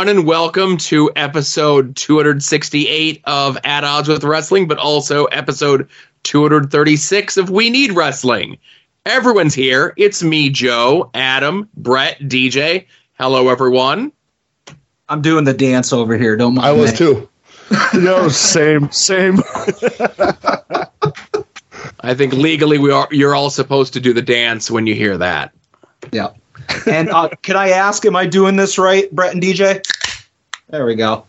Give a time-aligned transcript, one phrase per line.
[0.00, 5.90] everyone, and welcome to episode 268 of At Odds with Wrestling, but also episode
[6.22, 8.56] 236 of We Need Wrestling.
[9.04, 9.92] Everyone's here.
[9.98, 12.86] It's me, Joe, Adam, Brett, DJ.
[13.18, 14.10] Hello, everyone.
[15.06, 16.34] I'm doing the dance over here.
[16.34, 16.66] Don't mind.
[16.66, 16.96] I was me.
[16.96, 17.28] too.
[18.00, 19.40] no, same, same.
[22.00, 23.08] I think legally we are.
[23.10, 25.52] You're all supposed to do the dance when you hear that.
[26.10, 26.30] Yeah.
[26.86, 29.82] And uh, can I ask, am I doing this right, Brett and DJ?
[30.68, 31.24] There we go.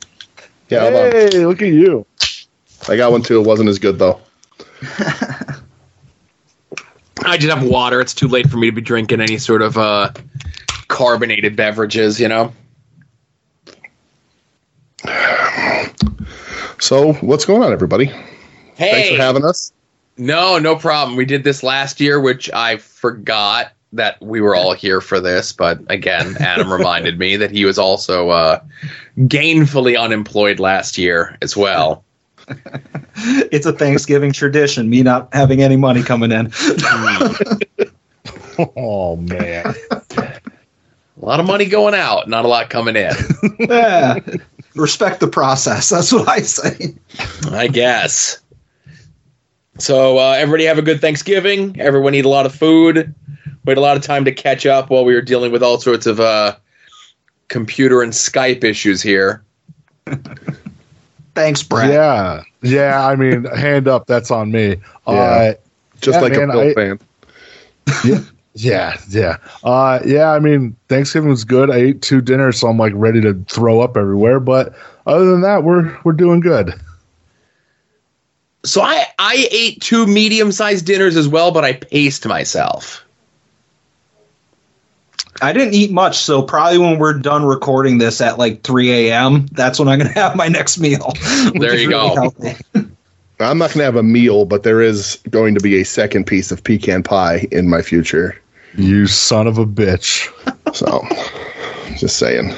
[0.70, 0.90] Yeah.
[0.90, 2.06] Hey, look at you.
[2.88, 3.42] I got one too.
[3.42, 4.22] It wasn't as good though.
[7.24, 8.02] I just have water.
[8.02, 10.12] It's too late for me to be drinking any sort of uh,
[10.88, 12.20] carbonated beverages.
[12.20, 12.54] You know.
[16.80, 18.06] So, what's going on, everybody?
[18.06, 19.72] Hey, Thanks for having us.
[20.18, 21.16] No, no problem.
[21.16, 25.52] We did this last year, which I forgot that we were all here for this.
[25.54, 28.62] But again, Adam reminded me that he was also uh,
[29.18, 32.04] gainfully unemployed last year as well.
[33.24, 36.52] It's a Thanksgiving tradition, me not having any money coming in.
[38.76, 39.74] Oh man.
[40.18, 40.40] A
[41.18, 43.14] lot of money going out, not a lot coming in.
[43.60, 44.20] yeah.
[44.76, 45.90] Respect the process.
[45.90, 46.96] That's what I say.
[47.50, 48.40] I guess.
[49.80, 51.80] So uh, everybody have a good Thanksgiving.
[51.80, 53.16] Everyone eat a lot of food.
[53.66, 55.80] We had a lot of time to catch up while we were dealing with all
[55.80, 56.56] sorts of uh,
[57.48, 59.44] computer and Skype issues here.
[61.36, 61.90] Thanks, Brad.
[61.92, 63.08] Yeah, yeah.
[63.08, 64.08] I mean, hand up.
[64.08, 64.78] That's on me.
[65.08, 65.54] Uh,
[66.02, 67.00] Just Yeah, like man, a Bill I- fan.
[68.56, 69.38] yeah, yeah.
[69.64, 70.32] Uh, yeah.
[70.32, 71.70] I mean, Thanksgiving was good.
[71.70, 74.40] I ate two dinners, so I'm like ready to throw up everywhere.
[74.40, 74.74] But
[75.06, 76.74] other than that, we're we're doing good.
[78.66, 83.04] So I I ate two medium sized dinners as well, but I paced myself.
[85.42, 89.48] I didn't eat much, so probably when we're done recording this at like 3 a.m.,
[89.52, 91.14] that's when I'm going to have my next meal.
[91.56, 92.16] there you really go.
[92.16, 92.56] healthy.
[93.40, 96.28] I'm not going to have a meal, but there is going to be a second
[96.28, 98.40] piece of pecan pie in my future.
[98.76, 100.30] You son of a bitch.
[100.76, 101.06] So,
[101.98, 102.54] just saying.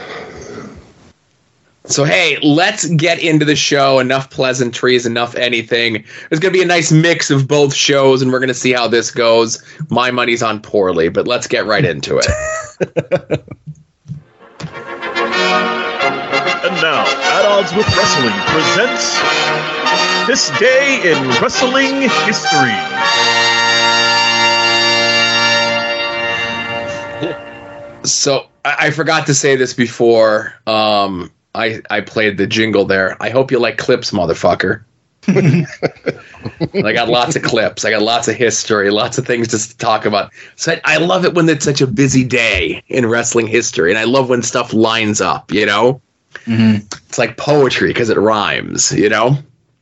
[1.86, 4.00] So hey, let's get into the show.
[4.00, 6.04] Enough pleasantries, enough anything.
[6.30, 9.12] There's gonna be a nice mix of both shows, and we're gonna see how this
[9.12, 9.62] goes.
[9.90, 13.44] My money's on poorly, but let's get right into it.
[16.64, 19.20] And now, At Odds with Wrestling presents
[20.28, 22.72] This Day in Wrestling History.
[28.06, 30.54] So I, I forgot to say this before.
[30.66, 33.16] Um, I I played the jingle there.
[33.22, 34.84] I hope you like clips, motherfucker.
[35.28, 37.86] I got lots of clips.
[37.86, 40.34] I got lots of history, lots of things to talk about.
[40.58, 43.98] So I, I love it when it's such a busy day in wrestling history, and
[43.98, 45.52] I love when stuff lines up.
[45.52, 46.02] You know,
[46.46, 46.86] mm-hmm.
[47.08, 48.92] it's like poetry because it rhymes.
[48.92, 49.38] You know.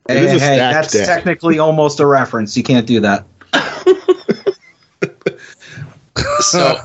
[0.09, 1.05] It Hey, hey, that's day.
[1.05, 2.57] technically almost a reference.
[2.57, 3.25] You can't do that.
[6.39, 6.77] So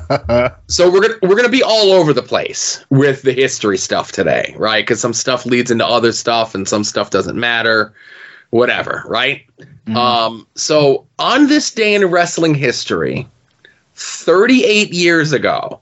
[0.67, 4.53] so we're gonna we're gonna be all over the place with the history stuff today,
[4.57, 4.85] right?
[4.85, 7.93] Because some stuff leads into other stuff, and some stuff doesn't matter.
[8.51, 9.45] Whatever, right?
[9.95, 13.27] Um, so on this day in wrestling history,
[13.95, 15.79] 38 years ago,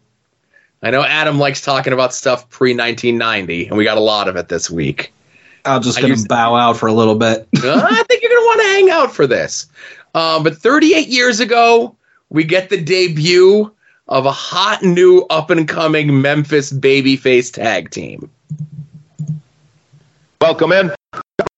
[0.84, 4.36] I know Adam likes talking about stuff pre 1990, and we got a lot of
[4.36, 5.12] it this week.
[5.66, 7.48] I'm just I going used- bow out for a little bit.
[7.56, 9.66] I think you're going to want to hang out for this.
[10.14, 11.96] Um, but 38 years ago,
[12.36, 13.72] we get the debut
[14.10, 18.30] of a hot new up and coming Memphis babyface tag team.
[20.42, 20.92] Welcome in.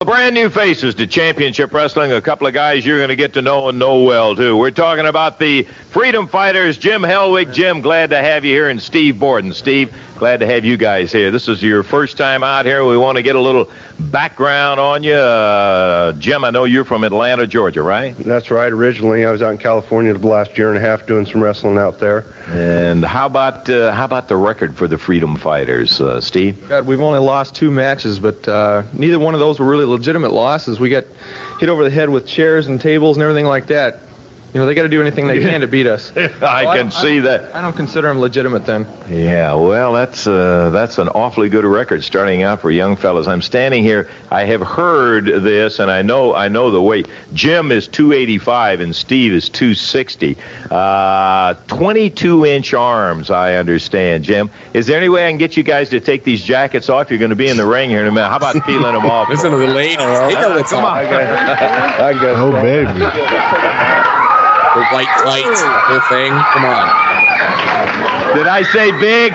[0.06, 2.12] Brand new faces to Championship Wrestling.
[2.12, 4.56] A couple of guys you're going to get to know and know well, too.
[4.56, 7.56] We're talking about the Freedom Fighters, Jim Hellwig.
[7.56, 9.54] Jim, glad to have you here, and Steve Borden.
[9.54, 11.30] Steve, glad to have you guys here.
[11.30, 12.84] This is your first time out here.
[12.84, 15.14] We want to get a little background on you.
[15.14, 18.18] Uh, Jim, I know you're from Atlanta, Georgia, right?
[18.18, 18.72] That's right.
[18.72, 21.78] Originally, I was out in California the last year and a half doing some wrestling
[21.78, 22.26] out there.
[22.48, 26.68] And how about uh, how about the record for the Freedom Fighters, uh, Steve?
[26.68, 30.32] God, we've only lost two matches, but uh, neither one of those were really legitimate
[30.32, 30.80] losses.
[30.80, 31.06] We got
[31.60, 34.00] hit over the head with chairs and tables and everything like that.
[34.54, 36.12] You know, they got to do anything they can to beat us.
[36.18, 37.54] I Well, can see that.
[37.54, 38.88] I don't consider them legitimate then.
[39.10, 43.28] Yeah, well, that's uh, that's an awfully good record starting out for young fellas.
[43.28, 44.10] I'm standing here.
[44.32, 47.08] I have heard this, and I know I know the weight.
[47.34, 50.38] Jim is 285 and Steve is 260.
[50.72, 54.24] Uh, 22 inch arms, I understand.
[54.24, 57.10] Jim, is there any way I can get you guys to take these jackets off?
[57.10, 58.30] You're going to be in the ring here in a minute.
[58.30, 59.28] How about peeling them off?
[59.30, 59.98] Listen to the ladies.
[59.98, 61.06] They know what's Come on.
[61.06, 61.12] up.
[62.00, 64.04] I got Oh baby.
[64.78, 66.30] The white tights, the whole thing.
[66.54, 66.86] Come on.
[68.38, 69.34] Did I say big?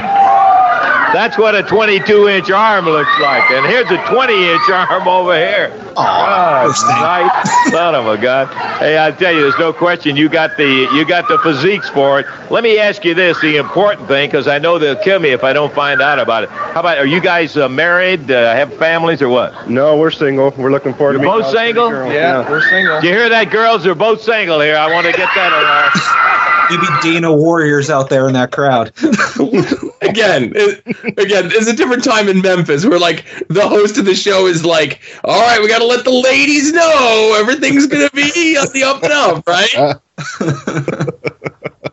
[1.12, 3.50] That's what a 22 inch arm looks like.
[3.50, 5.70] And here's a 20 inch arm over here.
[5.94, 8.49] Oh, nice son of a gun.
[8.79, 12.20] Hey, I tell you, there's no question you got the you got the physiques for
[12.20, 12.26] it.
[12.50, 15.44] Let me ask you this: the important thing, because I know they'll kill me if
[15.44, 16.49] I don't find out about it.
[16.49, 19.69] How about are you guys uh, married, uh, have families, or what?
[19.69, 20.50] No, we're single.
[20.56, 21.91] We're looking forward You're to meeting both single?
[21.91, 22.12] girls.
[22.12, 23.00] Yeah, we're single.
[23.00, 23.85] Do you hear that, girls?
[23.85, 24.76] They're both single here.
[24.76, 25.53] I want to get that
[26.70, 28.93] in Maybe Dana Warriors out there in that crowd.
[30.02, 30.82] again, it,
[31.19, 34.64] again, it's a different time in Memphis where like the host of the show is
[34.64, 38.84] like, "All right, we got to let the ladies know everything's gonna be on the
[38.84, 40.00] up and up, right?"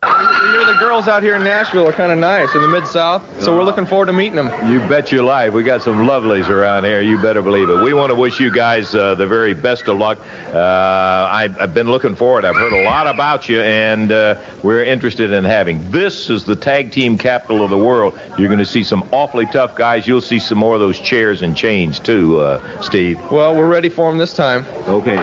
[0.20, 2.86] You hear the girls out here in Nashville are kind of nice in the Mid
[2.86, 4.48] South, so we're looking forward to meeting them.
[4.70, 5.52] You bet your life.
[5.54, 7.00] We got some lovelies around here.
[7.00, 7.82] You better believe it.
[7.82, 10.18] We want to wish you guys uh, the very best of luck.
[10.20, 12.44] Uh, I, I've been looking forward.
[12.44, 15.90] I've heard a lot about you, and uh, we're interested in having.
[15.90, 18.18] This is the tag team capital of the world.
[18.38, 20.06] You're going to see some awfully tough guys.
[20.06, 23.18] You'll see some more of those chairs and chains too, uh, Steve.
[23.30, 24.66] Well, we're ready for them this time.
[24.88, 25.16] Okay.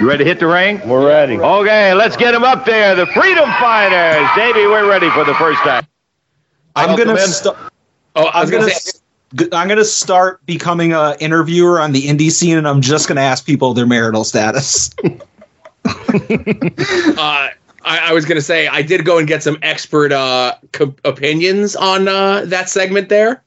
[0.00, 0.80] You ready to hit the ring?
[0.88, 1.38] We're ready.
[1.38, 2.94] Okay, let's get them up there.
[2.96, 4.28] The Freedom Fighters.
[4.38, 5.84] Davey, we're ready for the first time.
[6.76, 7.18] I'm gonna in.
[7.18, 7.56] st-
[8.14, 9.02] Oh, I was I'm gonna gonna say, s-
[9.34, 13.20] g- I'm gonna start becoming a interviewer on the indie scene, and I'm just gonna
[13.22, 14.90] ask people their marital status.
[15.04, 15.18] uh,
[17.16, 17.50] I,
[17.84, 22.06] I was gonna say I did go and get some expert uh, co- opinions on
[22.06, 23.42] uh, that segment there.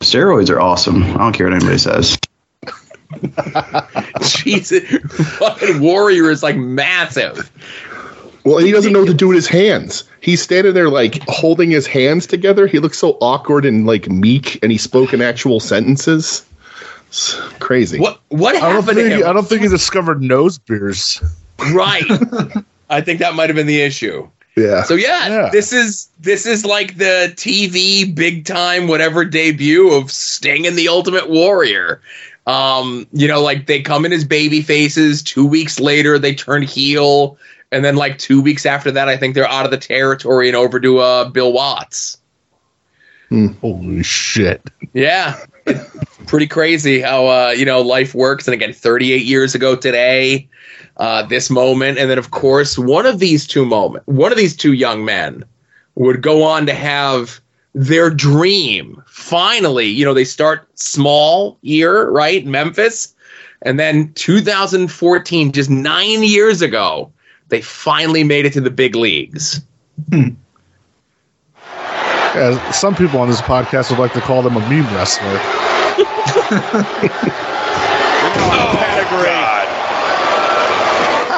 [0.00, 1.04] Steroids are awesome.
[1.04, 2.18] I don't care what anybody says.
[4.22, 4.82] Jesus,
[5.38, 7.52] fucking warrior is like massive.
[8.46, 10.04] Well, he doesn't know what to do with his hands.
[10.20, 12.68] He's standing there like holding his hands together.
[12.68, 16.46] He looks so awkward and like meek, and he spoke in actual sentences.
[17.08, 17.98] It's crazy.
[17.98, 19.28] What what I don't happened to think him?
[19.28, 21.20] I don't think he discovered nose beers.
[21.72, 22.04] Right.
[22.88, 24.28] I think that might have been the issue.
[24.56, 24.84] Yeah.
[24.84, 25.48] So yeah, Yeah.
[25.50, 30.86] this is this is like the TV big time whatever debut of Sting and the
[30.88, 32.00] Ultimate Warrior.
[32.46, 35.20] Um, you know, like they come in as baby faces.
[35.22, 37.36] Two weeks later, they turn heel,
[37.72, 40.56] and then like two weeks after that, I think they're out of the territory and
[40.56, 42.18] over to uh, Bill Watts.
[43.60, 44.62] Holy shit!
[44.92, 45.36] Yeah,
[46.26, 48.46] pretty crazy how uh, you know life works.
[48.46, 50.48] And again, 38 years ago today,
[50.98, 54.56] uh, this moment, and then of course one of these two moment, one of these
[54.56, 55.44] two young men
[55.96, 57.40] would go on to have
[57.74, 59.02] their dream.
[59.06, 63.14] Finally, you know, they start small here, right, Memphis,
[63.62, 67.12] and then 2014, just nine years ago,
[67.48, 69.62] they finally made it to the big leagues.
[70.10, 70.28] Hmm.
[72.34, 75.38] Yeah, some people on this podcast would like to call them a meme wrestler.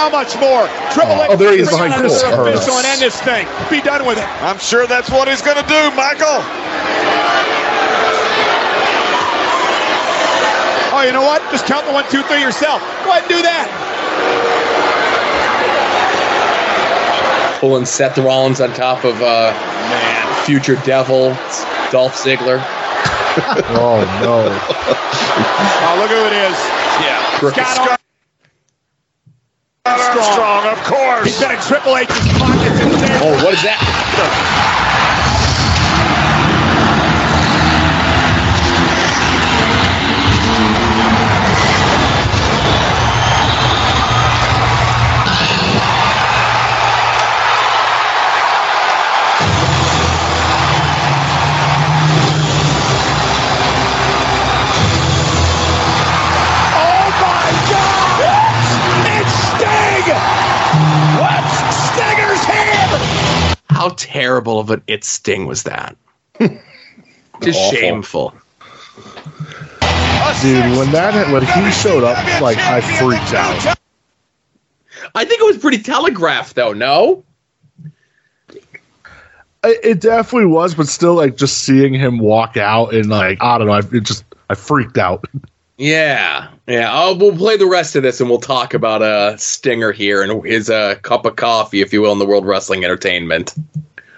[0.08, 0.66] How much more?
[0.90, 1.30] Triple oh, H.
[1.30, 2.18] Oh, there he is behind on the Cole.
[2.18, 3.46] surface to end this thing.
[3.68, 4.24] Be done with it.
[4.42, 6.40] I'm sure that's what he's going to do, Michael.
[10.90, 11.42] Oh, you know what?
[11.52, 12.80] Just count the one, two, three yourself.
[13.04, 13.97] Go ahead and do that.
[17.58, 19.52] Pulling Seth Rollins on top of uh,
[19.90, 21.30] man, future devil
[21.90, 22.64] Dolph Ziggler.
[23.38, 24.50] Oh no!
[24.50, 26.58] Oh, look who it is.
[26.98, 27.98] Yeah, Scott Armstrong.
[29.86, 31.24] Armstrong, of course.
[31.26, 33.20] He's got in Triple H's pockets and there.
[33.22, 33.78] Oh, what is that?
[63.70, 65.96] How terrible of an it sting was that?
[66.40, 67.70] Just Awful.
[67.76, 68.34] shameful.
[70.42, 73.76] Dude, when that when he showed up, like I freaked out.
[75.14, 76.72] I think it was pretty telegraphed, though.
[76.72, 77.24] No,
[79.64, 83.58] It, it definitely was, but still, like just seeing him walk out and like I
[83.58, 85.24] don't know, I, it just I freaked out.
[85.78, 86.92] Yeah, yeah.
[86.92, 90.44] I'll, we'll play the rest of this and we'll talk about uh, Stinger here and
[90.44, 93.54] his uh, cup of coffee, if you will, in the World Wrestling Entertainment.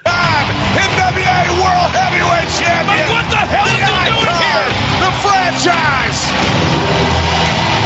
[0.09, 3.05] I'm NWA World Heavyweight Champion.
[3.13, 4.69] what the hell is he doing here?
[5.05, 6.21] The franchise.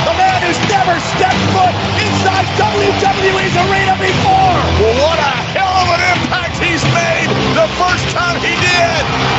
[0.07, 4.55] The man who's never stepped foot inside WWE's arena before.
[4.87, 7.27] Well, what a hell of an impact he's made
[7.59, 9.34] the first time he did.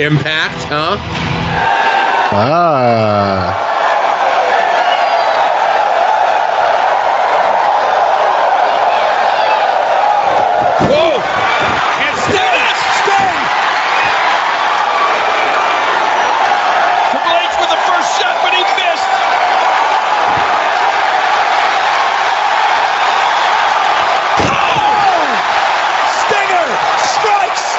[0.00, 0.96] Impact, huh?
[2.32, 3.52] Ah.
[10.88, 11.20] Whoa!
[12.00, 12.64] And Sting!
[12.96, 13.36] Sting!
[17.12, 19.12] Triple H with the first shot, but he missed.
[24.48, 25.28] Oh!
[26.24, 26.66] Stinger
[27.04, 27.76] strikes.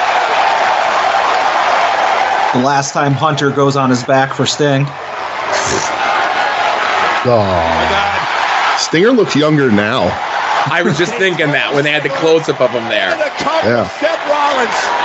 [2.61, 4.85] The last time Hunter goes on his back for Sting.
[7.25, 8.77] Oh.
[8.77, 10.03] Stinger looks younger now.
[10.69, 13.17] I was just thinking that when they had the close up of him there.
[13.17, 13.89] The cover, Yeah.
[13.97, 15.00] Seth Rollins.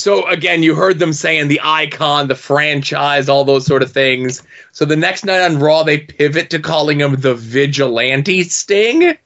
[0.00, 4.42] So again, you heard them saying the icon, the franchise, all those sort of things.
[4.72, 9.16] So the next night on Raw, they pivot to calling him the Vigilante Sting.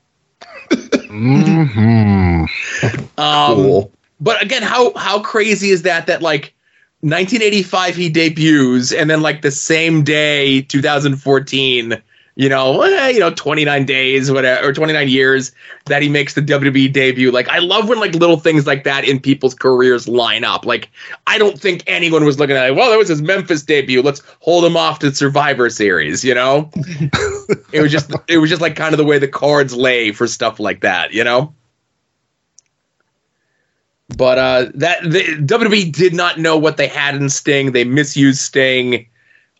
[1.08, 2.44] hmm
[3.16, 3.92] Um, Cool.
[4.20, 6.06] But again, how how crazy is that?
[6.06, 6.54] That like
[7.00, 12.02] 1985 he debuts, and then like the same day, 2014.
[12.36, 15.52] You know, eh, you know, 29 days, whatever, or 29 years
[15.86, 17.30] that he makes the WWE debut.
[17.30, 20.66] Like, I love when like little things like that in people's careers line up.
[20.66, 20.90] Like,
[21.26, 24.02] I don't think anyone was looking at, it, well, that was his Memphis debut.
[24.02, 26.24] Let's hold him off to Survivor Series.
[26.24, 26.70] You know,
[27.72, 30.26] it was just, it was just like kind of the way the cards lay for
[30.26, 31.12] stuff like that.
[31.12, 31.54] You know.
[34.16, 37.72] But uh, that the WWE did not know what they had in Sting.
[37.72, 39.06] They misused Sting.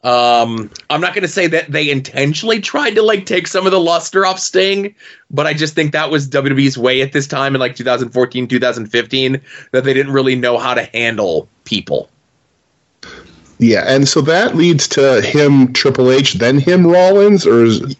[0.04, 3.73] Um, I'm not going to say that they intentionally tried to like take some of
[3.73, 4.94] the luster off Sting,
[5.30, 9.40] but I just think that was WWE's way at this time in like 2014, 2015
[9.73, 12.11] that they didn't really know how to handle people.
[13.58, 17.96] Yeah, and so that leads to him Triple H, then him Rollins, or is,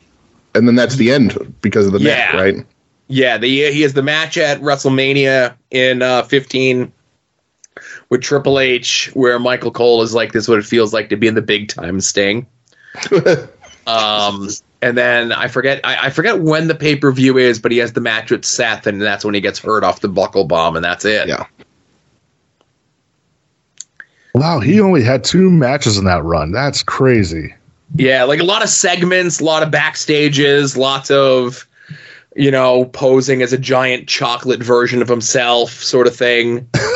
[0.55, 2.41] and then that's the end because of the neck, Yeah.
[2.41, 2.67] right?
[3.09, 6.93] Yeah, the he has the match at WrestleMania in uh, 15
[8.09, 11.17] with Triple H, where Michael Cole is like, "This is what it feels like to
[11.17, 12.47] be in the big time Sting."
[13.87, 14.49] um,
[14.83, 17.79] and then I forget, I, I forget when the pay per view is, but he
[17.79, 20.77] has the match with Seth, and that's when he gets hurt off the buckle bomb,
[20.77, 21.29] and that's it.
[21.29, 21.47] Yeah.
[24.35, 26.51] Wow, he only had two matches in that run.
[26.51, 27.55] That's crazy.
[27.95, 31.67] Yeah, like a lot of segments, a lot of backstages, lots of
[32.37, 36.69] you know posing as a giant chocolate version of himself, sort of thing.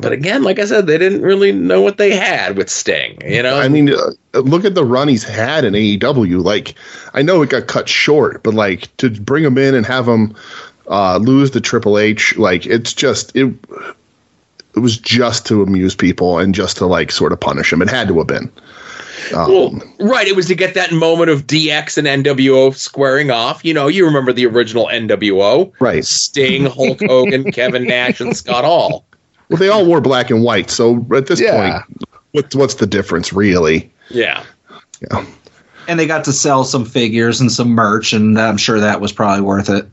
[0.00, 3.18] but again, like I said, they didn't really know what they had with Sting.
[3.24, 6.42] You know, I mean, uh, look at the run he's had in AEW.
[6.42, 6.74] Like,
[7.14, 10.34] I know it got cut short, but like to bring him in and have him
[10.88, 13.54] uh, lose the Triple H, like it's just it.
[14.74, 17.82] It was just to amuse people and just to like sort of punish him.
[17.82, 18.50] It had to have been.
[19.34, 20.26] Um, Well, right.
[20.26, 23.64] It was to get that moment of DX and NWO squaring off.
[23.64, 25.72] You know, you remember the original NWO.
[25.80, 26.04] Right.
[26.04, 29.04] Sting, Hulk Hogan, Kevin Nash, and Scott Hall.
[29.48, 31.82] well, they all wore black and white, so at this Yeah.
[31.82, 33.90] point, what's what's the difference really?
[34.10, 34.42] Yeah.
[35.10, 35.24] Yeah.
[35.88, 39.12] And they got to sell some figures and some merch, and I'm sure that was
[39.12, 39.86] probably worth it.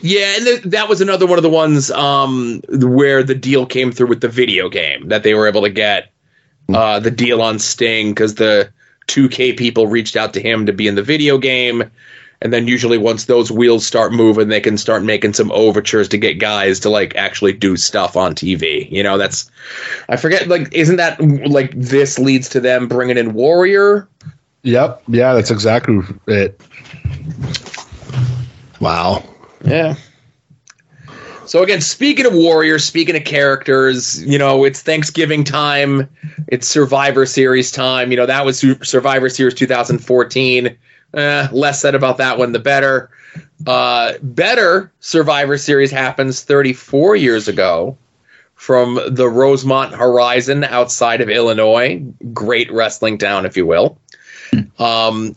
[0.00, 3.90] Yeah, and th- that was another one of the ones um, where the deal came
[3.92, 6.12] through with the video game that they were able to get
[6.72, 8.70] uh, the deal on Sting because the
[9.08, 11.90] 2K people reached out to him to be in the video game.
[12.40, 16.18] And then usually once those wheels start moving, they can start making some overtures to
[16.18, 18.88] get guys to like actually do stuff on TV.
[18.90, 19.50] You know, that's
[20.08, 24.06] I forget like isn't that like this leads to them bringing in Warrior?
[24.62, 25.02] Yep.
[25.08, 25.98] Yeah, that's exactly
[26.28, 26.60] it.
[28.80, 29.24] Wow.
[29.64, 29.96] Yeah.
[31.48, 36.06] So again, speaking of warriors, speaking of characters, you know, it's Thanksgiving time,
[36.48, 38.10] it's Survivor Series time.
[38.10, 40.76] You know, that was Survivor Series 2014.
[41.14, 43.08] Eh, less said about that one, the better.
[43.66, 47.96] Uh, better Survivor Series happens 34 years ago
[48.54, 52.04] from the Rosemont Horizon outside of Illinois.
[52.34, 53.98] Great wrestling town, if you will.
[54.78, 55.34] Um,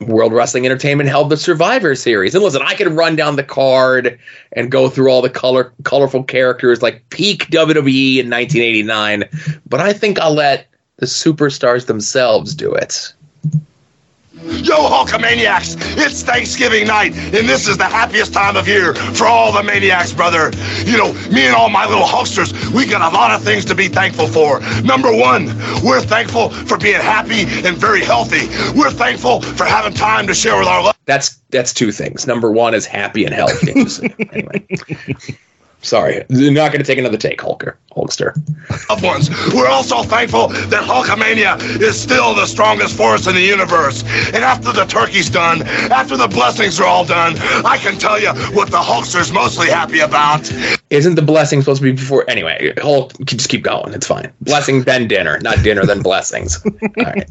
[0.00, 2.34] World Wrestling Entertainment held the Survivor Series.
[2.34, 4.18] And listen, I could run down the card
[4.52, 9.24] and go through all the color colorful characters like peak WWE in 1989,
[9.66, 13.12] but I think I'll let the superstars themselves do it.
[14.44, 15.76] Yo, Hulkamaniacs!
[15.96, 20.12] It's Thanksgiving night, and this is the happiest time of year for all the maniacs,
[20.12, 20.52] brother.
[20.84, 23.74] You know, me and all my little Hulksters, we got a lot of things to
[23.74, 24.60] be thankful for.
[24.82, 25.46] Number one,
[25.84, 28.46] we're thankful for being happy and very healthy.
[28.78, 32.26] We're thankful for having time to share with our loved That's that's two things.
[32.26, 33.72] Number one is happy and healthy.
[34.32, 34.66] anyway.
[35.82, 38.34] Sorry, not going to take another take, Hulker, Hulkster.
[38.88, 39.30] loved ones.
[39.54, 44.02] We're also thankful that Hulkamania is still the strongest force in the universe.
[44.34, 48.30] And after the turkey's done, after the blessings are all done, I can tell you
[48.54, 50.50] what the Hulkster's mostly happy about.
[50.90, 52.28] Isn't the blessing supposed to be before?
[52.28, 53.94] Anyway, Hulk, just keep going.
[53.94, 54.32] It's fine.
[54.40, 56.60] Blessing then dinner, not dinner then blessings.
[56.66, 57.28] All right.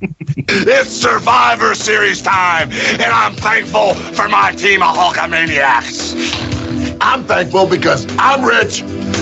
[0.50, 6.58] It's Survivor Series time, and I'm thankful for my team of Hulkamaniacs.
[7.02, 8.06] I'm thankful because
[8.38, 8.82] I'm rich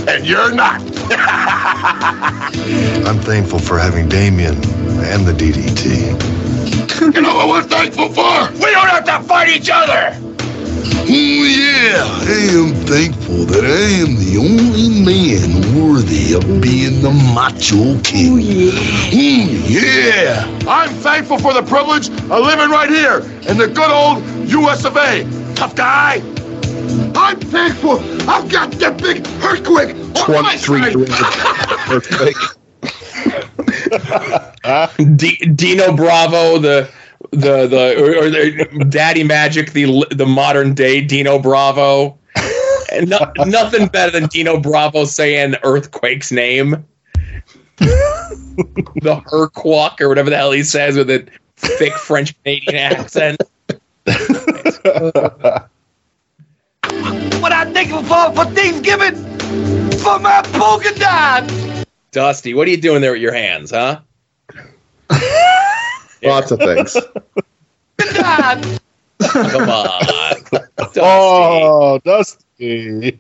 [0.10, 0.82] and you're not.
[3.08, 7.16] I'm thankful for having Damien and the DDT.
[7.16, 8.52] you know what we're thankful for?
[8.56, 10.12] We don't have to fight each other.
[11.08, 17.12] Oh, yeah, I am thankful that I am the only man worthy of being the
[17.34, 18.34] Macho King.
[18.34, 18.72] Oh, yeah.
[19.14, 20.68] Oh, yeah.
[20.68, 23.20] I'm thankful for the privilege of living right here
[23.50, 25.24] in the good old US of A.
[25.56, 26.22] Tough guy.
[27.16, 29.96] I'm thankful I've got that big earthquake
[30.28, 31.90] on my 23 side.
[31.90, 32.36] earthquake.
[35.16, 36.90] D- Dino Bravo, the
[37.32, 42.18] the the or, or the Daddy Magic, the the modern day Dino Bravo.
[42.92, 46.86] And no, nothing better than Dino Bravo saying Earthquake's name.
[47.78, 51.28] the Herquak or whatever the hell he says with a
[51.58, 53.42] thick French Canadian accent.
[57.66, 59.16] What I'm thankful for for Thanksgiving
[59.98, 61.52] for my polka dot.
[62.12, 64.02] Dusty, what are you doing there with your hands, huh?
[66.24, 66.96] Lots of things.
[67.98, 70.36] Come on.
[70.78, 71.00] Dusty.
[71.02, 73.20] Oh, Dusty.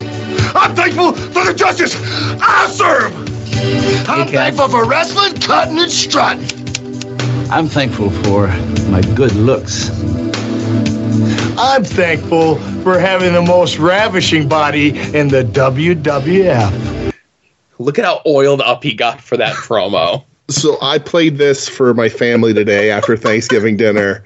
[0.00, 1.96] I'm thankful for the justice
[2.42, 3.16] I serve.
[4.06, 6.44] I'm thankful for wrestling, cutting, and strutting.
[7.50, 8.48] I'm thankful for
[8.90, 9.88] my good looks.
[11.58, 17.12] I'm thankful for having the most ravishing body in the WWF.
[17.78, 20.24] Look at how oiled up he got for that promo.
[20.48, 24.24] So I played this for my family today after Thanksgiving dinner.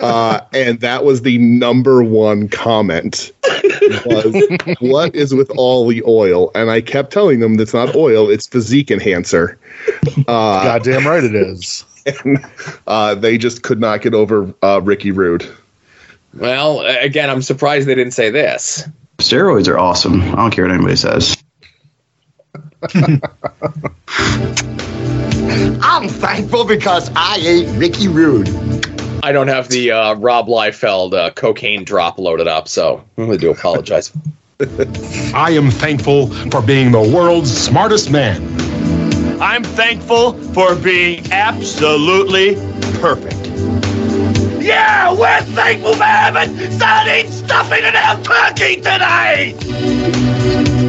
[0.00, 3.32] Uh, and that was the number one comment
[4.06, 8.30] was what is with all the oil and i kept telling them that's not oil
[8.30, 9.58] it's physique enhancer
[10.28, 11.84] uh, Goddamn right it is.
[12.24, 12.44] and
[12.86, 15.50] uh, they just could not get over uh, ricky rude
[16.38, 18.86] Well, again, I'm surprised they didn't say this.
[19.18, 20.22] Steroids are awesome.
[20.22, 21.36] I don't care what anybody says.
[25.82, 28.48] I'm thankful because I ate Ricky Rude.
[29.24, 33.36] I don't have the uh, Rob Liefeld uh, cocaine drop loaded up, so I'm going
[33.36, 34.12] to do apologize.
[35.34, 38.40] I am thankful for being the world's smartest man.
[39.42, 42.54] I'm thankful for being absolutely
[43.00, 43.48] perfect.
[44.68, 49.54] Yeah, we're thankful for having sardine stuffing and our turkey today.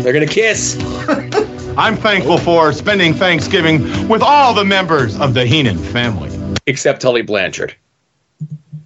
[0.03, 0.77] They're going to kiss.
[1.77, 6.29] I'm thankful for spending Thanksgiving with all the members of the Heenan family.
[6.65, 7.73] Except Tully Blanchard.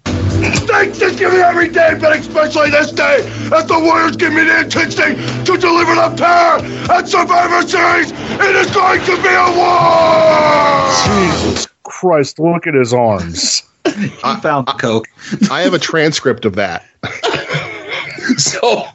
[0.06, 5.16] Thanks Thanksgiving every day, but especially this day, as the Warriors give me the intensity
[5.46, 6.60] to deliver the power
[6.96, 8.12] at Survivor Series.
[8.12, 10.94] It is going to be a war.
[11.08, 13.64] Jesus Christ, look at his arms.
[13.86, 15.08] He found the coke.
[15.52, 16.86] i have a transcript of that
[18.38, 18.88] So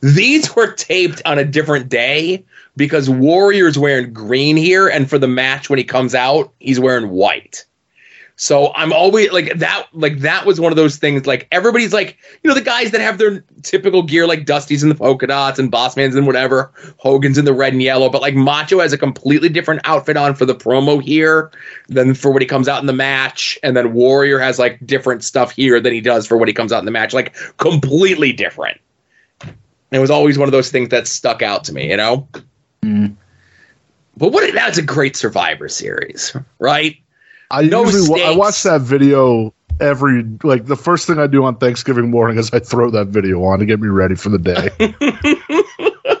[0.00, 2.44] these were taped on a different day
[2.76, 7.10] because Warrior's wearing green here, and for the match when he comes out, he's wearing
[7.10, 7.66] white.
[8.40, 9.86] So I'm always like that.
[9.92, 11.26] Like that was one of those things.
[11.26, 14.88] Like everybody's like, you know, the guys that have their typical gear, like Dusty's in
[14.88, 18.08] the polka dots and Bossman's and whatever, Hogan's in the red and yellow.
[18.08, 21.50] But like Macho has a completely different outfit on for the promo here
[21.88, 25.22] than for when he comes out in the match, and then Warrior has like different
[25.22, 27.12] stuff here than he does for when he comes out in the match.
[27.12, 28.80] Like completely different.
[29.90, 32.26] It was always one of those things that stuck out to me, you know.
[32.82, 33.16] Mm.
[34.16, 34.50] But what?
[34.54, 36.96] That's a great Survivor series, right?
[37.50, 41.56] I No usually I watch that video every like the first thing I do on
[41.56, 44.70] Thanksgiving morning is I throw that video on to get me ready for the day.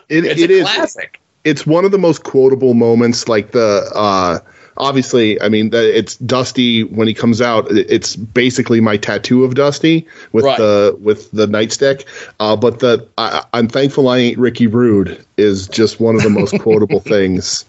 [0.08, 0.62] It, It's it a is.
[0.62, 1.20] classic.
[1.44, 3.28] It's one of the most quotable moments.
[3.28, 4.40] Like the, uh,
[4.76, 7.68] obviously, I mean, the, it's Dusty when he comes out.
[7.70, 10.58] It's basically my tattoo of Dusty with Right.
[10.58, 12.06] the with the nightstick.
[12.40, 16.30] Uh, but the I, I'm thankful I ain't Ricky Rude is just one of the
[16.30, 17.64] most quotable things.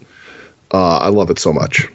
[0.73, 1.87] Uh, I love it so much.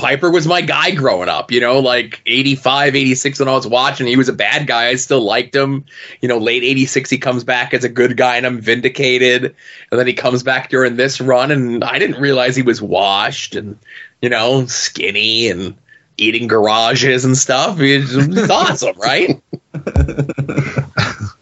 [0.00, 4.06] Piper was my guy growing up, you know, like 85, 86 when I was watching.
[4.06, 4.88] He was a bad guy.
[4.88, 5.84] I still liked him.
[6.22, 9.54] You know, late 86, he comes back as a good guy and I'm vindicated.
[9.90, 13.54] And then he comes back during this run and I didn't realize he was washed
[13.54, 13.78] and,
[14.22, 15.76] you know, skinny and
[16.16, 17.76] eating garages and stuff.
[17.80, 19.38] It's, awesome, right?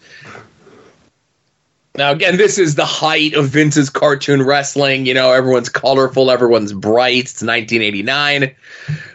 [1.99, 5.05] Now, again, this is the height of Vince's cartoon wrestling.
[5.05, 7.25] You know, everyone's colorful, everyone's bright.
[7.25, 8.55] It's 1989.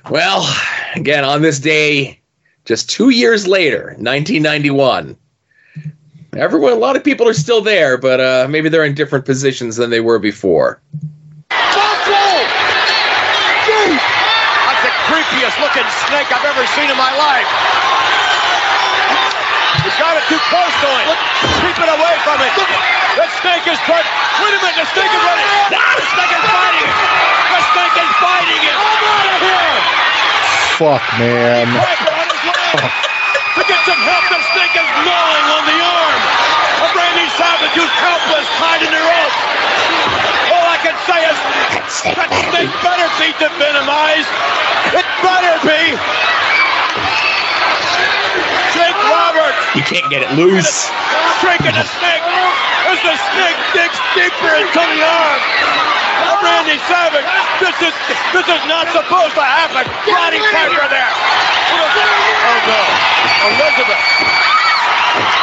[0.09, 0.53] Well,
[0.93, 2.19] again, on this day,
[2.65, 5.15] just two years later, 1991,
[6.35, 9.77] everyone, a lot of people are still there, but uh, maybe they're in different positions
[9.77, 10.81] than they were before.
[11.47, 12.03] That's
[14.83, 17.47] the creepiest looking snake I've ever seen in my life.
[19.87, 21.32] He got it too close to him.
[21.63, 22.53] Keep it away from it.
[23.19, 24.07] The snake is trying.
[24.41, 25.49] Wait a minute, the snake is running.
[25.69, 26.95] The snake is fighting it.
[27.53, 28.75] The snake is fighting it.
[28.75, 29.75] I'm out of here.
[30.79, 31.67] Fuck, man.
[31.69, 32.91] Piper on his leg.
[33.53, 36.21] To get some help, the snake is gnawing on the arm
[36.81, 39.35] of Randy Savage, who's helpless, tied in the rope.
[40.57, 41.37] All I can say is
[42.17, 44.31] that snake better be devenomized.
[44.97, 45.81] It better be.
[48.73, 50.89] Jake Roberts You can't get it loose.
[51.39, 52.25] striking the snake
[52.89, 55.41] as the snake digs deeper into the arm
[56.33, 57.25] of Randy Savage.
[57.61, 57.93] This is
[58.33, 59.85] this is not supposed to happen.
[60.09, 61.13] Roddy Piper there.
[61.13, 62.81] Oh no,
[63.53, 64.03] Elizabeth.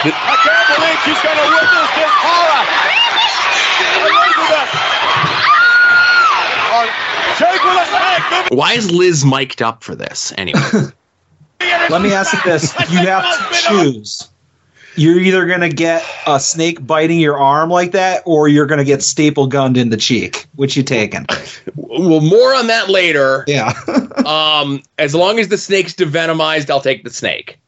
[0.02, 2.62] I can't believe she's going to witness this horror.
[4.10, 4.70] Elizabeth.
[6.72, 6.86] Oh,
[7.38, 8.58] Jake with a snake.
[8.58, 10.60] Why is Liz mic'd up for this anyway?
[11.60, 14.28] Let me ask you this: You have to choose.
[14.96, 18.78] You're either going to get a snake biting your arm like that, or you're going
[18.78, 20.46] to get staple gunned in the cheek.
[20.56, 21.26] Which you taking?
[21.76, 23.44] well, more on that later.
[23.46, 23.72] Yeah.
[24.26, 27.60] um, as long as the snake's devenomized, I'll take the snake.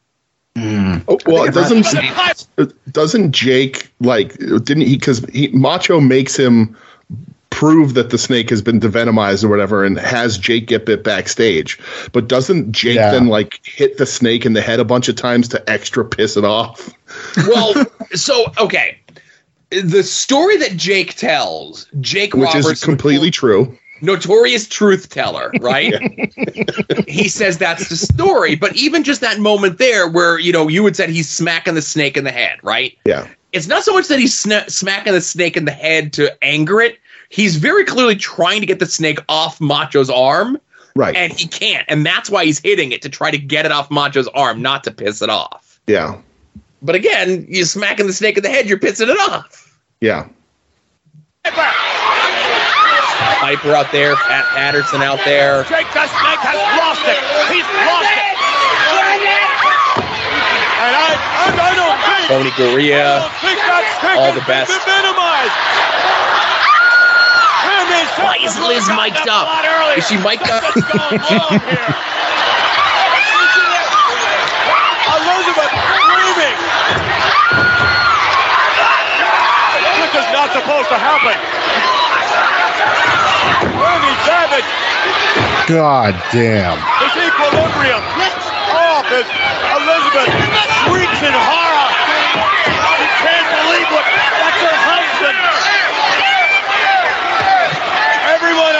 [1.07, 2.47] Oh, well, think doesn't
[2.91, 6.77] doesn't Jake like didn't he because he Macho makes him
[7.53, 11.79] prove that the snake has been devenomized or whatever and has Jake get bit backstage.
[12.11, 13.11] But doesn't Jake Yeah.
[13.11, 16.35] then like hit the snake in the head a bunch of times to extra piss
[16.35, 16.89] it off?
[17.47, 17.75] Well,
[18.13, 18.97] so okay,
[19.69, 23.77] the story that Jake tells, Jake Which Roberts, is completely true.
[24.01, 25.93] notorious truth teller, right?
[27.07, 30.83] he says that's the story, but even just that moment there, where you know you
[30.85, 32.97] had said he's smacking the snake in the head, right?
[33.05, 33.27] Yeah.
[33.51, 36.81] It's not so much that he's sna- smacking the snake in the head to anger
[36.81, 36.97] it.
[37.33, 40.59] He's very clearly trying to get the snake off Macho's arm,
[40.95, 41.15] Right.
[41.15, 43.89] and he can't, and that's why he's hitting it to try to get it off
[43.89, 45.79] Macho's arm, not to piss it off.
[45.87, 46.19] Yeah.
[46.83, 49.75] But again, you're smacking the snake in the head, you're pissing it off.
[49.99, 50.27] Yeah.
[53.41, 55.63] Piper out there, Pat Patterson out there.
[55.63, 57.17] Jake the Snake has lost it.
[57.49, 58.37] He's lost it.
[60.83, 64.69] And I, I, I don't think, Tony Gurria, think that snake all the best.
[64.69, 65.82] been minimized.
[67.89, 69.47] Randy Why is Liz got mic'd up?
[69.47, 69.97] a lot earlier.
[69.97, 70.63] Is she mic'd up?
[70.63, 71.95] What's going on here?
[75.13, 76.57] Elizabeth screaming.
[79.99, 81.37] This is not supposed to happen.
[83.73, 84.69] Randy Savage
[85.67, 86.77] God damn.
[87.03, 88.03] his equilibrium
[88.71, 89.27] off as
[89.79, 90.29] Elizabeth
[90.83, 91.89] shrieks in horror.
[92.99, 95.39] She can't believe what that's her husband.
[98.35, 98.75] Everyone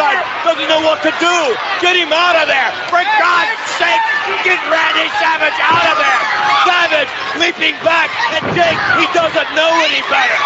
[0.00, 1.36] ringside doesn't know what to do.
[1.80, 2.70] Get him out of there.
[2.88, 4.00] For God's sake,
[4.44, 6.20] get Randy Savage out of there.
[6.64, 10.38] Savage leaping back, and Jake, he doesn't know any better.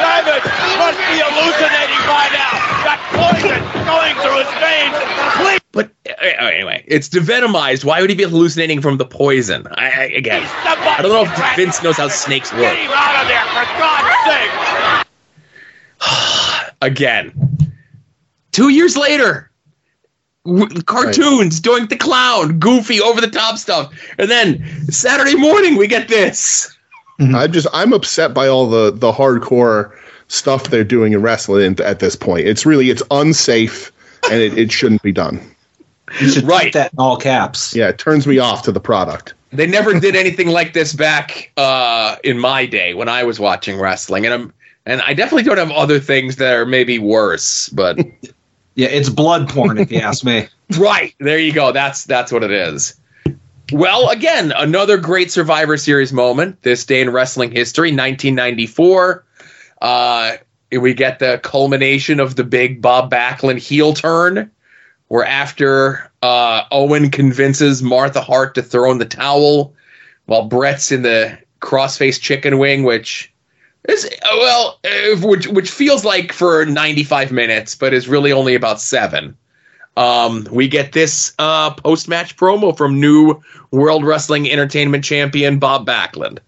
[0.00, 0.46] Savage
[0.78, 2.52] must be hallucinating by now.
[2.82, 4.96] Got poison going through his veins.
[5.38, 5.60] Please.
[5.72, 7.84] But uh, anyway, it's devenomized.
[7.84, 9.68] Why would he be hallucinating from the poison?
[9.70, 12.62] I, I again, I don't know if Vince knows how snakes work.
[12.62, 15.06] Get him out of there, for God's sake.
[16.82, 17.32] Again,
[18.52, 19.50] two years later,
[20.46, 25.86] w- cartoons, doing the Clown, Goofy, over the top stuff, and then Saturday morning we
[25.86, 26.74] get this.
[27.20, 29.92] I'm just I'm upset by all the the hardcore
[30.28, 32.46] stuff they're doing in wrestling at this point.
[32.46, 33.92] It's really it's unsafe
[34.30, 35.38] and it, it shouldn't be done.
[36.20, 36.64] You should Right.
[36.64, 37.74] put that in all caps.
[37.76, 39.34] Yeah, it turns me off to the product.
[39.52, 43.78] They never did anything like this back uh, in my day when I was watching
[43.78, 44.52] wrestling, and I'm
[44.90, 47.98] And I definitely don't have other things that are maybe worse, but
[48.74, 50.48] Yeah, it's blood porn if you ask me.
[50.78, 51.70] right there you go.
[51.72, 52.94] That's that's what it is.
[53.72, 56.62] Well, again, another great Survivor Series moment.
[56.62, 59.24] This day in wrestling history, 1994.
[59.82, 60.36] Uh,
[60.72, 64.50] we get the culmination of the big Bob Backlund heel turn,
[65.08, 69.74] where after uh, Owen convinces Martha Hart to throw in the towel,
[70.26, 73.29] while Bret's in the crossface chicken wing, which
[73.88, 78.54] is uh, well, uh, which which feels like for 95 minutes, but is really only
[78.54, 79.36] about seven.
[79.96, 85.86] Um, we get this uh, post match promo from new World Wrestling Entertainment Champion Bob
[85.86, 86.38] Backlund.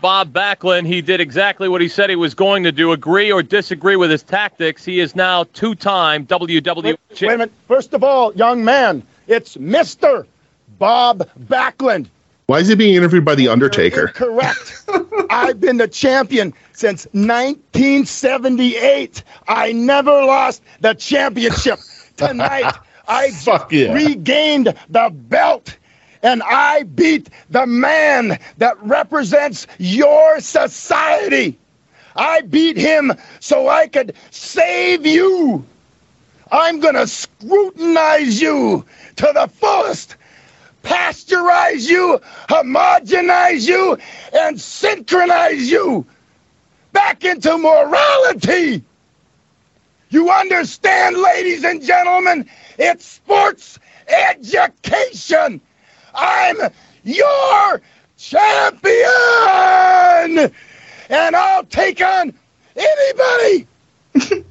[0.00, 2.92] Bob Backlund, he did exactly what he said he was going to do.
[2.92, 4.84] Agree or disagree with his tactics.
[4.84, 6.82] He is now two-time WWE.
[6.84, 7.52] Wait, wait a minute.
[7.66, 10.26] First of all, young man, it's Mr.
[10.78, 12.08] Bob Backlund.
[12.48, 14.08] Why is he being interviewed by The Undertaker?
[14.08, 14.86] Correct.
[15.30, 19.22] I've been the champion since 1978.
[19.48, 21.78] I never lost the championship.
[22.16, 22.72] Tonight,
[23.06, 23.92] I Fuck yeah.
[23.92, 25.76] regained the belt.
[26.22, 31.58] And I beat the man that represents your society.
[32.16, 35.66] I beat him so I could save you.
[36.50, 40.16] I'm going to scrutinize you to the fullest,
[40.88, 43.98] pasteurize you, homogenize you,
[44.32, 46.06] and synchronize you
[46.92, 48.82] back into morality.
[50.08, 52.48] You understand, ladies and gentlemen?
[52.78, 55.60] It's sports education.
[56.14, 56.56] I'm
[57.04, 57.82] your
[58.16, 59.04] champion!
[61.10, 62.32] And I'll take on
[62.74, 63.66] anybody!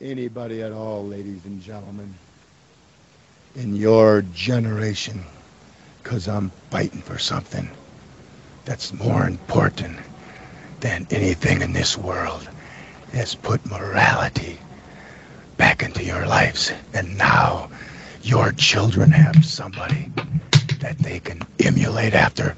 [0.00, 2.14] anybody at all, ladies and gentlemen.
[3.54, 5.24] In your generation.
[6.02, 7.70] Because I'm fighting for something
[8.64, 9.98] that's more important
[10.80, 12.48] than anything in this world.
[13.12, 14.58] Has put morality
[15.56, 16.72] back into your lives.
[16.94, 17.70] And now
[18.22, 20.10] your children have somebody
[20.80, 22.56] that they can emulate after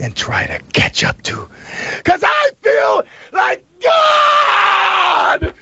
[0.00, 1.48] and try to catch up to.
[1.96, 5.54] Because I feel like God!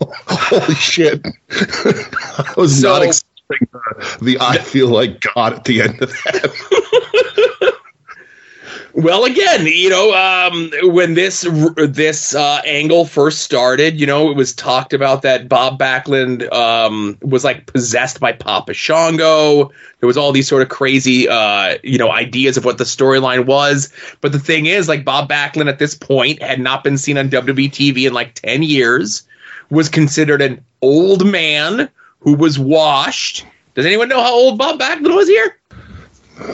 [0.00, 1.26] Holy shit.
[1.50, 7.76] I was not expecting the, the I feel like God at the end of that.
[8.92, 14.36] Well, again, you know, um, when this this uh, angle first started, you know, it
[14.36, 19.70] was talked about that Bob Backlund um, was like possessed by Papa Shango.
[20.00, 23.46] There was all these sort of crazy, uh, you know, ideas of what the storyline
[23.46, 23.92] was.
[24.20, 27.30] But the thing is, like Bob Backlund at this point had not been seen on
[27.30, 29.22] WWE TV in like ten years.
[29.70, 31.88] Was considered an old man
[32.20, 33.46] who was washed.
[33.74, 35.56] Does anyone know how old Bob Backlund was here?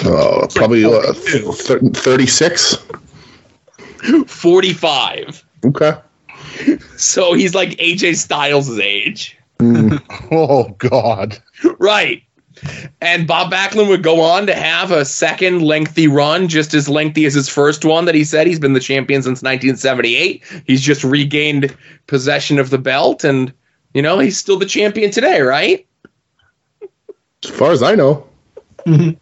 [0.04, 2.76] Oh, probably uh, 36.
[4.26, 5.44] 45.
[5.64, 5.92] Okay.
[6.96, 9.36] So he's like AJ Styles' age.
[10.30, 11.38] oh God.
[11.78, 12.22] Right.
[13.00, 17.26] And Bob Backlund would go on to have a second lengthy run, just as lengthy
[17.26, 18.46] as his first one that he said.
[18.46, 20.42] He's been the champion since 1978.
[20.66, 23.52] He's just regained possession of the belt, and,
[23.94, 25.86] you know, he's still the champion today, right?
[27.44, 28.26] As far as I know.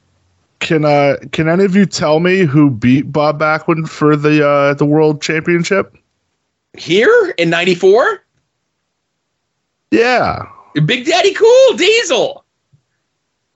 [0.61, 4.73] Can uh can any of you tell me who beat Bob Backlund for the uh
[4.73, 5.95] the world championship?
[6.79, 8.25] Here in 94?
[9.91, 10.47] Yeah.
[10.87, 12.44] Big Daddy Cool, Diesel.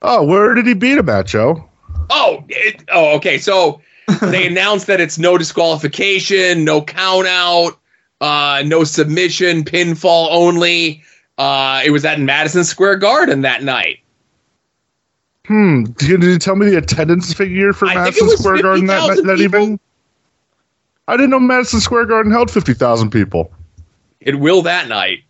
[0.02, 1.68] Oh, where did he beat him at, Joe?
[2.10, 3.38] Oh, it, oh, okay.
[3.38, 3.80] So
[4.22, 7.78] they announced that it's no disqualification, no count out,
[8.20, 11.02] uh, no submission, pinfall only.
[11.36, 14.00] Uh, it was at Madison Square Garden that night.
[15.46, 15.84] Hmm.
[15.84, 18.86] Did you tell me the attendance figure for I think it Madison was Square Garden
[18.86, 19.80] that, 50,000 that evening?
[21.06, 23.50] I didn't know Madison Square Garden held fifty thousand people.
[24.20, 25.24] It will that night.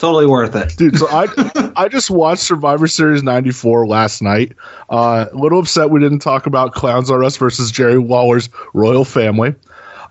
[0.01, 0.75] Totally worth it.
[0.79, 4.57] Dude, so I I just watched Survivor Series 94 last night.
[4.89, 9.05] Uh, a little upset we didn't talk about Clowns R Us versus Jerry Lawler's Royal
[9.05, 9.55] Family.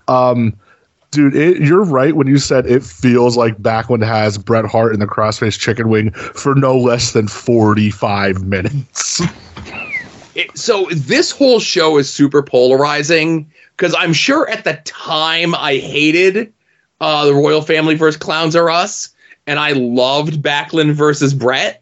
[0.07, 0.55] Um,
[1.09, 4.65] dude, it, you're right when you said it feels like back when it has Bret
[4.65, 9.23] Hart in the crossface chicken wing for no less than 45 minutes.
[10.35, 15.77] It, so this whole show is super polarizing because I'm sure at the time I
[15.77, 16.53] hated
[17.01, 19.09] uh, the Royal Family versus Clowns Are Us,
[19.49, 21.81] and I loved Backlund versus Bret.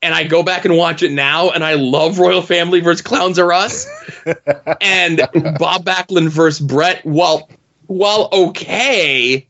[0.00, 3.38] And I go back and watch it now, and I love Royal Family versus Clowns
[3.38, 3.86] Are Us,
[4.80, 5.18] and
[5.58, 7.04] Bob Backlund versus Bret.
[7.04, 7.48] While
[7.86, 9.48] while okay,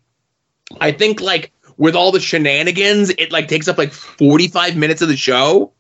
[0.80, 5.08] I think like with all the shenanigans, it like takes up like 45 minutes of
[5.08, 5.72] the show.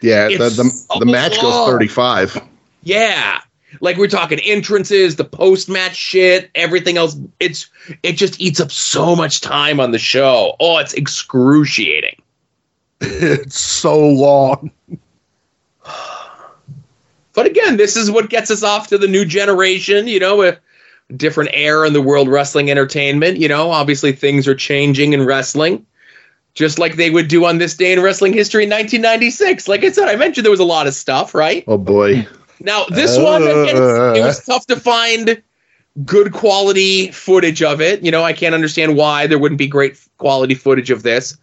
[0.00, 2.40] Yeah, the, It's the, so the match goes 35.
[2.84, 3.40] Yeah.
[3.80, 7.16] Like we're talking entrances, the post match shit, everything else.
[7.40, 7.68] It's
[8.02, 10.56] it just eats up so much time on the show.
[10.60, 12.22] Oh, it's excruciating.
[13.00, 14.70] It's so long.
[17.34, 20.56] But again, this is what gets us off to the new generation, you know, a
[21.14, 23.36] different era in the world wrestling entertainment.
[23.36, 25.84] You know, obviously things are changing in wrestling,
[26.54, 29.68] just like they would do on this day in wrestling history in 1996.
[29.68, 31.62] Like I said, I mentioned there was a lot of stuff, right?
[31.66, 32.26] Oh boy.
[32.60, 35.42] Now, this one, again, it was tough to find
[36.04, 38.02] good quality footage of it.
[38.02, 41.36] You know, I can't understand why there wouldn't be great quality footage of this.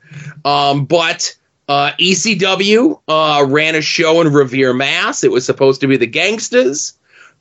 [0.46, 1.36] Um, but
[1.68, 5.24] uh, ECW uh, ran a show in Revere, Mass.
[5.24, 6.94] It was supposed to be the Gangstas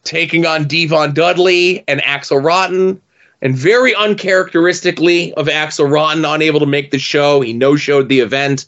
[0.04, 3.00] taking on D-Von Dudley and Axel Rotten.
[3.40, 7.40] And very uncharacteristically of Axel Rotten, unable to make the show.
[7.40, 8.66] He no showed the event.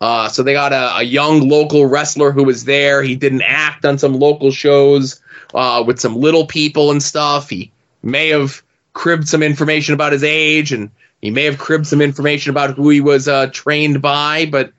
[0.00, 3.02] Uh, so they got a, a young local wrestler who was there.
[3.02, 5.20] He didn't act on some local shows
[5.54, 7.48] uh, with some little people and stuff.
[7.48, 10.90] He may have cribbed some information about his age, and
[11.22, 14.46] he may have cribbed some information about who he was uh, trained by.
[14.46, 14.72] But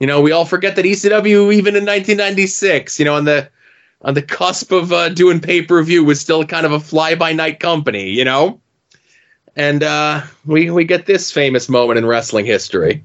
[0.00, 3.48] you know, we all forget that ECW, even in 1996, you know, on the
[4.00, 7.14] on the cusp of uh, doing pay per view, was still kind of a fly
[7.14, 8.08] by night company.
[8.08, 8.60] You know,
[9.54, 13.04] and uh, we we get this famous moment in wrestling history.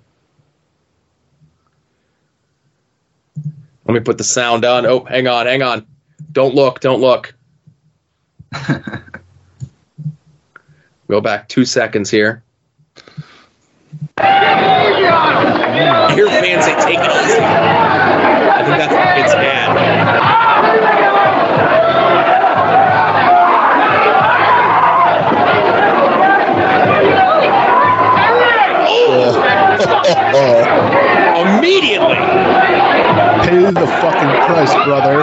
[3.87, 4.85] Let me put the sound on.
[4.85, 5.87] Oh, hang on, hang on.
[6.33, 7.33] Don't look, don't look.
[11.07, 12.43] Go back two seconds here.
[14.17, 17.39] I hear fans say, take it easy.
[17.39, 19.67] I think that's the kid's dad.
[31.57, 32.66] Immediately.
[33.67, 35.21] The fucking price, brother.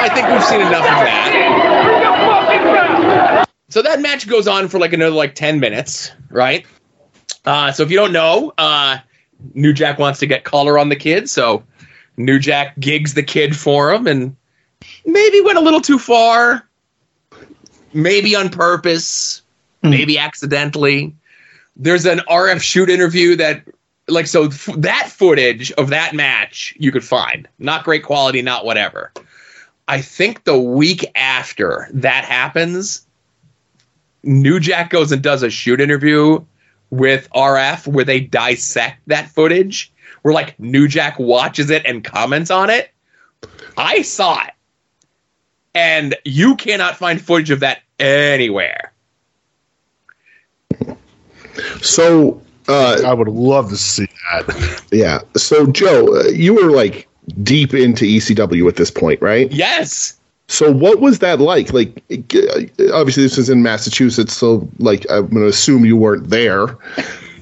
[0.00, 1.28] I think we've seen enough of that.
[3.68, 6.66] So that match goes on for like another like 10 minutes, right?
[7.44, 8.98] Uh, so if you don't know, uh,
[9.54, 11.62] New Jack wants to get color on the kid, so
[12.18, 14.36] New Jack gigs the kid for him and
[15.06, 16.68] maybe went a little too far,
[17.94, 19.42] maybe on purpose,
[19.82, 19.90] hmm.
[19.90, 21.14] maybe accidentally.
[21.76, 23.62] There's an RF shoot interview that,
[24.08, 27.48] like, so f- that footage of that match you could find.
[27.60, 29.12] Not great quality, not whatever.
[29.86, 33.06] I think the week after that happens,
[34.24, 36.44] New Jack goes and does a shoot interview
[36.90, 39.92] with RF where they dissect that footage,
[40.28, 42.90] where like New Jack watches it and comments on it.
[43.78, 44.52] I saw it.
[45.74, 48.92] And you cannot find footage of that anywhere.
[51.80, 54.82] So uh, I would love to see that.
[54.92, 55.20] Yeah.
[55.34, 57.08] So Joe, uh, you were like
[57.42, 59.50] deep into ECW at this point, right?
[59.50, 60.20] Yes.
[60.48, 61.72] So what was that like?
[61.72, 66.28] Like, uh, obviously this was in Massachusetts, so like I'm going to assume you weren't
[66.28, 66.76] there.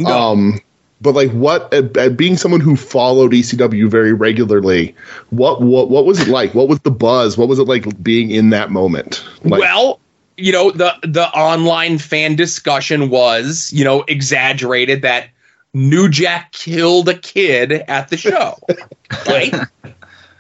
[0.05, 0.61] Um,
[1.01, 4.95] but like, what at, at being someone who followed ECW very regularly,
[5.31, 6.55] what what what was it like?
[6.55, 7.37] What was the buzz?
[7.37, 9.25] What was it like being in that moment?
[9.45, 10.01] Like, well,
[10.37, 15.29] you know, the the online fan discussion was, you know, exaggerated that
[15.75, 18.57] New Jack killed a kid at the show.
[19.27, 19.55] right?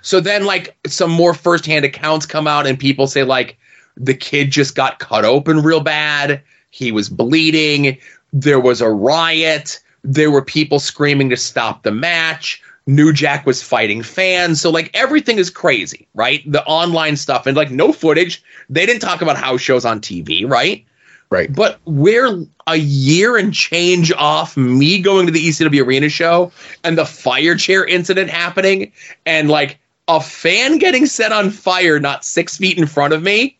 [0.00, 3.58] So then like some more firsthand accounts come out and people say like
[3.96, 6.42] the kid just got cut open real bad.
[6.70, 7.98] He was bleeding.
[8.32, 9.80] There was a riot.
[10.06, 12.62] There were people screaming to stop the match.
[12.86, 14.60] New Jack was fighting fans.
[14.60, 16.40] So like everything is crazy, right?
[16.50, 18.42] The online stuff and like no footage.
[18.70, 20.84] They didn't talk about house shows on TV, right?
[21.28, 21.52] Right.
[21.52, 26.52] But we're a year and change off me going to the ECW arena show
[26.84, 28.92] and the fire chair incident happening
[29.24, 33.58] and like a fan getting set on fire not six feet in front of me.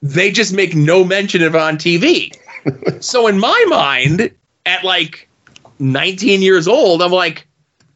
[0.00, 2.32] They just make no mention of it on TV.
[3.02, 4.30] so in my mind,
[4.64, 5.27] at like
[5.78, 7.46] 19 years old, I'm like,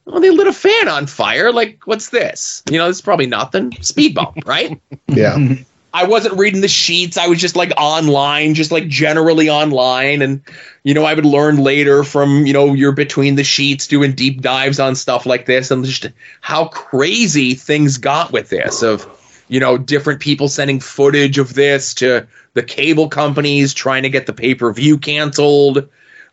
[0.05, 1.53] well, they lit a fan on fire.
[1.53, 2.63] Like, what's this?
[2.71, 3.73] You know, this is probably nothing.
[3.83, 4.81] Speed bump, right?
[5.09, 5.39] yeah.
[5.95, 7.19] I wasn't reading the sheets.
[7.19, 10.23] I was just like online, just like generally online.
[10.23, 10.43] And,
[10.85, 14.41] you know, I would learn later from, you know, you're between the sheets doing deep
[14.41, 16.07] dives on stuff like this and just
[16.41, 19.07] how crazy things got with this of,
[19.49, 24.25] you know, different people sending footage of this to the cable companies trying to get
[24.25, 25.91] the pay per view canceled.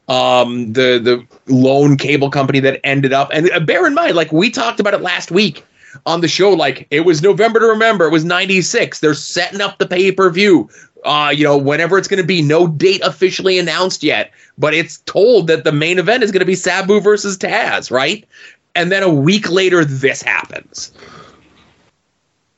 [0.09, 4.31] Um, the the lone cable company that ended up and uh, bear in mind, like
[4.31, 5.63] we talked about it last week,
[6.05, 8.05] on the show like it was November to remember.
[8.05, 8.99] It was '96.
[8.99, 10.69] They're setting up the pay per view.
[11.05, 14.97] Uh, you know, whenever it's going to be, no date officially announced yet, but it's
[15.01, 18.27] told that the main event is going to be Sabu versus Taz, right?
[18.75, 20.91] And then a week later, this happens.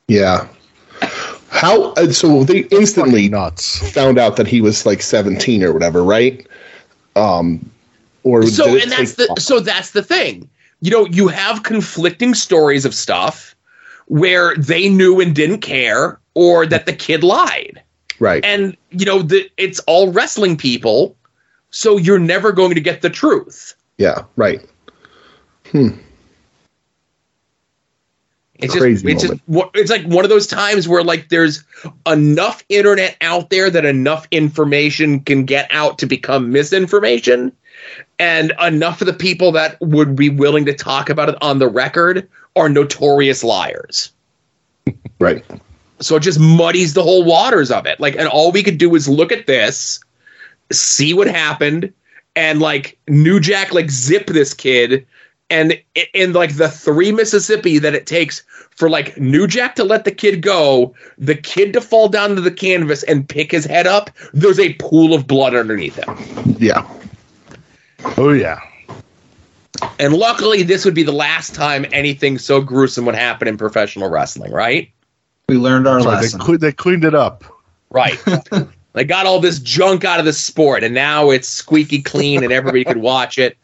[0.08, 0.48] Yeah.
[1.50, 1.92] How?
[1.92, 6.44] uh, So they instantly nuts found out that he was like 17 or whatever, right?
[7.16, 7.70] Um,
[8.24, 10.48] or so and that's the so that's the thing.
[10.80, 13.54] You know you have conflicting stories of stuff
[14.06, 17.82] where they knew and didn't care or that the kid lied.
[18.18, 18.44] Right.
[18.44, 21.16] And you know the, it's all wrestling people
[21.72, 23.74] so you're never going to get the truth.
[23.98, 24.60] Yeah, right.
[25.70, 25.88] Hmm.
[28.62, 29.42] It's Crazy just it's just
[29.74, 31.64] it's like one of those times where like there's
[32.06, 37.52] enough internet out there that enough information can get out to become misinformation
[38.18, 41.68] and enough of the people that would be willing to talk about it on the
[41.68, 44.12] record are notorious liars.
[45.18, 45.44] Right.
[46.00, 48.00] so it just muddies the whole waters of it.
[48.00, 50.00] Like and all we could do is look at this
[50.72, 51.92] see what happened
[52.34, 55.06] and like new jack like zip this kid
[55.52, 55.78] and
[56.14, 60.10] in like the three mississippi that it takes for like new jack to let the
[60.10, 64.10] kid go the kid to fall down to the canvas and pick his head up
[64.32, 66.88] there's a pool of blood underneath him Yeah.
[68.16, 68.58] Oh yeah.
[69.98, 74.08] and luckily this would be the last time anything so gruesome would happen in professional
[74.08, 74.90] wrestling right
[75.48, 76.38] We learned our That's lesson.
[76.38, 77.44] They, cle- they cleaned it up.
[77.90, 78.18] Right.
[78.94, 82.50] they got all this junk out of the sport, and now it's squeaky clean, and
[82.52, 83.58] everybody could watch it.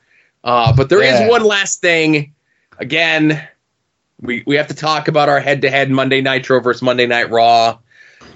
[0.44, 1.28] Uh, but there is Yeah.
[1.28, 2.32] one last thing.
[2.78, 3.42] Again,
[4.20, 7.78] we we have to talk about our head-to-head Monday Nitro versus Monday Night Raw.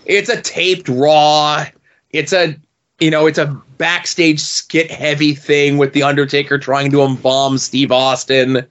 [0.04, 1.64] It's a taped Raw.
[2.10, 2.56] It's a
[3.00, 7.90] you know it's a backstage skit heavy thing with the Undertaker trying to embalm Steve
[7.92, 8.64] Austin.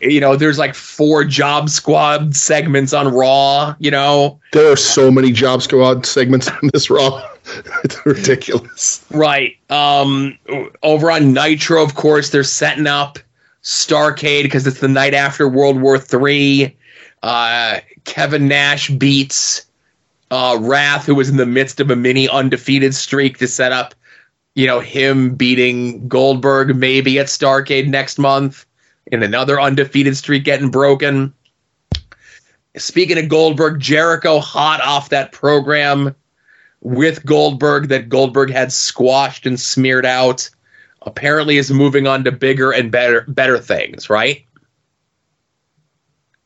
[0.00, 3.74] You know, there's like four Job Squad segments on Raw.
[3.80, 7.22] You know, There are so many Job Squad segments on this Raw.
[8.04, 9.04] ridiculous.
[9.10, 9.56] Right.
[9.70, 10.38] Um,
[10.82, 13.18] over on Nitro, of course, they're setting up
[13.62, 16.76] Starcade because it's the night after World War Three.
[17.22, 19.66] Uh, Kevin Nash beats
[20.30, 23.94] uh, Wrath, who was in the midst of a mini undefeated streak, to set up,
[24.54, 28.64] you know, him beating Goldberg maybe at Starcade next month,
[29.06, 31.34] in another undefeated streak getting broken.
[32.76, 36.14] Speaking of Goldberg, Jericho hot off that program
[36.80, 40.48] with Goldberg that Goldberg had squashed and smeared out.
[41.02, 44.44] Apparently, is moving on to bigger and better better things, right?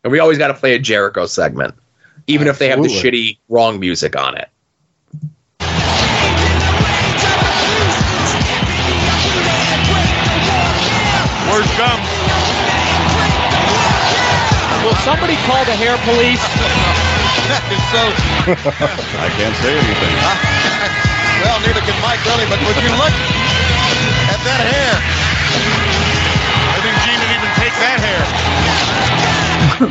[0.05, 1.75] And we always got to play a Jericho segment,
[2.27, 4.49] even if they have the shitty wrong music on it.
[11.51, 12.01] Where's Gum?
[14.85, 16.84] Will somebody call the hair police?
[17.45, 18.01] That is so.
[19.21, 20.15] I can't say anything.
[21.45, 23.13] well, neither can Mike really, but would you look
[24.33, 24.97] at that hair?
[26.73, 28.23] I think Gene didn't even take that hair.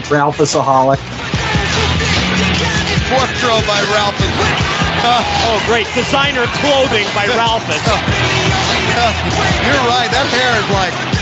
[0.09, 0.97] Ralphusaholic.
[3.13, 4.17] Fourth throw by Ralph.
[4.17, 5.85] oh, great.
[5.93, 7.77] Designer clothing by Ralphus.
[9.61, 10.09] You're right.
[10.09, 11.12] That hair is like,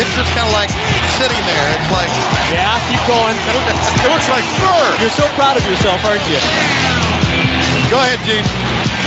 [0.00, 0.70] it's just kind of like
[1.16, 1.66] sitting there.
[1.76, 2.10] It's like,
[2.52, 3.36] Yeah, keep going.
[3.36, 4.84] it looks like fur.
[5.00, 6.38] You're so proud of yourself, aren't you?
[7.90, 8.44] Go ahead, Gene.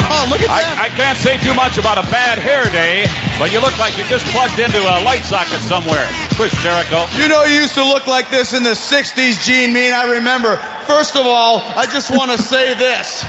[0.09, 0.79] Oh, look at that.
[0.79, 3.05] I, I can't say too much about a bad hair day,
[3.37, 6.07] but you look like you just plugged into a light socket somewhere.
[6.33, 7.05] Chris Jericho.
[7.19, 9.93] You know, you used to look like this in the 60s, Gene Mean.
[9.93, 10.57] I remember.
[10.87, 13.21] First of all, I just want to say this.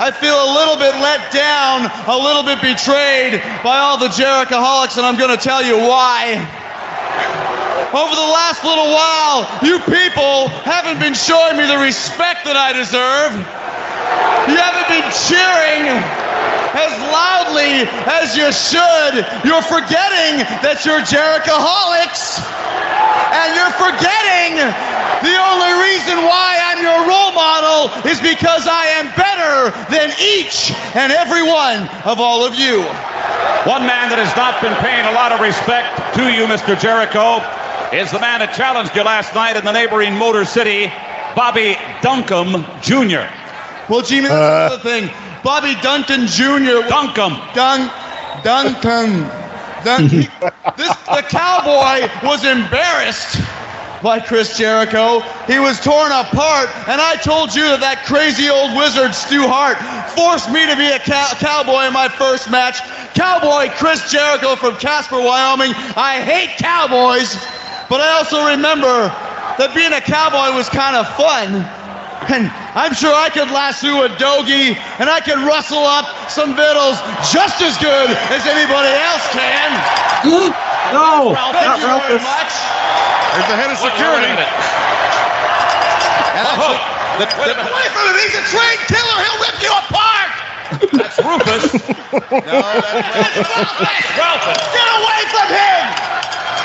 [0.00, 4.96] I feel a little bit let down, a little bit betrayed by all the Jerichoholics,
[4.96, 6.40] and I'm going to tell you why.
[7.92, 12.72] Over the last little while, you people haven't been showing me the respect that I
[12.72, 13.34] deserve.
[14.46, 16.29] You haven't been cheering
[16.74, 19.26] as loudly as you should.
[19.44, 22.40] You're forgetting that you're Jerichoholics.
[23.30, 24.58] And you're forgetting
[25.22, 30.72] the only reason why I'm your role model is because I am better than each
[30.96, 32.82] and every one of all of you.
[33.68, 36.78] One man that has not been paying a lot of respect to you, Mr.
[36.80, 37.38] Jericho,
[37.94, 40.90] is the man that challenged you last night in the neighboring Motor City,
[41.36, 43.28] Bobby Duncum Jr.
[43.92, 45.29] Well, Jimmy, that's uh, another thing.
[45.42, 46.86] Bobby Dunton Jr.
[46.88, 47.36] Duncum.
[47.54, 47.90] Dun,
[48.44, 49.28] Duncan.
[49.84, 50.08] Dun,
[50.76, 53.40] this, the cowboy was embarrassed
[54.02, 55.20] by Chris Jericho.
[55.46, 59.76] He was torn apart, and I told you that that crazy old wizard Stu Hart
[60.16, 62.80] forced me to be a cow- cowboy in my first match.
[63.14, 65.72] Cowboy Chris Jericho from Casper, Wyoming.
[65.96, 67.34] I hate cowboys,
[67.88, 69.08] but I also remember
[69.56, 71.64] that being a cowboy was kind of fun.
[72.28, 77.00] And I'm sure I could lasso a dogie and I could rustle up some vittles
[77.32, 79.72] just as good as anybody else can.
[80.92, 82.52] no, Ralph, not thank you very much.
[83.32, 84.28] There's the head of security.
[84.28, 84.44] And
[86.44, 87.18] actually, oh.
[87.18, 89.16] the, the, away from him, he's a trained killer.
[89.24, 90.28] He'll rip you apart.
[90.92, 91.72] That's Rufus.
[92.10, 92.36] No, that's
[94.18, 94.58] Ralphus.
[94.74, 95.82] Get away from him.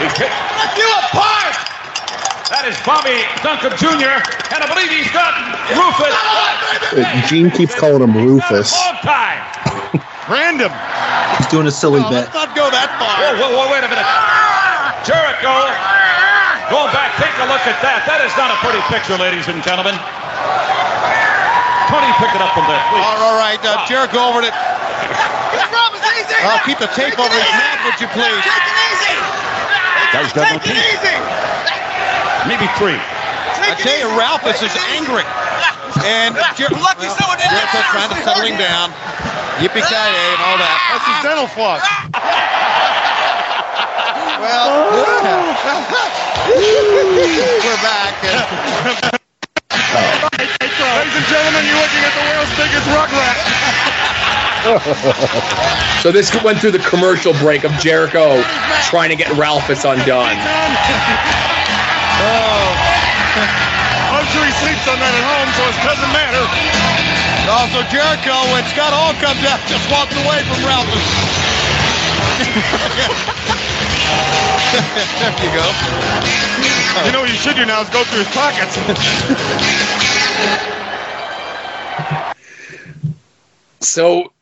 [0.02, 0.26] He's hit.
[0.30, 1.65] Rip you apart.
[2.56, 4.16] That is Bobby Duncan Jr.
[4.56, 5.36] And I believe he's got
[5.76, 6.16] Rufus.
[6.96, 8.72] Uh, Gene keeps calling him Rufus.
[8.72, 9.44] Hog tie.
[10.32, 10.72] Random.
[11.36, 12.32] He's doing a silly bit.
[12.32, 13.12] Let's not go that far.
[13.20, 14.08] Whoa, whoa, whoa, wait a minute.
[15.04, 15.52] Jericho.
[16.72, 18.08] Go back, take a look at that.
[18.08, 20.00] That is not a pretty picture, ladies and gentlemen.
[21.92, 23.04] Tony, pick it up from there, please.
[23.20, 24.56] All right, uh, Jericho over it.
[26.48, 28.42] I'll keep the tape over his mouth, would you please?
[28.48, 29.16] Take it easy.
[30.16, 31.55] Guy's got no Take it easy.
[32.48, 32.98] Maybe three.
[32.98, 35.24] I tell you, Ralph is just angry.
[36.04, 38.92] And Jer- Lucky someone didn't Jericho trying to settle him down.
[39.64, 40.78] Yippee ki yay and all that.
[40.92, 41.82] That's his dental floss.
[44.36, 44.92] Well,
[47.64, 48.14] we're back.
[50.36, 53.38] Ladies and gentlemen, you're looking at the world's biggest rugrat.
[56.04, 58.44] So this went through the commercial break of Jericho
[58.90, 60.36] trying to get Ralphus undone.
[64.16, 66.44] I'm sure he sleeps on that at home, so it doesn't matter.
[67.52, 70.90] also Jericho, when Scott Hall comes out, just walks away from Ralph.
[74.76, 75.66] there you go.
[77.06, 78.76] You know what you should do now is go through his pockets.
[83.82, 84.34] So,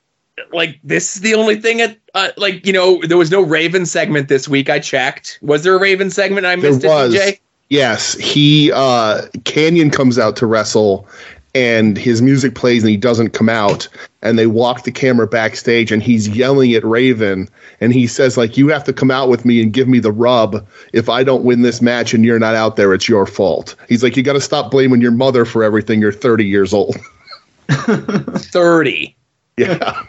[0.51, 3.85] like, this is the only thing at, uh, like, you know, there was no Raven
[3.85, 4.69] segment this week.
[4.69, 5.37] I checked.
[5.41, 6.45] Was there a Raven segment?
[6.45, 7.13] I There missed was.
[7.13, 7.39] it, DJ?
[7.73, 11.07] Yes, he uh Canyon comes out to wrestle
[11.55, 13.87] and his music plays and he doesn't come out
[14.21, 17.49] and they walk the camera backstage and he's yelling at Raven
[17.81, 20.11] and he says like you have to come out with me and give me the
[20.11, 20.63] rub
[20.93, 23.75] if I don't win this match and you're not out there it's your fault.
[23.89, 26.95] He's like you got to stop blaming your mother for everything you're 30 years old.
[27.69, 29.15] 30.
[29.57, 30.03] Yeah.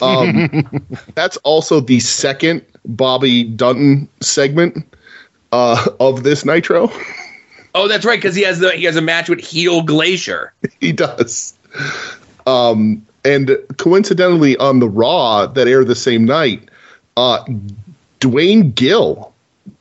[0.00, 4.86] um, that's also the second Bobby Dunton segment
[5.52, 6.90] uh, of this Nitro.
[7.74, 10.52] Oh, that's right, because he has the he has a match with Heel Glacier.
[10.80, 11.54] he does.
[12.46, 16.68] Um, and coincidentally, on the Raw that aired the same night,
[17.16, 17.44] uh,
[18.18, 19.32] Duane Gill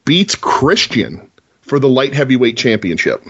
[0.05, 1.30] beats Christian
[1.61, 3.24] for the light heavyweight championship.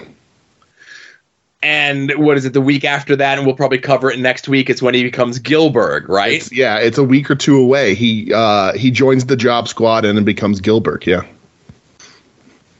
[1.62, 4.70] And what is it, the week after that, and we'll probably cover it next week,
[4.70, 6.34] it's when he becomes Gillberg, right?
[6.34, 7.96] It's- yeah, it's a week or two away.
[7.96, 11.06] He uh, he joins the Job Squad and then becomes Gillberg.
[11.06, 11.26] Yeah.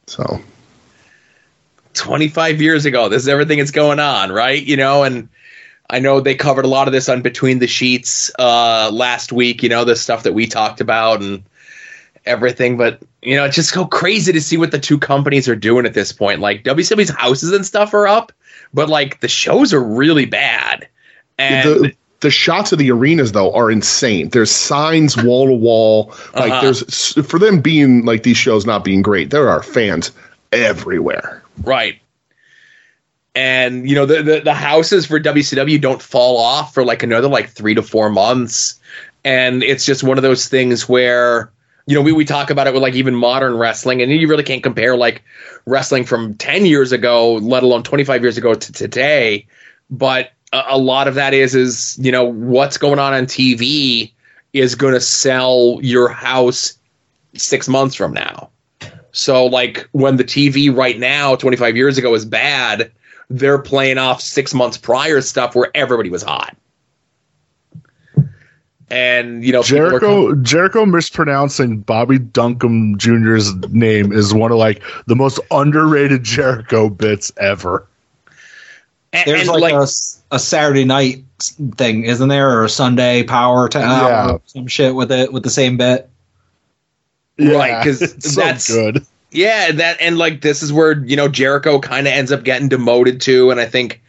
[0.10, 0.42] So
[1.94, 3.10] 25 years ago.
[3.10, 4.62] This is everything that's going on, right?
[4.62, 5.30] You know, and
[5.90, 9.62] I know they covered a lot of this on Between the Sheets uh, last week,
[9.64, 11.44] you know, the stuff that we talked about and
[12.26, 12.78] everything.
[12.78, 15.86] But, you know, it's just so crazy to see what the two companies are doing
[15.86, 16.40] at this point.
[16.40, 18.32] Like, WCW's houses and stuff are up,
[18.74, 20.88] but, like, the shows are really bad.
[21.38, 24.30] And the the shots of the arenas though are insane.
[24.30, 26.14] There's signs wall to wall.
[26.36, 26.62] Like Uh-huh.
[26.62, 29.30] there's for them being like these shows not being great.
[29.30, 30.12] There are fans
[30.52, 31.42] everywhere.
[31.64, 32.00] Right.
[33.36, 37.28] And you know the, the the houses for WCW don't fall off for like another
[37.28, 38.80] like three to four months,
[39.24, 41.52] and it's just one of those things where
[41.86, 44.44] you know we we talk about it with like even modern wrestling, and you really
[44.44, 45.22] can't compare like
[45.66, 49.46] wrestling from ten years ago, let alone twenty five years ago to today.
[49.92, 54.12] But a, a lot of that is is you know what's going on on TV
[54.54, 56.78] is going to sell your house
[57.36, 58.50] six months from now.
[59.12, 62.92] So like when the TV right now, 25 years ago, is bad,
[63.30, 66.56] they're playing off six months prior stuff where everybody was hot.
[68.92, 75.16] And you know, Jericho Jericho mispronouncing Bobby Duncum Jr.'s name is one of like the
[75.16, 77.88] most underrated Jericho bits ever.
[79.12, 79.88] There's like, a,
[80.36, 81.24] a Saturday night
[81.78, 84.38] thing, isn't there, or a Sunday Power to Yeah.
[84.46, 86.10] some shit with it with the same bit.
[87.40, 88.00] right because
[88.34, 89.06] so that's good.
[89.32, 92.70] Yeah, that and like this is where you know Jericho kind of ends up getting
[92.70, 94.02] demoted to, and I think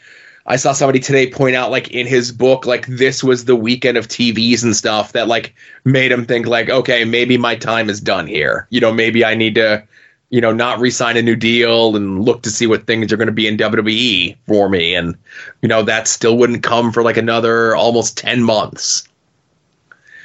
[0.47, 3.99] I saw somebody today point out like in his book like this was the weekend
[3.99, 8.01] of TVs and stuff that like made him think like okay maybe my time is
[8.01, 8.67] done here.
[8.71, 9.87] You know maybe I need to
[10.31, 13.27] you know not re-sign a new deal and look to see what things are going
[13.27, 15.17] to be in WWE for me, and
[15.63, 19.07] you know that still wouldn't come for like another almost ten months.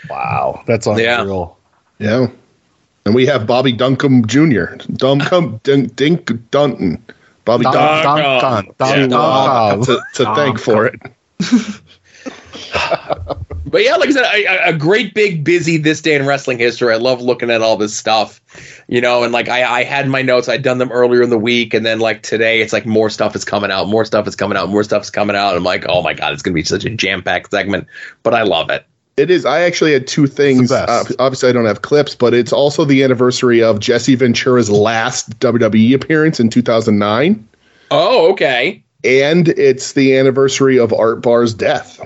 [0.10, 1.58] Wow, that's unreal.
[2.00, 2.28] Yeah.
[3.06, 4.76] And we have Bobby Duncum Jr.
[4.94, 7.04] Duncum Dink, Dink Dunton.
[7.46, 8.76] Bobby Dun- Duncum.
[8.78, 11.00] Dun- Dun- Dun- to, to thank for it.
[13.76, 16.94] But yeah, like I said, a, a great big busy this day in wrestling history.
[16.94, 18.40] I love looking at all this stuff,
[18.88, 21.38] you know, and like I, I had my notes, I'd done them earlier in the
[21.38, 24.36] week, and then like today, it's like more stuff is coming out, more stuff is
[24.38, 25.58] coming out, more stuff is coming out.
[25.58, 27.88] I'm like, oh my god, it's gonna be such a jam packed segment,
[28.24, 28.86] but I love it.
[29.18, 29.46] It is.
[29.46, 30.72] I actually had two things.
[30.72, 35.38] Uh, obviously, I don't have clips, but it's also the anniversary of Jesse Ventura's last
[35.40, 37.48] WWE appearance in 2009.
[37.92, 38.82] Oh, okay.
[39.04, 42.00] And it's the anniversary of Art Barr's death.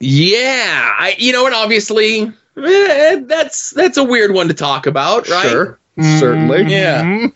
[0.00, 5.28] Yeah, I you know, and obviously eh, that's that's a weird one to talk about,
[5.28, 5.48] right?
[5.48, 5.78] Sure,
[6.18, 6.64] certainly.
[6.64, 7.28] Yeah.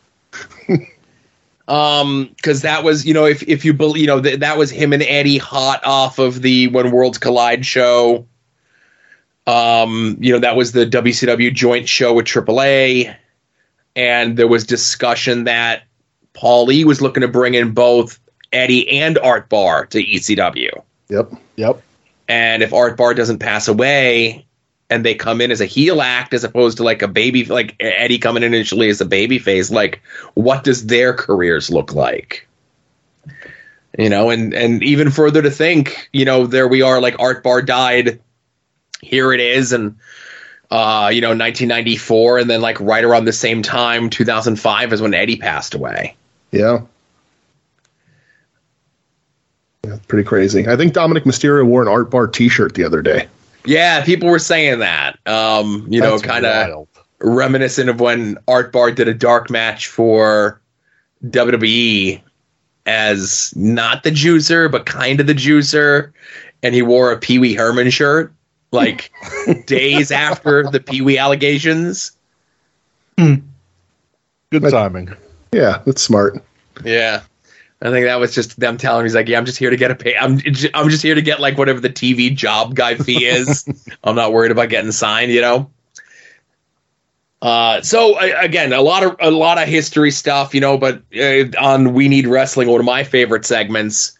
[1.69, 4.71] um, because that was you know if if you believe you know th- that was
[4.71, 8.27] him and Eddie hot off of the When Worlds Collide show.
[9.47, 13.17] Um, you know that was the WCW joint show with AAA,
[13.97, 15.85] and there was discussion that
[16.35, 18.21] Paul E was looking to bring in both
[18.53, 20.71] Eddie and Art Barr to ECW.
[21.09, 21.33] Yep.
[21.57, 21.83] Yep.
[22.29, 24.47] And if Art Barr doesn't pass away
[24.91, 27.75] and they come in as a heel act as opposed to like a baby like
[27.81, 30.03] Eddie coming in initially as a baby face, like
[30.35, 32.47] what does their careers look like?
[33.99, 37.43] You know, and and even further to think, you know, there we are like Art
[37.43, 38.21] Barr died.
[39.01, 39.97] Here it is and
[40.71, 45.15] uh, you know, 1994 and then like right around the same time 2005 is when
[45.15, 46.15] Eddie passed away.
[46.51, 46.83] Yeah.
[49.89, 50.69] Yeah, pretty crazy.
[50.69, 53.27] I think Dominik Mysterio wore an Art Barr T-shirt the other day.
[53.65, 55.19] Yeah, people were saying that.
[55.27, 56.87] Um, you know, kind of
[57.21, 60.61] reminiscent of when Art Barr did a dark match for
[61.25, 62.21] WWE
[62.87, 66.13] as not the juicer, but kind of the juicer,
[66.63, 68.33] and he wore a Pee Wee Herman shirt
[68.73, 69.11] like
[69.67, 72.13] days after the Pee Wee allegations.
[74.51, 75.15] Good timing.
[75.53, 76.43] Yeah, that's smart.
[76.85, 77.23] Yeah.
[77.81, 79.77] I think that was just them telling me, he's like, yeah, I'm just here to
[79.77, 80.17] get a pay.
[80.17, 80.41] I'm,
[80.75, 83.69] I'm just here to get like whatever the TV job guy fee is.
[84.05, 85.71] I'm not worried about getting signed, you know?
[87.41, 91.45] Uh, so again, a lot of, a lot of history stuff, you know, but uh,
[91.61, 94.19] on We Need Wrestling, one of my favorite segments,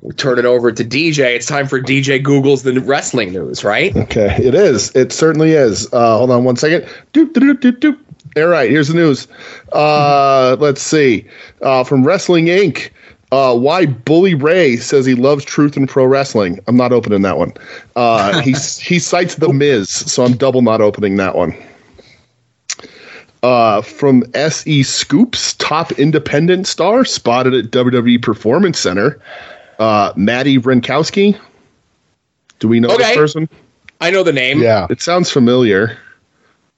[0.00, 1.36] we turn it over to DJ.
[1.36, 3.94] It's time for DJ Google's the wrestling news, right?
[3.94, 4.94] Okay, it is.
[4.96, 5.92] It certainly is.
[5.92, 6.88] Uh, hold on one second.
[7.12, 7.98] Doop, doop, doop, doop.
[8.36, 9.26] All right, here's the news.
[9.72, 11.26] Uh, let's see.
[11.62, 12.90] Uh, from Wrestling Inc.
[13.30, 16.60] Uh, why Bully Ray says he loves truth in pro wrestling.
[16.66, 17.52] I'm not opening that one.
[17.94, 21.54] Uh, he he cites the Miz, so I'm double not opening that one.
[23.42, 29.20] Uh, from SE Scoops, top independent star spotted at WWE Performance Center.
[29.78, 31.38] Uh, Maddie Renkowski.
[32.58, 33.08] Do we know Okay.
[33.08, 33.48] this person?
[34.00, 34.60] I know the name.
[34.60, 34.86] Yeah.
[34.90, 35.96] It sounds familiar.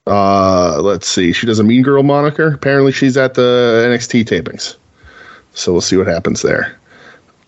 [0.07, 1.33] Uh, let's see.
[1.33, 2.55] She does a Mean Girl moniker.
[2.55, 4.77] Apparently, she's at the NXT tapings.
[5.53, 6.79] So we'll see what happens there.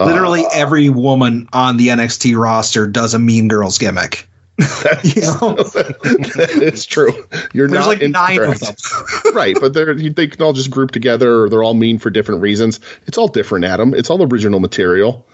[0.01, 4.29] Uh, Literally every woman on the NXT roster does a Mean Girls gimmick.
[5.03, 5.57] You know?
[5.75, 7.13] it's true.
[7.53, 8.83] You're There's not like nine of incorrect.
[9.35, 11.43] right, but they're they can all just group together.
[11.43, 12.79] Or they're all mean for different reasons.
[13.07, 13.95] It's all different, Adam.
[13.95, 15.27] It's all original material.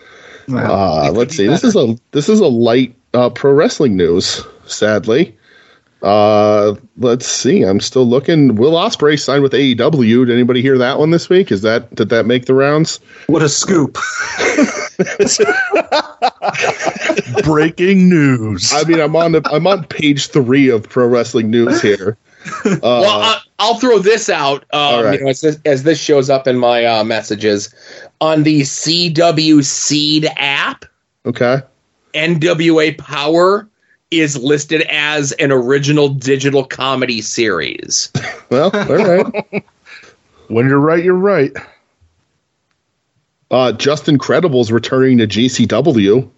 [0.50, 1.46] Uh, let's see.
[1.46, 4.42] This is a this is a light uh, pro wrestling news.
[4.66, 5.36] Sadly,
[6.02, 7.62] uh, let's see.
[7.62, 8.54] I'm still looking.
[8.54, 10.26] Will Ospreay signed with AEW?
[10.26, 11.50] Did anybody hear that one this week?
[11.50, 13.00] Is that did that make the rounds?
[13.26, 13.98] What a scoop!
[17.44, 18.72] Breaking news.
[18.72, 22.16] I mean, I'm on the, I'm on page three of pro wrestling news here.
[22.64, 24.62] Uh, well, I, I'll throw this out.
[24.72, 25.18] Um, All right.
[25.18, 27.74] you know, as, this, as this shows up in my uh, messages
[28.20, 30.84] on the CW Seed app,
[31.26, 31.58] okay.
[32.14, 33.68] NWA Power
[34.10, 38.12] is listed as an original digital comedy series.
[38.50, 39.64] Well, all right.
[40.48, 41.52] when you're right, you're right.
[43.50, 46.30] Uh, Justin Credible's returning to GCW.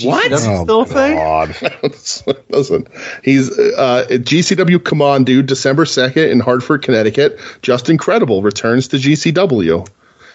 [0.00, 0.32] What?
[0.32, 1.16] Oh, Still a thing?
[1.16, 1.56] God.
[2.50, 2.86] Listen,
[3.24, 7.36] he's uh, at GCW Come On Dude, December 2nd in Hartford, Connecticut.
[7.62, 9.84] Justin Credible returns to GCW.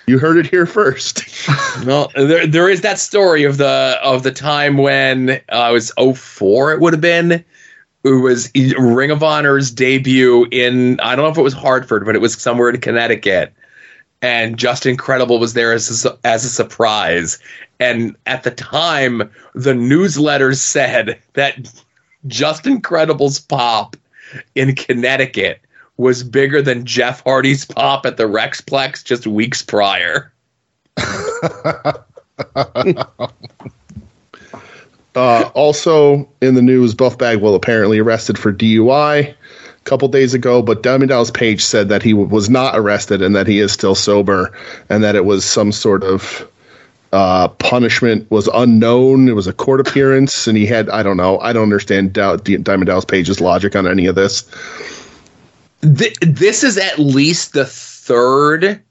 [0.07, 1.23] You heard it here first.
[1.85, 5.91] Well, there there is that story of the of the time when uh, it was
[5.95, 7.45] 04 it would have been.
[8.03, 12.15] It was Ring of Honor's debut in I don't know if it was Hartford, but
[12.15, 13.53] it was somewhere in Connecticut.
[14.23, 17.37] And Justin Credible was there as a, as a surprise.
[17.79, 21.71] And at the time, the newsletter said that
[22.25, 23.95] Justin Credible's pop
[24.55, 25.61] in Connecticut
[25.97, 30.31] was bigger than Jeff Hardy's pop at the Rexplex just weeks prior.
[35.17, 39.35] Uh, also in the news, Buff Bagwell apparently arrested for DUI a
[39.83, 43.35] couple days ago, but Diamond Dallas Page said that he w- was not arrested and
[43.35, 44.55] that he is still sober
[44.89, 46.47] and that it was some sort of
[47.13, 49.27] uh, punishment was unknown.
[49.27, 51.39] It was a court appearance, and he had I don't know.
[51.39, 54.43] I don't understand Diamond Dallas Page's logic on any of this.
[55.81, 58.81] Th- this is at least the third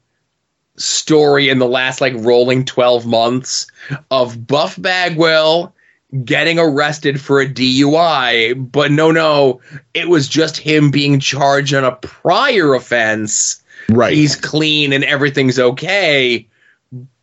[0.77, 3.67] story in the last like rolling 12 months
[4.11, 5.75] of Buff Bagwell
[6.25, 9.61] getting arrested for a DUI, but no, no,
[9.95, 13.63] it was just him being charged on a prior offense.
[13.89, 14.13] Right.
[14.13, 16.49] He's clean and everything's okay.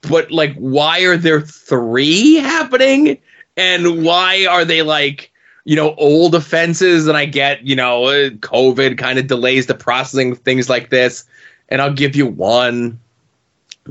[0.01, 3.19] But like, why are there three happening?
[3.55, 5.31] And why are they like,
[5.65, 7.07] you know, old offenses?
[7.07, 10.89] And I get, you know, uh, COVID kind of delays the processing of things like
[10.89, 11.25] this.
[11.69, 12.99] And I'll give you one,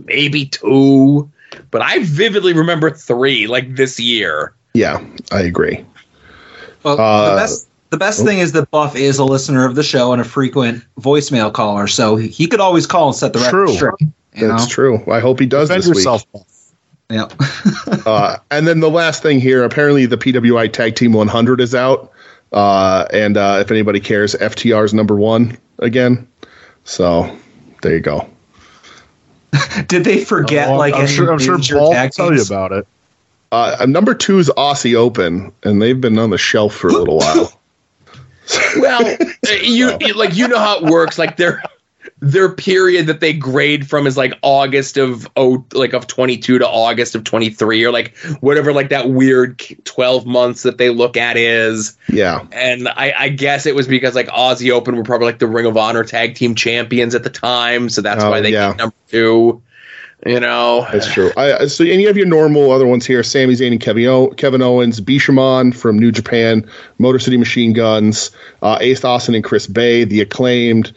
[0.06, 1.30] maybe two,
[1.70, 4.54] but I vividly remember three like this year.
[4.74, 5.84] Yeah, I agree.
[6.82, 9.82] Well, Uh, the best the best thing is that Buff is a listener of the
[9.82, 13.38] show and a frequent voicemail caller, so he, he could always call and set the
[13.40, 13.74] record True.
[13.74, 14.08] straight.
[14.34, 14.68] That's know?
[14.68, 15.12] true.
[15.12, 16.24] I hope he does Defend this yourself.
[16.32, 16.42] week.
[17.12, 17.28] Yeah.
[18.06, 22.10] uh, and then the last thing here, apparently the PWI Tag Team 100 is out,
[22.52, 26.26] uh, and uh, if anybody cares, FTR is number one again.
[26.84, 27.36] So
[27.82, 28.28] there you go.
[29.86, 32.72] Did they forget Oh, like I'm sure, I'm sure major Paul will tell you about
[32.72, 32.86] it.
[33.52, 37.18] Uh, number two is Aussie Open, and they've been on the shelf for a little
[37.18, 37.60] while.
[38.78, 41.18] Well, uh, you like you know how it works.
[41.18, 41.62] Like their
[42.24, 46.56] their period that they grade from is like August of oh like of twenty two
[46.56, 50.88] to August of twenty three or like whatever like that weird twelve months that they
[50.88, 51.98] look at is.
[52.08, 52.46] Yeah.
[52.52, 55.66] And I, I guess it was because like Aussie Open were probably like the Ring
[55.66, 58.68] of Honor tag team champions at the time, so that's Oh, why they yeah.
[58.68, 59.60] get number two.
[60.24, 61.32] You know, That's true.
[61.36, 64.28] I, so, and you have your normal other ones here: Sami Zayn and Kevin, o-
[64.28, 66.64] Kevin Owens, Bishamon from New Japan,
[66.98, 68.30] Motor City Machine Guns,
[68.62, 70.92] uh, Ace Austin and Chris Bey, The Acclaimed,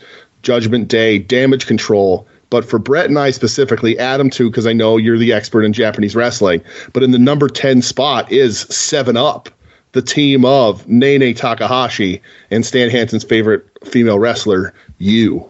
[0.45, 2.25] Judgment Day, Damage Control.
[2.51, 5.73] But for Brett and I specifically, Adam too, because I know you're the expert in
[5.73, 6.61] Japanese wrestling.
[6.93, 9.49] But in the number ten spot is Seven Up,
[9.93, 12.21] the team of Nanae Takahashi
[12.51, 15.49] and Stan Hansen's favorite female wrestler, you.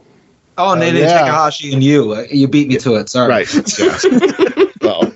[0.58, 1.20] Oh, Nanae yeah.
[1.20, 2.14] Takahashi and you.
[2.14, 3.10] Uh, You beat me to it.
[3.10, 3.30] Sorry.
[3.30, 3.78] Right.
[3.78, 4.66] Yeah.
[4.82, 5.14] well,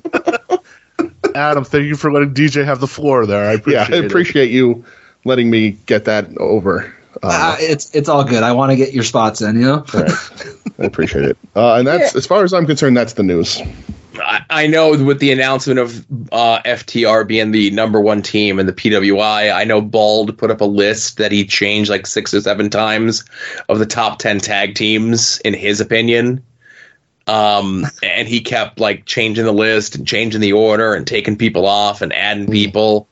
[1.34, 3.50] Adam, thank you for letting DJ have the floor there.
[3.50, 4.84] I yeah, I appreciate you
[5.24, 6.94] letting me get that over.
[7.22, 8.44] Uh, it's it's all good.
[8.44, 9.56] I want to get your spots in.
[9.56, 9.86] You know.
[9.94, 10.12] Right.
[10.80, 11.38] I appreciate it.
[11.56, 13.62] Uh, and that's, as far as I'm concerned, that's the news.
[14.16, 18.66] I, I know with the announcement of uh, FTR being the number one team in
[18.66, 22.40] the PWI, I know Bald put up a list that he changed like six or
[22.40, 23.26] seven times
[23.68, 26.44] of the top 10 tag teams, in his opinion.
[27.28, 31.66] Um, and he kept like changing the list and changing the order and taking people
[31.66, 33.09] off and adding people.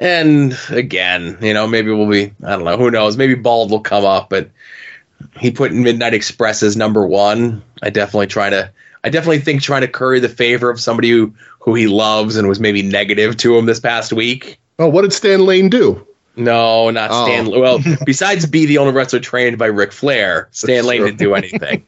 [0.00, 3.16] And again, you know, maybe we'll be, I don't know, who knows?
[3.16, 4.50] Maybe Bald will come up, but
[5.38, 7.62] he put Midnight Express as number one.
[7.82, 8.70] I definitely try to.
[9.04, 12.48] I definitely think trying to curry the favor of somebody who who he loves and
[12.48, 14.58] was maybe negative to him this past week.
[14.78, 16.04] Oh, what did Stan Lane do?
[16.36, 17.24] No, not Oh.
[17.24, 17.50] Stan.
[17.50, 21.84] Well, besides be the only wrestler trained by Ric Flair, Stan Lane didn't do anything.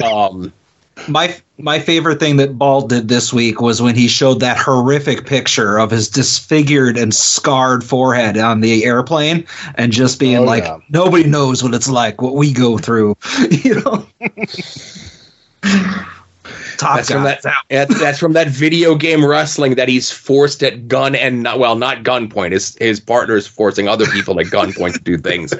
[0.04, 0.52] um,
[1.06, 5.26] My my favorite thing that Bald did this week was when he showed that horrific
[5.26, 9.46] picture of his disfigured and scarred forehead on the airplane,
[9.76, 10.78] and just being Oh, like, yeah.
[10.88, 13.16] nobody knows what it's like, what we go through.
[13.50, 14.06] you know.
[16.76, 17.38] Top that's from guy.
[17.42, 17.54] that.
[17.70, 21.76] yeah, That's from that video game wrestling that he's forced at gun and not well,
[21.76, 22.52] not gunpoint.
[22.52, 25.50] His his partner is forcing other people at gunpoint to do things,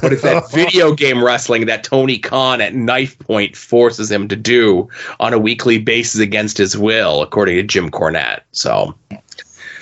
[0.00, 4.36] but it's that video game wrestling that Tony Khan at knife point forces him to
[4.36, 4.88] do
[5.20, 8.40] on a weekly basis against his will, according to Jim Cornette.
[8.52, 8.94] So.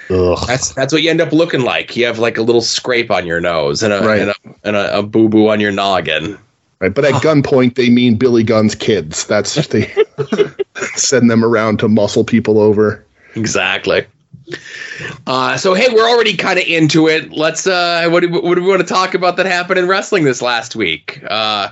[0.09, 1.97] That's that's what you end up looking like.
[1.97, 4.21] You have like a little scrape on your nose and a Right.
[4.21, 6.39] and a, and a, a boo boo on your noggin.
[6.79, 9.27] Right, but at gunpoint they mean Billy Gunn's kids.
[9.27, 9.93] That's they
[10.99, 13.05] send them around to muscle people over.
[13.35, 14.07] Exactly.
[15.27, 17.33] Uh, so hey, we're already kind of into it.
[17.33, 20.25] Let's uh, what do, what do we want to talk about that happened in wrestling
[20.25, 21.21] this last week?
[21.29, 21.71] Uh,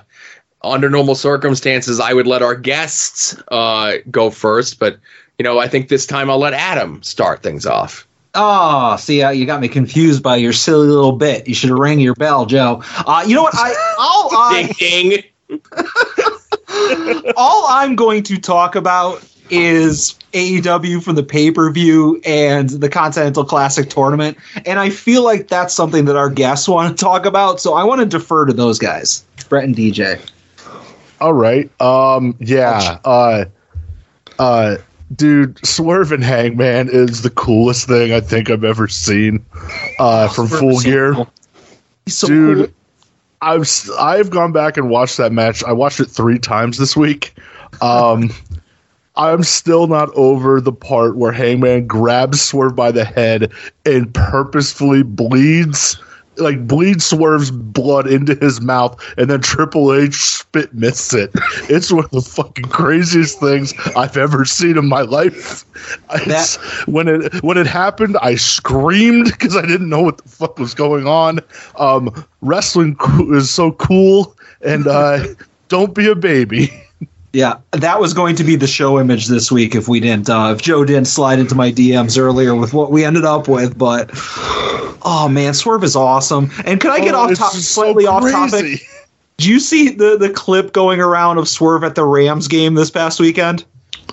[0.63, 4.99] under normal circumstances, I would let our guests uh, go first, but
[5.39, 8.07] you know, I think this time I'll let Adam start things off.
[8.35, 11.47] Oh, see, uh, you got me confused by your silly little bit.
[11.47, 12.83] You should have rang your bell, Joe.
[13.07, 13.55] Uh, you know what?
[13.55, 15.23] I all I Ding ding.
[17.37, 22.89] all I'm going to talk about is AEW from the pay per view and the
[22.89, 27.27] Continental Classic tournament, and I feel like that's something that our guests want to talk
[27.27, 27.61] about.
[27.61, 30.21] So I want to defer to those guys, Brett and DJ.
[31.21, 31.71] All right.
[31.81, 32.99] Um, yeah.
[33.05, 33.45] Uh,
[34.39, 34.77] uh,
[35.15, 39.45] dude, Swerve and Hangman is the coolest thing I think I've ever seen
[39.99, 41.15] uh, from Full is so Gear.
[41.15, 41.31] cool.
[42.09, 42.75] So dude, cool.
[43.45, 43.69] I've
[43.99, 45.63] I've gone back and watched that match.
[45.65, 47.35] I watched it three times this week.
[47.81, 48.31] Um,
[49.17, 53.53] I'm still not over the part where Hangman grabs Swerve by the head
[53.85, 55.97] and purposefully bleeds.
[56.37, 61.31] Like bleed Swerve's blood into his mouth, and then Triple H spit missed it.
[61.69, 65.65] It's one of the fucking craziest things I've ever seen in my life.
[66.15, 66.57] It's-
[66.87, 70.75] when it when it happened, I screamed because I didn't know what the fuck was
[70.75, 71.41] going on.
[71.79, 75.25] Um, wrestling co- is so cool, and uh,
[75.69, 76.71] don't be a baby.
[77.35, 80.53] Yeah, that was going to be the show image this week if we didn't, uh,
[80.57, 83.77] if Joe didn't slide into my DMs earlier with what we ended up with.
[83.77, 84.11] But
[85.03, 86.51] oh man, Swerve is awesome.
[86.65, 88.81] And can I get Oh, off it's top, just so slightly off topic?
[89.39, 92.91] Do you see the the clip going around of Swerve at the Rams game this
[92.91, 93.65] past weekend?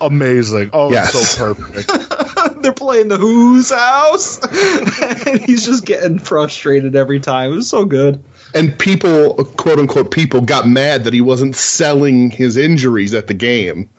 [0.01, 0.71] Amazing.
[0.73, 1.13] Oh, Yes.
[1.13, 1.91] so perfect.
[2.61, 4.39] They're playing the Who's house,
[5.27, 7.51] and he's just getting frustrated every time.
[7.51, 8.23] It was so good.
[8.53, 13.33] And people, quote unquote, people got mad that he wasn't selling his injuries at the
[13.33, 13.89] game.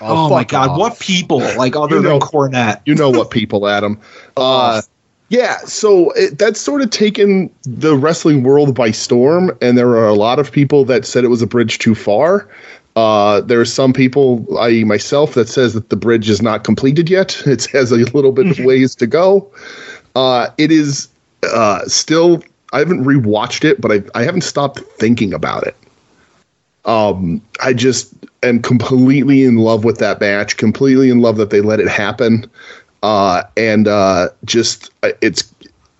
[0.00, 0.78] Oh, my god, off.
[0.78, 2.80] what people like other You know- than Cornette?
[2.84, 4.00] You know what people, Adam.
[4.36, 4.82] Uh,
[5.28, 10.06] yeah, so it, that's sort of taken the wrestling world by storm, and there are
[10.06, 12.48] a lot of people that said it was a bridge too far.
[12.96, 17.10] Uh, there are some people, i.e., myself, that says that the bridge is not completed
[17.10, 17.40] yet.
[17.46, 19.52] It has a little bit of ways to go.
[20.14, 21.08] Uh, it is
[21.52, 22.42] uh, still.
[22.72, 25.76] I haven't rewatched it, but I, I haven't stopped thinking about it.
[26.86, 30.56] Um, I just am completely in love with that match.
[30.56, 32.50] Completely in love that they let it happen.
[33.02, 35.54] Uh, and uh, just uh, it's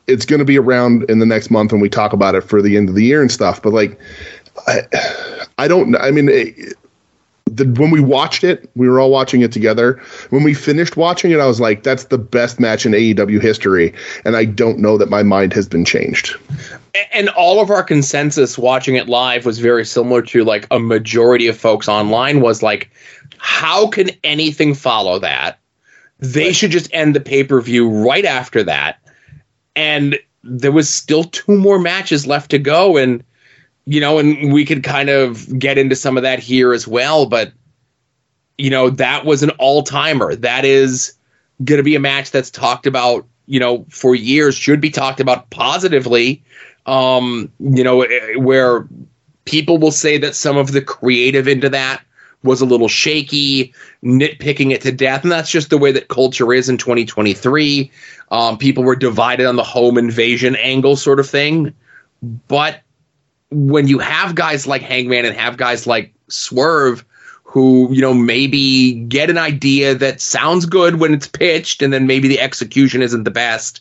[0.06, 2.62] it's going to be around in the next month when we talk about it for
[2.62, 3.60] the end of the year and stuff.
[3.60, 3.98] But like,
[4.66, 4.82] I,
[5.58, 5.94] I don't.
[5.96, 6.30] I mean,
[7.46, 10.00] the, when we watched it, we were all watching it together.
[10.30, 13.94] When we finished watching it, I was like, "That's the best match in AEW history,"
[14.24, 16.36] and I don't know that my mind has been changed.
[17.12, 21.46] and all of our consensus watching it live was very similar to like a majority
[21.46, 22.90] of folks online was like
[23.38, 25.58] how can anything follow that
[26.18, 28.98] they should just end the pay-per-view right after that
[29.74, 33.22] and there was still two more matches left to go and
[33.86, 37.26] you know and we could kind of get into some of that here as well
[37.26, 37.52] but
[38.58, 40.34] you know that was an all-timer.
[40.36, 41.12] That is
[41.64, 45.20] going to be a match that's talked about you know for years should be talked
[45.20, 46.42] about positively
[46.86, 48.88] um you know eh, where
[49.44, 52.02] people will say that some of the creative into that
[52.42, 53.72] was a little shaky
[54.04, 57.90] nitpicking it to death and that's just the way that culture is in 2023
[58.30, 61.72] um people were divided on the home invasion angle sort of thing
[62.48, 62.82] but
[63.50, 67.04] when you have guys like Hangman and have guys like Swerve
[67.44, 72.06] who, you know, maybe get an idea that sounds good when it's pitched and then
[72.06, 73.80] maybe the execution isn't the best.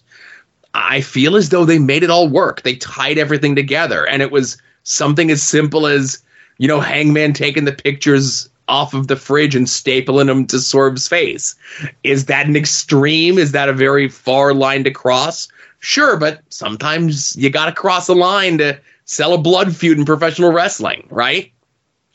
[0.75, 2.61] I feel as though they made it all work.
[2.61, 6.21] They tied everything together and it was something as simple as,
[6.57, 11.07] you know, Hangman taking the pictures off of the fridge and stapling them to Swerve's
[11.07, 11.55] face.
[12.03, 13.37] Is that an extreme?
[13.37, 15.47] Is that a very far line to cross?
[15.79, 20.05] Sure, but sometimes you got to cross a line to sell a blood feud in
[20.05, 21.51] professional wrestling, right?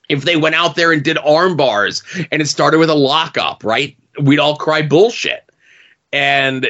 [0.09, 3.65] If they went out there and did arm bars and it started with a lockup,
[3.65, 3.97] right?
[4.21, 5.45] We'd all cry bullshit.
[6.13, 6.67] And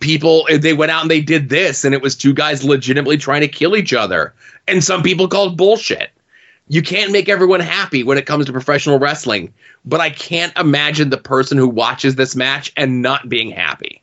[0.00, 3.42] people, they went out and they did this, and it was two guys legitimately trying
[3.42, 4.32] to kill each other.
[4.66, 6.10] And some people called bullshit.
[6.68, 9.52] You can't make everyone happy when it comes to professional wrestling,
[9.84, 14.02] but I can't imagine the person who watches this match and not being happy.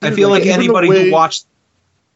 [0.00, 1.44] I feel like, even anybody way- who watched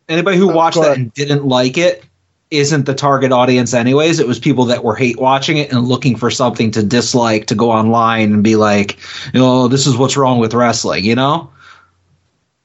[0.08, 2.04] anybody who watched go that and didn't like it
[2.50, 4.20] isn't the target audience anyways.
[4.20, 7.54] It was people that were hate watching it and looking for something to dislike to
[7.54, 8.98] go online and be like,
[9.32, 11.50] you know, this is what's wrong with wrestling," you know?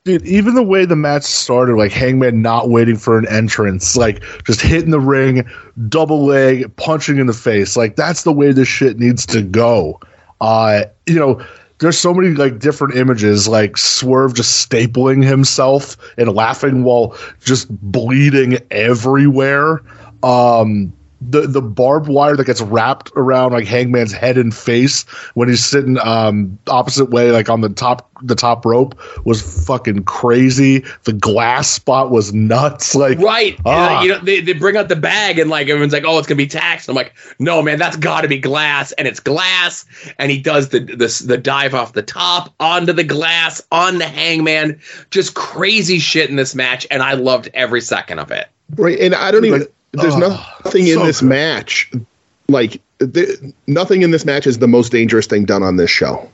[0.06, 4.24] Dude, even the way the match started, like Hangman not waiting for an entrance, like
[4.46, 5.46] just hitting the ring,
[5.90, 10.00] double leg, punching in the face, like that's the way this shit needs to go.
[10.42, 11.46] Uh, you know,
[11.80, 17.68] there's so many like different images, like Swerve just stapling himself and laughing while just
[17.92, 19.82] bleeding everywhere.
[20.24, 25.04] Um, the the barbed wire that gets wrapped around like Hangman's head and face
[25.34, 30.04] when he's sitting um opposite way like on the top the top rope was fucking
[30.04, 30.84] crazy.
[31.04, 32.96] The glass spot was nuts.
[33.00, 33.58] Like Right.
[33.66, 34.00] Ah.
[34.00, 36.28] Uh, you know, they, they bring out the bag and like everyone's like, oh, it's
[36.28, 36.90] gonna be taxed.
[36.90, 39.86] I'm like, no, man, that's got to be glass, and it's glass.
[40.18, 44.08] And he does the the the dive off the top onto the glass on the
[44.08, 48.50] hangman, just crazy shit in this match, and I loved every second of it.
[48.76, 49.68] Right, and I don't even.
[49.92, 51.30] There's oh, nothing in so this good.
[51.30, 51.92] match,
[52.48, 56.30] like th- nothing in this match is the most dangerous thing done on this show.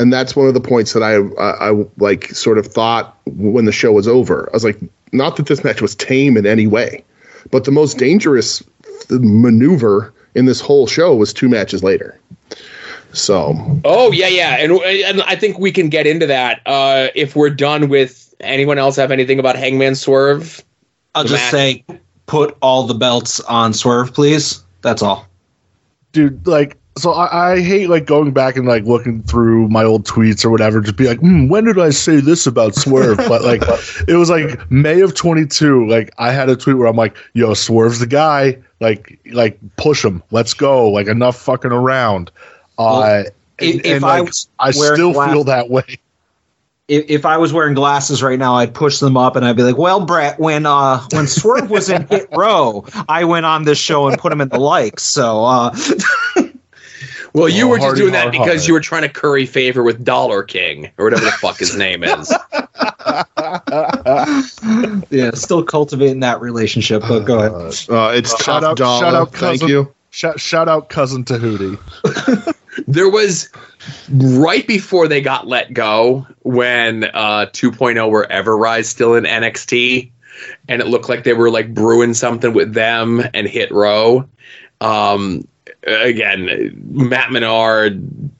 [0.00, 3.64] and that's one of the points that I, I I like sort of thought when
[3.64, 4.48] the show was over.
[4.50, 4.78] I was like,
[5.12, 7.04] not that this match was tame in any way,
[7.50, 8.62] but the most dangerous
[9.10, 12.18] maneuver in this whole show was two matches later.
[13.12, 13.54] So
[13.84, 17.50] Oh yeah, yeah, and and I think we can get into that uh, if we're
[17.50, 18.22] done with.
[18.40, 20.62] Anyone else have anything about Hangman Swerve?
[21.14, 21.50] I'll just match?
[21.52, 21.84] say,
[22.26, 24.62] put all the belts on Swerve, please.
[24.82, 25.26] That's all.
[26.12, 30.04] dude like so I, I hate like going back and like looking through my old
[30.06, 33.16] tweets or whatever just be like hmm, when did i say this about swerve?
[33.16, 33.62] But like
[34.08, 37.54] it was like may of 22 like i had a tweet where i'm like yo
[37.54, 38.58] swerve's the guy.
[38.80, 40.22] Like like push him.
[40.30, 40.88] Let's go.
[40.90, 42.30] Like enough fucking around.
[42.78, 43.24] Uh
[43.58, 45.98] if- and, if and, I like, I still feel that way
[46.86, 49.62] If, if I was wearing glasses right now, I'd push them up and I'd be
[49.62, 53.78] like, "Well, Brett, when uh when Swerve was in Hit Row, I went on this
[53.78, 55.74] show and put him in the likes." So, uh,
[57.32, 58.66] Well, you Oh, were just hardy doing that har because har.
[58.68, 62.04] you were trying to curry favor with Dollar King or whatever the fuck his name
[62.04, 62.30] is.
[65.10, 67.02] yeah, still cultivating that relationship.
[67.08, 67.52] But go ahead.
[67.90, 69.00] Uh, it's shout out dollar.
[69.00, 69.92] shout out Thank you.
[70.10, 71.78] shout, shout out cousin Tehuti
[72.86, 73.48] There was
[74.10, 80.10] right before they got let go when uh 2.0 were Everrise still in NXT
[80.68, 84.28] and it looked like they were like brewing something with them and Hit Row.
[84.80, 85.46] Um
[85.86, 88.30] again, Matt Menard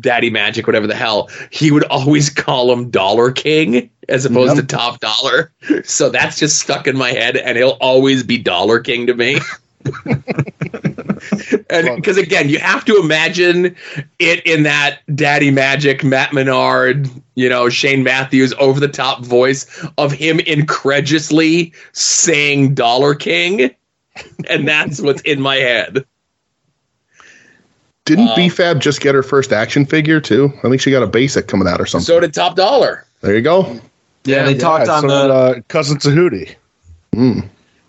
[0.00, 4.66] Daddy Magic, whatever the hell, he would always call him Dollar King as opposed Yep.
[4.68, 5.52] to Top Dollar.
[5.84, 9.38] So that's just stuck in my head, and he'll always be Dollar King to me.
[11.70, 13.76] and because again, you have to imagine
[14.18, 19.66] it in that Daddy Magic, Matt Menard, you know, Shane Matthews over the top voice
[19.98, 23.74] of him incredulously saying Dollar King,
[24.48, 26.04] and that's what's in my head.
[28.04, 30.52] Didn't B-Fab just get her first action figure too?
[30.62, 32.04] I think she got a basic coming out or something.
[32.04, 33.04] So did Top Dollar.
[33.20, 33.80] there you go.
[34.24, 36.54] Yeah, they talked on so the did, uh, cousin Tehuti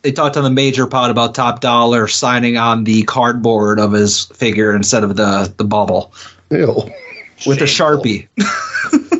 [0.02, 4.26] they talked on the major pod about Top Dollar signing on the cardboard of his
[4.26, 6.14] figure instead of the the bubble
[6.50, 6.74] Ew.
[7.46, 8.28] with a sharpie.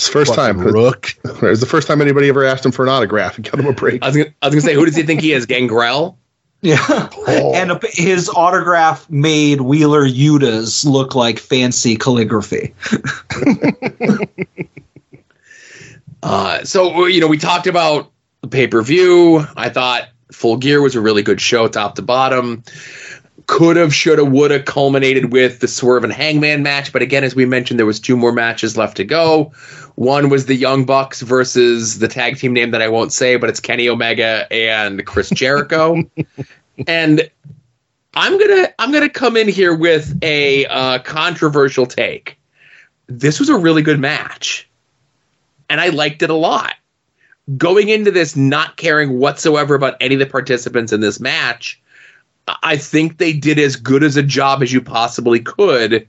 [0.00, 0.58] It's the first time.
[0.58, 1.14] Rook.
[1.24, 3.72] It's the first time anybody ever asked him for an autograph and got him a
[3.74, 4.02] break.
[4.02, 5.44] I was gonna, I was gonna say, who does he think he is?
[5.44, 6.16] Gangrel?
[6.62, 12.74] Yeah, and a, his autograph made Wheeler Yuta's look like fancy calligraphy.
[16.22, 19.44] Uh, so you know, we talked about the pay per view.
[19.56, 22.62] I thought Full Gear was a really good show, top to bottom.
[23.46, 27.24] Could have, should have, would have culminated with the Swerve and Hangman match, but again,
[27.24, 29.52] as we mentioned, there was two more matches left to go.
[29.96, 33.50] One was the Young Bucks versus the tag team name that I won't say, but
[33.50, 35.96] it's Kenny Omega and Chris Jericho.
[36.86, 37.28] and
[38.14, 42.38] I'm gonna I'm gonna come in here with a uh, controversial take.
[43.08, 44.70] This was a really good match
[45.70, 46.74] and I liked it a lot.
[47.56, 51.80] Going into this not caring whatsoever about any of the participants in this match,
[52.62, 56.06] I think they did as good as a job as you possibly could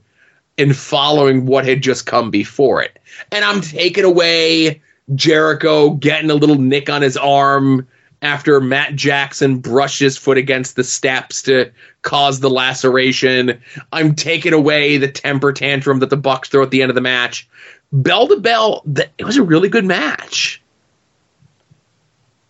[0.56, 2.98] in following what had just come before it.
[3.30, 4.82] And I'm taking away
[5.14, 7.86] Jericho getting a little nick on his arm
[8.20, 11.70] after Matt Jackson brushed his foot against the steps to
[12.02, 13.60] cause the laceration.
[13.92, 17.00] I'm taking away the temper tantrum that the Bucks throw at the end of the
[17.00, 17.48] match.
[17.92, 18.84] Bell to bell,
[19.18, 20.61] it was a really good match.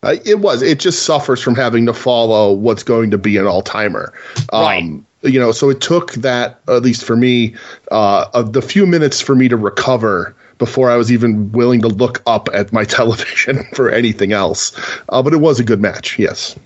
[0.02, 0.62] Uh, it was.
[0.62, 4.12] It just suffers from having to follow what's going to be an all timer.
[4.52, 7.54] Um, You know, so it took that, at least for me,
[7.92, 11.88] uh, of the few minutes for me to recover before I was even willing to
[11.88, 14.72] look up at my television for anything else.
[15.10, 16.56] Uh, but it was a good match, yes.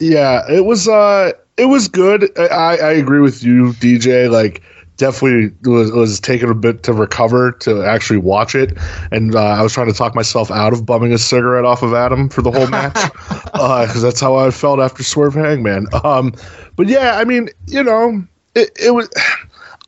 [0.00, 2.30] Yeah, it was uh it was good.
[2.38, 4.30] I, I agree with you, DJ.
[4.30, 4.62] Like
[4.96, 8.76] definitely was was taking a bit to recover to actually watch it.
[9.10, 11.94] And uh, I was trying to talk myself out of bumming a cigarette off of
[11.94, 12.94] Adam for the whole match.
[13.52, 15.86] because that's how I felt after Swerve Hangman.
[16.04, 16.34] Um
[16.76, 18.24] but yeah, I mean, you know,
[18.54, 19.08] it, it was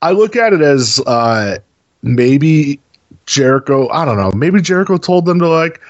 [0.02, 1.58] I look at it as uh
[2.02, 2.80] maybe
[3.26, 5.80] Jericho, I don't know, maybe Jericho told them to like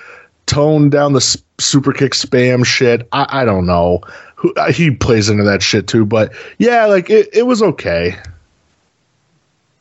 [0.46, 1.20] tone down the
[1.58, 3.06] super kick spam shit.
[3.12, 4.00] I, I don't know.
[4.36, 8.16] Who, uh, he plays into that shit too, but yeah, like it, it was okay.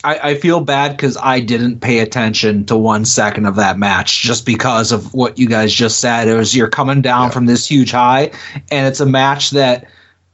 [0.06, 4.22] I, I feel bad because I didn't pay attention to one second of that match
[4.22, 6.28] just because of what you guys just said.
[6.28, 8.32] It was you're coming down from this huge high,
[8.70, 9.88] and it's a match that,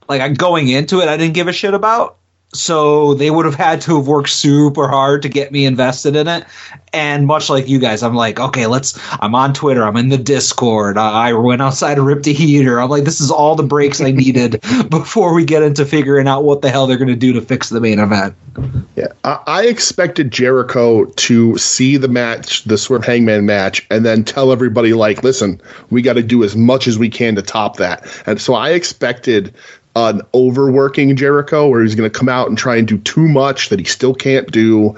[0.09, 2.17] like, I'm going into it, I didn't give a shit about.
[2.53, 6.27] So they would have had to have worked super hard to get me invested in
[6.27, 6.45] it.
[6.93, 8.99] And much like you guys, I'm like, okay, let's.
[9.21, 9.83] I'm on Twitter.
[9.83, 10.97] I'm in the Discord.
[10.97, 12.81] I, I went outside to rip the heater.
[12.81, 16.43] I'm like, this is all the breaks I needed before we get into figuring out
[16.43, 18.35] what the hell they're going to do to fix the main event.
[18.97, 24.25] Yeah, I, I expected Jericho to see the match, the Swerve Hangman match, and then
[24.25, 27.77] tell everybody like, "Listen, we got to do as much as we can to top
[27.77, 29.53] that." And so I expected
[29.95, 33.69] an overworking Jericho, where he's going to come out and try and do too much
[33.69, 34.97] that he still can't do,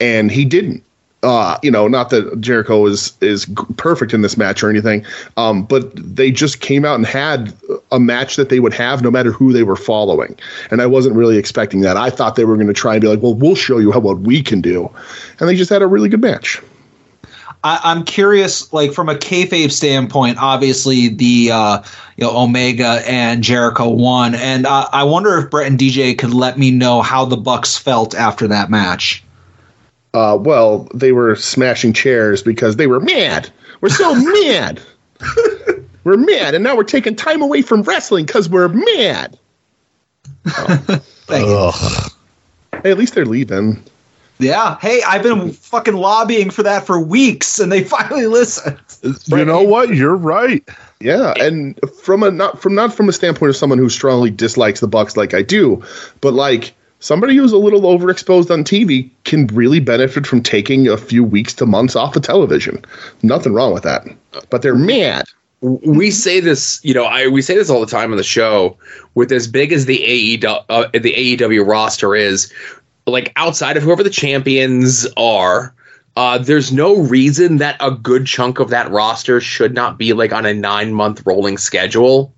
[0.00, 0.82] and he didn't.
[1.22, 5.04] Uh, you know, not that Jericho is is perfect in this match or anything,
[5.36, 7.54] um, but they just came out and had
[7.92, 10.36] a match that they would have no matter who they were following,
[10.72, 11.96] and I wasn't really expecting that.
[11.96, 14.00] I thought they were going to try and be like, "Well, we'll show you how
[14.00, 14.90] what we can do,"
[15.38, 16.60] and they just had a really good match.
[17.64, 20.38] I, I'm curious, like from a kayfabe standpoint.
[20.38, 21.82] Obviously, the uh,
[22.16, 26.34] you know Omega and Jericho won, and uh, I wonder if Brett and DJ could
[26.34, 29.22] let me know how the Bucks felt after that match.
[30.14, 33.50] Uh, well, they were smashing chairs because they were mad.
[33.80, 34.82] We're so mad.
[36.04, 39.38] we're mad, and now we're taking time away from wrestling because we're mad.
[40.46, 41.70] Thank you.
[42.82, 43.82] Hey, at least they're leaving.
[44.42, 44.78] Yeah.
[44.80, 48.78] Hey, I've been fucking lobbying for that for weeks, and they finally listened.
[49.26, 49.94] You know what?
[49.94, 50.66] You're right.
[51.00, 54.80] Yeah, and from a not from not from a standpoint of someone who strongly dislikes
[54.80, 55.82] the Bucks like I do,
[56.20, 60.96] but like somebody who's a little overexposed on TV can really benefit from taking a
[60.96, 62.82] few weeks to months off of television.
[63.22, 64.06] Nothing wrong with that.
[64.50, 65.24] But they're mad.
[65.60, 68.76] we say this, you know, I we say this all the time on the show.
[69.14, 72.52] With as big as the AEW, uh, the AEW roster is,
[73.06, 75.74] like outside of whoever the champions are,
[76.16, 80.32] uh, there's no reason that a good chunk of that roster should not be like
[80.32, 82.34] on a nine month rolling schedule.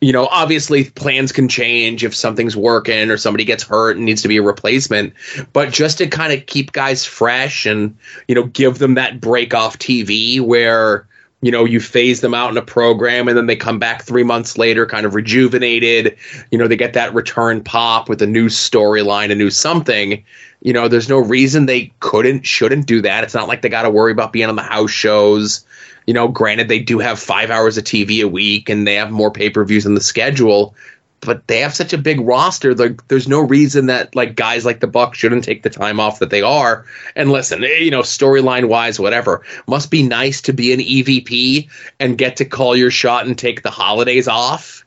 [0.00, 4.22] You know, obviously plans can change if something's working or somebody gets hurt and needs
[4.22, 5.12] to be a replacement.
[5.52, 7.94] But just to kind of keep guys fresh and,
[8.26, 11.06] you know, give them that break off TV where,
[11.42, 14.22] you know, you phase them out in a program and then they come back three
[14.22, 16.16] months later, kind of rejuvenated.
[16.50, 20.22] You know, they get that return pop with a new storyline, a new something.
[20.60, 23.24] You know, there's no reason they couldn't, shouldn't do that.
[23.24, 25.64] It's not like they got to worry about being on the house shows.
[26.06, 29.10] You know, granted, they do have five hours of TV a week and they have
[29.10, 30.74] more pay per views in the schedule,
[31.20, 32.74] but they have such a big roster.
[32.74, 36.18] Like, there's no reason that like guys like the Bucks shouldn't take the time off
[36.18, 36.86] that they are.
[37.14, 41.68] And listen, eh, you know, storyline wise, whatever, must be nice to be an EVP
[41.98, 44.84] and get to call your shot and take the holidays off,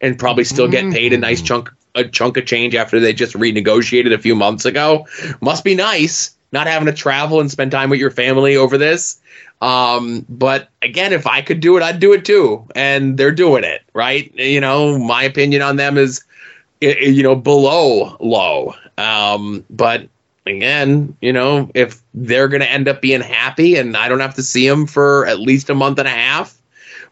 [0.00, 3.34] and probably still get paid a nice chunk a chunk of change after they just
[3.34, 5.06] renegotiated a few months ago.
[5.40, 9.20] Must be nice not having to travel and spend time with your family over this.
[9.60, 12.66] Um, but again, if I could do it, I'd do it too.
[12.74, 14.32] And they're doing it, right?
[14.34, 16.22] You know, my opinion on them is,
[16.80, 18.74] you know, below low.
[18.98, 20.08] Um, but
[20.46, 24.34] again, you know, if they're going to end up being happy and I don't have
[24.34, 26.60] to see them for at least a month and a half,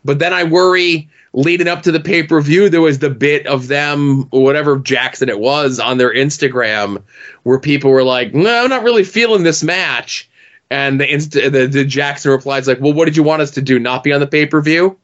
[0.05, 3.47] but then I worry leading up to the pay per view, there was the bit
[3.47, 7.03] of them, whatever Jackson it was, on their Instagram
[7.43, 10.29] where people were like, no, I'm not really feeling this match.
[10.75, 13.63] And the, inst- the, the Jackson replies like, well, what did you want us to
[13.63, 13.79] do?
[13.79, 14.99] Not be on the pay per view?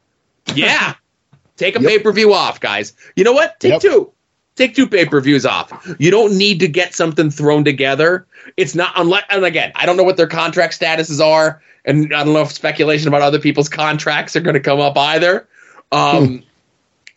[0.53, 0.95] Yeah.
[1.55, 2.93] Take a pay per view off, guys.
[3.15, 3.57] You know what?
[3.61, 4.11] Take two.
[4.55, 5.95] Take two pay per views off.
[5.97, 8.25] You don't need to get something thrown together.
[8.57, 12.23] It's not unless, and again, I don't know what their contract statuses are, and I
[12.23, 15.47] don't know if speculation about other people's contracts are going to come up either.
[15.91, 16.43] Um,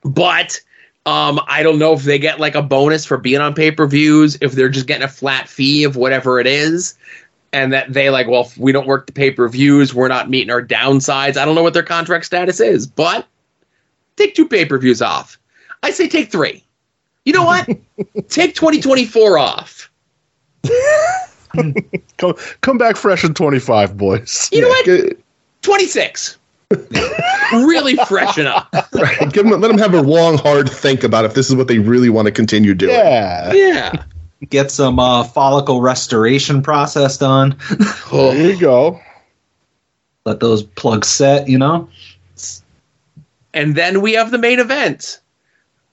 [0.05, 0.61] but
[1.07, 3.87] um, I don't know if they get like a bonus for being on pay per
[3.87, 6.95] views, if they're just getting a flat fee of whatever it is,
[7.55, 10.29] and that they like, well, if we don't work the pay per views, we're not
[10.29, 11.37] meeting our downsides.
[11.37, 13.27] I don't know what their contract status is, but
[14.17, 15.39] take two pay per views off.
[15.83, 16.65] I say take three.
[17.25, 17.67] You know what?
[18.29, 19.91] take 2024 off.
[22.19, 24.49] come, come back fresh in 25, boys.
[24.53, 25.17] You know what?
[25.63, 26.39] 26.
[27.53, 28.69] really freshen up.
[28.93, 29.33] Right.
[29.33, 31.79] Give them, let them have a long, hard think about if this is what they
[31.79, 32.95] really want to continue doing.
[32.95, 33.53] Yeah.
[33.53, 34.05] Yeah.
[34.51, 37.57] Get some uh, follicle restoration process done.
[38.11, 39.01] There you go.
[40.25, 41.89] Let those plugs set, you know?
[43.53, 45.21] And then we have the main event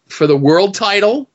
[0.06, 1.30] for the world title.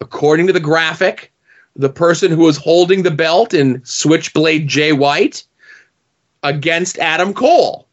[0.00, 1.32] According to the graphic,
[1.74, 5.44] the person who was holding the belt in Switchblade Jay White
[6.42, 7.86] against Adam Cole.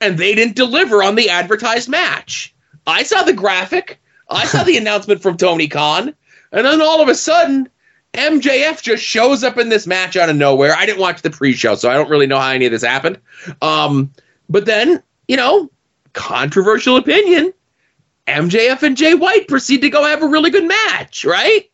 [0.00, 2.54] And they didn't deliver on the advertised match.
[2.86, 6.14] I saw the graphic, I saw the announcement from Tony Khan,
[6.52, 7.68] and then all of a sudden,
[8.14, 10.74] MJF just shows up in this match out of nowhere.
[10.76, 13.18] I didn't watch the pre-show, so I don't really know how any of this happened.
[13.62, 14.12] Um,
[14.48, 15.70] but then, you know,
[16.12, 17.54] controversial opinion.
[18.26, 21.70] MJF and Jay White proceed to go have a really good match, right?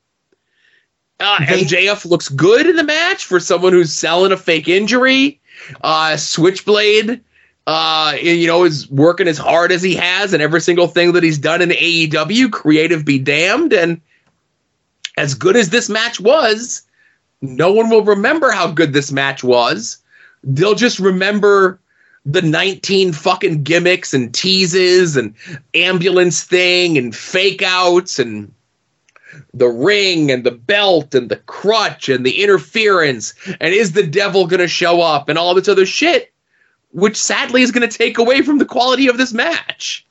[1.21, 5.41] Uh, MJF looks good in the match for someone who's selling a fake injury.
[5.83, 7.21] Uh, Switchblade,
[7.67, 11.25] uh, you know, is working as hard as he has and every single thing that
[11.25, 12.53] he's done in AEW.
[12.53, 13.73] Creative be damned.
[13.73, 14.01] And
[15.19, 16.83] as good as this match was,
[17.43, 19.99] no one will remember how good this match was.
[20.45, 21.81] They'll just remember
[22.25, 25.35] the 19 fucking gimmicks and teases and
[25.75, 28.53] ambulance thing and fake outs and
[29.55, 34.47] the ring and the belt and the crutch and the interference and is the devil
[34.47, 36.33] going to show up and all this other shit
[36.93, 40.07] which sadly is going to take away from the quality of this match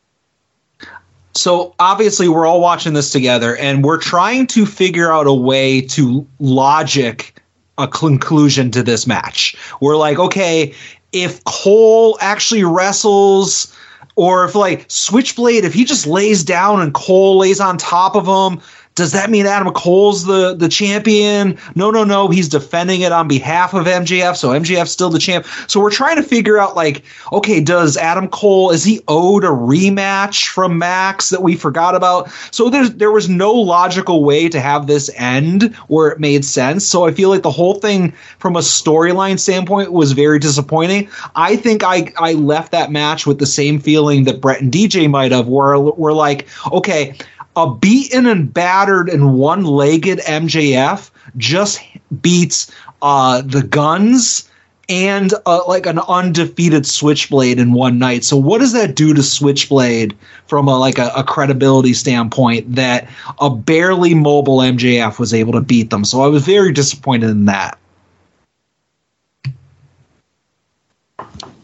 [1.37, 5.81] So obviously, we're all watching this together, and we're trying to figure out a way
[5.81, 7.39] to logic
[7.77, 9.55] a conclusion to this match.
[9.79, 10.73] We're like, okay,
[11.11, 13.73] if Cole actually wrestles,
[14.15, 18.25] or if like Switchblade, if he just lays down and Cole lays on top of
[18.25, 18.61] him,
[18.97, 21.55] does that mean Adam Cole's the the champion?
[21.75, 22.29] No, no, no.
[22.29, 25.45] He's defending it on behalf of MJF, so MJF's still the champ.
[25.67, 29.49] So we're trying to figure out like, okay, does Adam Cole is he owed a
[29.49, 32.31] rematch from Max that we forgot about?
[32.49, 36.83] So there's there was no logical way to have this end where it made sense.
[36.83, 41.07] So I feel like the whole thing from a storyline standpoint was very disappointing.
[41.35, 45.07] I think I I left that match with the same feeling that Brett and DJ
[45.07, 47.13] might have, where we're like, okay
[47.57, 51.81] a beaten and battered and one legged MJF just
[52.21, 52.71] beats
[53.01, 54.47] uh, the Gunns
[54.89, 58.23] and uh, like an undefeated Switchblade in one night.
[58.23, 60.15] So what does that do to Switchblade
[60.45, 63.09] from a like a, a credibility standpoint that
[63.41, 66.05] a barely mobile MJF was able to beat them?
[66.05, 67.77] So I was very disappointed in that.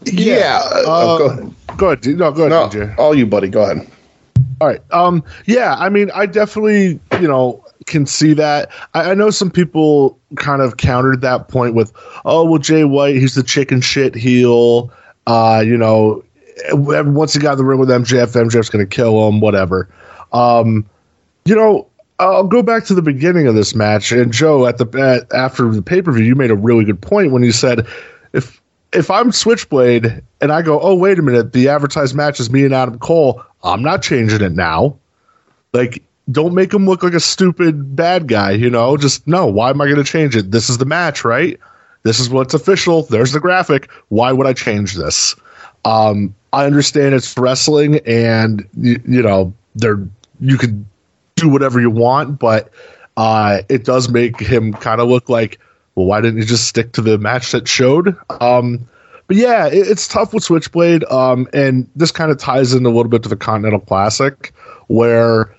[0.04, 0.60] Yeah.
[0.64, 1.54] Uh, go ahead.
[1.76, 2.18] Go ahead.
[2.18, 3.48] No, go ahead, No, all you, buddy.
[3.48, 3.88] Go ahead.
[4.60, 4.80] All right.
[4.92, 5.24] Um.
[5.46, 5.74] Yeah.
[5.78, 8.70] I mean, I definitely, you know, can see that.
[8.94, 11.92] I, I know some people kind of countered that point with,
[12.24, 14.92] "Oh, well, Jay White, he's the chicken shit heel."
[15.26, 16.22] Uh, you know,
[16.72, 19.40] once he got in the ring with MJF, MJF's going to kill him.
[19.40, 19.88] Whatever.
[20.32, 20.86] Um,
[21.44, 24.12] you know, I'll go back to the beginning of this match.
[24.12, 27.00] And Joe, at the at, after the pay per view, you made a really good
[27.00, 27.86] point when you said
[28.32, 28.60] if
[28.94, 32.64] if I'm Switchblade and I go, oh wait a minute, the advertised match is me
[32.64, 34.96] and Adam Cole, I'm not changing it now.
[35.72, 38.96] Like, don't make him look like a stupid bad guy, you know?
[38.96, 39.46] Just no.
[39.46, 40.50] Why am I going to change it?
[40.50, 41.58] This is the match, right?
[42.04, 43.02] This is what's official.
[43.02, 43.90] There's the graphic.
[44.08, 45.34] Why would I change this?
[45.84, 49.98] Um, I understand it's wrestling, and you, you know, there
[50.40, 50.84] you could
[51.36, 52.70] do whatever you want, but
[53.16, 55.58] uh, it does make him kind of look like,
[55.94, 58.16] well, why didn't you just stick to the match that showed?
[58.40, 58.88] Um,
[59.26, 62.90] but yeah, it, it's tough with Switchblade, um, and this kind of ties in a
[62.90, 64.52] little bit to the Continental Classic,
[64.88, 65.54] where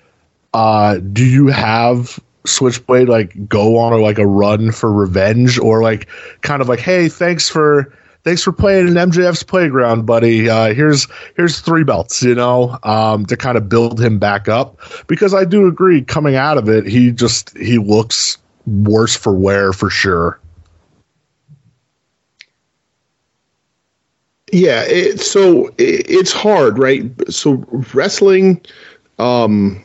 [0.54, 5.82] uh, do you have Switchblade like go on a, like a run for revenge, or
[5.82, 6.08] like
[6.42, 7.92] kind of like, hey, thanks for
[8.22, 10.48] thanks for playing in MJF's playground, buddy.
[10.48, 14.78] Uh, here's here's three belts, you know, um, to kind of build him back up.
[15.06, 19.72] Because I do agree, coming out of it, he just he looks worse for wear
[19.72, 20.40] for sure.
[24.52, 27.04] Yeah, it, so it, it's hard, right?
[27.32, 27.64] So
[27.94, 28.60] wrestling
[29.18, 29.82] um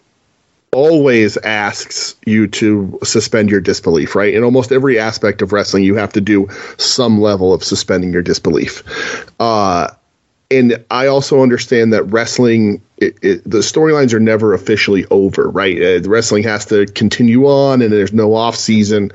[0.74, 4.34] always asks you to suspend your disbelief, right?
[4.34, 6.48] In almost every aspect of wrestling, you have to do
[6.78, 8.84] some level of suspending your disbelief.
[9.40, 9.90] Uh
[10.52, 15.78] and I also understand that wrestling, it, it, the storylines are never officially over, right?
[15.78, 19.12] Uh, the wrestling has to continue on, and there's no off season,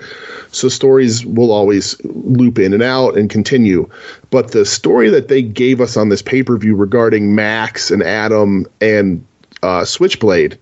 [0.51, 3.89] so stories will always loop in and out and continue.
[4.31, 8.03] But the story that they gave us on this pay per view regarding Max and
[8.03, 9.25] Adam and
[9.63, 10.59] uh, Switchblade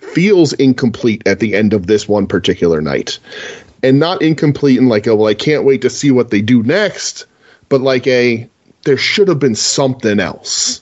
[0.00, 3.18] feels incomplete at the end of this one particular night,
[3.82, 6.62] and not incomplete in like a well, I can't wait to see what they do
[6.62, 7.26] next,
[7.68, 8.48] but like a
[8.84, 10.80] there should have been something else.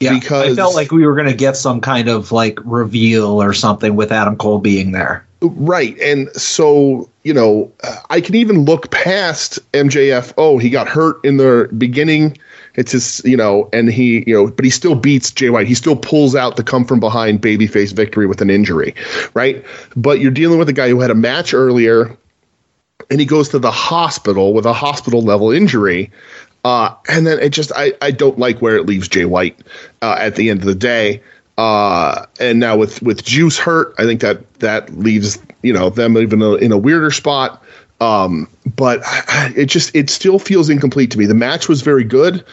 [0.00, 3.42] Yeah, because I felt like we were going to get some kind of like reveal
[3.42, 5.26] or something with Adam Cole being there.
[5.40, 5.98] Right.
[6.00, 10.34] And so, you know, uh, I can even look past MJF.
[10.36, 12.36] Oh, he got hurt in the beginning.
[12.74, 15.66] It's his, you know, and he, you know, but he still beats Jay White.
[15.66, 18.94] He still pulls out the come from behind babyface victory with an injury,
[19.32, 19.64] right?
[19.94, 22.16] But you're dealing with a guy who had a match earlier
[23.10, 26.10] and he goes to the hospital with a hospital level injury.
[26.66, 29.56] Uh, and then it just, I, I don't like where it leaves Jay White
[30.02, 31.22] uh, at the end of the day.
[31.56, 36.18] Uh, and now with, with Juice hurt, I think that that leaves, you know, them
[36.18, 37.62] even in a, in a weirder spot.
[38.00, 38.98] Um, but
[39.56, 41.26] it just, it still feels incomplete to me.
[41.26, 42.44] The match was very good.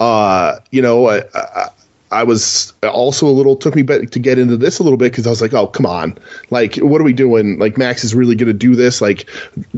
[0.00, 1.68] Uh, you know, I, I,
[2.10, 5.12] I was also a little took me back to get into this a little bit
[5.12, 6.18] because I was like, oh come on,
[6.50, 7.58] like what are we doing?
[7.58, 9.00] Like Max is really going to do this?
[9.00, 9.28] Like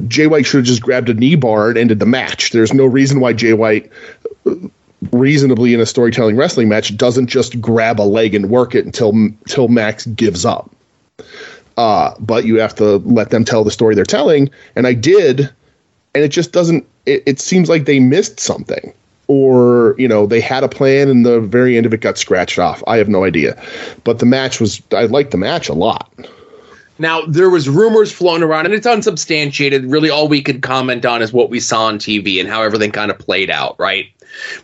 [0.06, 2.50] Jay White should have just grabbed a knee bar and ended the match.
[2.50, 3.90] There's no reason why Jay White,
[5.12, 9.10] reasonably in a storytelling wrestling match, doesn't just grab a leg and work it until
[9.10, 10.70] until Max gives up.
[11.76, 15.50] Uh, but you have to let them tell the story they're telling, and I did,
[16.14, 16.86] and it just doesn't.
[17.06, 18.92] It, it seems like they missed something
[19.30, 22.58] or you know they had a plan and the very end of it got scratched
[22.58, 22.82] off.
[22.88, 23.62] I have no idea,
[24.02, 26.12] but the match was I liked the match a lot.
[26.98, 29.84] Now there was rumors floating around, and it's unsubstantiated.
[29.84, 32.90] Really, all we could comment on is what we saw on TV and how everything
[32.90, 34.06] kind of played out, right?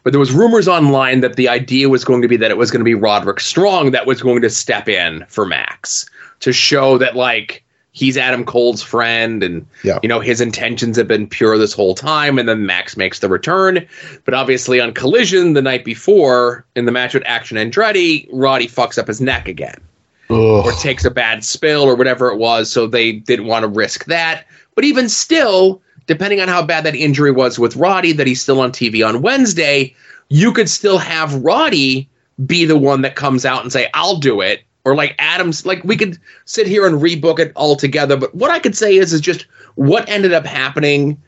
[0.02, 2.72] But there was rumors online that the idea was going to be that it was
[2.72, 6.10] going to be Roderick Strong that was going to step in for Max
[6.40, 7.62] to show that like
[7.96, 9.98] he's Adam Cole's friend and Yeah.
[10.02, 13.28] you know his intentions have been pure this whole time and then Max makes the
[13.28, 13.86] return.
[14.26, 18.98] But obviously on collision the night before in the match with Action Andretti Roddy fucks
[18.98, 19.80] up his neck again.
[20.28, 24.04] Or takes a bad spill or whatever it was so they didn't want to risk
[24.06, 24.44] that.
[24.74, 28.60] But even still depending on how bad that injury was with Roddy that he's still
[28.60, 29.94] on TV on Wednesday
[30.28, 32.08] you could still have Roddy
[32.44, 35.84] be the one that comes out and say I'll do it or like Adams like
[35.84, 39.12] we could sit here and rebook it all together but what I could say is
[39.12, 41.20] is just what ended up happening.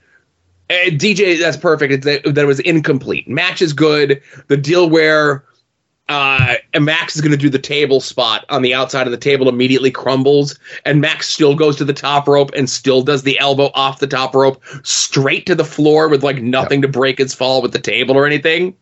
[0.71, 1.93] Uh, DJ that's perfect.
[1.93, 3.29] It's that, that it was incomplete.
[3.29, 4.23] Match is good.
[4.49, 5.45] The deal where
[6.09, 9.19] uh, and Max is going to do the table spot on the outside of the
[9.19, 13.39] table immediately crumbles, and Max still goes to the top rope and still does the
[13.39, 17.35] elbow off the top rope straight to the floor with like nothing to break his
[17.35, 18.75] fall with the table or anything,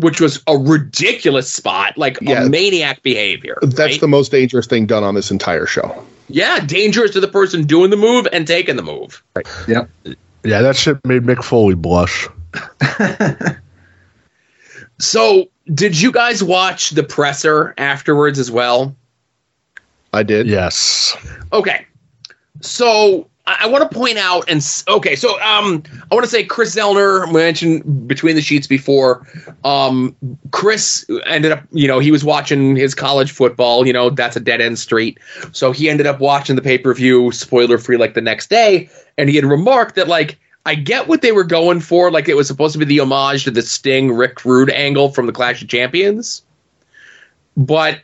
[0.00, 2.44] which was a ridiculous spot, like Yeah.
[2.44, 3.58] a maniac behavior.
[3.62, 4.00] That's right?
[4.00, 6.04] the most dangerous thing done on this entire show.
[6.28, 9.22] yeah, dangerous to the person doing the move and taking the move.
[9.34, 9.46] Right.
[9.68, 9.90] Yep.
[10.44, 12.28] Yeah, that shit made Mick Foley blush.
[14.98, 18.94] So, did you guys watch the presser afterwards as well?
[20.12, 20.46] I did.
[20.46, 21.16] Yes.
[21.52, 21.86] Okay.
[22.60, 26.74] So I, want to point out and okay, so um I want to say Chris
[26.74, 29.26] Zellner mentioned between the sheets before.
[29.64, 30.14] Um
[30.52, 34.40] Chris ended up, you know, he was watching his college football, you know, that's a
[34.40, 35.18] dead end street.
[35.52, 38.88] So he ended up watching the pay-per-view spoiler free like the next day
[39.18, 42.36] and he had remarked that like I get what they were going for, like it
[42.36, 45.62] was supposed to be the homage to the Sting Rick Rude angle from the Clash
[45.62, 46.42] of Champions.
[47.56, 48.00] But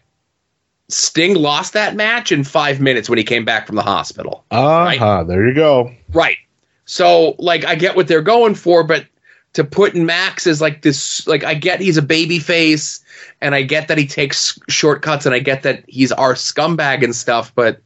[0.89, 4.45] Sting lost that match in five minutes when he came back from the hospital.
[4.51, 5.25] Uh huh.
[5.25, 5.93] There you go.
[6.13, 6.39] Right.
[6.85, 9.07] So, like, I get what they're going for, but
[9.55, 13.05] to put Max as like this, like, I get he's a baby face,
[13.41, 17.15] and I get that he takes shortcuts, and I get that he's our scumbag and
[17.15, 17.81] stuff, but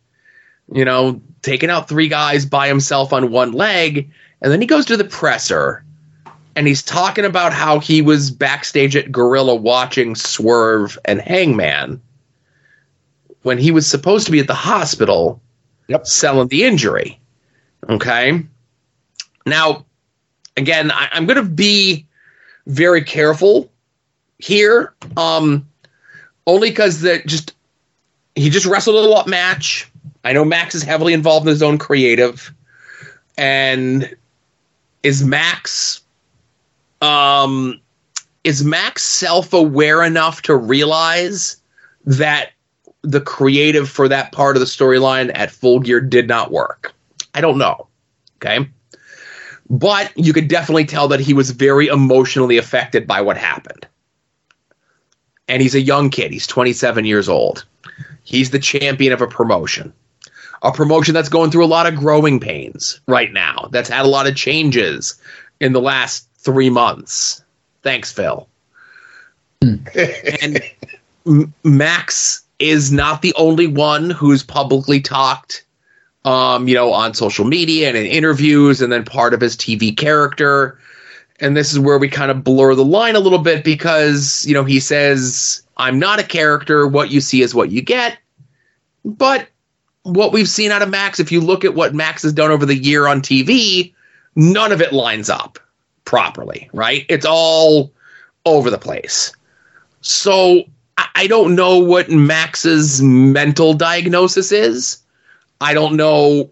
[0.73, 4.11] you know, taking out three guys by himself on one leg,
[4.43, 5.83] and then he goes to the presser,
[6.55, 12.03] and he's talking about how he was backstage at Gorilla watching Swerve and Hangman
[13.43, 15.41] when he was supposed to be at the hospital
[15.89, 16.07] yep.
[16.07, 17.19] selling the injury.
[17.89, 18.45] Okay.
[19.47, 19.85] Now,
[20.57, 22.07] again, I, I'm going to be
[22.67, 23.71] very careful
[24.39, 25.67] here, um,
[26.47, 27.55] only because that just
[28.35, 29.91] he just wrestled a lot match.
[30.25, 32.53] I know Max is heavily involved in his own creative,
[33.37, 34.15] and
[35.03, 36.03] is Max,
[37.01, 37.81] um,
[38.45, 41.57] is Max self aware enough to realize
[42.05, 42.53] that
[43.03, 46.95] the creative for that part of the storyline at Full Gear did not work?
[47.35, 47.89] I don't know.
[48.37, 48.69] Okay.
[49.69, 53.87] But you could definitely tell that he was very emotionally affected by what happened.
[55.49, 56.33] And he's a young kid.
[56.33, 57.65] He's 27 years old.
[58.25, 59.93] He's the champion of a promotion.
[60.63, 63.69] A promotion that's going through a lot of growing pains right now.
[63.73, 65.21] That's had a lot of changes
[65.61, 67.43] in the last three months.
[67.83, 68.49] Thanks, Phil.
[69.63, 69.77] Hmm.
[70.43, 70.61] and
[71.27, 75.65] M- Max is not the only one who's publicly talked
[76.25, 79.97] um, you know, on social media and in interviews, and then part of his TV
[79.97, 80.79] character.
[81.41, 84.53] And this is where we kind of blur the line a little bit because, you
[84.53, 86.87] know, he says, I'm not a character.
[86.87, 88.19] What you see is what you get.
[89.05, 89.49] But
[90.03, 92.67] what we've seen out of Max, if you look at what Max has done over
[92.67, 93.95] the year on TV,
[94.37, 95.59] none of it lines up
[96.05, 97.07] properly, right?
[97.09, 97.91] It's all
[98.45, 99.33] over the place.
[100.03, 100.65] So
[101.15, 104.99] I don't know what Max's mental diagnosis is.
[105.61, 106.51] I don't know,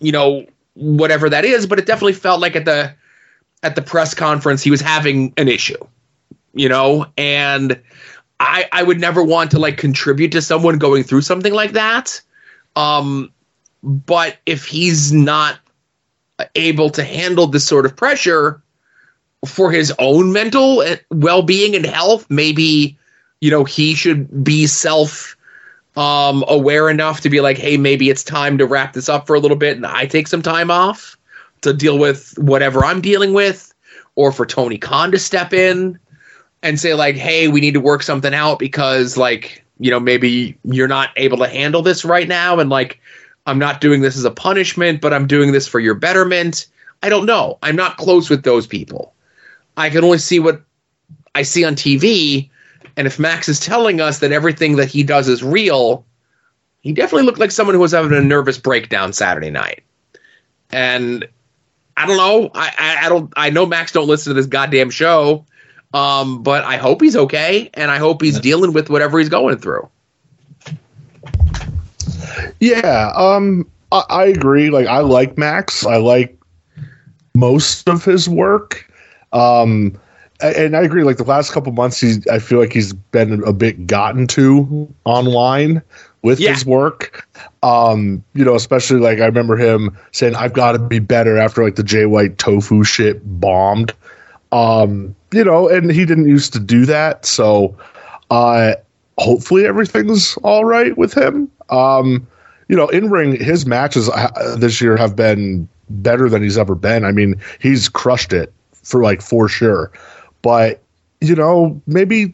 [0.00, 2.94] you know, whatever that is, but it definitely felt like at the
[3.62, 5.78] at the press conference he was having an issue,
[6.54, 7.80] you know, and
[8.40, 12.20] I I would never want to like contribute to someone going through something like that.
[12.76, 13.32] Um,
[13.82, 15.58] but if he's not
[16.54, 18.62] able to handle this sort of pressure
[19.44, 22.98] for his own mental well being and health, maybe
[23.40, 25.36] you know, he should be self
[25.96, 29.34] um, aware enough to be like, hey, maybe it's time to wrap this up for
[29.34, 31.16] a little bit and I take some time off
[31.62, 33.74] to deal with whatever I'm dealing with,
[34.14, 35.98] or for Tony Khan to step in
[36.62, 40.58] and say, like, hey, we need to work something out because, like, you know, maybe
[40.64, 42.58] you're not able to handle this right now.
[42.58, 43.00] And, like,
[43.46, 46.66] I'm not doing this as a punishment, but I'm doing this for your betterment.
[47.02, 47.58] I don't know.
[47.62, 49.14] I'm not close with those people.
[49.76, 50.62] I can only see what
[51.34, 52.50] I see on TV.
[52.98, 56.04] And if Max is telling us that everything that he does is real,
[56.80, 59.84] he definitely looked like someone who was having a nervous breakdown Saturday night.
[60.70, 61.24] And
[61.96, 62.50] I don't know.
[62.54, 63.32] I, I, I don't.
[63.36, 65.46] I know Max don't listen to this goddamn show,
[65.94, 69.58] um, but I hope he's okay, and I hope he's dealing with whatever he's going
[69.58, 69.88] through.
[72.58, 74.70] Yeah, um, I, I agree.
[74.70, 75.86] Like, I like Max.
[75.86, 76.36] I like
[77.36, 78.90] most of his work.
[79.32, 79.96] Um,
[80.40, 81.02] and I agree.
[81.02, 82.26] Like the last couple months, he's.
[82.28, 85.82] I feel like he's been a bit gotten to online
[86.22, 87.26] with his work.
[87.62, 91.64] Um, you know, especially like I remember him saying, "I've got to be better" after
[91.64, 93.92] like the Jay White tofu shit bombed.
[94.52, 97.76] Um, you know, and he didn't used to do that, so
[98.30, 98.74] uh,
[99.18, 101.50] hopefully everything's all right with him.
[101.68, 102.26] Um,
[102.68, 106.74] you know, in ring, his matches uh, this year have been better than he's ever
[106.74, 107.04] been.
[107.04, 109.90] I mean, he's crushed it for like for sure.
[110.48, 110.80] But
[111.20, 112.32] you know, maybe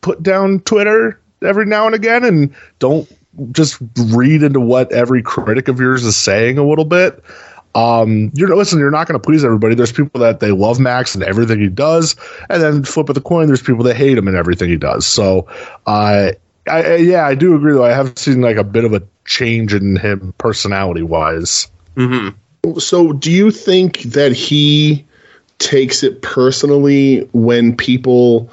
[0.00, 3.10] put down Twitter every now and again and don't
[3.50, 3.78] just
[4.14, 7.20] read into what every critic of yours is saying a little bit.
[7.74, 9.74] Um, you're listen, you're not going to please everybody.
[9.74, 12.14] There's people that they love Max and everything he does,
[12.48, 15.04] and then flip of the coin, there's people that hate him and everything he does.
[15.04, 15.48] So,
[15.88, 16.30] uh,
[16.68, 17.84] I, I yeah, I do agree though.
[17.84, 21.68] I have seen like a bit of a change in him personality wise.
[21.96, 22.78] Mm-hmm.
[22.78, 25.04] So, do you think that he
[25.58, 28.50] takes it personally when people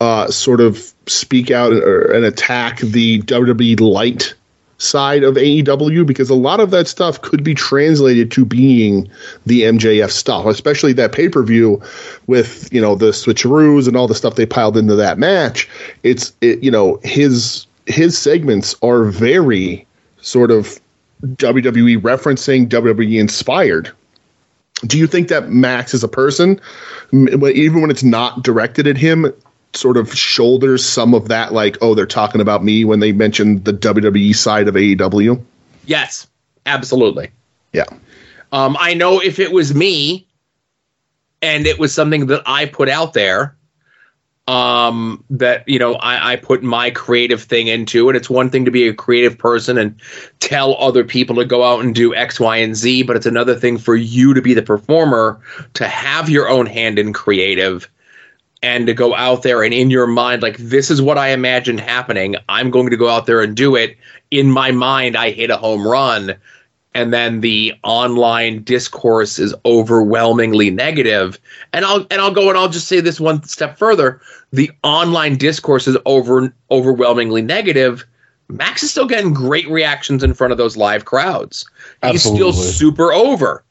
[0.00, 4.34] uh, sort of speak out and attack the WWE light
[4.78, 6.06] side of AEW?
[6.06, 9.08] Because a lot of that stuff could be translated to being
[9.46, 11.80] the MJF stuff, especially that pay per view
[12.26, 15.68] with you know the switcheroos and all the stuff they piled into that match.
[16.02, 19.86] It's it, you know his his segments are very
[20.20, 20.80] sort of
[21.22, 23.92] WWE referencing, WWE inspired.
[24.86, 26.60] Do you think that Max as a person,
[27.12, 29.32] even when it's not directed at him,
[29.74, 33.62] sort of shoulders some of that, like, oh, they're talking about me when they mention
[33.62, 35.42] the WWE side of AEW?
[35.84, 36.26] Yes,
[36.66, 37.30] absolutely.
[37.72, 37.84] Yeah.
[38.52, 40.26] Um, I know if it was me
[41.42, 43.56] and it was something that I put out there,
[44.46, 48.64] um, that, you know, I, I put my creative thing into, and it's one thing
[48.64, 50.00] to be a creative person and
[50.40, 53.54] tell other people to go out and do X, Y, and Z, but it's another
[53.54, 55.40] thing for you to be the performer,
[55.74, 57.88] to have your own hand in creative
[58.62, 61.80] and to go out there and in your mind like this is what i imagined
[61.80, 62.36] happening.
[62.48, 63.96] I'm going to go out there and do it.
[64.30, 66.36] In my mind i hit a home run
[66.94, 71.38] and then the online discourse is overwhelmingly negative.
[71.72, 74.20] And i'll and i'll go and i'll just say this one step further.
[74.52, 78.04] The online discourse is over overwhelmingly negative.
[78.48, 81.64] Max is still getting great reactions in front of those live crowds.
[82.02, 83.64] He's still super over.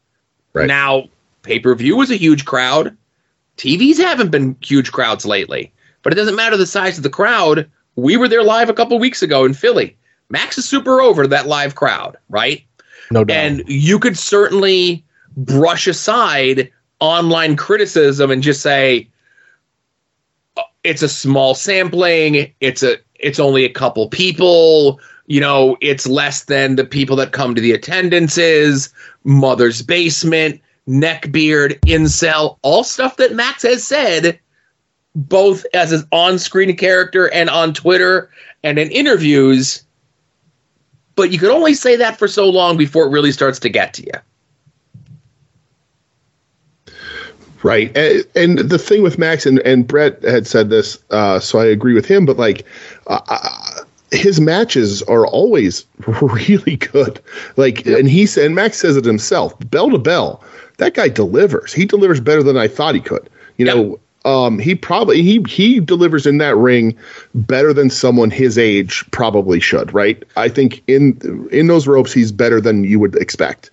[0.68, 1.10] Now
[1.44, 2.96] pay-per-view was a huge crowd.
[3.58, 7.70] TVs haven't been huge crowds lately, but it doesn't matter the size of the crowd.
[7.98, 9.98] We were there live a couple weeks ago in Philly.
[10.30, 12.64] Max is super over that live crowd, right?
[13.12, 13.38] No doubt.
[13.38, 15.04] And you could certainly
[15.36, 19.08] brush aside online criticism and just say
[20.58, 26.08] "Oh, it's a small sampling, it's a it's only a couple people, you know, it's
[26.08, 33.18] less than the people that come to the attendances, mother's basement, neckbeard, incel, all stuff
[33.18, 34.40] that Max has said,
[35.16, 38.30] both as his on screen character and on Twitter
[38.64, 39.84] and in interviews.
[41.20, 43.94] But you could only say that for so long before it really starts to get
[43.96, 44.14] to you.
[47.62, 47.92] Right.
[47.98, 51.66] And, and the thing with Max, and, and Brett had said this, uh, so I
[51.66, 52.66] agree with him, but like,
[53.08, 57.20] uh, uh, his matches are always really good.
[57.58, 60.42] Like, and he said, and Max says it himself, bell to bell,
[60.78, 61.74] that guy delivers.
[61.74, 63.30] He delivers better than I thought he could.
[63.58, 66.98] You know, um, he probably he he delivers in that ring
[67.34, 69.94] better than someone his age probably should.
[69.94, 70.24] Right.
[70.36, 73.70] I think in in those ropes, he's better than you would expect.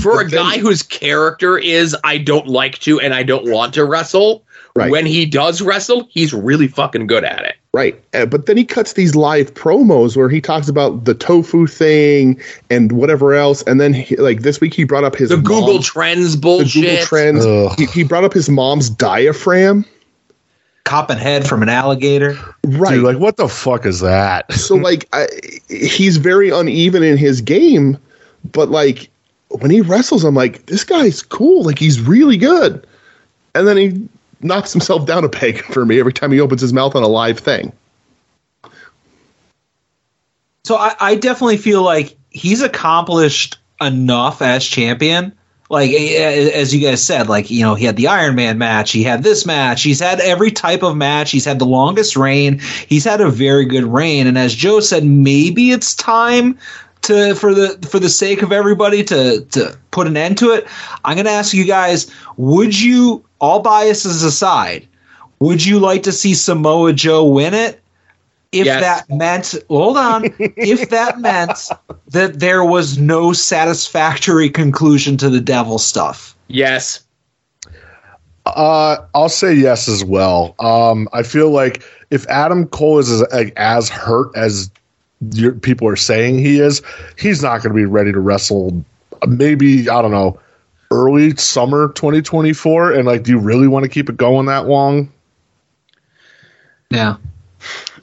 [0.00, 3.84] For a guy whose character is I don't like to and I don't want to
[3.84, 4.90] wrestle, Right.
[4.90, 7.56] when he does wrestle, he's really fucking good at it.
[7.74, 8.02] Right.
[8.14, 12.40] Uh, but then he cuts these live promos where he talks about the tofu thing
[12.70, 13.62] and whatever else.
[13.64, 16.40] And then, he, like this week, he brought up his The Google mom- Trends the
[16.64, 17.04] Google.
[17.04, 17.44] Trends.
[17.76, 19.84] He, he brought up his mom's diaphragm.
[20.84, 22.34] copping head from an alligator.
[22.64, 22.94] Right.
[22.94, 24.50] Dude, like what the fuck is that?
[24.52, 25.26] So like I,
[25.68, 27.98] he's very uneven in his game,
[28.52, 29.10] but like
[29.50, 31.62] when he wrestles, I'm like, this guy's cool.
[31.64, 32.86] Like he's really good.
[33.54, 34.08] And then he
[34.42, 37.08] knocks himself down a peg for me every time he opens his mouth on a
[37.08, 37.72] live thing.
[40.64, 45.32] So I, I definitely feel like he's accomplished enough as champion.
[45.68, 49.02] Like as you guys said, like you know, he had the Iron Man match, he
[49.02, 53.04] had this match, he's had every type of match, he's had the longest reign, he's
[53.04, 56.58] had a very good reign, and as Joe said, maybe it's time
[57.02, 60.66] to for the for the sake of everybody to to put an end to it.
[61.04, 64.86] I'm gonna ask you guys: Would you, all biases aside,
[65.40, 67.80] would you like to see Samoa Joe win it?
[68.52, 68.80] If Yes.
[68.80, 71.68] that meant, hold on, if that meant
[72.08, 76.36] that there was no satisfactory conclusion to the devil stuff.
[76.48, 77.02] Yes.
[78.46, 80.54] Uh, I'll say yes as well.
[80.60, 84.70] Um, I feel like if Adam Cole is as, like, as hurt as
[85.32, 86.82] your, people are saying he is,
[87.18, 88.84] he's not going to be ready to wrestle.
[89.26, 90.38] Maybe I don't know,
[90.92, 92.92] early summer 2024.
[92.92, 95.10] And like, do you really want to keep it going that long?
[96.90, 97.16] Yeah.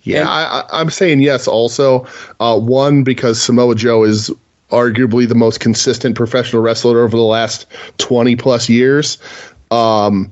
[0.04, 1.48] Yeah, I, I, I'm saying yes.
[1.48, 2.08] Also,
[2.40, 4.32] uh, one because Samoa Joe is
[4.72, 7.66] arguably the most consistent professional wrestler over the last
[7.98, 9.18] 20 plus years,
[9.72, 10.32] um,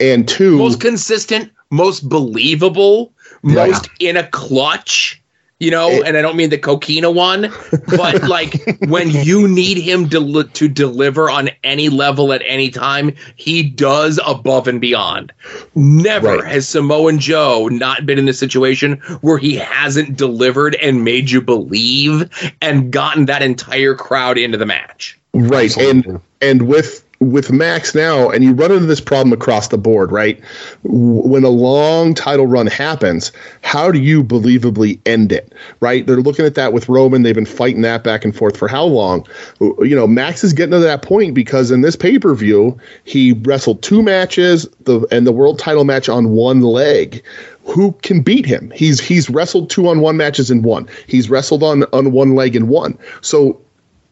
[0.00, 3.12] and two, Most consistent, most believable,
[3.44, 3.66] Yeah.
[3.66, 5.22] most in a clutch.
[5.58, 7.50] You know, and I don't mean the coquina one,
[7.86, 13.14] but like when you need him to, to deliver on any level at any time,
[13.36, 15.32] he does above and beyond.
[15.74, 16.44] Never Right.
[16.44, 21.40] has Samoan Joe not been in a situation where he hasn't delivered and made you
[21.40, 22.28] believe
[22.60, 25.18] and gotten that entire crowd into the match.
[25.32, 29.78] right and and with with max now and you run into this problem across the
[29.78, 30.42] board right?
[30.84, 33.32] When a long title run happens
[33.62, 36.06] how do you believably end it right?
[36.06, 37.22] They're looking at that with roman.
[37.22, 39.26] They've been fighting that back and forth for how long?
[39.60, 44.02] You know max is getting to that point because in this pay-per-view he wrestled two
[44.02, 47.22] matches the and the world title match on one leg.
[47.64, 48.70] Who can beat him?
[48.74, 50.88] He's he's wrestled two on one matches in one.
[51.06, 52.98] He's wrestled on on one leg in one.
[53.20, 53.60] So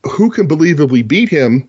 [0.04, 1.68] who can believably beat him?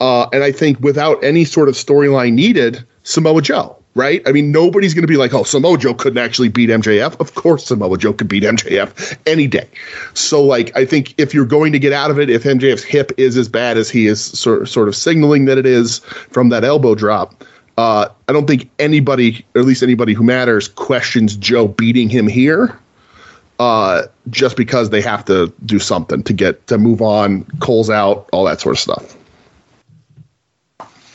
[0.00, 4.20] Uh, and I think without any sort of storyline needed, Samoa Joe, right?
[4.26, 7.18] I mean, nobody's going to be like, oh, Samoa Joe couldn't actually beat MJF.
[7.18, 9.68] Of course, Samoa Joe could beat MJF any day.
[10.14, 13.10] So, like, I think if you're going to get out of it, if MJF's hip
[13.16, 16.00] is as bad as he is sort, sort of signaling that it is
[16.30, 17.44] from that elbow drop,
[17.78, 22.26] uh, I don't think anybody, or at least anybody who matters, questions Joe beating him
[22.26, 22.78] here
[23.58, 27.44] uh, just because they have to do something to get to move on.
[27.60, 29.16] Cole's out, all that sort of stuff.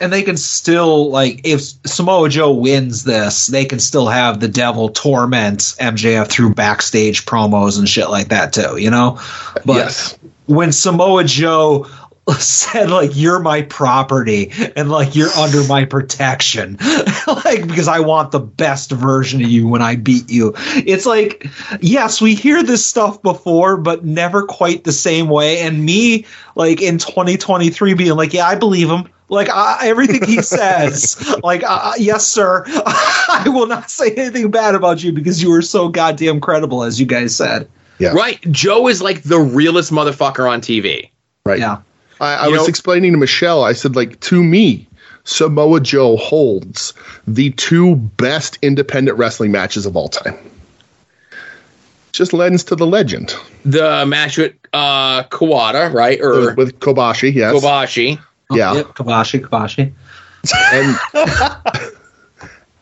[0.02, 4.48] And they can still like if Samoa Joe wins this, they can still have the
[4.48, 9.20] devil torment MJF through backstage promos and shit like that too, you know?
[9.64, 10.18] But yes.
[10.46, 11.86] when Samoa Joe
[12.38, 16.76] said like you're my property and like you're under my protection
[17.26, 21.44] like because i want the best version of you when i beat you it's like
[21.80, 26.24] yes we hear this stuff before but never quite the same way and me
[26.54, 31.62] like in 2023 being like yeah i believe him like I, everything he says like
[31.66, 35.88] uh, yes sir i will not say anything bad about you because you were so
[35.88, 37.68] goddamn credible as you guys said
[37.98, 38.12] Yeah.
[38.14, 38.40] Right.
[38.50, 41.10] Joe is like the realest motherfucker on TV.
[41.46, 41.58] Right.
[41.58, 41.78] yeah
[42.20, 44.86] I, I was know- explaining to Michelle, I said, like, to me,
[45.24, 46.94] Samoa Joe holds
[47.26, 50.36] the two best independent wrestling matches of all time.
[52.12, 53.34] Just lends to the legend.
[53.64, 56.20] The match with uh Kawada, right?
[56.20, 57.54] Or With Kobashi, yes.
[57.54, 58.18] Kobashi.
[58.54, 58.74] Yeah.
[58.74, 59.92] yep Kobashi Kobashi
[60.72, 60.96] And,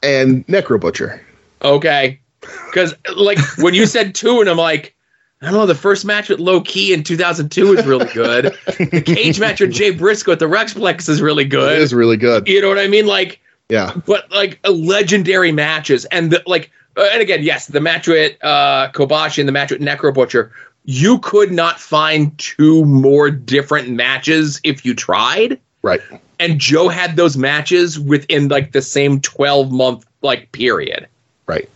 [0.02, 1.20] and Necro Butcher.
[1.62, 2.20] Okay.
[2.40, 4.94] Because like when you said two, and I'm like,
[5.42, 5.66] I don't know.
[5.66, 8.54] The first match with Low Ki in 2002 is really good.
[8.78, 11.74] the cage match with Jay Briscoe at the Rexplex is really good.
[11.76, 12.46] It is really good.
[12.48, 13.06] You know what I mean?
[13.06, 13.94] Like, Yeah.
[14.06, 18.36] but like uh, legendary matches, and the, like, uh, and again, yes, the match with
[18.44, 20.52] uh, Kobashi and the match with Necro Butcher.
[20.84, 25.60] You could not find two more different matches if you tried.
[25.82, 26.00] Right.
[26.38, 31.06] And Joe had those matches within like the same 12 month like period.
[31.46, 31.68] Right.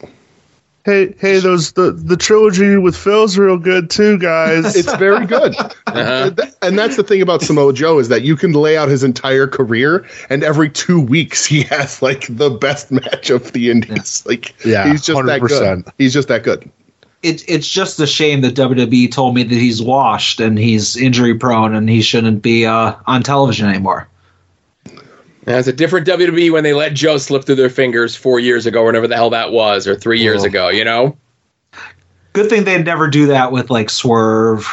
[0.84, 4.76] Hey, hey, those the the trilogy with Phil's real good too, guys.
[4.84, 5.56] It's very good.
[5.56, 6.30] Uh-huh.
[6.60, 9.46] And that's the thing about Samoa Joe is that you can lay out his entire
[9.46, 14.24] career, and every two weeks he has like the best match of the Indies.
[14.26, 15.84] Like, Yeah, he's just that good.
[15.96, 16.70] He's just that good.
[17.24, 21.34] It, it's just a shame that WWE told me that he's washed and he's injury
[21.34, 24.06] prone and he shouldn't be uh, on television anymore.
[25.46, 28.84] It's a different WWE when they let Joe slip through their fingers four years ago,
[28.86, 30.46] whenever the hell that was, or three years Oh.
[30.46, 30.68] ago.
[30.68, 31.16] You know.
[32.32, 34.66] Good thing they'd never do that with like Swerve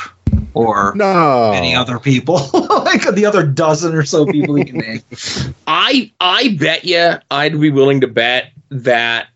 [0.54, 1.52] or no.
[1.52, 5.02] any other people, like the other dozen or so people he can name.
[5.68, 9.28] I I bet you I'd be willing to bet that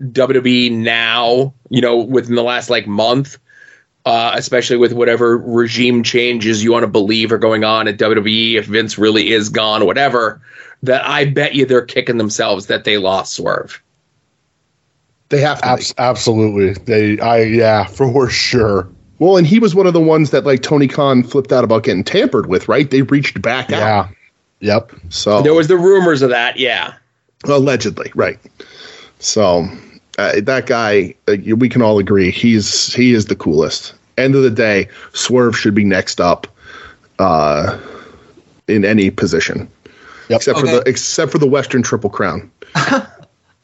[0.00, 3.38] WWE now, you know, within the last like month,
[4.04, 8.54] uh, especially with whatever regime changes you want to believe are going on at WWE,
[8.54, 10.40] if Vince really is gone, whatever,
[10.82, 13.82] that I bet you they're kicking themselves that they lost Swerve.
[15.28, 15.68] They have to.
[15.68, 16.72] Abs- absolutely.
[16.72, 17.20] They.
[17.20, 17.42] I.
[17.42, 17.84] Yeah.
[17.84, 18.88] For sure.
[19.18, 21.84] Well, and he was one of the ones that like Tony Khan flipped out about
[21.84, 22.90] getting tampered with, right?
[22.90, 23.80] They reached back out.
[23.80, 24.08] Yeah.
[24.60, 24.92] Yep.
[25.10, 26.94] So There was the rumors of that, yeah.
[27.44, 28.38] allegedly, right?
[29.18, 29.68] So
[30.20, 33.94] uh, that guy, uh, we can all agree, he's he is the coolest.
[34.18, 36.46] End of the day, Swerve should be next up,
[37.18, 37.78] uh,
[38.68, 39.66] in any position,
[40.28, 42.50] except for the except for the Western Triple Crown.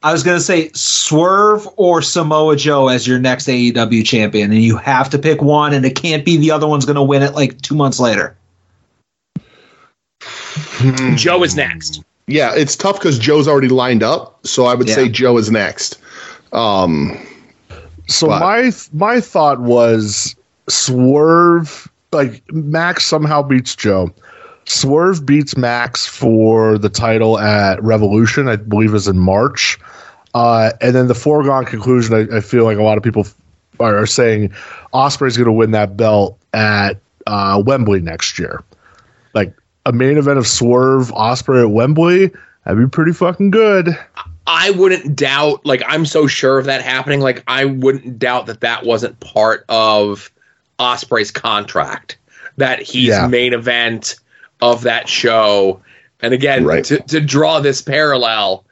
[0.03, 4.63] I was going to say Swerve or Samoa Joe as your next AEW champion, and
[4.63, 7.23] you have to pick one, and it can't be the other one's going to win
[7.23, 8.37] it like two months later.
[11.17, 12.03] Joe is next.
[12.29, 15.99] Yeah, it's tough because Joe's already lined up, so I would say Joe is next.
[16.57, 17.17] Um,
[18.09, 20.37] So But- my my thought was
[20.69, 24.11] Swerve like Max somehow beats Joe.
[24.65, 29.79] Swerve beats Max for the title at Revolution, I believe is in March.
[30.35, 33.27] Uh, and then the foregone conclusion, I, I feel like a lot of people
[33.81, 34.53] are, are saying
[34.93, 38.63] Ospreay's going to win that belt at uh, Wembley next year.
[39.35, 39.55] Like
[39.85, 42.31] a main event of Swerve Ospreay at Wembley,
[42.65, 43.97] that'd be pretty fucking good.
[44.47, 47.21] I wouldn't doubt, like, I'm so sure of that happening.
[47.21, 50.31] Like, I wouldn't doubt that that wasn't part of
[50.79, 52.17] Ospreay's contract,
[52.57, 53.27] that he's Yeah.
[53.27, 54.17] main event
[54.61, 55.81] of that show.
[56.21, 56.85] And again, Right.
[56.85, 58.65] to, to draw this parallel,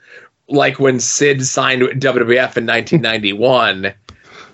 [0.48, 3.92] like when Sid signed with WWF in 1991,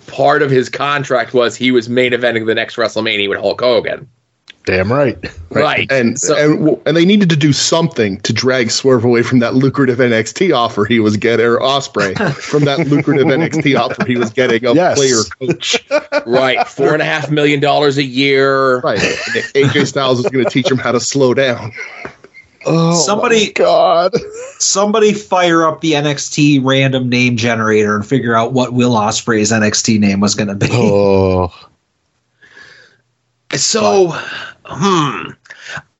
[0.06, 4.08] part of his contract was he was main eventing the next WrestleMania with Hulk Hogan.
[4.66, 5.16] Damn right.
[5.50, 5.90] Right.
[5.90, 9.54] And So- and and they needed to do something to drag Swerve away from that
[9.54, 14.30] lucrative NXT offer he was getting, or Ospreay from that lucrative NXT offer he was
[14.30, 14.98] getting of Yes.
[14.98, 15.84] player coach.
[16.26, 16.66] Right.
[16.68, 18.80] Four and a half million dollars a year.
[18.80, 19.00] Right.
[19.02, 21.72] And AJ Styles is going to teach him how to slow down.
[22.66, 24.14] Oh somebody, God.
[24.58, 29.98] somebody, fire up the NXT random name generator and figure out what Will Ospreay's NXT
[29.98, 30.68] name was going to be.
[30.70, 31.50] Oh.
[33.56, 34.16] So,
[34.70, 35.30] hmm.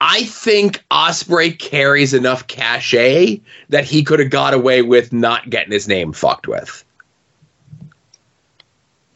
[0.01, 5.72] I think Ospreay carries enough cachet that he could have got away with not getting
[5.72, 6.84] his name fucked with.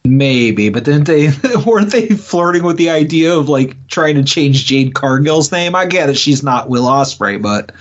[0.07, 1.31] Maybe, but didn't they?
[1.67, 5.75] Weren't they flirting with the idea of like trying to change Jade Cargill's name?
[5.75, 7.73] I get it; she's not Will Ospreay, but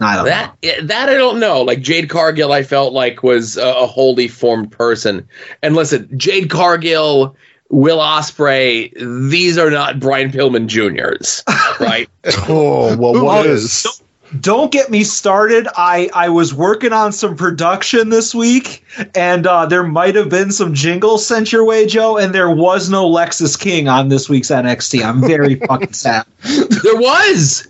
[0.00, 0.56] I don't That
[0.88, 1.62] that I don't know.
[1.62, 5.28] Like Jade Cargill, I felt like was a, a wholly formed person.
[5.62, 7.36] And listen, Jade Cargill,
[7.70, 8.92] Will Ospreay,
[9.30, 11.42] these are not Brian Pillman Juniors,
[11.78, 12.08] right?
[12.48, 13.56] Oh, well, what Oh.
[13.84, 15.66] Don't, don't get me started.
[15.76, 18.84] I I was working on some production this week,
[19.14, 22.16] and uh, there might have been some jingles sent your way, Joe.
[22.18, 25.04] And there was no Lexis King on this week's NXT.
[25.04, 26.26] I'm very fucking sad.
[26.42, 27.66] there was.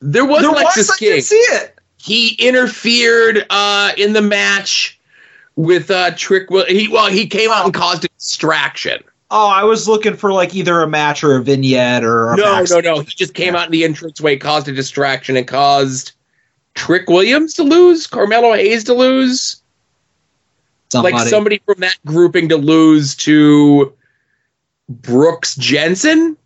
[0.00, 1.08] There was There Lexis was, I King.
[1.10, 1.78] didn't see it.
[1.98, 5.00] he interfered uh, in the match
[5.56, 6.50] with uh, Trick.
[6.50, 9.02] Will he well, he came out and caused a distraction.
[9.30, 12.64] Oh, I was looking for like either a match or a vignette or a No,
[12.70, 13.00] no, no.
[13.00, 16.12] He just came out in the entranceway, caused a distraction, and caused
[16.74, 19.56] Trick Williams to lose, Carmelo Hayes to lose,
[20.94, 21.30] like Somebody.
[21.30, 23.92] somebody from that grouping to lose to
[24.88, 26.36] Brooks Jensen.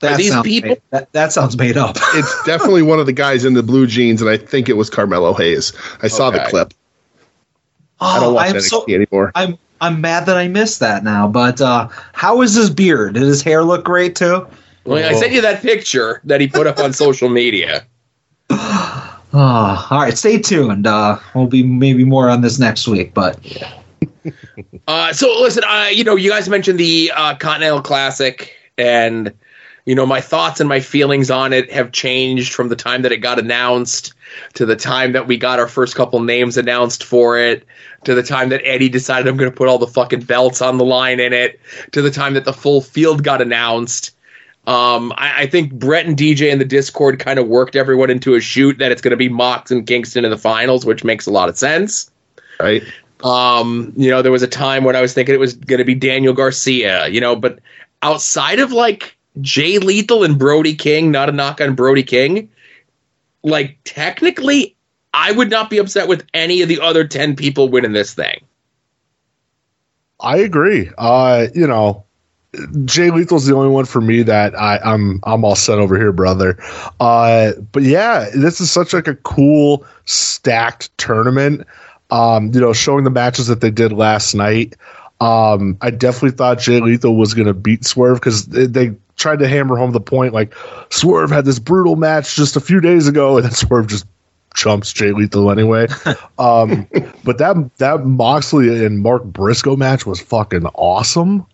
[0.00, 0.68] That Are these sounds people?
[0.70, 1.96] made- that, that sounds made up.
[2.14, 4.88] It's definitely one of the guys in the blue jeans, and I think it was
[4.88, 5.72] Carmelo Hayes.
[6.02, 6.50] I saw the Okay.
[6.50, 6.74] clip.
[8.00, 9.32] I don't Oh, watch I'm NXT so anymore.
[9.34, 11.28] I'm I'm mad that I missed that now.
[11.28, 13.14] But uh, how is his beard?
[13.14, 14.46] Did his hair look great too?
[14.84, 17.86] Well, I sent you that picture that he put up on social media.
[18.50, 20.86] Oh, all right, stay tuned.
[20.86, 23.14] Uh, we'll be maybe more on this next week.
[23.14, 23.38] But
[24.86, 29.32] Uh, so listen, uh, you know, you guys mentioned the uh, Continental Classic, and
[29.86, 33.12] you know, my thoughts and my feelings on it have changed from the time that
[33.12, 34.14] it got announced
[34.54, 37.66] to the time that we got our first couple names announced for it,
[38.04, 40.78] to the time that Eddie decided I'm going to put all the fucking belts on
[40.78, 41.60] the line in it,
[41.92, 44.12] to the time that the full field got announced.
[44.66, 48.34] Um, I, I think Brett and DJ in the Discord kind of worked everyone into
[48.34, 51.26] a shoot that it's going to be Mox and Kingston in the finals, which makes
[51.26, 52.10] a lot of sense.
[52.58, 52.82] Right.
[53.22, 55.84] Um, you know, there was a time when I was thinking it was going to
[55.84, 57.58] be Daniel Garcia, you know, but
[58.02, 62.50] outside of like Jay Lethal and Brody King, not a knock on Brody King,
[63.42, 64.76] like technically,
[65.12, 68.44] I would not be upset with any of the other ten people winning this thing.
[70.20, 70.90] I agree.
[70.96, 72.04] Uh, you know,
[72.84, 76.12] Jay Lethal's the only one for me that I, I'm I'm all set over here,
[76.12, 76.56] brother.
[77.00, 81.66] Uh, but yeah, this is such like a cool stacked tournament.
[82.10, 84.76] Um, you know, showing the matches that they did last night.
[85.20, 89.38] Um, I definitely thought Jay Lethal was going to beat Swerve because they, they tried
[89.38, 90.54] to hammer home the point like
[90.90, 94.06] Swerve had this brutal match just a few days ago, and then Swerve just
[94.54, 95.88] chumps Jay Lethal anyway.
[96.38, 96.86] um,
[97.24, 101.46] but that that Moxley and Mark Briscoe match was fucking awesome.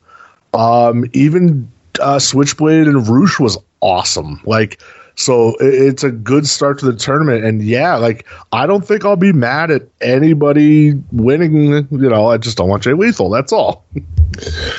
[0.55, 1.70] Um, even
[2.01, 4.41] uh, Switchblade and Rush was awesome.
[4.45, 4.81] Like,
[5.15, 7.45] so it, it's a good start to the tournament.
[7.45, 11.89] And yeah, like I don't think I'll be mad at anybody winning.
[11.91, 13.31] You know, I just don't want Jay Lethal.
[13.31, 13.85] That's all.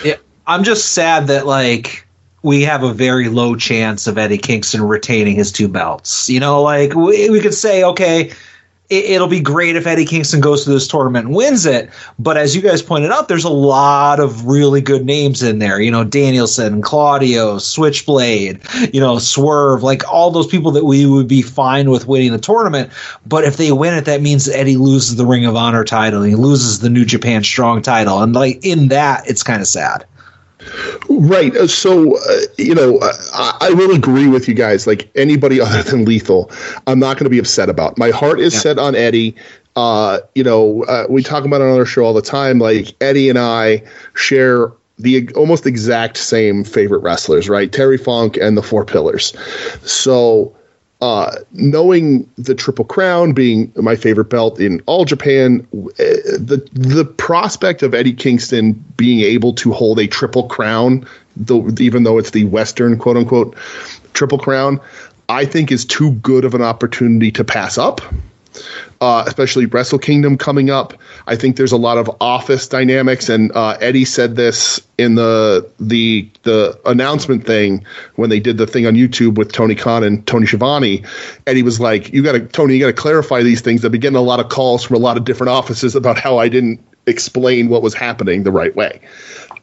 [0.05, 0.15] Yeah,
[0.47, 2.07] I'm just sad that like
[2.43, 6.29] we have a very low chance of Eddie Kingston retaining his two belts.
[6.29, 8.31] You know, like we, we could say, okay,
[8.89, 11.89] it, it'll be great if Eddie Kingston goes to this tournament and wins it.
[12.19, 15.79] But as you guys pointed out, there's a lot of really good names in there.
[15.79, 18.61] You know, Danielson, Claudio, Switchblade,
[18.93, 22.39] you know, Swerve, like all those people that we would be fine with winning the
[22.39, 22.91] tournament.
[23.25, 26.21] But if they win it, that means Eddie loses the Ring of Honor title.
[26.21, 28.21] And he loses the New Japan Strong title.
[28.21, 30.05] And like in that, it's kind of sad.
[31.09, 31.55] Right.
[31.55, 34.87] Uh, So, uh, you know, I, I will agree with you guys.
[34.87, 36.51] Like anybody other than Lethal,
[36.87, 37.97] I'm not going to be upset about.
[37.97, 39.35] My heart is set on Eddie.
[39.75, 42.59] Uh, you know, uh, we talk about it on our show all the time.
[42.59, 43.83] Like Eddie and I
[44.15, 47.71] share the almost exact same favorite wrestlers, right?
[47.71, 49.35] Terry Funk and the Four Pillars.
[49.83, 50.55] So,
[51.01, 55.87] uh, knowing the Triple Crown being my favorite belt in all Japan, uh,
[56.37, 62.03] the the prospect of Eddie Kingston being able to hold a Triple Crown, though even
[62.03, 63.55] though it's the Western quote unquote
[64.13, 64.79] Triple Crown,
[65.27, 68.01] I think is too good of an opportunity to pass up.
[69.01, 70.93] Uh, especially Wrestle Kingdom coming up.
[71.25, 75.67] I think there's a lot of office dynamics, and uh, Eddie said this in the
[75.79, 77.83] the the announcement thing
[78.17, 81.03] when they did the thing on YouTube with Tony Khan and Tony Schiavone.
[81.47, 84.01] Eddie was like, "You got to Tony, you got to clarify these things." I've been
[84.01, 86.79] getting a lot of calls from a lot of different offices about how I didn't
[87.07, 89.01] explain what was happening the right way.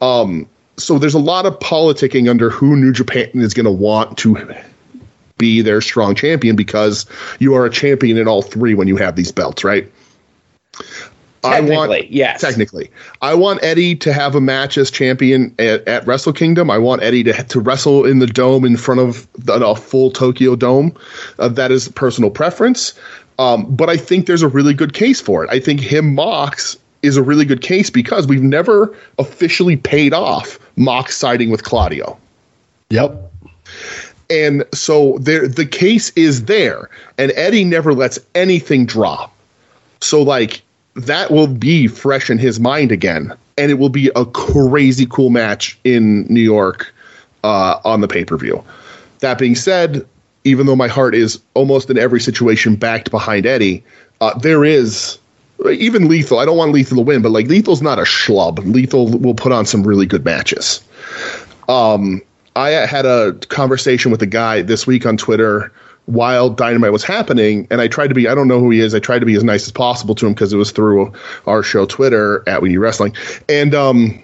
[0.01, 4.17] Um, so there's a lot of politicking under who New Japan is going to want
[4.19, 4.35] to
[5.39, 7.07] be their strong champion because
[7.39, 9.91] you are a champion in all three when you have these belts, right?
[11.43, 12.41] I want Technically, yes.
[12.41, 12.91] Technically,
[13.21, 16.69] I want Eddie to have a match as champion at, at Wrestle Kingdom.
[16.69, 20.11] I want Eddie to to wrestle in the dome in front of the, a full
[20.11, 20.95] Tokyo Dome.
[21.39, 22.93] Uh, that is personal preference,
[23.39, 25.49] um, but I think there's a really good case for it.
[25.49, 30.59] I think him Mox is a really good case because we've never officially paid off
[30.75, 32.19] Mox siding with Claudio.
[32.89, 33.31] Yep.
[34.29, 39.33] And so there the case is there and Eddie never lets anything drop.
[40.01, 40.61] So like
[40.95, 45.29] that will be fresh in his mind again and it will be a crazy cool
[45.29, 46.93] match in New York
[47.43, 48.63] uh, on the pay-per-view.
[49.19, 50.07] That being said,
[50.45, 53.83] even though my heart is almost in every situation backed behind Eddie,
[54.21, 55.17] uh, there is
[55.69, 56.39] even Lethal.
[56.39, 58.59] I don't want Lethal to win, but like Lethal's not a schlub.
[58.73, 60.81] Lethal will put on some really good matches.
[61.67, 62.21] Um,
[62.59, 65.71] I had a conversation with a guy this week on Twitter
[66.07, 68.93] while Dynamite was happening, and I tried to be, I don't know who he is,
[68.93, 71.13] I tried to be as nice as possible to him because it was through
[71.47, 73.15] our show Twitter at We Need Wrestling.
[73.47, 74.21] And um,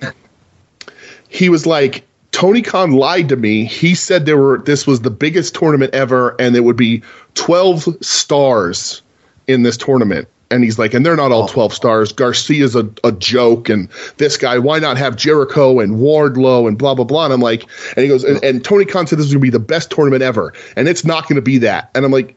[1.30, 3.64] he was like, Tony Khan lied to me.
[3.64, 7.04] He said there were this was the biggest tournament ever, and there would be
[7.36, 9.02] 12 stars
[9.48, 10.28] in this tournament.
[10.52, 12.12] And he's like, and they're not all 12 stars.
[12.12, 16.94] Garcia's a, a joke, and this guy, why not have Jericho and Wardlow and blah,
[16.94, 17.26] blah, blah.
[17.26, 17.64] And I'm like,
[17.96, 19.90] and he goes, and, and Tony Khan said this is going to be the best
[19.90, 21.90] tournament ever, and it's not going to be that.
[21.96, 22.36] And I'm like,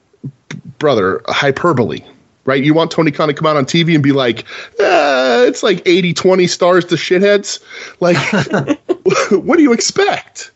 [0.79, 2.01] brother, hyperbole,
[2.45, 2.63] right?
[2.63, 4.45] You want Tony Khan to come out on TV and be like,
[4.81, 7.61] eh, it's like 80 20 stars to shitheads?
[8.01, 8.17] Like,
[9.31, 10.51] what do you expect?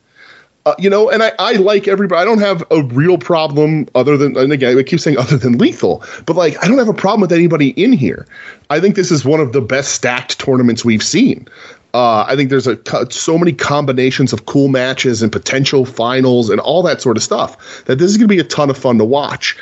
[0.64, 2.20] Uh, you know, and I, I like everybody.
[2.20, 5.58] I don't have a real problem other than, and again, I keep saying other than
[5.58, 8.26] lethal, but like, I don't have a problem with anybody in here.
[8.70, 11.48] I think this is one of the best stacked tournaments we've seen.
[11.94, 12.78] Uh, I think there's a
[13.10, 17.84] so many combinations of cool matches and potential finals and all that sort of stuff
[17.84, 19.56] that this is going to be a ton of fun to watch.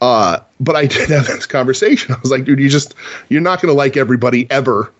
[0.00, 2.14] Uh, but I did have this conversation.
[2.14, 2.94] I was like, dude, you just
[3.28, 4.92] you're not going to like everybody ever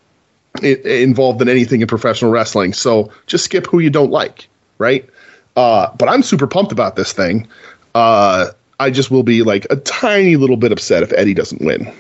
[0.62, 2.72] involved in anything in professional wrestling.
[2.72, 5.08] So just skip who you don't like, right?
[5.56, 7.48] Uh, but I'm super pumped about this thing.
[7.94, 11.90] Uh, I just will be like a tiny little bit upset if Eddie doesn't win,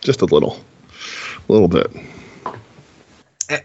[0.00, 0.64] just a little,
[1.48, 1.90] a little bit.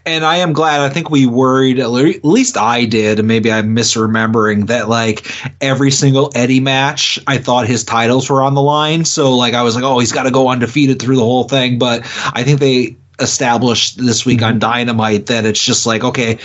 [0.04, 0.80] and I am glad.
[0.80, 5.26] I think we worried, at least I did, and maybe I'm misremembering that like
[5.60, 9.04] every single Eddie match, I thought his titles were on the line.
[9.04, 11.78] So like I was like, oh, he's got to go undefeated through the whole thing.
[11.78, 12.00] But
[12.34, 14.58] I think they established this week on mm-hmm.
[14.60, 16.38] Dynamite that it's just like, okay,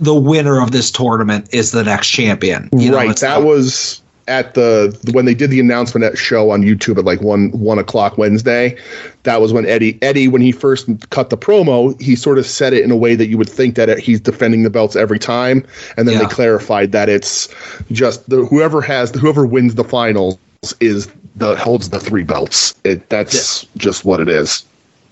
[0.00, 2.68] the winner of this tournament is the next champion.
[2.72, 3.10] You right.
[3.10, 6.98] it's That not- was at the when they did the announcement at show on YouTube
[6.98, 8.78] at like one one o'clock Wednesday.
[9.24, 12.72] That was when Eddie Eddie when he first cut the promo, he sort of said
[12.72, 15.66] it in a way that you would think that he's defending the belts every time,
[15.96, 16.28] and then Yeah.
[16.28, 17.48] they clarified that it's
[17.90, 20.38] just the whoever has whoever wins the finals
[20.78, 22.74] is the holds the three belts.
[22.84, 24.64] It that's just what it is.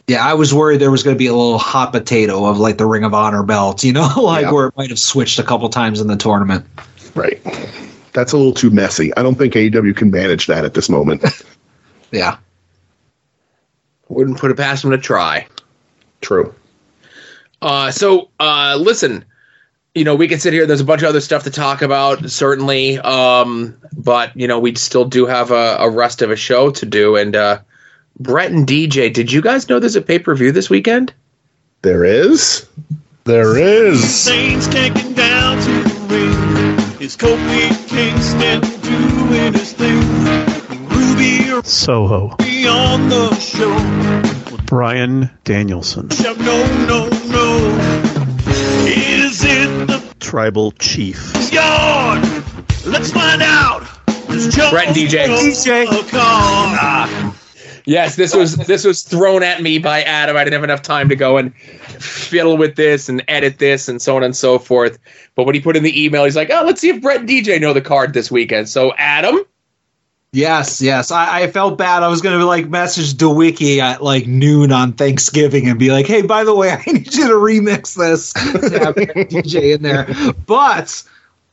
[0.08, 2.78] Yeah, I was worried there was going to be a little hot potato of like
[2.78, 4.52] the Ring of Honor belt, you know, like Yeah.
[4.52, 6.64] where it might have switched a couple times in the tournament.
[7.14, 7.40] Right.
[8.14, 9.14] That's a little too messy.
[9.16, 11.22] I don't think AEW can manage that at this moment.
[12.10, 12.38] Yeah.
[14.08, 15.46] Wouldn't put it past them to try.
[16.22, 16.54] True.
[17.60, 19.26] Uh, so uh, listen,
[19.94, 20.64] you know, we can sit here.
[20.64, 22.98] There's a bunch of other stuff to talk about, certainly.
[22.98, 26.86] Um, but you know, we still do have a, a rest of a show to
[26.86, 27.16] do.
[27.16, 27.58] And uh,
[28.20, 31.12] Brett and DJ, did you guys know there's a pay per view this weekend?
[31.82, 32.66] There is.
[33.24, 34.02] There is.
[34.12, 37.00] Saints taking down to the ring.
[37.00, 40.00] It's Kofi Kingston doing his thing.
[40.88, 42.30] Ruby Soho.
[42.30, 43.76] on the show.
[44.66, 46.08] Bryan Danielson.
[46.20, 48.28] No, no, no.
[48.86, 51.32] Is it the Tribal Chief.
[51.52, 52.22] yard?
[52.84, 53.86] Let's find out.
[54.26, 55.26] Brett and DJ.
[55.26, 55.86] DJ.
[56.14, 57.34] Ah.
[57.88, 60.36] Yes, this was this was thrown at me by Adam.
[60.36, 64.02] I didn't have enough time to go and fiddle with this and edit this and
[64.02, 64.98] so on and so forth.
[65.34, 67.28] But when he put in the email, he's like, "Oh, let's see if Brett and
[67.28, 69.40] DJ know the card this weekend." So, Adam,
[70.32, 71.10] Yes, yes.
[71.10, 72.02] I, I felt bad.
[72.02, 76.06] I was going to like message DeWiki at like noon on Thanksgiving and be like,
[76.06, 80.06] "Hey, by the way, I need you to remix this to have DJ in there."
[80.44, 81.02] But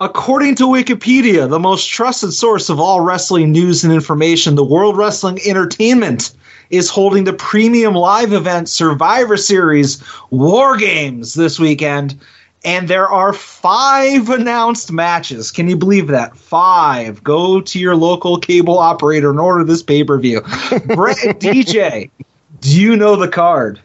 [0.01, 4.97] according to Wikipedia, the most trusted source of all wrestling news and information, the World
[4.97, 6.35] Wrestling Entertainment
[6.69, 12.19] is holding the premium live event Survivor Series War Games this weekend.
[12.63, 15.51] And there are five announced matches.
[15.51, 16.35] Can you believe that?
[16.35, 17.23] Five.
[17.23, 20.41] Go to your local cable operator and order this pay per view.
[20.95, 22.09] Brett DJ,
[22.61, 23.79] do you know the card?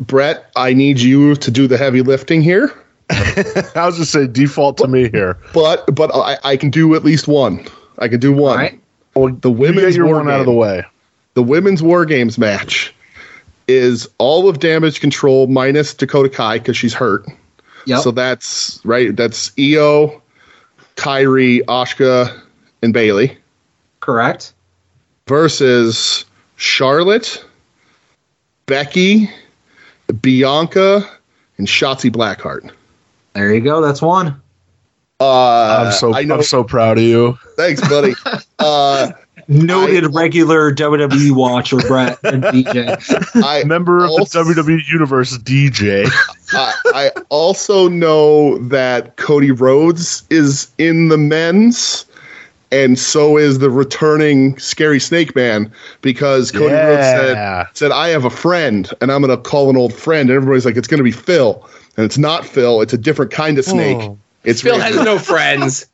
[0.00, 2.74] Brett, I need you to do the heavy lifting here.
[3.74, 5.38] I was just say default to me here.
[5.52, 7.66] But but I, I can do at least one.
[7.98, 8.80] I can do one.
[9.14, 10.84] Well, the women's get your war one out of the way.
[11.34, 12.94] The women's war games match
[13.66, 17.26] is all of damage control minus Dakota Kai because she's hurt.
[17.86, 18.00] Yep.
[18.00, 19.14] So that's right.
[19.14, 20.22] That's Io,
[20.96, 22.40] Kairi, Asuka,
[22.82, 23.36] and Bayley
[24.00, 24.52] Correct.
[25.26, 26.24] versus
[26.56, 27.44] Charlotte,
[28.66, 29.30] Becky,
[30.20, 31.08] Bianca,
[31.56, 32.70] and Shotzi Blackheart.
[33.38, 33.80] There you go.
[33.80, 34.40] That's one.
[35.20, 37.38] Uh, I'm so I know- I'm so proud of you.
[37.56, 38.14] Thanks, buddy.
[38.58, 39.12] uh,
[39.46, 43.42] Noted regular WWE watcher, Brett and DJ.
[43.42, 46.06] I Member of the WWE Universe, DJ.
[46.52, 52.04] I, I also know that Cody Rhodes is in the men's,
[52.72, 58.26] and so is the returning Scary Snake Man because Cody Rhodes said said I have
[58.26, 61.12] a friend and I'm gonna call an old friend, and everybody's like it's gonna be
[61.12, 61.66] Phil,
[61.98, 63.98] and it's not Phil, it's a different kind of snake.
[64.00, 64.16] Oh.
[64.44, 65.86] It's Phil Randy- has no friends.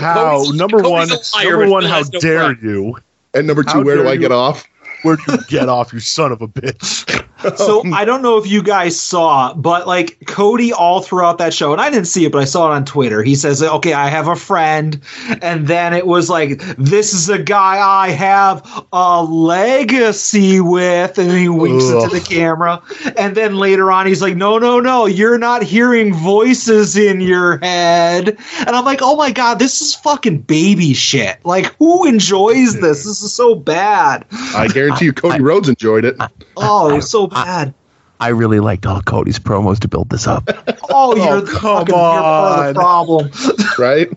[0.00, 1.08] How Cody's- number Cody's one,
[1.42, 2.62] a number one, Phil how has no dare friends.
[2.62, 2.98] you?
[3.34, 4.66] and number two, How where do dare I you- get off?
[5.02, 7.22] Where do you get off, you son of a bitch?
[7.56, 11.72] So I don't know if you guys saw, but like Cody all throughout that show,
[11.72, 13.22] and I didn't see it, but I saw it on Twitter.
[13.22, 15.00] He says, "Okay, I have a friend,"
[15.40, 21.30] and then it was like, "This is a guy I have a legacy with," and
[21.30, 22.04] he winks Ugh.
[22.04, 22.82] into the camera.
[23.16, 27.58] And then later on, he's like, "No, no, no, you're not hearing voices in your
[27.58, 31.38] head." And I'm like, "Oh my god, this is fucking baby shit!
[31.44, 33.04] Like, who enjoys this?
[33.04, 34.24] This is so bad.
[34.32, 36.16] I guarantee you, Cody Rhodes enjoyed it.
[36.56, 37.74] Oh, so bad."
[38.18, 40.48] I really liked all Cody's promos to build this up.
[40.88, 43.30] Oh, you're the come fucking, you're part of the problem.
[43.78, 44.08] right?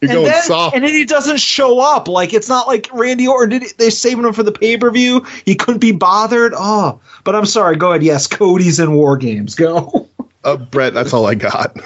[0.00, 0.74] You're and going then, soft.
[0.74, 2.08] and then he doesn't show up.
[2.08, 3.62] Like it's not like Randy Orton did.
[3.62, 5.24] It, they're saving him for the pay per view.
[5.44, 6.54] He couldn't be bothered.
[6.56, 7.76] Oh, but I'm sorry.
[7.76, 8.02] Go ahead.
[8.02, 9.54] Yes, Cody's in War Games.
[9.54, 10.08] Go.
[10.44, 11.78] Uh, Brett, that's all I got.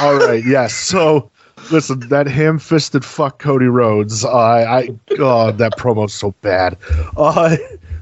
[0.00, 0.74] All right, yes.
[0.74, 1.30] So
[1.70, 4.24] listen, that ham-fisted fuck Cody Rhodes.
[4.24, 6.76] Uh, I God, that promo's so bad.
[7.16, 7.56] Uh,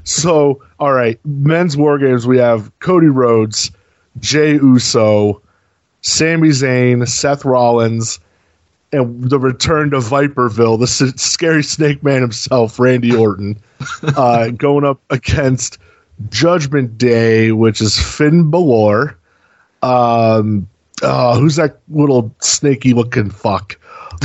[0.09, 2.25] so all right, men's war games.
[2.27, 3.71] We have Cody Rhodes,
[4.19, 5.41] Jey Uso,
[6.01, 8.19] Sami Zayn, Seth Rollins,
[8.91, 13.57] and the return to Viperville, the s- scary Snake Man himself, Randy Orton,
[14.03, 15.77] uh, going up against
[16.29, 19.15] Judgment Day, which is Finn Balor.
[19.81, 20.67] Um,
[21.01, 23.79] uh, who's that little snaky looking fuck?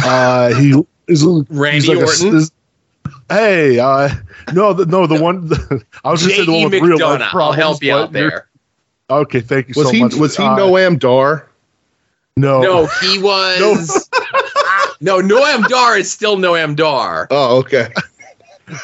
[0.04, 0.70] Uh, he
[1.08, 2.36] is Randy he's like a- Orton?
[2.36, 2.52] is-
[3.28, 4.08] hey, uh,
[4.52, 5.50] no, the, no, the one
[6.04, 7.40] I was just saying the one with real life McDonagh.
[7.40, 8.48] I'll help you out there.
[9.10, 10.14] Okay, thank you Was so he much.
[10.14, 11.48] was he Uh, Noam Dar?
[12.36, 14.08] No, No, he was.
[15.00, 17.28] no, Noam Dar is still Noam Dar.
[17.30, 17.88] Oh, okay.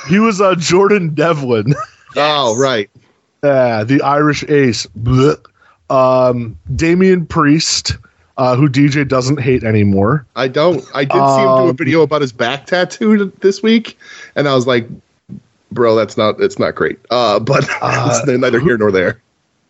[0.08, 1.74] he was uh, Jordan Devlin.
[2.16, 2.90] Oh, right.
[3.42, 4.84] Yeah, the Irish ace.
[4.98, 5.42] Blech.
[5.88, 7.96] Um, Damian Priest,
[8.36, 10.26] uh, who DJ doesn't hate anymore.
[10.36, 10.84] I don't.
[10.94, 13.98] I did see him do a Um, video about his back tattoo this week,
[14.36, 14.88] and I was like,
[15.72, 16.40] "Bro, that's not.
[16.40, 19.20] It's not great." Uh, but it's neither here nor there.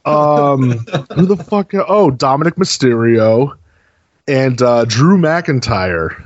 [0.04, 0.78] Um,
[1.14, 1.74] who the fuck?
[1.74, 3.56] Oh, Dominik Mysterio
[4.28, 6.24] and uh, Drew McIntyre.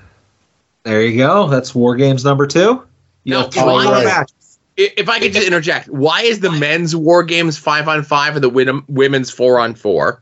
[0.85, 1.49] There you go.
[1.49, 2.83] That's War Games number two.
[3.25, 6.95] You No, have three why is- If I could just interject, why is the men's
[6.95, 10.21] war games five on five and the win- women's four on four?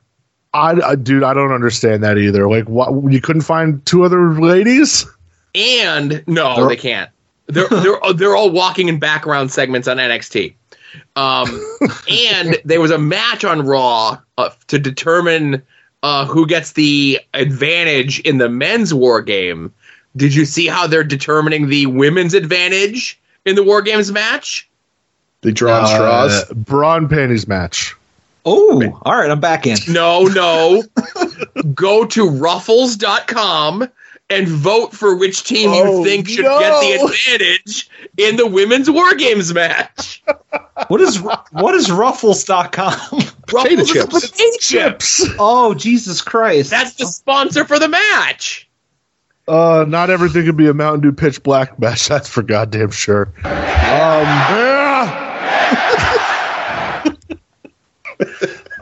[0.55, 2.49] I, I, dude, I don't understand that either.
[2.49, 3.11] Like, what?
[3.13, 5.07] You couldn't find two other ladies?
[5.55, 7.11] And no, They're- they can't.
[7.47, 10.55] They're they're they're all walking in background segments on NXT.
[11.17, 11.49] Um,
[12.11, 15.63] and there was a match on Raw uh, to determine
[16.03, 19.73] uh, who gets the advantage in the men's war game.
[20.17, 24.69] Did you see how they're determining the women's advantage in the war games match?
[25.41, 26.51] They draw on straws.
[26.51, 27.95] Uh, bra and panties match.
[28.45, 29.31] Oh, all right.
[29.31, 29.77] I'm back in.
[29.89, 30.83] No, no.
[31.75, 33.89] Go to ruffles.com
[34.31, 36.59] and vote for which team Oh, you think should no.
[36.59, 40.23] get the advantage in the women's war games match.
[40.89, 43.21] What is what is ruffles.com?
[43.47, 44.31] Potato chips.
[44.31, 45.25] Potato chips.
[45.39, 46.71] Oh, Jesus Christ.
[46.71, 48.69] That's the sponsor for the match.
[49.47, 52.09] Uh, not everything could be a Mountain Dew pitch black match.
[52.09, 53.33] That's for goddamn sure.
[53.45, 54.25] Um,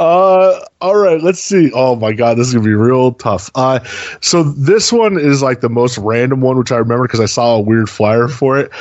[0.00, 1.70] uh, all right, let's see.
[1.74, 3.50] Oh my god, this is gonna be real tough.
[3.54, 3.80] Uh,
[4.22, 7.56] so this one is like the most random one, which I remember because I saw
[7.56, 8.72] a weird flyer for it.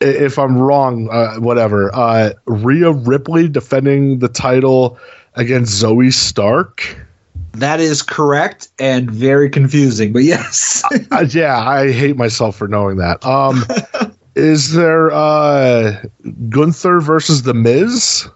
[0.00, 1.94] If I'm wrong, uh, whatever.
[1.94, 4.98] Uh, Rhea Ripley defending the title
[5.34, 7.06] against Zoey Stark.
[7.52, 10.82] That is correct and very confusing, but yes.
[11.10, 13.24] uh, yeah, I hate myself for knowing that.
[13.26, 13.62] Um,
[14.36, 16.02] is there uh,
[16.48, 18.26] Gunther versus the Miz?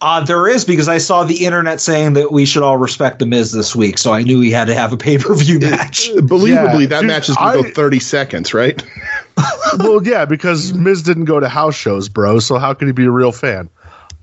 [0.00, 3.26] Uh, there is because I saw the internet saying that we should all respect the
[3.26, 6.08] Miz this week, so I knew he had to have a pay per view match.
[6.14, 8.82] Believably, Yeah, that dude, match is going to go 30 seconds, right?
[9.78, 12.38] well, yeah, because Miz didn't go to house shows, bro.
[12.38, 13.68] So how could he be a real fan?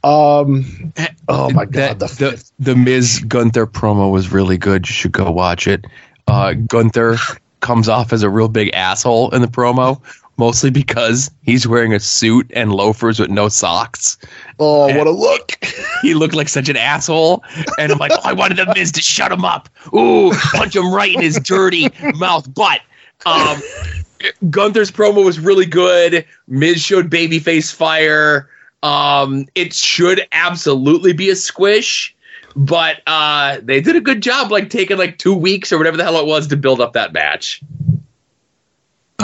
[0.03, 0.93] Um,
[1.29, 4.87] oh my god, the, the the Miz Gunther promo was really good.
[4.87, 5.85] You should go watch it.
[6.27, 7.17] Uh, Gunther
[7.61, 10.01] comes off as a real big asshole in the promo,
[10.37, 14.17] mostly because he's wearing a suit and loafers with no socks.
[14.59, 15.57] Oh, what a look!
[16.01, 17.43] He looked like such an asshole,
[17.79, 19.69] and I'm like, oh, I wanted the Miz to shut him up.
[19.93, 22.81] Ooh, punch him right in his dirty mouth butt.
[23.25, 23.61] Um,
[24.49, 26.25] Gunther's promo was really good.
[26.47, 28.49] Miz showed babyface fire.
[28.81, 32.15] Um, it should absolutely be a squish,
[32.55, 36.03] but uh, they did a good job, like taking like two weeks or whatever the
[36.03, 37.61] hell it was to build up that match.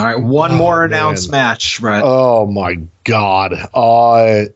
[0.00, 0.90] All right, one Oh, more man.
[0.98, 2.02] announced match, right?
[2.04, 3.52] Oh my god.
[3.74, 4.46] Uh,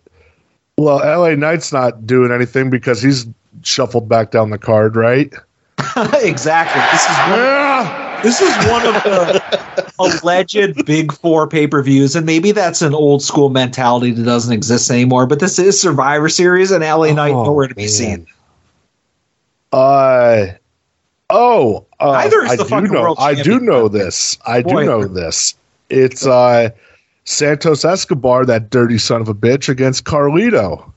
[0.79, 3.27] well, LA Knight's not doing anything because he's
[3.62, 5.33] shuffled back down the card, right?
[6.15, 6.81] exactly.
[6.93, 12.25] This is one, this is one of the alleged big four pay per views, and
[12.25, 15.27] maybe that's an old school mentality that doesn't exist anymore.
[15.27, 17.89] But this is Survivor Series, and LA Knight Oh, nowhere to be man.
[17.91, 18.27] seen.
[19.73, 20.47] Uh
[21.31, 23.01] oh, uh, Neither is I the do fucking know.
[23.02, 24.36] world I do know this.
[24.47, 24.85] I do Boy.
[24.85, 25.55] know this.
[25.90, 26.70] It's uh
[27.24, 30.90] Santos Escobar, that dirty son of a bitch, against Carlito.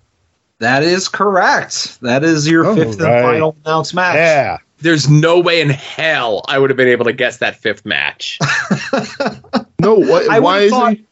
[0.59, 2.01] That is correct.
[2.01, 3.13] That is your Oh, fifth right.
[3.19, 4.15] and final announced match.
[4.15, 4.57] Yeah.
[4.79, 8.39] There's no way in hell I would have been able to guess that fifth match.
[9.79, 11.05] No, what, I why is thought he?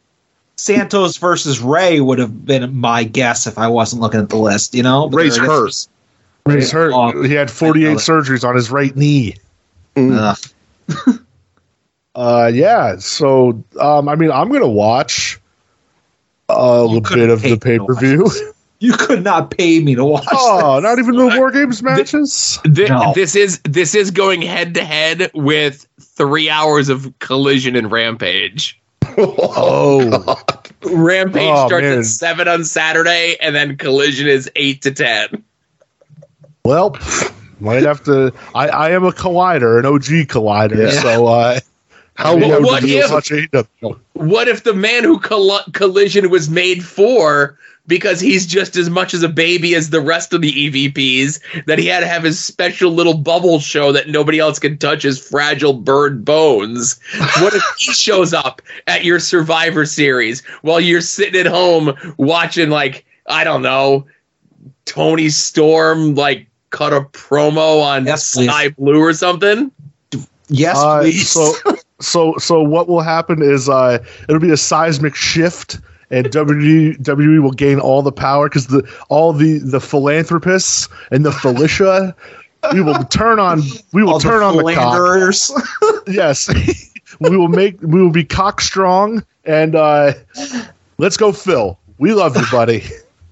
[0.57, 4.73] Santos versus Rey would have been my guess if I wasn't looking at the list.
[4.73, 5.69] You know, But Rey's there hurt.
[5.69, 5.87] is.
[6.49, 7.25] He's hurt.
[7.25, 9.35] He had 48 surgeries on his right knee.
[9.97, 10.37] Ugh.
[12.17, 12.95] Uh, yeah.
[12.97, 15.37] So, um, I mean, I'm gonna watch
[16.47, 18.29] a little bit of the pay per view.
[18.79, 20.23] You could not pay me to watch.
[20.31, 22.57] Oh, not even the War Games matches.
[22.63, 23.11] Thi- No.
[23.13, 28.79] This is this is going head to head with three hours of collision and rampage.
[29.17, 30.37] Oh,
[30.83, 31.99] Rampage Oh, starts man.
[31.99, 35.43] at seven on Saturday, and then collision is eight to ten.
[36.63, 36.91] well,
[37.59, 38.33] might have to.
[38.53, 40.91] I, I am a collider, an OG collider.
[40.91, 41.01] Yeah.
[41.01, 41.59] So, uh,
[42.17, 43.11] How What- low what if-
[44.13, 47.57] What if the man who colli- Collision was made for,
[47.87, 51.77] because he's just as much as a baby as the rest of the EVPs, that
[51.77, 55.19] he had to have his special little bubble show that nobody else can touch his
[55.19, 56.97] fragile bird bones?
[57.41, 62.69] What if he shows up at your Survivor Series while you're sitting at home watching,
[62.69, 64.05] like, I don't know,
[64.85, 69.71] Toni Storm, like, cut a promo on Skye Blue or something?
[70.49, 71.29] Yes, Uh, please.
[71.29, 71.53] so,
[71.99, 73.97] so, so what will happen is uh,
[74.29, 75.79] it'll be a seismic shift,
[76.11, 81.31] and WWE will gain all the power because the all the the philanthropists and the
[81.31, 82.15] Felicia,
[82.73, 83.61] we will turn on
[83.93, 86.03] we will All the turn on the cock.
[86.07, 86.47] Yes,
[87.19, 90.13] we will make we will be cock strong, and uh,
[90.99, 91.79] let's go, Phil.
[91.97, 92.83] We love you, buddy.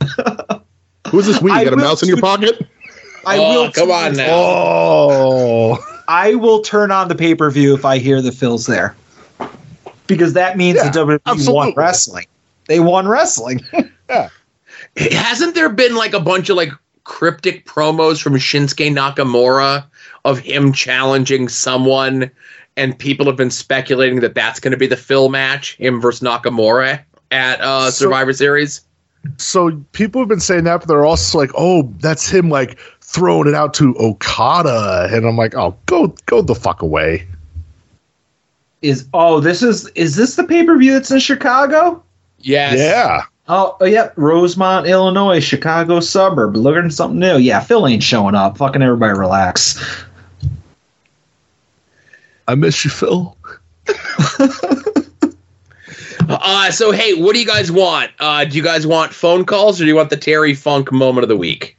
[1.10, 1.52] Who's this we?
[1.52, 2.68] You got a mouse in your pocket?
[3.26, 4.28] I Oh, will come on now.
[4.30, 5.78] Oh,
[6.08, 8.96] I will turn on the pay per view if I hear the Phil's there,
[10.08, 12.26] because that means Yeah, the WWE won wrestling.
[12.68, 13.62] They won wrestling.
[14.10, 14.30] yeah.
[14.98, 16.72] hasn't there been like a bunch of like
[17.04, 19.86] cryptic promos from Shinsuke Nakamura
[20.26, 22.32] of him challenging someone
[22.78, 26.22] and people have been speculating that that's going to be the Phil match him versus
[26.26, 28.82] Nakamura at uh So- Survivor Series
[29.38, 32.78] so people have been saying that, but they're also like, "Oh, that's him like
[33.14, 37.26] throwing it out to Okada," and I'm like, "Oh, go go the fuck away."
[38.82, 42.04] Is oh this is is this the pay per view that's in Chicago?
[42.40, 46.56] yes Yeah, Oh, oh yep, Rosemont, Illinois, Chicago suburb.
[46.56, 47.38] Looking at something new.
[47.38, 48.58] Yeah, Phil ain't showing up.
[48.58, 49.78] Fucking everybody relax.
[52.48, 53.36] I miss you, Phil.
[56.30, 59.82] uh so hey what do you guys want uh do you guys want phone calls
[59.82, 61.76] or do you want the Terry Funk moment of the week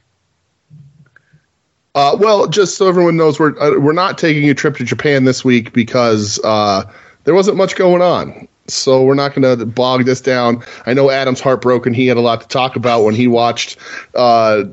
[1.95, 5.23] Uh, well, just so everyone knows, we're uh, we're not taking a trip to Japan
[5.23, 6.83] this week because uh,
[7.23, 8.47] there wasn't much going on.
[8.67, 10.63] So we're not going to bog this down.
[10.87, 11.93] I know Adam's heartbroken.
[11.93, 13.77] He had a lot to talk about when he watched
[14.15, 14.63] uh,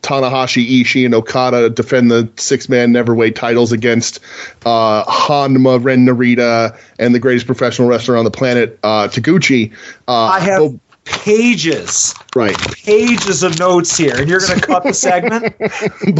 [0.00, 4.20] Tanahashi, Ishii, and Okada defend the six man neverweight titles against
[4.64, 9.72] uh, Hanma, Ren Narita, and the greatest professional wrestler on the planet, uh, Taguchi.
[10.08, 12.56] Uh, I have pages, right.
[12.84, 15.54] pages of notes here, and you're gonna cut the segment.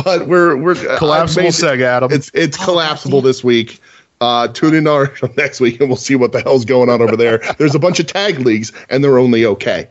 [0.05, 2.10] but we're we're Collapsible I've made- seg, Adam.
[2.12, 3.81] It's it's collapsible this week.
[4.20, 7.16] Uh, tune in our next week and we'll see what the hell's going on over
[7.16, 7.39] there.
[7.59, 9.89] There's a bunch of tag leagues and they're only okay.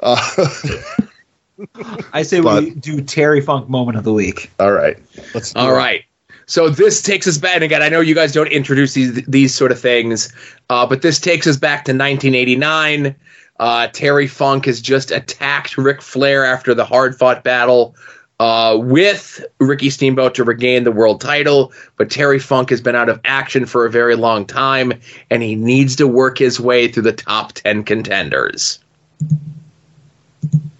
[0.00, 0.20] Uh,
[2.12, 4.50] I say But- we do Terry Funk moment of the week.
[4.60, 4.98] all right.
[5.34, 6.04] Let's All right.
[6.46, 7.80] So this takes us back and again.
[7.82, 10.32] I know you guys don't introduce these these sort of things,
[10.68, 13.14] uh, but this takes us back to 1989.
[13.60, 17.94] Uh, Terry Funk has just attacked Ric Flair after the hard fought battle
[18.40, 21.70] uh, with Ricky Steamboat to regain the world title.
[21.98, 24.94] But Terry Funk has been out of action for a very long time,
[25.28, 28.78] and he needs to work his way through the top ten contenders.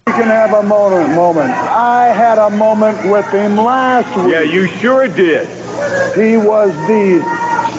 [0.07, 1.13] You can have a moment.
[1.15, 1.51] Moment.
[1.51, 4.33] I had a moment with him last week.
[4.33, 5.47] Yeah, you sure did.
[6.15, 7.21] He was the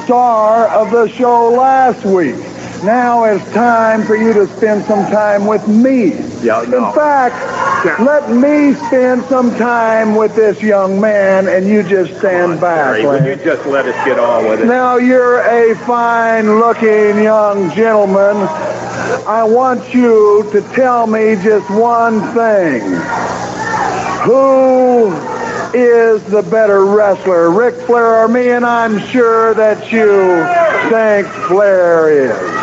[0.05, 2.37] star of the show last week.
[2.85, 6.15] Now it's time for you to spend some time with me.
[6.43, 6.89] Yeah, no.
[6.89, 12.61] In fact, let me spend some time with this young man, and you just stand
[12.61, 12.97] back.
[12.97, 14.67] Terry, would you just let us get on with it?
[14.67, 18.37] Now you're a fine-looking young gentleman.
[19.27, 22.81] I want you to tell me just one thing.
[24.25, 25.13] Who
[25.73, 28.51] is the better wrestler, Ric Flair or me?
[28.51, 30.45] And I'm sure that you
[30.91, 32.62] think Flair is.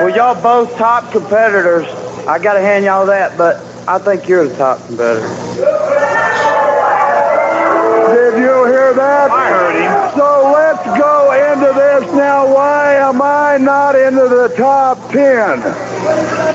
[0.00, 1.84] Well, y'all both top competitors.
[2.26, 3.56] I got to hand y'all that, but
[3.86, 5.28] I think you're the top competitor.
[8.08, 9.30] Did you hear that?
[9.30, 10.18] I heard him.
[10.18, 12.50] So let's go into this now.
[12.50, 15.60] Why am I not into the top 10?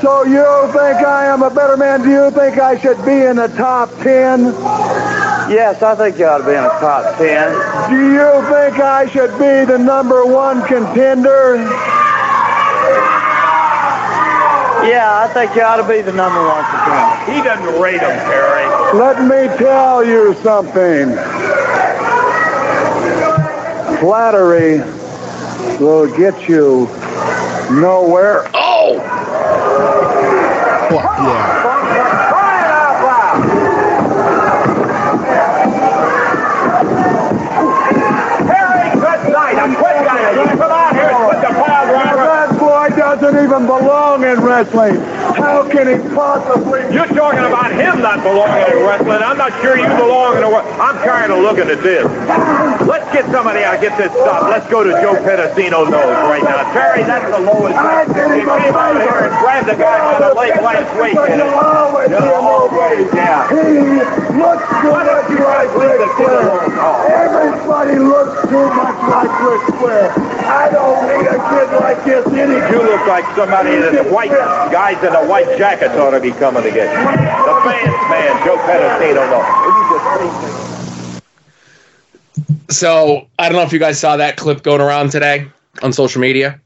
[0.00, 0.42] So you
[0.72, 2.02] think I am a better man?
[2.02, 4.46] Do you think I should be in the top 10?
[5.48, 7.90] Yes, I think you ought to be in the top 10.
[7.90, 11.58] Do you think I should be the number one contender?
[14.86, 17.32] Yeah, I think you ought to be the number one contender.
[17.32, 18.66] He doesn't rate him, Terry.
[18.96, 21.16] Let me tell you something.
[23.98, 24.78] Flattery
[25.80, 26.86] will get you
[27.70, 28.48] nowhere.
[28.54, 28.94] Oh!
[35.26, 35.56] yeah.
[38.46, 39.56] Terry, good night.
[39.58, 40.30] A quick guy.
[40.32, 42.16] You come out here put the pile driver.
[42.16, 45.15] That boy doesn't even belong in wrestling.
[45.56, 46.84] How can he possibly?
[46.92, 49.24] You're talking about him not belonging in wrestling.
[49.24, 50.52] I'm not sure you belong in a.
[50.52, 52.04] I'm tired of looking at this.
[52.84, 54.52] Let's get somebody out, get this stopped.
[54.52, 56.60] Let's go to Joe Pedicino nose right now.
[56.76, 57.72] Terry, that's the lowest.
[57.72, 61.16] He came out here and grabbed the guy by the leg last week.
[61.16, 63.48] And always Yeah, always, yeah.
[63.48, 66.68] He looks too much like Ric Flair.
[66.84, 67.08] Oh.
[67.08, 70.12] Everybody looks too much like Ric Flair.
[70.46, 74.30] I don't need a kid like this any You look like somebody that the white
[74.30, 77.04] guys in the white jackets ought to be coming to get you.
[77.04, 79.46] The fans, man, Joe Pedicino nose.
[79.62, 79.84] Will you
[82.68, 85.46] just So I don't know if you guys saw that clip going around today
[85.82, 86.60] on social media.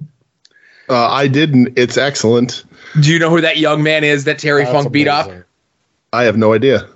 [0.89, 1.73] Uh, I didn't.
[1.77, 2.65] It's excellent.
[3.01, 5.31] Do you know who that young man is that Terry That's Funk beat up?
[6.13, 6.89] I have no idea.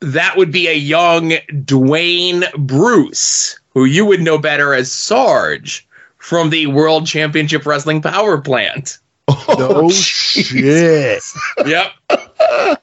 [0.00, 5.86] That would be a young Dwayne Bruce, who you would know better as Sarge
[6.16, 8.98] from the World Championship Wrestling Power Plant.
[9.58, 11.22] No shit.
[11.66, 11.92] Yep.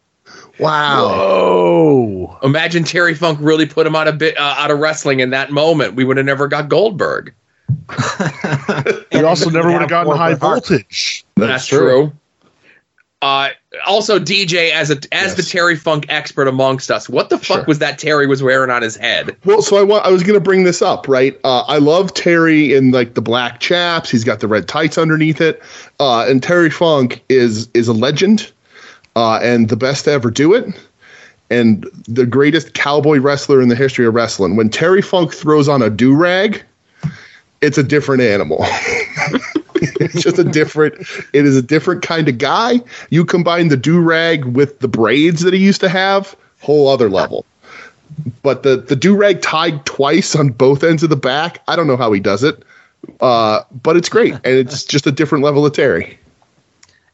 [0.60, 1.08] Wow.
[1.08, 2.38] Whoa.
[2.44, 5.50] Imagine Terry Funk really put him out of bit uh, out of wrestling in that
[5.50, 5.96] moment.
[5.96, 7.34] We would have never got Goldberg.
[9.12, 11.26] we also never would have gotten high voltage.
[11.36, 12.14] That's, true.
[13.24, 13.50] Uh,
[13.86, 17.80] also, DJ as a as the Terry Funk expert amongst us, what the fuck was
[17.80, 19.36] that Terry was wearing on his head?
[19.46, 21.40] Well, so I want, I was going to bring this up, right?
[21.46, 24.10] Uh, I love Terry in like the black chaps.
[24.10, 25.64] He's got the red tights underneath it,
[26.02, 28.52] uh, and Terry Funk is is a legend,
[29.16, 30.78] uh, and the best to ever do it,
[31.50, 34.58] and the greatest cowboy wrestler in the history of wrestling.
[34.58, 36.62] When Terry Funk throws on a do rag,
[37.62, 38.66] it's a different animal.
[39.82, 40.96] it's just a different.
[41.34, 42.82] It is a different kind of guy.
[43.10, 47.10] You combine the do rag with the braids that he used to have, whole other
[47.10, 47.46] level
[48.44, 51.62] but the the do rag tied twice on both ends of the back.
[51.68, 52.64] I don't know how he does it,
[53.20, 56.18] uh, but it's great, and it's just a different level of Terry.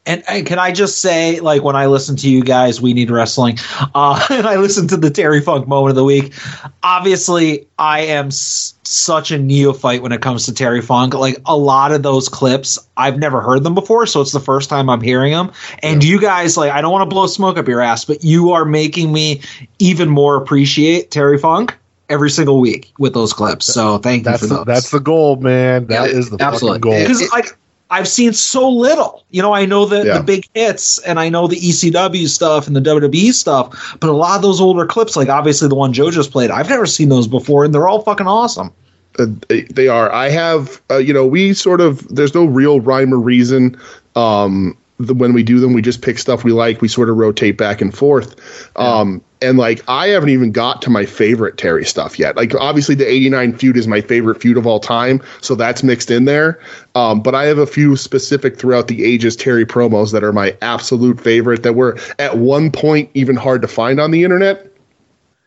[0.05, 3.11] And, and can I just say, like, when I listen to you guys, we need
[3.11, 3.57] wrestling,
[3.93, 6.33] uh, and I listen to the Terry Funk moment of the week.
[6.81, 11.13] Obviously, I am s- such a neophyte when it comes to Terry Funk.
[11.13, 14.69] Like, a lot of those clips, I've never heard them before, so it's the first
[14.69, 15.51] time I'm hearing them.
[15.83, 18.51] And you guys, like, I don't want to blow smoke up your ass, but you
[18.51, 19.41] are making me
[19.79, 21.75] even more appreciate Terry Funk
[22.09, 23.65] every single week with those clips.
[23.65, 24.65] So thank you for the, those.
[24.65, 25.87] that's the goal, man.
[25.87, 26.99] That is the fucking goal.
[26.99, 27.57] Because like
[27.89, 29.23] I've seen so little.
[29.31, 30.17] You know, I know the, Yeah.
[30.17, 34.13] the big hits and I know the ECW stuff and the WWE stuff, but a
[34.13, 37.09] lot of those older clips, like obviously the one Joe just played, I've never seen
[37.09, 38.71] those before, and they're all fucking awesome.
[39.17, 40.11] Uh, they, they are.
[40.11, 42.07] I have, uh, you know, we sort of.
[42.13, 43.75] There's no real rhyme or reason.
[44.15, 46.81] Um, the, when we do them, we just pick stuff we like.
[46.81, 48.35] We sort of rotate back and forth.
[48.75, 52.35] Um, and like, I haven't even got to my favorite Terry stuff yet.
[52.35, 56.09] Like, obviously, the '89 feud is my favorite feud of all time, so that's mixed
[56.09, 56.59] in there.
[56.95, 60.57] Um, but I have a few specific throughout the ages Terry promos that are my
[60.61, 61.63] absolute favorite.
[61.63, 64.71] That were at one point even hard to find on the internet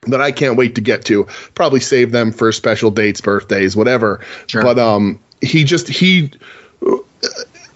[0.06, 1.24] that I can't wait to get to.
[1.54, 4.24] Probably save them for special dates, birthdays, whatever.
[4.46, 4.62] Sure.
[4.62, 6.32] But um, he just he.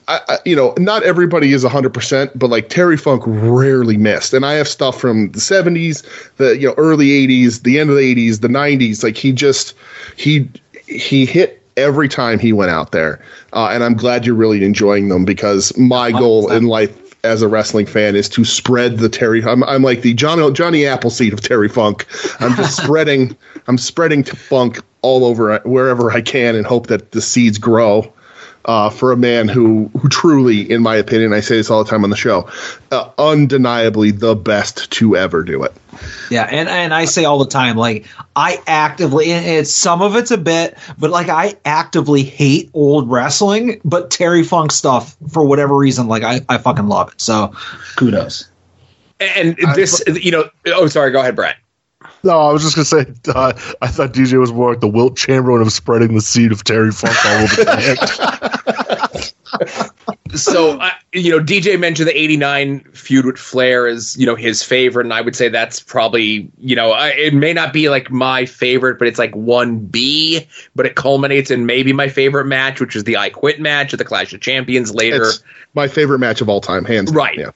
[0.09, 4.35] I, I, you know, not everybody is 100%, but like Terry Funk rarely missed.
[4.35, 6.05] And I have stuff from the 70s,
[6.37, 9.03] the you know, early 80s, the end of the 80s, the 90s.
[9.03, 9.75] Like he just
[10.17, 10.51] he
[10.87, 13.25] he hit every time he went out there.
[13.53, 17.49] Uh, and I'm glad you're really enjoying them because my goal in life as a
[17.49, 19.43] wrestling fan is to spread the Terry.
[19.43, 22.07] I'm, I'm like the Johnny Johnny Appleseed of Terry Funk.
[22.41, 23.37] I'm just spreading.
[23.67, 28.13] I'm spreading to funk all over wherever I can and hope that the seeds grow.
[28.66, 31.91] Uh, for a man who, who truly, in my opinion, I say this all the
[31.91, 32.49] time on the show,
[32.93, 35.74] uh, undeniably the best to ever do it.
[36.31, 40.16] Yeah, and, and I say all the time, like I actively, and it's some of
[40.16, 45.45] it's a bit, but like I actively hate old wrestling, but Terry Funk stuff for
[45.45, 47.20] whatever reason, like I, I fucking love it.
[47.20, 47.53] So
[47.97, 48.49] kudos.
[49.20, 51.57] And this, you know, oh, sorry, go ahead, Brett.
[52.25, 53.13] No, I was just gonna say.
[53.33, 53.53] Uh,
[53.83, 56.91] I thought DJ was more like the Wilt Chamberlain of spreading the seed of Terry
[56.91, 57.65] Funk all over the
[59.61, 60.35] land.
[60.35, 64.65] so uh, you know dj mentioned the 89 feud with flair is you know his
[64.65, 68.11] favorite and i would say that's probably you know I, it may not be like
[68.11, 72.97] my favorite but it's like 1b but it culminates in maybe my favorite match which
[72.97, 76.41] is the i quit match at the clash of champions later It's my favorite match
[76.41, 77.17] of all time, hands down.
[77.17, 77.39] Right.
[77.39, 77.51] Yeah.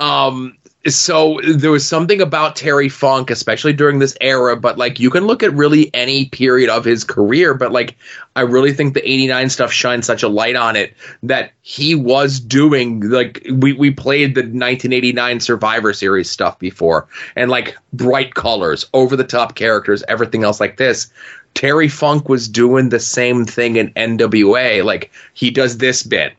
[0.00, 5.10] um so there was something about Terry Funk, especially during this era, but like you
[5.10, 7.96] can look at really any period of his career, but like
[8.36, 10.94] I really think the 89 stuff shines such a light on it
[11.24, 17.50] that he was doing like we, we played the 1989 Survivor Series stuff before and
[17.50, 21.12] like bright colors, over the top characters, everything else like this.
[21.54, 24.84] Terry Funk was doing the same thing in NWA.
[24.84, 26.34] Like he does this bit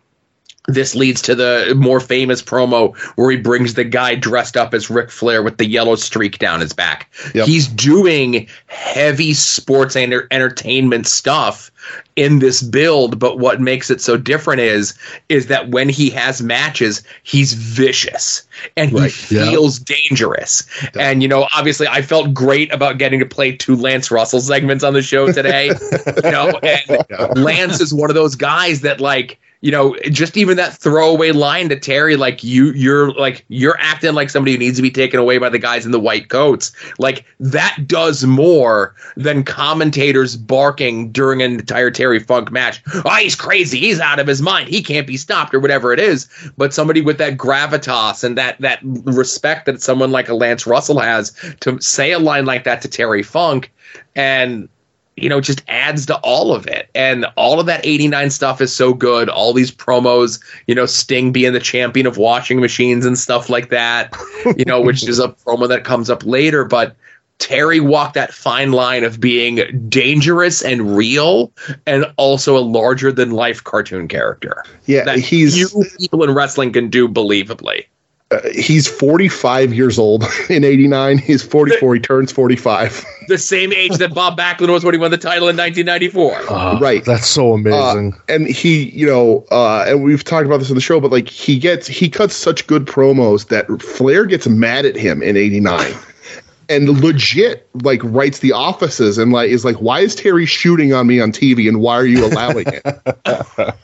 [0.68, 4.90] this leads to the more famous promo where he brings the guy dressed up as
[4.90, 7.12] Ric Flair with the yellow streak down his back.
[7.46, 11.72] He's doing heavy sports enter- entertainment stuff
[12.16, 14.94] in this build, but what makes it so different is
[15.30, 18.44] is that when he has matches, he's vicious
[18.76, 20.68] and he feels dangerous.
[21.00, 24.84] And you know, obviously, I felt great about getting to play two Lance Russell segments
[24.84, 25.68] on the show today.
[26.24, 30.56] you know, and Lance is one of those guys that like you know, just even
[30.56, 34.78] that throwaway line to Terry, like you, you're like you're acting like somebody who needs
[34.78, 36.72] to be taken away by the guys in the white coats.
[36.98, 42.82] Like that does more than commentators barking during an entire Terry Funk match.
[43.04, 43.80] Oh, he's crazy.
[43.80, 44.70] He's out of his mind.
[44.70, 46.30] He can't be stopped, or whatever it is.
[46.56, 51.00] But somebody with that gravitas and that that respect that someone like a Lance Russell
[51.00, 53.74] has to say a line like that to Terry Funk,
[54.16, 54.70] and
[55.22, 56.90] you know, just adds to all of it.
[56.96, 59.30] And all of that 89 stuff is so good.
[59.30, 63.70] All these promos, you know, Sting being the champion of washing machines and stuff like
[63.70, 64.16] that,
[64.58, 66.66] you know, which is a promo that comes up later.
[66.66, 66.96] But
[67.40, 71.54] Terry walked that fine line of being dangerous and real
[71.86, 74.64] and also a larger than life cartoon character.
[74.86, 77.86] Yeah, that he's- few people in wrestling can do believably.
[78.32, 81.18] Uh, he's 45 years old in 89.
[81.18, 81.96] He's 44.
[81.96, 83.06] He turns 45.
[83.30, 86.80] The same age that Bob Backlund was when he won the title in 1994.
[86.82, 87.06] right.
[87.06, 88.14] That's so amazing.
[88.14, 91.12] Uh, and he, you know, uh, and we've talked about this in the show, but
[91.12, 95.38] like he gets, he cuts such good promos that Flair gets mad at him in
[95.38, 95.94] 89.
[96.70, 101.08] And legit, like, writes the offices and like is like, why is Terry shooting on
[101.08, 103.76] me on TV and why are you allowing it?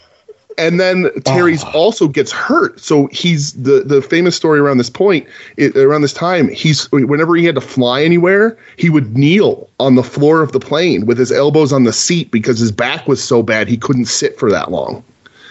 [0.57, 1.71] And then Terry's ah.
[1.73, 2.79] also gets hurt.
[2.79, 5.27] So he's the the famous story around this point
[5.57, 6.49] it, around this time.
[6.49, 10.59] He's whenever he had to fly anywhere, he would kneel on the floor of the
[10.59, 14.05] plane with his elbows on the seat because his back was so bad he couldn't
[14.05, 15.03] sit for that long.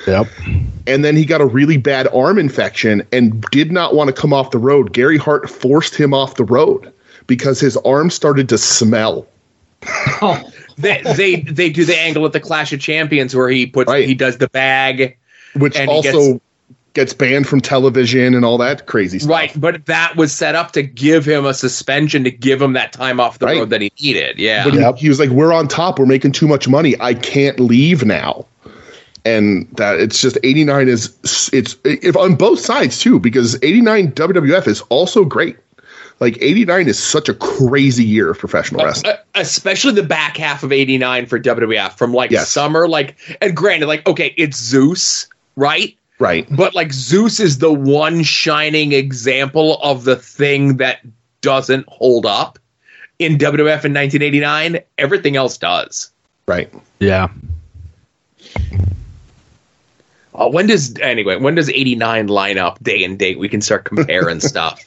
[0.06, 0.26] Yep.
[0.86, 4.32] And then he got a really bad arm infection and did not want to come
[4.32, 4.92] off the road.
[4.92, 6.92] Gary Hart forced him off the road
[7.26, 9.26] because his arm started to smell.
[10.20, 10.42] Oh.
[10.76, 14.14] they they they do the angle at the Clash of Champions where he puts he
[14.14, 15.16] does the bag,
[15.54, 16.44] which and also gets-
[16.94, 19.30] gets, banned from television and all that crazy stuff.
[19.30, 19.60] right.
[19.60, 23.18] But that was set up to give him a suspension to give him that time
[23.18, 24.38] off the road that he needed.
[24.38, 25.98] Yeah, But he, he was like, "We're on top.
[25.98, 26.94] We're making too much money.
[27.00, 28.46] I can't leave now."
[29.26, 34.66] And that it's just 89 is it's if on both sides too because 89 WWF
[34.68, 35.56] is also great.
[36.20, 39.12] Like 89 is such a crazy year of professional wrestling.
[39.14, 42.48] Uh, especially the back half of '89 for WWF from like Yes.
[42.50, 42.86] summer.
[42.88, 45.26] Like, and granted, like okay, it's Zeus,
[45.56, 45.96] right?
[46.20, 46.46] Right.
[46.56, 51.00] But like Zeus is the one shining example of the thing that
[51.40, 52.58] doesn't hold up
[53.18, 54.78] in WWF in 1989.
[54.98, 56.10] Everything else does.
[56.46, 56.72] Right.
[57.00, 57.28] Yeah.
[60.34, 61.36] Uh, when does anyway?
[61.36, 63.38] When does '89 line up day and date?
[63.38, 64.84] We can start comparing stuff.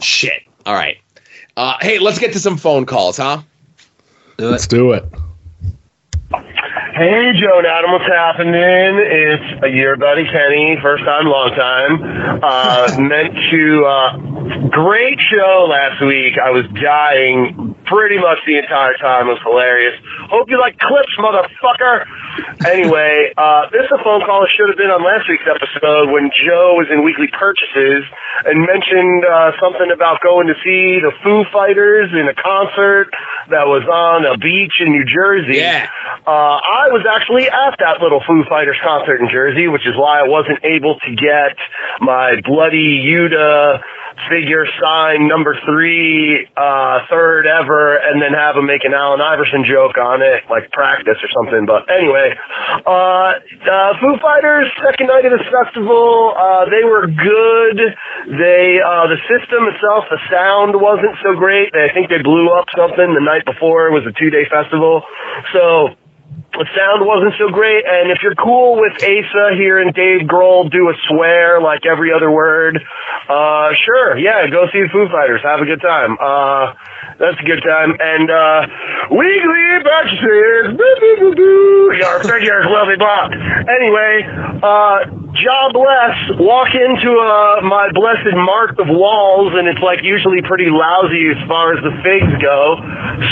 [0.00, 0.42] Shit.
[0.66, 0.98] All right.
[1.56, 3.42] Uh, hey, let's get to some phone calls, huh?
[4.38, 5.04] Let's do it.
[6.30, 8.54] Hey, Joe and Adam, what's happening?
[8.54, 12.42] It's a year, buddy Kenny, first time, long time.
[12.42, 14.16] Uh, meant to, uh,
[14.68, 16.36] great show last week.
[16.38, 19.28] I was dying pretty much the entire time.
[19.28, 19.94] It was hilarious.
[20.30, 22.06] Hope you like clips, motherfucker.
[22.64, 26.14] Anyway, uh, this is a phone call that should have been on last week's episode
[26.14, 28.06] when Joe was in weekly purchases
[28.46, 33.10] and mentioned uh, something about going to see the Foo Fighters in a concert
[33.50, 35.58] that was on a beach in New Jersey.
[35.58, 35.90] Yeah.
[36.22, 40.20] Uh, I was actually at that little Foo Fighters concert in Jersey, which is why
[40.22, 41.58] I wasn't able to get
[41.98, 43.82] my bloody Yuta
[44.28, 49.64] figure sign number three, uh, third ever, and then have him make an Allen Iverson
[49.64, 51.66] joke on it, like practice or something.
[51.66, 52.34] But anyway,
[52.86, 57.78] uh, uh, Foo Fighters, second night of this festival, uh, they were good.
[58.36, 61.74] They, uh, the system itself, the sound wasn't so great.
[61.74, 63.88] I think they blew up something the night before.
[63.88, 65.02] It was a two day festival.
[65.52, 65.96] So,
[66.52, 70.70] the sound wasn't so great, and if you're cool with Asa here and Dave Grohl
[70.70, 72.82] do a swear like every other word,
[73.28, 76.18] uh, sure, yeah, go see the Foo Fighters, have a good time.
[76.20, 76.74] Uh,
[77.18, 77.96] that's a good time.
[78.00, 78.66] And uh,
[79.10, 83.34] weekly purchases, boo your figures will be blocked.
[83.68, 84.24] Anyway,
[84.62, 85.04] uh,
[85.34, 90.70] job bless, walk into uh, my blessed mark of Walls, and it's like usually pretty
[90.70, 92.76] lousy as far as the figs go.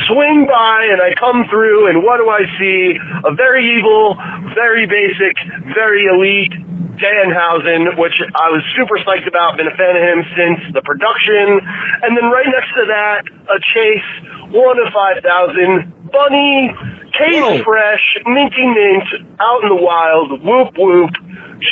[0.06, 2.98] Swing by, and I come through, and what do I see?
[3.24, 4.16] A very evil,
[4.54, 5.36] very basic,
[5.74, 6.52] very elite
[6.98, 11.60] Danhausen, which I was super psyched about, been a fan of him since the production.
[12.02, 16.74] And then right next to that, a Chase, one of 5,000, bunny,
[17.12, 19.04] case fresh, minty mint,
[19.40, 21.10] out in the wild, whoop whoop.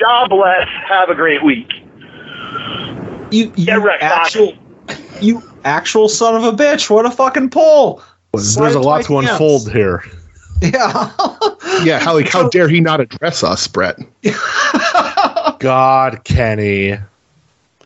[0.01, 0.69] God bless.
[0.89, 1.71] Have a great week.
[3.31, 4.55] You, you Get wrecked, actual,
[5.21, 6.89] you actual son of a bitch!
[6.89, 8.03] What a fucking pull!
[8.33, 10.05] There's a lot to unfold here.
[10.61, 11.13] Yeah.
[11.83, 13.99] yeah, how like how dare he not address us, Brett?
[15.59, 16.99] God, Kenny.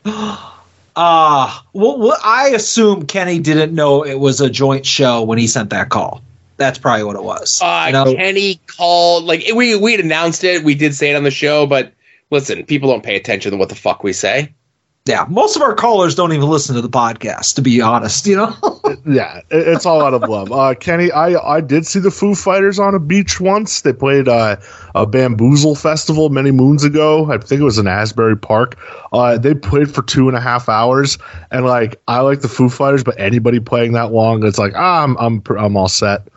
[0.05, 5.47] Ah, well, well, I assume Kenny didn't know it was a joint show when he
[5.47, 6.22] sent that call.
[6.56, 7.60] That's probably what it was.
[7.62, 8.14] Uh, you know?
[8.14, 10.62] Kenny called like we we had announced it.
[10.62, 11.92] We did say it on the show, but
[12.30, 14.52] listen, people don't pay attention to what the fuck we say.
[15.06, 17.55] Yeah, most of our callers don't even listen to the podcast.
[17.55, 18.55] To be honest, you know.
[19.06, 20.52] yeah, it's all out of love.
[20.52, 23.81] Uh, Kenny, I I did see the Foo Fighters on a beach once.
[23.81, 24.56] They played uh,
[24.94, 27.32] a bamboozle festival many moons ago.
[27.32, 28.78] I think it was in Asbury Park.
[29.12, 31.16] Uh, they played for two and a half hours,
[31.51, 35.02] and like I like the Foo Fighters, but anybody playing that long, it's like ah,
[35.02, 36.28] I'm I'm I'm all set.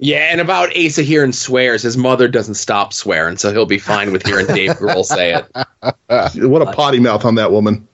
[0.00, 4.12] Yeah, and about Asa hearing swears, his mother doesn't stop swearing, so he'll be fine
[4.12, 6.46] with hearing Dave Grohl say it.
[6.48, 7.86] what a potty mouth on that woman.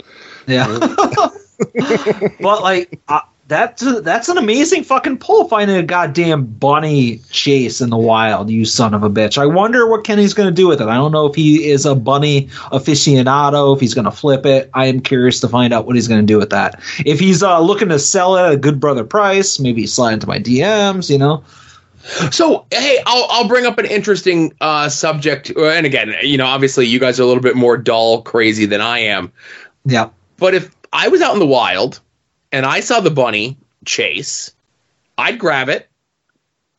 [0.47, 0.67] Yeah.
[2.41, 7.91] but like uh, that's that's an amazing fucking pull finding a goddamn bunny chase in
[7.91, 8.51] the wild.
[8.51, 9.37] You son of a bitch.
[9.37, 10.89] I wonder what Kenny's going to do with it.
[10.89, 14.71] I don't know if he is a bunny aficionado, if he's going to flip it.
[14.75, 16.81] I am curious to find out what he's going to do with that.
[17.05, 20.27] If he's uh, looking to sell it at a good brother price, maybe slide into
[20.27, 21.11] my DMs.
[21.11, 21.45] You know.
[22.31, 26.47] So, hey, I'll I'll bring up an interesting uh, subject, uh, and again, you know,
[26.47, 29.33] obviously, you guys are a little bit more doll crazy than I am.
[29.85, 30.11] Yeah.
[30.37, 32.01] But if I was out in the wild
[32.53, 33.57] and I saw the bunny
[33.87, 34.55] chase,
[35.17, 35.89] I'd grab it.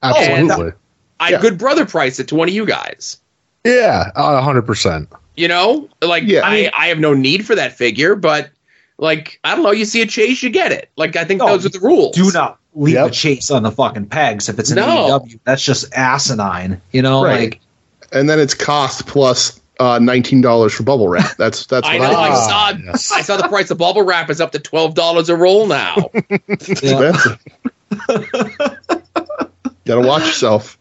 [0.03, 0.73] Absolutely.
[1.19, 1.41] I'd Yeah.
[1.41, 3.19] good brother price it to one of you guys.
[3.63, 5.09] Yeah, a hundred percent.
[5.35, 8.51] You know, like I, I have no need for that figure, but
[8.97, 10.89] like I don't know, you see a chase, you get it.
[10.97, 12.15] Like I think those are the rules.
[12.15, 15.19] Do not leave a chase on the fucking pegs if it's an No.
[15.19, 15.39] AEW.
[15.45, 16.81] That's just asinine.
[16.91, 17.51] You know, Right.
[17.51, 17.59] like
[18.11, 21.35] and then it's cost plus uh, nineteen dollars for bubble wrap.
[21.37, 22.19] That's that's I what know.
[22.19, 22.35] I I
[22.93, 23.15] saw.
[23.15, 25.95] I saw the price of bubble wrap is up to twelve dollars a roll now.
[26.49, 27.39] expensive.
[29.85, 30.77] Gotta watch yourself.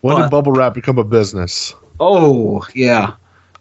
[0.00, 1.74] When did bubble wrap become a business?
[1.98, 3.14] Oh, yeah.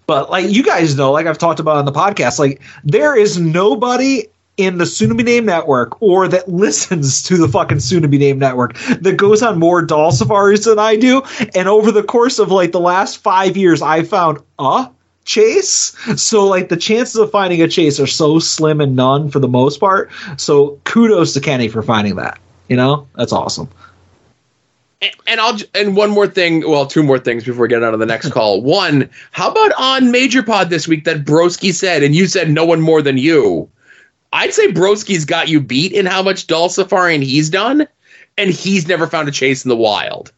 [0.08, 3.40] But like you guys know, like I've talked about on the podcast, like there is
[3.40, 4.26] nobody
[4.58, 8.08] in the soon to be named network or that listens to the fucking soon to
[8.08, 11.24] be named network that goes on more doll safaris than I do.
[11.56, 14.90] And over the course of like the last five years, I found a
[15.26, 15.96] chase.
[16.22, 19.48] So like the chances of finding a chase are so slim and none for the
[19.48, 20.12] most part.
[20.38, 22.40] So kudos to Kenny for finding that.
[22.70, 23.70] You know, that's awesome.
[25.28, 27.98] And I'll and one more thing, well, two more things before we get on to
[27.98, 28.62] the next call.
[28.62, 32.66] One, how about on Major Pod this week that Broski said, and you said no
[32.66, 33.70] one more than you.
[34.34, 37.88] I'd say Broski's got you beat in how much doll safari he's done,
[38.38, 40.34] and he's never found a chase in the wild.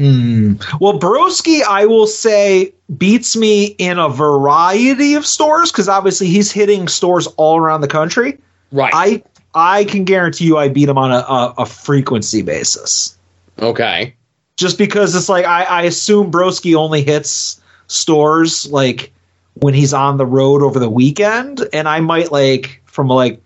[0.00, 0.54] Hmm.
[0.80, 6.50] Well, Broski, I will say, beats me in a variety of stores because obviously he's
[6.50, 8.38] hitting stores all around the country.
[8.72, 8.92] Right.
[8.94, 9.22] I
[9.54, 13.16] I can guarantee you, I beat him on a, a, a frequency basis.
[13.60, 14.14] Okay.
[14.56, 19.12] Just because it's like I, I assume Broski only hits stores like
[19.54, 23.42] when he's on the road over the weekend, and I might like from like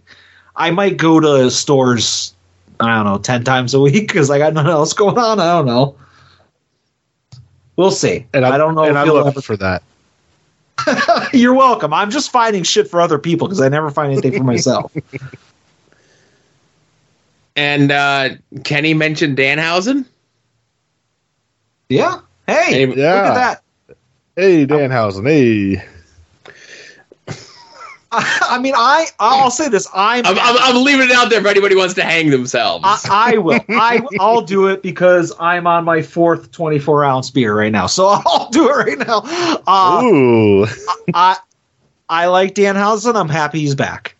[0.56, 2.34] I might go to stores.
[2.80, 5.38] I don't know, ten times a week because I got nothing else going on.
[5.40, 5.96] I don't know.
[7.76, 8.26] We'll see.
[8.34, 9.82] And I, I don't know And if I he'll look ever- for that.
[11.32, 11.92] You're welcome.
[11.94, 14.92] I'm just finding shit for other people because I never find anything for myself.
[17.56, 18.30] And uh,
[18.64, 20.04] Kenny mentioned Danhausen.
[21.88, 22.20] Yeah.
[22.48, 23.62] Hey, Any- look at that.
[24.34, 25.24] Hey, Danhausen.
[25.24, 25.80] Hey.
[28.48, 29.88] I mean, I I'll say this.
[29.94, 32.84] I'm I'm, I'm, I'm leaving it out there if anybody wants to hang themselves.
[32.86, 33.60] I, I will.
[33.68, 37.86] I I'll do it because I'm on my fourth 24 ounce beer right now.
[37.86, 39.22] So I'll do it right now.
[39.66, 40.66] Uh, Ooh.
[41.14, 41.36] I
[42.08, 43.16] I like Danhausen.
[43.16, 44.14] I'm happy he's back.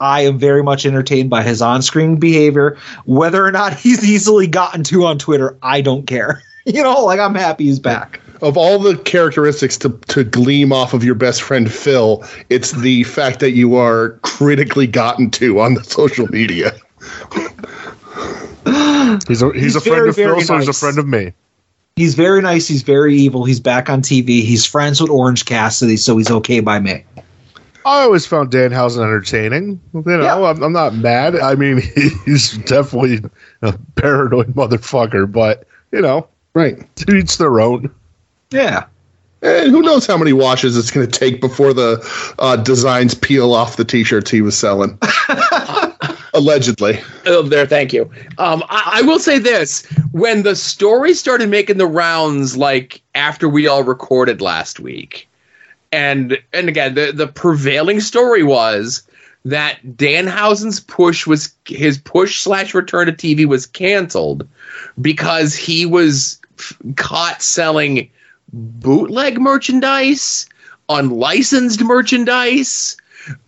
[0.00, 2.78] I am very much entertained by his on-screen behavior.
[3.04, 6.42] Whether or not he's easily gotten to on Twitter, I don't care.
[6.66, 8.20] You know, like I'm happy he's back.
[8.42, 13.04] Of all the characteristics to, to gleam off of your best friend Phil, it's the
[13.04, 16.72] fact that you are critically gotten to on the social media.
[19.26, 21.32] He's a he's, a friend very, of Phil, very so he's a friend of me.
[21.96, 22.68] He's very nice.
[22.68, 23.44] He's very evil.
[23.44, 24.42] He's back on TV.
[24.42, 27.04] He's friends with Orange Cassidy, so he's okay by me.
[27.84, 29.80] I always found Dan Danhausen entertaining.
[29.94, 31.36] You know, I'm, I'm not mad.
[31.36, 31.82] I mean,
[32.24, 33.20] he's definitely
[33.62, 36.96] a paranoid motherfucker, but you know, right?
[36.96, 37.92] To each their own.
[38.50, 38.86] Yeah.
[39.42, 43.54] And who knows how many washes it's going to take before the uh, designs peel
[43.54, 44.98] off the t-shirts he was selling.
[46.34, 47.00] Allegedly.
[47.26, 48.10] Oh, there, thank you.
[48.38, 53.48] Um, I, I will say this: when the story started making the rounds, like after
[53.48, 55.28] we all recorded last week,
[55.90, 59.02] and and again, the the prevailing story was
[59.44, 64.46] that Danhausen's push was his push slash return to TV was canceled
[65.00, 68.10] because he was f- caught selling
[68.52, 70.46] bootleg merchandise,
[70.88, 72.96] unlicensed merchandise,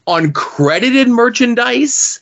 [0.06, 2.20] uncredited merchandise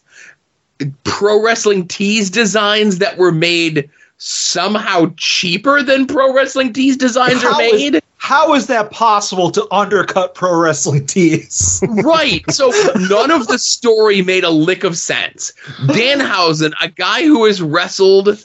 [1.04, 7.52] pro wrestling tees designs that were made somehow cheaper than pro wrestling tees designs are
[7.52, 8.02] How is- made.
[8.18, 11.82] how is that possible to undercut pro wrestling tees?
[12.04, 12.42] right.
[12.50, 15.52] So none of the story made a lick of sense.
[15.86, 18.42] Danhausen, a guy who has wrestled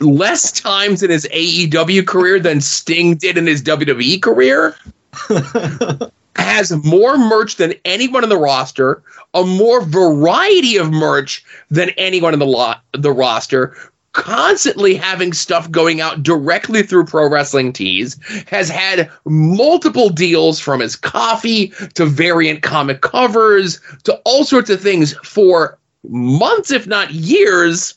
[0.00, 4.76] less times in his AEW career than Sting did in his WWE career,
[6.36, 9.02] has more merch than anyone in the roster,
[9.34, 13.76] a more variety of merch than anyone in the lot the roster.
[14.12, 18.16] Constantly having stuff going out directly through Pro Wrestling Tees,
[18.46, 24.80] has had multiple deals from his coffee to variant comic covers to all sorts of
[24.80, 25.78] things for
[26.08, 27.95] months, if not years.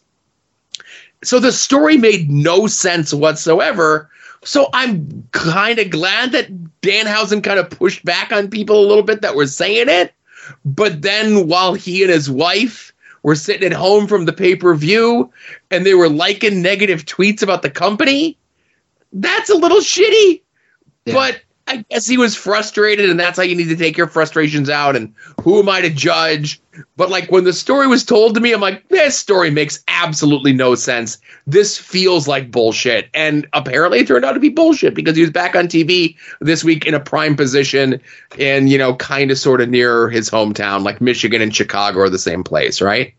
[1.23, 4.09] So the story made no sense whatsoever.
[4.43, 6.49] So I'm kind of glad that
[6.81, 10.13] Danhausen kind of pushed back on people a little bit that were saying it.
[10.63, 12.93] But then while he and his wife
[13.23, 15.31] were sitting at home from the pay per view
[15.69, 18.37] and they were liking negative tweets about the company,
[19.11, 20.41] that's a little shitty.
[21.05, 24.71] But I guess he was frustrated, and that's how you need to take your frustrations
[24.71, 24.95] out.
[24.95, 25.13] And
[25.43, 26.59] who am I to judge?
[26.97, 30.51] But like when the story was told to me, I'm like, this story makes absolutely
[30.51, 31.19] no sense.
[31.45, 33.09] This feels like bullshit.
[33.13, 36.63] And apparently it turned out to be bullshit because he was back on TV this
[36.63, 38.01] week in a prime position
[38.39, 42.09] and, you know, kind of sort of near his hometown, like Michigan and Chicago are
[42.09, 43.13] the same place, right?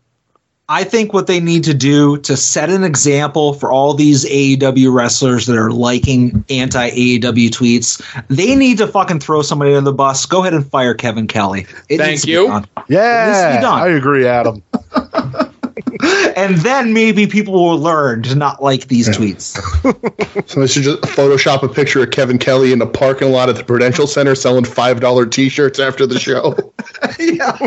[0.71, 4.93] I think what they need to do to set an example for all these AEW
[4.93, 9.93] wrestlers that are liking anti AEW tweets, they need to fucking throw somebody under the
[9.93, 10.25] bus.
[10.25, 11.67] Go ahead and fire Kevin Kelly.
[11.89, 12.47] It Thank needs to be you.
[12.47, 12.65] done.
[12.87, 13.81] Yeah, It needs to be done.
[13.81, 14.63] I agree, Adam.
[16.35, 19.59] and then maybe people will learn to not like these tweets.
[20.47, 23.55] So they should just Photoshop a picture of Kevin Kelly in a parking lot at
[23.55, 26.55] the Prudential Center selling five dollar T-shirts after the show.
[27.19, 27.57] yeah.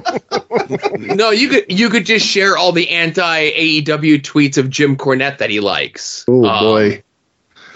[1.15, 5.39] no, you could you could just share all the anti AEW tweets of Jim Cornette
[5.39, 6.25] that he likes.
[6.29, 7.03] Oh Um, boy.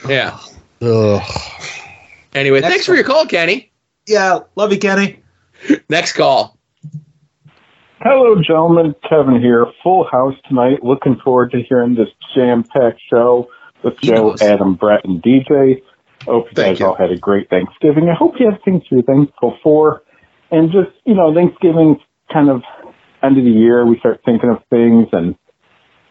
[0.09, 0.39] Yeah.
[0.82, 1.23] Ugh.
[2.35, 3.70] Anyway, Next thanks for your call, Kenny.
[4.06, 5.23] Yeah, love you, Kenny.
[5.89, 6.58] Next call.
[8.01, 8.95] Hello, gentlemen.
[9.09, 9.66] Kevin here.
[9.83, 10.85] Full house tonight.
[10.85, 13.49] Looking forward to hearing this jam-packed show
[13.83, 15.83] with Joe, Adam, Brett, and DJ.
[16.25, 18.09] Hope you guys all had a great Thanksgiving.
[18.09, 20.05] I hope you have things be thankful for.
[20.53, 21.99] And just, you know, Thanksgiving
[22.33, 22.62] kind of
[23.25, 25.35] end of the year, we start thinking of things and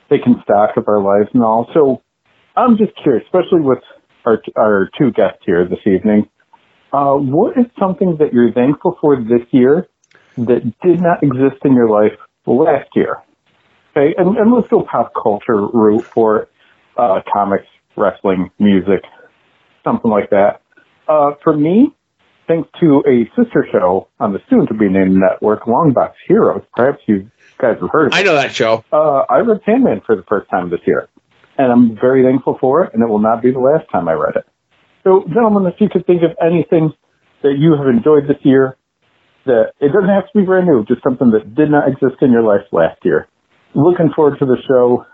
[0.09, 1.69] taking stock of our lives and all.
[1.73, 2.01] So
[2.57, 3.79] I'm just curious, especially with
[4.25, 6.27] our, our two guests here this evening.
[6.91, 9.87] Uh, what is something that you're thankful for this year
[10.37, 13.17] that did not exist in your life last year?
[13.95, 16.51] Okay, and, and let's go pop culture route for it.
[16.97, 19.03] Uh, comics, wrestling, music,
[19.83, 20.61] something like that.
[21.07, 21.93] Uh, for me,
[22.47, 27.77] thanks to a sister show on the soon-to-be named network, Longbox Heroes, perhaps you guys
[27.79, 28.15] have heard of it.
[28.15, 28.83] I know that show.
[28.91, 31.07] Uh, I read Sandman for the first time this year,
[31.57, 34.13] and I'm very thankful for it, and it will not be the last time I
[34.13, 34.45] read it.
[35.03, 36.93] So, gentlemen, if you could think of anything
[37.43, 38.75] that you have enjoyed this year,
[39.47, 42.31] that it doesn't have to be brand new, just something that did not exist in
[42.31, 43.27] your life last year.
[43.75, 45.05] Looking forward to the show.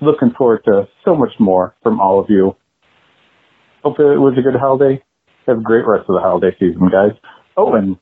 [0.00, 2.54] Looking forward to so much more from all of you.
[3.82, 5.02] Hope it was a good holiday.
[5.46, 7.12] Have a great rest of the holiday season, guys.
[7.56, 7.96] Oh, and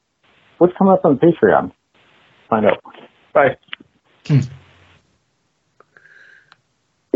[0.58, 1.72] what's coming up on Patreon?
[2.50, 2.82] Find out.
[3.32, 3.56] Bye.
[4.26, 4.40] Hmm.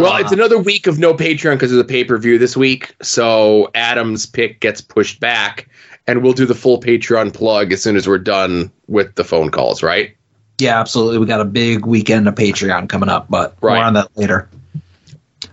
[0.00, 0.34] Well, it's ah.
[0.34, 2.94] another week of no Patreon because of the pay per view this week.
[3.02, 5.68] So Adam's pick gets pushed back,
[6.10, 9.50] and we'll do the full Patreon plug as soon as we're done with the phone
[9.50, 10.16] calls, right?
[10.58, 11.18] Yeah, absolutely.
[11.18, 13.76] We got a big weekend of Patreon coming up, but Right.
[13.76, 14.48] more on that later.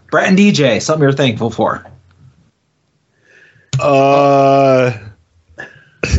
[0.10, 1.86] Brett and DJ, something you're thankful for.
[3.80, 4.98] Uh,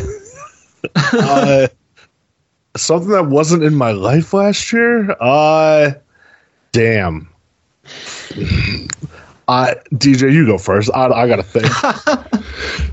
[0.95, 1.67] uh,
[2.77, 5.11] something that wasn't in my life last year.
[5.19, 5.91] Uh,
[6.71, 7.27] damn.
[9.47, 10.89] I DJ, you go first.
[10.93, 11.65] I, I gotta think.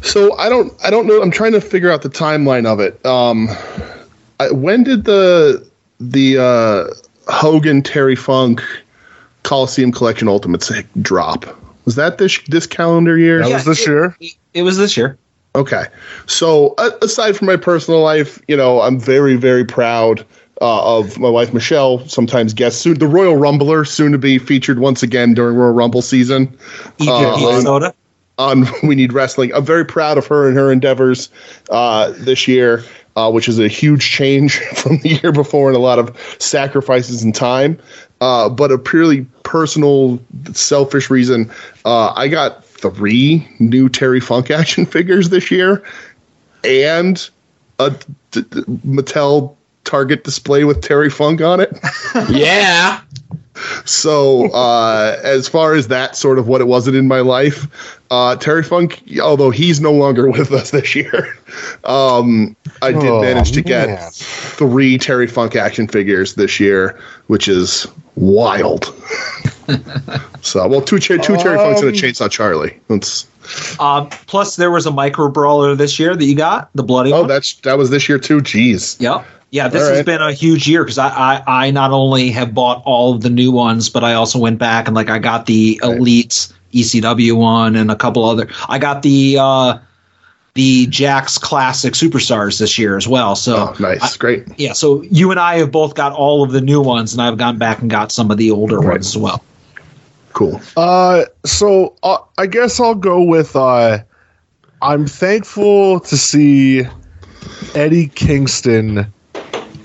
[0.03, 1.21] So I don't I don't know.
[1.23, 3.05] I'm trying to figure out the timeline of it.
[3.05, 3.49] Um,
[4.41, 5.67] I, when did the
[6.01, 8.63] the uh, Hogan Terry Funk
[9.43, 10.71] Coliseum Collection Ultimates
[11.03, 11.45] drop?
[11.85, 13.41] Was that this this calendar year?
[13.41, 14.17] That was this year.
[14.55, 15.19] It was this year.
[15.55, 15.85] Okay.
[16.27, 20.25] So uh, aside from my personal life, you know, I'm very very proud
[20.61, 24.79] uh, of my wife Michelle, sometimes guest soon, the Royal Rumbler, soon to be featured
[24.79, 26.57] once again during Royal Rumble season.
[26.99, 27.93] Eat Uh, your
[28.39, 29.53] on- We Need Wrestling.
[29.55, 31.29] I'm very proud of her and her endeavors
[31.71, 32.85] uh, this year,
[33.17, 37.23] uh, which is a huge change from the year before and a lot of sacrifices
[37.23, 37.79] and time.
[38.21, 40.19] Uh, but a purely personal,
[40.53, 41.51] selfish reason,
[41.85, 45.83] uh, I got three new Terry Funk action figures this year
[46.65, 47.29] and
[47.79, 49.55] a d- d- Mattel
[49.85, 51.79] Target display with Terry Funk on it.
[52.31, 53.01] yeah.
[53.85, 57.67] So, uh, as far as that sort of what it wasn't in my life,
[58.11, 61.37] uh, Terry Funk, although he's no longer with us this year,
[61.85, 63.89] um, I did Oh, manage to man.
[63.89, 68.95] get three Terry Funk action figures this year, which is wild.
[70.43, 72.79] so, well, two cha- two Terry Funks and a Um, Chainsaw Charlie.
[72.89, 73.27] That's
[73.81, 77.13] Um, plus, there was a micro brawler this year that you got, the bloody.
[77.13, 77.29] oh, one.
[77.29, 78.39] that's that was this year too.
[78.41, 79.01] Jeez.
[79.01, 79.25] Yep.
[79.51, 80.07] Yeah, this All has right.
[80.07, 83.31] been a huge year because I, I I not only have bought all of the
[83.31, 87.77] new ones, but I also went back and like I got the Elites ECW one
[87.77, 88.49] and a couple other.
[88.69, 89.79] I got the uh,
[90.55, 93.37] the Jakks Classic Superstars this year as well.
[93.37, 94.45] So Oh, nice, great.
[94.59, 97.39] yeah, so you and I have both got all of the new ones, and I've
[97.39, 99.43] gone back and got some of the older ones as well.
[100.37, 100.61] Cool.
[100.77, 103.57] Uh, so uh, I guess I'll go with.
[103.57, 104.01] Uh,
[104.83, 106.83] I'm thankful to see
[107.75, 109.11] Eddie Kingston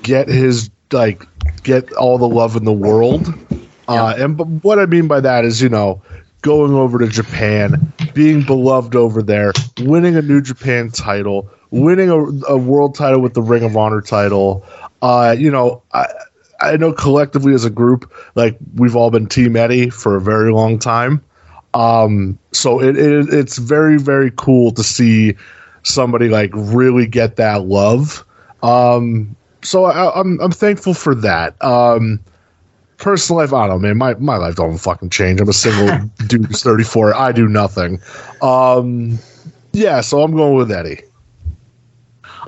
[0.03, 1.25] get his like
[1.63, 3.33] get all the love in the world.
[3.87, 6.01] Uh, and but what I mean by that is, you know,
[6.41, 12.19] going over to Japan, being beloved over there, winning a New Japan title, winning a,
[12.49, 14.65] a world title with the Ring of Honor title.
[15.01, 16.07] Uh, you know, I,
[16.61, 20.51] I know collectively as a group, like we've all been Team Eddie for a very
[20.51, 21.23] long time.
[21.73, 25.35] Um, so it, it it's very very cool to see
[25.83, 28.25] somebody like really get that love.
[28.61, 31.61] Um, so I, I'm I'm thankful for that.
[31.63, 32.19] Um,
[32.97, 33.97] personal life, I don't know, man.
[33.97, 35.41] My my life don't fucking change.
[35.41, 37.15] I'm a single dude who's 34.
[37.15, 37.99] I do nothing.
[38.41, 39.17] Um,
[39.73, 41.01] yeah, so I'm going with Eddie.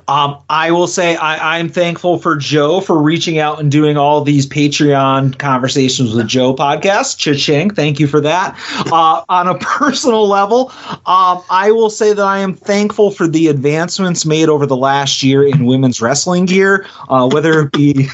[0.07, 4.21] Um, I will say I, I'm thankful for Joe for reaching out and doing all
[4.21, 7.17] these Patreon conversations with Joe podcast.
[7.17, 7.69] Cha-ching.
[7.71, 8.55] Thank you for that.
[8.91, 10.71] Uh, on a personal level,
[11.05, 15.23] um, I will say that I am thankful for the advancements made over the last
[15.23, 18.07] year in women's wrestling gear, uh, whether it be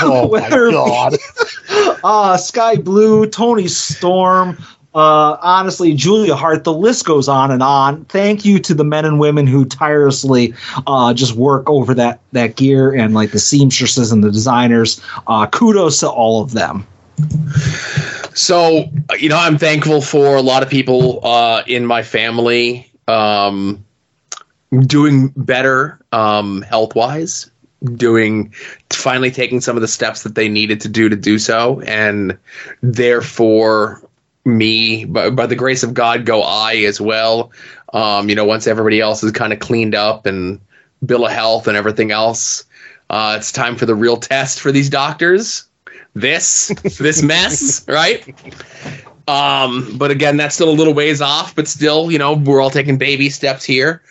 [0.00, 0.78] Oh whether my
[1.10, 1.18] it be-
[1.68, 1.98] god.
[2.04, 4.56] uh, Skye Blue, Toni Storm,
[4.94, 8.04] uh, honestly, Julia Hart, the list goes on and on.
[8.04, 10.54] Thank you to the men and women who tirelessly
[10.86, 15.00] uh, just work over that, that gear and like the seamstresses and the designers.
[15.26, 16.86] Uh, kudos to all of them.
[18.34, 18.88] So,
[19.18, 23.84] you know, I'm thankful for a lot of people uh, in my family um,
[24.86, 27.50] doing better um, health wise,
[27.94, 28.52] doing
[28.90, 31.80] finally taking some of the steps that they needed to do to do so.
[31.82, 32.38] And
[32.80, 34.03] therefore,
[34.44, 37.52] me, by, by the grace of God, go I as well.
[37.92, 40.60] Um, you know, once everybody else is kind of cleaned up and
[41.04, 42.64] bill of health and everything else,
[43.10, 45.64] uh, it's time for the real test for these doctors
[46.14, 46.68] this
[46.98, 48.26] this mess, right?
[49.26, 52.70] Um, but again, that's still a little ways off, but still, you know, we're all
[52.70, 54.02] taking baby steps here.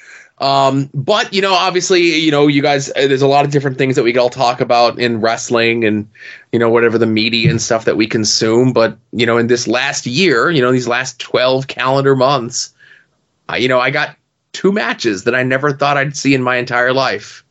[0.43, 3.77] Um, but you know, obviously, you know, you guys, uh, there's a lot of different
[3.77, 6.09] things that we could all talk about in wrestling and
[6.51, 8.73] you know whatever the media and stuff that we consume.
[8.73, 12.73] But you know, in this last year, you know, these last twelve calendar months,
[13.57, 14.17] you know, I got
[14.51, 17.45] two matches that I never thought I'd see in my entire life.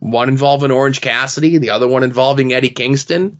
[0.00, 3.38] One involving Orange Cassidy, the other one involving Eddie Kingston.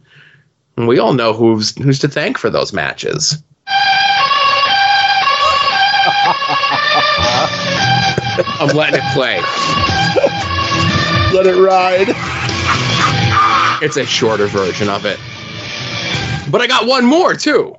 [0.77, 3.43] And we all know who's who's to thank for those matches.
[8.59, 9.35] I'm letting it play.
[11.33, 12.07] Let it ride.
[13.83, 15.19] It's a shorter version of it.
[16.49, 17.75] But I got one more too.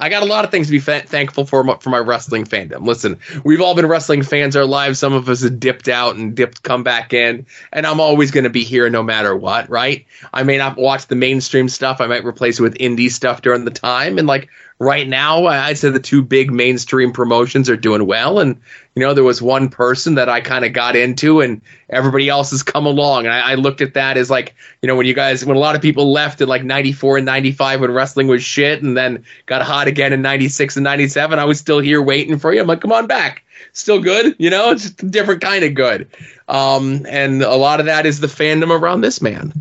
[0.00, 2.86] I got a lot of things to be fa- thankful for for my wrestling fandom.
[2.86, 4.98] Listen, we've all been wrestling fans our lives.
[4.98, 8.44] Some of us have dipped out and dipped come back in, and I'm always going
[8.44, 10.06] to be here no matter what, right?
[10.32, 12.00] I may not watch the mainstream stuff.
[12.00, 14.48] I might replace it with indie stuff during the time, and like
[14.80, 18.38] right now, I- I'd say the two big mainstream promotions are doing well.
[18.38, 18.56] And
[18.94, 22.50] you know, there was one person that I kind of got into, and everybody else
[22.50, 23.26] has come along.
[23.26, 25.60] And I, I looked at that as like, you know, when you guys, when a
[25.60, 29.24] lot of people left in like '94 and '95 when wrestling was shit, and then
[29.46, 32.60] got hot again in '96 and '97, I was still here waiting for you.
[32.60, 33.44] I'm like, come on back.
[33.72, 36.08] Still good, you know, it's just a different kind of good.
[36.48, 39.52] Um, and a lot of that is the fandom around this man.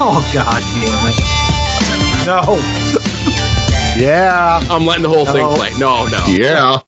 [0.00, 1.20] Oh God damn it!
[2.26, 2.42] No.
[3.96, 4.60] Yeah.
[4.68, 5.70] I'm letting the whole thing play.
[5.78, 6.26] No, no.
[6.26, 6.80] Yeah.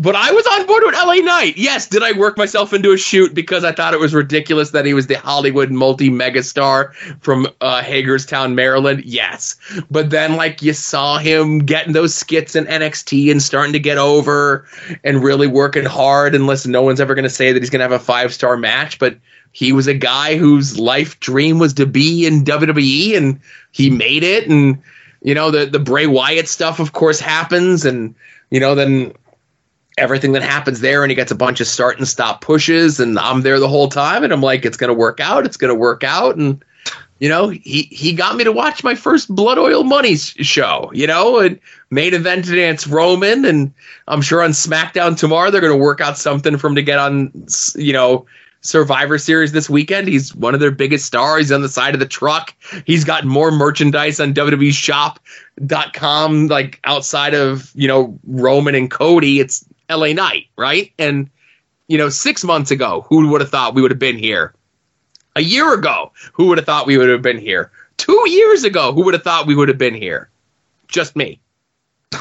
[0.00, 1.58] But I was on board with LA Knight.
[1.58, 4.86] Yes, did I work myself into a shoot because I thought it was ridiculous that
[4.86, 9.04] he was the Hollywood multi megastar from uh, Hagerstown, Maryland?
[9.04, 9.56] Yes.
[9.90, 13.98] But then, like, you saw him getting those skits in NXT and starting to get
[13.98, 14.66] over
[15.04, 16.32] and really working hard.
[16.32, 18.56] Listen, no one's ever going to say that he's going to have a five star
[18.56, 19.18] match, but
[19.52, 23.38] he was a guy whose life dream was to be in WWE and
[23.72, 24.48] he made it.
[24.48, 24.82] And,
[25.20, 27.84] you know, the, the Bray Wyatt stuff, of course, happens.
[27.84, 28.14] And,
[28.48, 29.12] you know, then
[30.00, 33.18] everything that happens there and he gets a bunch of start and stop pushes and
[33.18, 35.72] I'm there the whole time and I'm like it's going to work out it's going
[35.72, 36.64] to work out and
[37.18, 41.06] you know he he got me to watch my first blood oil money show you
[41.06, 43.72] know and main event against Roman and
[44.08, 46.98] I'm sure on SmackDown tomorrow they're going to work out something for him to get
[46.98, 47.32] on
[47.76, 48.26] you know
[48.62, 50.08] Survivor Series this weekend.
[50.08, 51.46] He's one of their biggest stars.
[51.46, 52.54] He's on the side of the truck.
[52.84, 59.40] He's got more merchandise on WWE shop.com like outside of, you know, Roman and Cody.
[59.40, 60.92] It's LA Knight, right?
[60.98, 61.28] And
[61.90, 64.54] you know, six months ago, who would have thought we would have been here?
[65.34, 67.72] A year ago, who would have thought we would have been here?
[67.96, 70.30] Two years ago, who would have thought we would have been here?
[70.88, 71.40] Just me.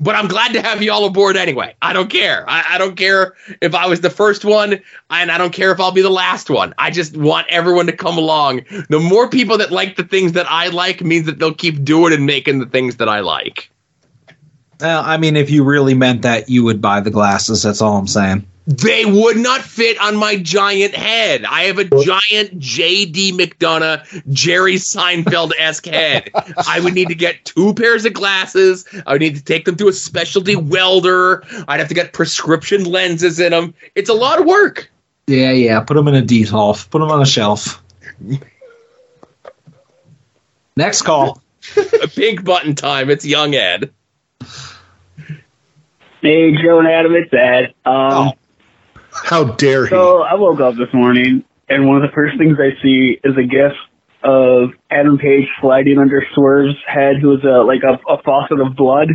[0.00, 1.76] But I'm glad to have you all aboard anyway.
[1.80, 2.44] I don't care.
[2.50, 5.78] I, I don't care if I was the first one, and I don't care if
[5.78, 6.74] I'll be the last one.
[6.78, 8.62] I just want everyone to come along.
[8.88, 12.12] The more people that like the things that I like means that they'll keep doing
[12.12, 13.70] and making the things that I like.
[14.80, 17.62] Well, I mean, if you really meant that, you would buy the glasses.
[17.62, 18.46] That's all I'm saying.
[18.66, 21.44] They would not fit on my giant head.
[21.44, 23.32] I have a giant J.D.
[23.32, 26.30] McDonagh, Jerry Seinfeld esque head.
[26.66, 28.86] I would need to get two pairs of glasses.
[29.06, 31.44] I would need to take them to a specialty welder.
[31.68, 33.74] I'd have to get prescription lenses in them.
[33.94, 34.90] It's a lot of work.
[35.26, 35.80] Yeah, yeah.
[35.80, 36.88] Put them in a detolf.
[36.88, 37.82] Put them on a shelf.
[40.74, 41.42] Next call.
[42.02, 43.10] a pink button time.
[43.10, 43.92] It's young Ed.
[46.24, 47.74] Hey, Joe and Adam, it's Ed.
[47.84, 48.32] Um,
[49.12, 49.90] How dare he?
[49.90, 53.36] So I woke up this morning, and one of the first things I see is
[53.36, 53.72] a gif
[54.22, 58.74] of Adam Page sliding under Swerve's head, who was a, like a, a faucet of
[58.74, 59.08] blood,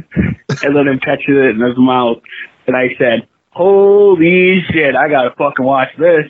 [0.61, 2.21] and then him catching it in his mouth.
[2.67, 4.95] And I said, "Holy shit!
[4.95, 6.29] I gotta fucking watch this."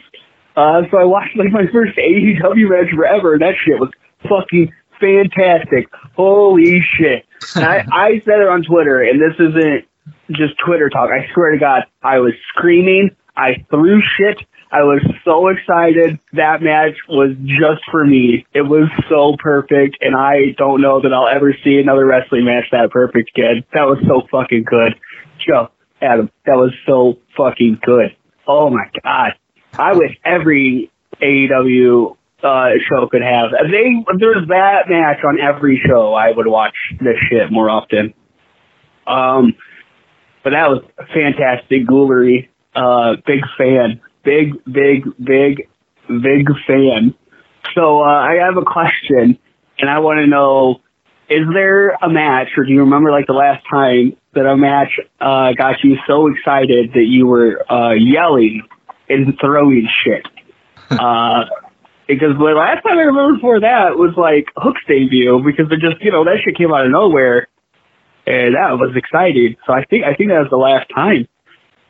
[0.55, 3.91] Uh, so I watched like my first AEW match forever, and that shit was
[4.29, 5.89] fucking fantastic.
[6.15, 7.25] Holy shit!
[7.55, 9.88] I, I said it on Twitter, and this isn't
[10.31, 11.09] just Twitter talk.
[11.11, 13.15] I swear to God, I was screaming.
[13.35, 14.39] I threw shit.
[14.71, 16.19] I was so excited.
[16.33, 18.45] That match was just for me.
[18.53, 22.65] It was so perfect, and I don't know that I'll ever see another wrestling match
[22.71, 23.63] that perfect again.
[23.73, 24.93] That was so fucking good.
[25.39, 25.69] Joe,
[26.01, 28.15] Adam, that was so fucking good.
[28.47, 29.33] Oh my god.
[29.77, 30.91] I wish every
[31.21, 33.51] AEW uh, show could have.
[33.71, 38.13] They there's that match on every show, I would watch this shit more often.
[39.07, 39.55] Um,
[40.43, 42.49] but that was fantastic goolery.
[42.75, 44.01] Uh, big fan.
[44.23, 45.67] Big, big, big,
[46.07, 47.15] big fan.
[47.75, 49.37] So, uh, I have a question
[49.77, 50.81] and I want to know,
[51.29, 54.99] is there a match or do you remember like the last time that a match,
[55.21, 58.63] uh, got you so excited that you were, uh, yelling
[59.09, 60.25] and throwing shit?
[60.89, 61.45] uh,
[62.07, 66.01] because the last time I remember before that was like Hook's debut because it just,
[66.03, 67.47] you know, that shit came out of nowhere
[68.25, 69.55] and that was exciting.
[69.65, 71.27] So I think I think that was the last time.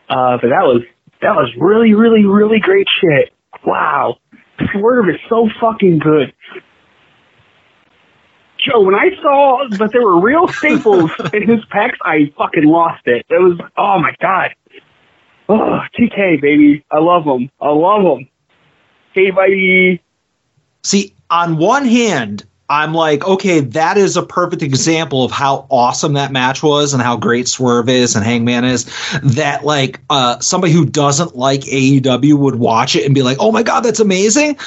[0.10, 0.84] Uh, but that was
[1.22, 3.34] that was really really really great shit.
[3.66, 4.18] Wow,
[4.72, 6.34] Swerve is so fucking good.
[8.58, 13.04] Joe, when I saw that there were real staples in his packs, I fucking lost
[13.06, 13.26] it.
[13.30, 14.56] It was oh my god.
[15.48, 17.50] Oh, TK baby, I love him.
[17.60, 18.30] I love him.
[19.14, 20.02] Hey, buddy.
[20.84, 26.14] See, on one hand, I'm like, okay, that is a perfect example of how awesome
[26.14, 28.86] that match was and how great Swerve is and Hangman is.
[29.24, 33.52] That like uh, somebody who doesn't like AEW would watch it and be like, oh
[33.52, 34.58] my god, that's amazing.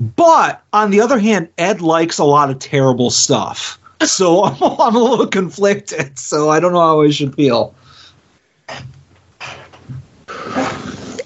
[0.00, 4.96] But on the other hand, Ed likes a lot of terrible stuff, so I'm, I'm
[4.96, 6.18] a little conflicted.
[6.18, 7.74] So I don't know how I should feel.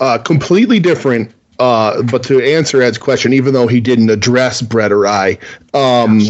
[0.00, 1.32] uh, completely different.
[1.58, 5.38] Uh, but to answer Ed's question, even though he didn't address Brett or I,
[5.72, 6.20] um,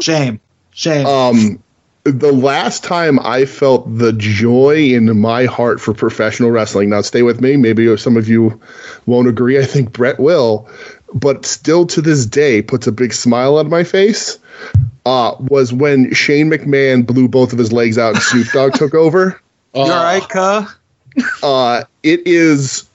[0.00, 0.40] shame,
[0.72, 1.06] shame.
[1.06, 1.62] Um,
[2.04, 6.90] the last time I felt the joy in my heart for professional wrestling.
[6.90, 7.56] Now, stay with me.
[7.56, 8.60] Maybe some of you
[9.06, 9.58] won't agree.
[9.58, 10.68] I think Brett will,
[11.14, 14.38] but still to this day puts a big smile on my face.
[15.04, 18.94] Uh, was when Shane McMahon blew both of his legs out and Snoop Dogg took
[18.94, 19.40] over.
[19.74, 20.66] You all right, Cuh?
[21.42, 22.91] Uh, it is uh,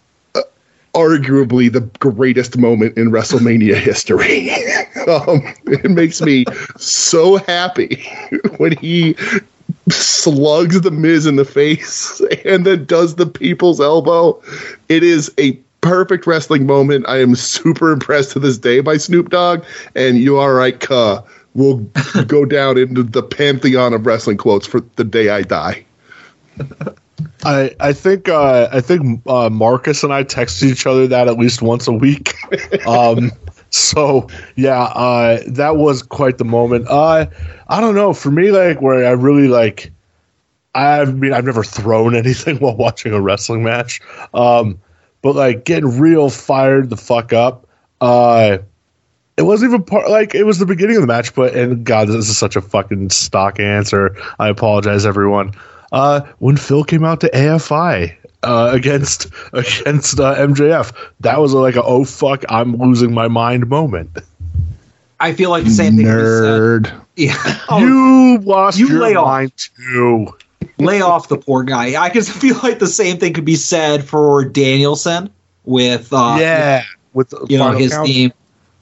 [0.98, 4.50] arguably the greatest moment in WrestleMania history.
[5.08, 6.46] um, it makes me
[6.78, 8.04] so happy
[8.58, 9.16] when he
[9.90, 14.42] slugs the Miz in the face and then does the people's elbow.
[14.90, 15.52] It is a
[15.82, 17.06] perfect wrestling moment.
[17.08, 19.64] I am super impressed to this day by Snoop Dogg,
[19.96, 20.84] and you are right,
[21.54, 21.78] will
[22.26, 25.86] go down into the pantheon of wrestling quotes for the day I die.
[27.44, 31.38] I I think uh, I think uh, Marcus and I text each other that at
[31.38, 32.34] least once a week.
[32.88, 33.32] um,
[33.70, 36.88] so yeah, uh, that was quite the moment.
[36.88, 37.28] Uh,
[37.68, 38.14] I don't know.
[38.14, 39.92] For me, like where I really like,
[40.74, 44.02] I mean, I've never thrown anything while watching a wrestling match,
[44.34, 44.80] um,
[45.22, 47.68] but like getting real fired the fuck up.
[48.02, 48.60] Uh,
[49.38, 52.08] it wasn't even part like it was the beginning of the match, but and God,
[52.08, 54.16] this is such a fucking stock answer.
[54.40, 55.54] I apologize, everyone.
[55.92, 61.76] Uh, when Phil came out to AFI uh, against against uh, MJF, that was like
[61.76, 64.18] a oh fuck, I'm losing my mind moment.
[65.20, 66.06] I feel like the same thing.
[66.06, 66.94] Nerd.
[67.20, 67.34] Yeah.
[67.80, 69.26] you lost you your lay off.
[69.26, 70.28] mind too.
[70.78, 72.00] lay off the poor guy.
[72.00, 75.32] I can feel like the same thing could be said for Danielson
[75.66, 76.84] with uh, yeah,
[77.14, 78.34] with the you know his Count- theme,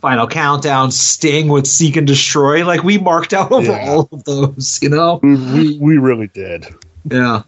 [0.02, 2.66] Final Countdown, Sting with Seek and Destroy.
[2.66, 3.90] Like we marked out over Yeah.
[3.90, 4.80] all of those.
[4.82, 6.66] You know, We, we, we really did.
[7.10, 7.44] Yeah.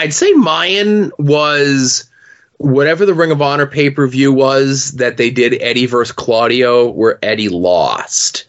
[0.00, 2.08] I'd say Mayan was
[2.56, 6.88] whatever the Ring of Honor pay per view was that they did Eddie versus Claudio,
[6.88, 8.46] where Eddie lost.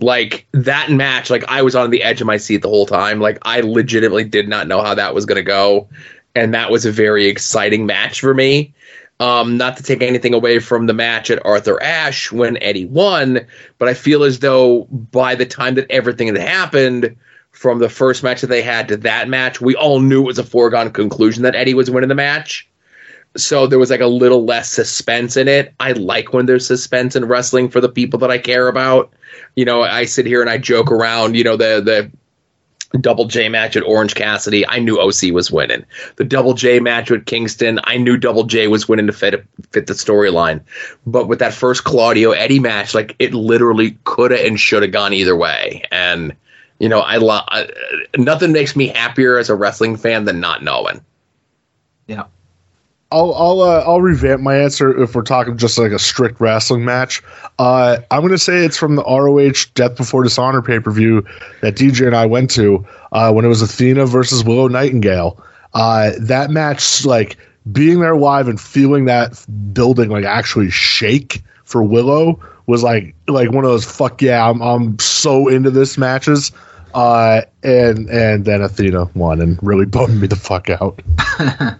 [0.00, 3.20] Like that match, like I was on the edge of my seat the whole time.
[3.20, 5.88] Like I legitimately did not know how that was going to go,
[6.34, 8.74] and that was a very exciting match for me.
[9.20, 13.46] Um, not to take anything away from the match at Arthur Ashe when Eddie won,
[13.78, 17.16] but I feel as though by the time that everything had happened,
[17.58, 20.38] from the first match that they had to that match, we all knew it was
[20.38, 22.68] a foregone conclusion that Eddie was winning the match.
[23.36, 25.74] So there was like a little less suspense in it.
[25.80, 29.12] I like when there's suspense in wrestling for the people that I care about.
[29.56, 31.82] You know, I sit here and I joke around, you know, the
[32.92, 35.84] the double J match at Orange Cassidy, I knew OC was winning.
[36.14, 39.88] The double J match with Kingston, I knew double J was winning to fit fit
[39.88, 40.60] the storyline.
[41.08, 44.92] But with that first Claudio Eddie match, like it literally could have and should have
[44.92, 45.82] gone either way.
[45.90, 46.36] And
[46.78, 47.68] you know, I, lo- I
[48.16, 51.04] nothing makes me happier as a wrestling fan than not knowing.
[52.06, 52.24] Yeah.
[53.10, 56.84] I'll I'll uh, I'll revamp my answer if we're talking just like a strict wrestling
[56.84, 57.22] match.
[57.58, 61.26] Uh, I'm to say it's from the ROH Death Before Dishonor pay per view
[61.62, 65.42] that DJ and I went to uh, when it was Athena versus Willow Nightingale.
[65.72, 67.38] Uh, that match, like
[67.72, 69.42] being there live and feeling that
[69.72, 74.60] building like actually shake for Willow was like like one of those fuck yeah I'm
[74.60, 76.52] I'm so into this matches.
[76.94, 81.00] Uh, and and then Athena won and really bummed me the fuck out.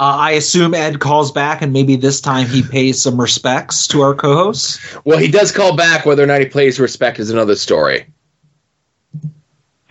[0.00, 4.00] Uh, I assume Ed calls back, and maybe this time he pays some respects to
[4.02, 4.78] our co-hosts.
[5.04, 6.06] Well, he does call back.
[6.06, 8.06] Whether or not he plays respect is another story.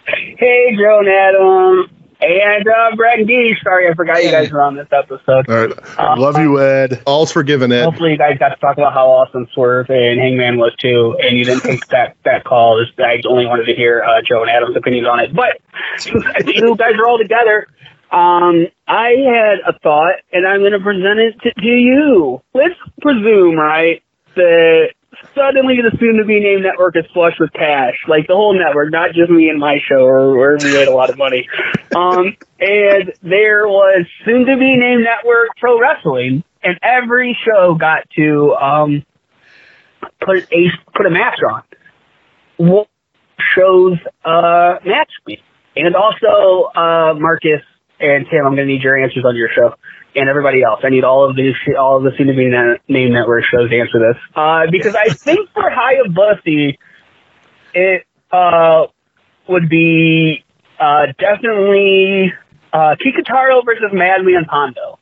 [0.05, 1.96] Hey, Joe and Adam.
[2.19, 3.55] And uh, Brad and Dee.
[3.63, 5.47] Sorry, I forgot you guys were on this episode.
[5.49, 5.99] All right.
[5.99, 7.03] Uh, Love you, Ed.
[7.05, 7.83] All's forgiven, Ed.
[7.83, 11.37] Hopefully, you guys got to talk about how awesome Swerve and Hangman was too, and
[11.37, 12.83] you didn't take that that call.
[12.83, 15.33] Just- I only wanted to hear uh, Joe and Adam's opinions on it.
[15.35, 15.61] But
[16.47, 17.67] you guys are all together,
[18.11, 22.41] um, I had a thought, and I'm going to present it to, to you.
[22.53, 24.01] Let's presume, right,
[24.35, 24.93] that
[25.35, 29.29] suddenly the soon-to-be named network is flush with cash, like the whole network, not just
[29.29, 31.47] me and my show, or where we made a lot of money.
[31.95, 39.05] Um, and there was soon-to-be named network pro wrestling, and every show got to um,
[40.19, 41.63] put a put a match on.
[42.57, 42.87] What
[43.55, 45.41] shows uh, match me?
[45.75, 47.61] And also, uh, Marcus
[47.99, 49.75] and Tim, I'm going to need your answers on your show,
[50.17, 50.81] and everybody else.
[50.83, 52.49] I need all of these, all of the soon to be
[52.91, 56.77] name network shows to answer this, uh, because I think for Hayabusa,
[57.73, 58.87] it uh,
[59.47, 60.43] would be
[60.79, 62.33] uh, definitely
[62.73, 62.95] uh,
[63.63, 64.99] versus Madman Pondo.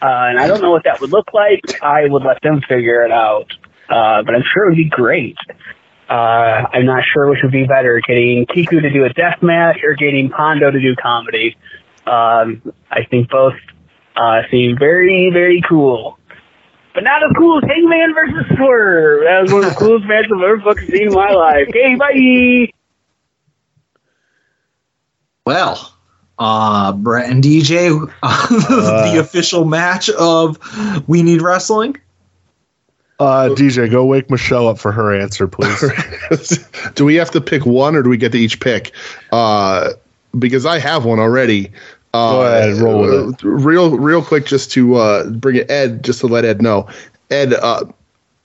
[0.00, 1.60] Uh, and I don't know what that would look like.
[1.82, 3.52] I would let them figure it out.
[3.88, 5.36] Uh, but I'm sure it would be great.
[6.08, 9.78] Uh, I'm not sure which would be better, getting Kiku to do a death match
[9.84, 11.56] or getting Pondo to do comedy.
[12.06, 13.54] Um, I think both
[14.16, 16.18] uh, seem very, very cool.
[16.94, 19.24] But not as cool as Hangman versus Swerve.
[19.24, 21.68] That was one of the coolest matches I've ever fucking seen in my life.
[21.68, 22.72] Okay, bye!
[25.46, 25.94] Well,
[26.38, 30.58] uh, Brett and DJ, the official match of
[31.08, 31.96] We Need Wrestling.
[33.18, 36.58] Uh, DJ, go wake Michelle up for her answer, please.
[36.94, 38.92] do we have to pick one or do we get to each pick?
[39.30, 39.90] Uh,
[40.38, 41.70] because I have one already.
[42.14, 43.42] Uh, Go ahead, roll with it.
[43.42, 46.88] Real, real quick, just to uh, bring it, Ed, just to let Ed know.
[47.30, 47.84] Ed, uh,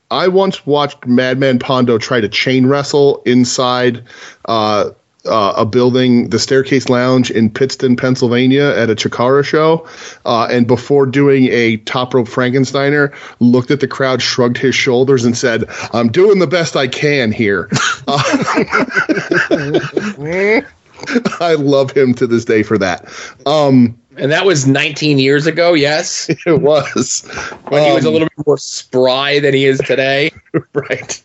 [0.10, 4.06] I once watched Madman Pondo try to chain wrestle inside
[4.46, 4.92] uh,
[5.26, 9.86] uh, a building, the Staircase Lounge in Pittston, Pennsylvania, at a Chikara show.
[10.26, 15.26] Uh, and before doing a top rope Frankensteiner, looked at the crowd, shrugged his shoulders,
[15.26, 17.70] and said, "I'm doing the best I can here."
[21.40, 23.06] I love him to this day for that.
[23.46, 26.30] Um, and that was 19 years ago, yes?
[26.46, 27.22] It was.
[27.70, 30.32] When he was a Um, little bit more spry than he is today.
[30.74, 31.22] right.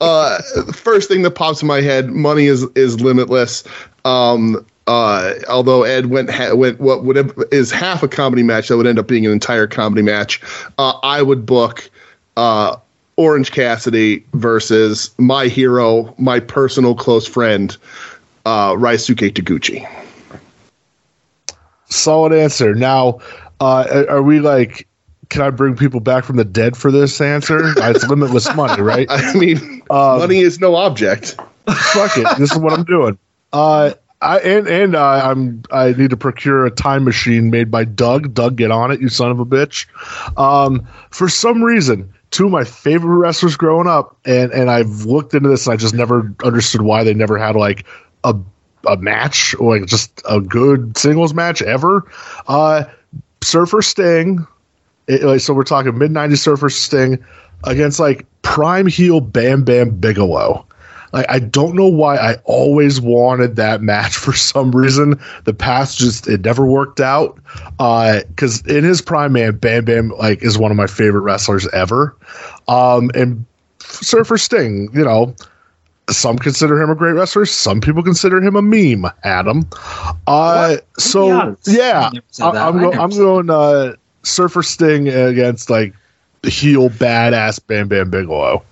[0.00, 0.40] Uh,
[0.72, 3.62] first thing that pops in my head: money is is limitless.
[4.04, 8.68] Um, uh, although Ed went ha- went what would have, is half a comedy match
[8.68, 10.40] that would end up being an entire comedy match.
[10.76, 11.88] Uh, I would book
[12.36, 12.76] uh,
[13.16, 17.76] Orange Cassidy versus my hero, my personal close friend,
[18.44, 19.86] uh, Ryusuke Taguchi.
[21.86, 22.74] Solid answer.
[22.74, 23.20] Now,
[23.60, 24.88] uh, are we like?
[25.30, 27.60] Can I bring people back from the dead for this answer?
[27.76, 29.06] It's limitless money, right?
[29.10, 31.36] I mean, Um, money is no object.
[31.66, 32.38] Fuck it.
[32.38, 33.18] This is what I'm doing.
[33.52, 37.84] Uh, I and and uh, I'm I need to procure a time machine made by
[37.84, 38.34] Doug.
[38.34, 39.86] Doug, get on it, you son of a bitch.
[40.38, 45.34] Um, for some reason, two of my favorite wrestlers growing up, and and I've looked
[45.34, 47.86] into this, and I just never understood why they never had like
[48.24, 48.34] a
[48.86, 52.04] a match like just a good singles match ever.
[52.48, 52.84] Uh,
[53.42, 54.46] Surfer Sting.
[55.06, 57.24] It- like, so we're talking mid '90s Surfer Sting
[57.64, 60.66] against like prime heel Bam Bam Bigelow.
[61.12, 65.20] Like I don't know why I always wanted that match for some reason.
[65.44, 67.38] The past just it never worked out.
[67.78, 72.16] Because in his prime, man, Bam Bam like is one of my favorite wrestlers ever.
[72.68, 73.44] Um, and
[73.80, 75.34] Surfer Sting, you know,
[76.10, 77.46] some consider him a great wrestler.
[77.46, 79.10] Some people consider him a meme.
[79.22, 79.66] Adam.
[80.26, 82.62] Uh, so yeah, I never said I, that.
[82.62, 85.94] I'm go, I'm going uh, Surfer Sting against like
[86.42, 88.62] the heel badass Bam Bam Bigelow.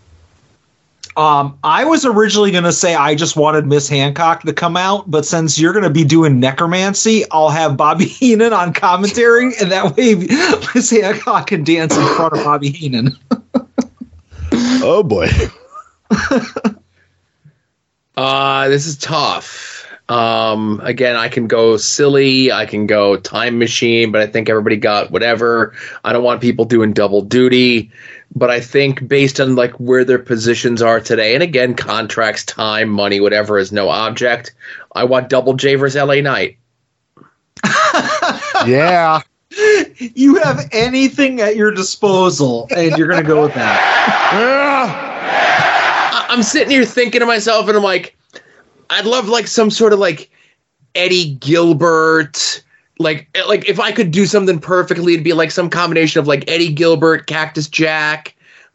[1.14, 5.10] Um, I was originally going to say I just wanted Miss Hancock to come out,
[5.10, 9.70] but since you're going to be doing necromancy, I'll have Bobby Heenan on commentary, and
[9.70, 10.14] that way
[10.74, 13.16] Miss Hancock can dance in front of Bobby Heenan.
[14.84, 15.28] Oh boy.
[18.16, 19.86] Uh, this is tough.
[20.08, 24.76] Um, again, I can go silly, I can go time machine, but I think everybody
[24.76, 25.74] got whatever.
[26.04, 27.92] I don't want people doing double duty,
[28.34, 32.90] but I think based on like where their positions are today, and again, contracts, time,
[32.90, 34.54] money, whatever is no object.
[34.94, 36.58] I want double J versus LA Knight.
[38.66, 39.22] yeah.
[39.98, 45.08] You have anything at your disposal, and you're going to go with that.
[46.32, 48.16] I'm sitting here thinking to myself, and I'm like,
[48.88, 50.30] I'd love like some sort of like
[50.94, 52.64] Eddie Gilbert.
[52.98, 56.26] Like, eh, like if I could do something perfectly, it'd be like some combination of
[56.26, 58.34] like Eddie Gilbert, Cactus Jack,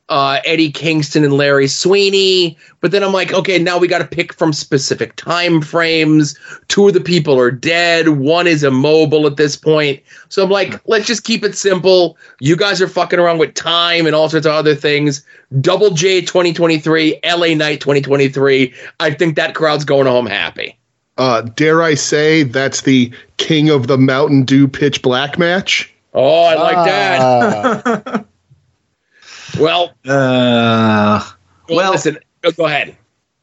[0.09, 2.57] uh, Eddie Kingston, and Larry Sweeney.
[2.79, 6.37] But then I'm like, okay, now we got to pick from specific time frames.
[6.67, 8.09] Two of the people are dead.
[8.09, 10.01] One is immobile at this point.
[10.29, 12.17] So I'm like, let's just keep it simple.
[12.39, 15.25] You guys are fucking around with time and all sorts of other things.
[15.59, 18.73] Double J 2023, LA Knight 2023.
[18.99, 20.77] I think that crowd's going home happy.
[21.17, 25.91] Uh, dare I say that's the King of the Mountain Dew Pitch Black match?
[26.13, 28.25] Oh, I like that.
[29.59, 31.23] well, uh,
[31.69, 32.17] well, listen.
[32.43, 32.95] oh, Go ahead.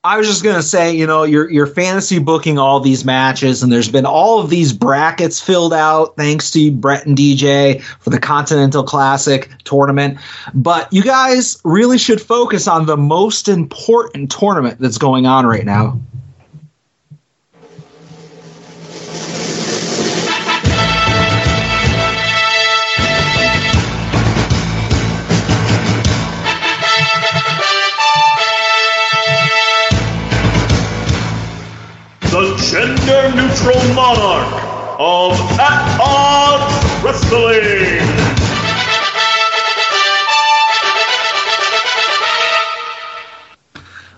[0.05, 3.73] I was just gonna say, you know, you're you're fantasy booking all these matches, and
[3.73, 8.21] there's been all of these brackets filled out thanks to Brett and DJ for the
[8.21, 10.19] Continental Classic tournament.
[10.53, 15.65] But you guys really should focus on the most important tournament that's going on right
[15.65, 15.99] now.
[32.35, 38.01] The gender neutral monarch of At Odds Wrestling.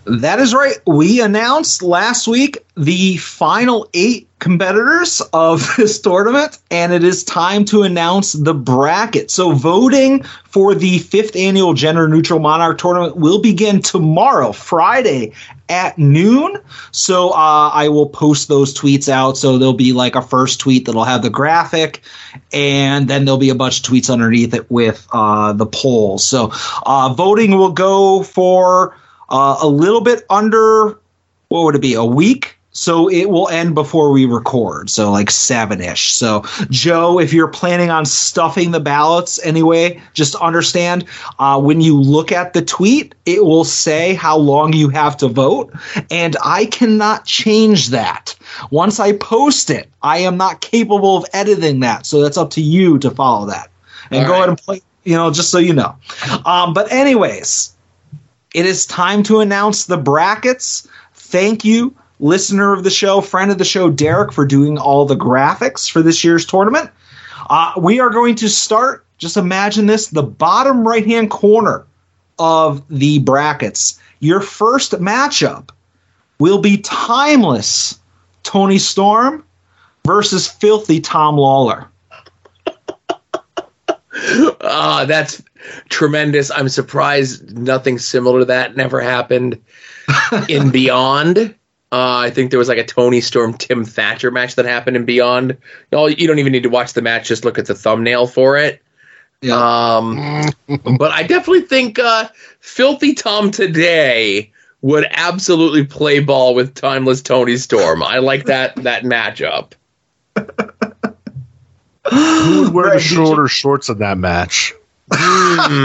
[0.06, 0.78] That is right.
[0.86, 7.64] We announced last week the final eight competitors of this tournament, and it is time
[7.66, 9.30] to announce the bracket.
[9.30, 15.32] So, voting for the fifth annual Gender Neutral Monarch tournament will begin tomorrow, Friday
[15.68, 16.58] at noon.
[16.92, 19.36] So, uh, I will post those tweets out.
[19.36, 22.02] So, there'll be like a first tweet that'll have the graphic,
[22.52, 26.26] and then there'll be a bunch of tweets underneath it with uh, the polls.
[26.26, 26.52] So,
[26.84, 28.96] uh, voting will go for
[29.28, 30.98] uh, a little bit under
[31.48, 34.90] what would it be a week So it will end before we record.
[34.90, 36.12] So like seven ish.
[36.12, 41.06] So Joe, if you're planning on stuffing the ballots anyway, just understand
[41.38, 45.28] uh, when you look at the tweet, it will say how long you have to
[45.28, 45.72] vote,
[46.10, 48.36] and I cannot change that.
[48.70, 52.04] Once I post it, I am not capable of editing that.
[52.04, 53.70] So that's up to you to follow that.
[54.10, 54.36] And All go right.
[54.38, 54.82] ahead and play.
[55.04, 55.96] You know, just so you know.
[56.44, 57.74] Um, but anyways,
[58.54, 60.86] it is time to announce the brackets.
[61.14, 65.16] Thank you, listener of the show, friend of the show, Derek, for doing all the
[65.16, 66.90] graphics for this year's tournament.
[67.48, 71.86] Uh, we are going to start, just imagine this, the bottom right hand corner
[72.38, 74.00] of the brackets.
[74.20, 75.70] Your first matchup
[76.38, 77.98] will be timeless
[78.42, 79.44] Toni Storm
[80.06, 81.88] versus filthy Tom Lawlor.
[84.62, 85.42] Ah, that's
[85.90, 86.50] tremendous.
[86.50, 89.62] I'm surprised nothing similar to that never happened
[90.48, 91.54] in Beyond.
[91.92, 95.04] Uh, I think there was like a Toni Storm Tim Thatcher match that happened in
[95.04, 95.56] Beyond.
[95.92, 98.56] No, you don't even need to watch the match; just look at the thumbnail for
[98.56, 98.82] it.
[99.50, 100.42] Um,
[100.98, 102.28] but I definitely think uh,
[102.60, 108.02] Filthy Tom today would absolutely play ball with Timeless Toni Storm.
[108.02, 109.72] I like that that matchup.
[112.10, 114.74] Who would wear the shorter shorts in that match?
[115.12, 115.84] Hmm.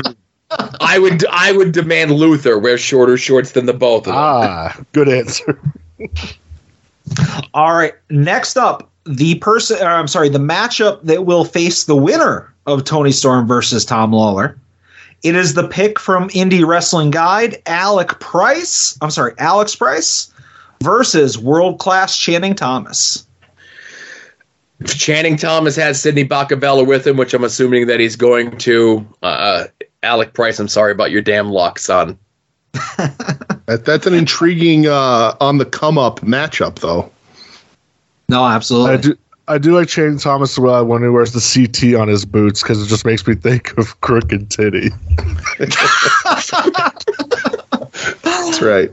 [0.79, 4.15] I would I would demand Luther wear shorter shorts than the both of them.
[4.17, 5.59] Ah, good answer.
[7.53, 7.93] All right.
[8.09, 12.83] Next up, the person, or I'm sorry, the matchup that will face the winner of
[12.83, 14.57] Toni Storm versus Tom Lawlor.
[15.23, 18.97] It is the pick from Indie Wrestling Guide, Alec Price.
[19.01, 20.33] I'm sorry, Alex Price
[20.81, 23.27] versus world class Channing Thomas.
[24.85, 29.05] Channing Thomas has Sidney Bakabella with him, which I'm assuming that he's going to.
[29.21, 29.65] Uh,
[30.01, 32.17] Alec Price, I'm sorry about your damn luck, son.
[33.71, 37.09] That, that's an intriguing uh, on the come up matchup, though.
[38.27, 38.91] No, absolutely.
[38.91, 39.17] I do.
[39.47, 42.81] I do like Channing Thomas well when he wears the CT on his boots because
[42.81, 44.89] it just makes me think of Crooked Titty.
[48.23, 48.91] That's right.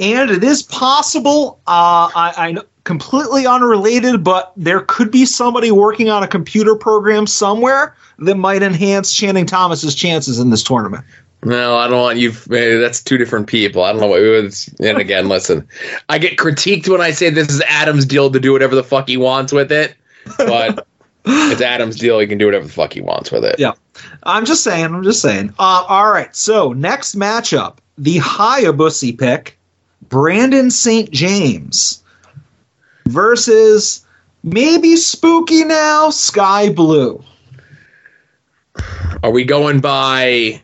[0.00, 5.70] And it is possible, uh, I, I know completely unrelated, but there could be somebody
[5.70, 11.04] working on a computer program somewhere that might enhance Channing Thomas's chances in this tournament.
[11.44, 12.30] No, I don't want you.
[12.30, 13.82] That's two different people.
[13.84, 14.74] I don't know what it was.
[14.80, 15.68] And again, listen,
[16.08, 19.08] I get critiqued when I say this is Adam's deal to do whatever the fuck
[19.08, 19.94] he wants with it,
[20.38, 20.86] but
[21.24, 22.18] it's Adam's deal.
[22.18, 23.58] He can do whatever the fuck he wants with it.
[23.58, 23.72] Yeah.
[24.22, 24.86] I'm just saying.
[24.86, 25.50] I'm just saying.
[25.58, 26.34] Uh, all right.
[26.34, 29.58] So next matchup, the Hayabusa pick,
[30.08, 31.10] Brandon St.
[31.10, 32.02] James
[33.06, 34.04] versus
[34.42, 37.22] maybe spooky now Skye Blue.
[39.22, 40.60] Are we going by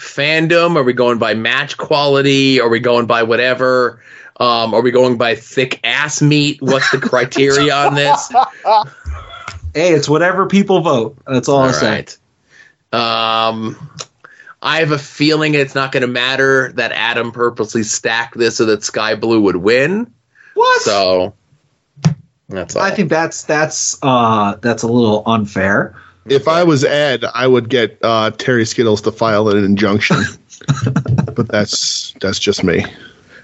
[0.00, 0.76] fandom?
[0.76, 2.60] Are we going by match quality?
[2.60, 4.02] Are we going by whatever?
[4.38, 6.62] Um, are we going by thick ass meat?
[6.62, 8.32] What's the criteria on this?
[9.72, 11.16] Hey, it's whatever people vote.
[11.28, 12.06] That's all, I'm saying.
[12.92, 13.48] right.
[13.48, 13.76] Um,
[14.60, 18.64] I have a feeling it's not going to matter that Adam purposely stacked this so
[18.66, 20.12] that Skye Blue would win.
[20.54, 20.82] What?
[20.82, 21.34] So
[22.48, 22.82] that's all.
[22.82, 25.94] I think that's that's uh that's a little unfair.
[26.30, 30.22] If I was Ed, I would get uh, Terry Skittles to file an injunction.
[31.34, 32.84] but that's that's just me.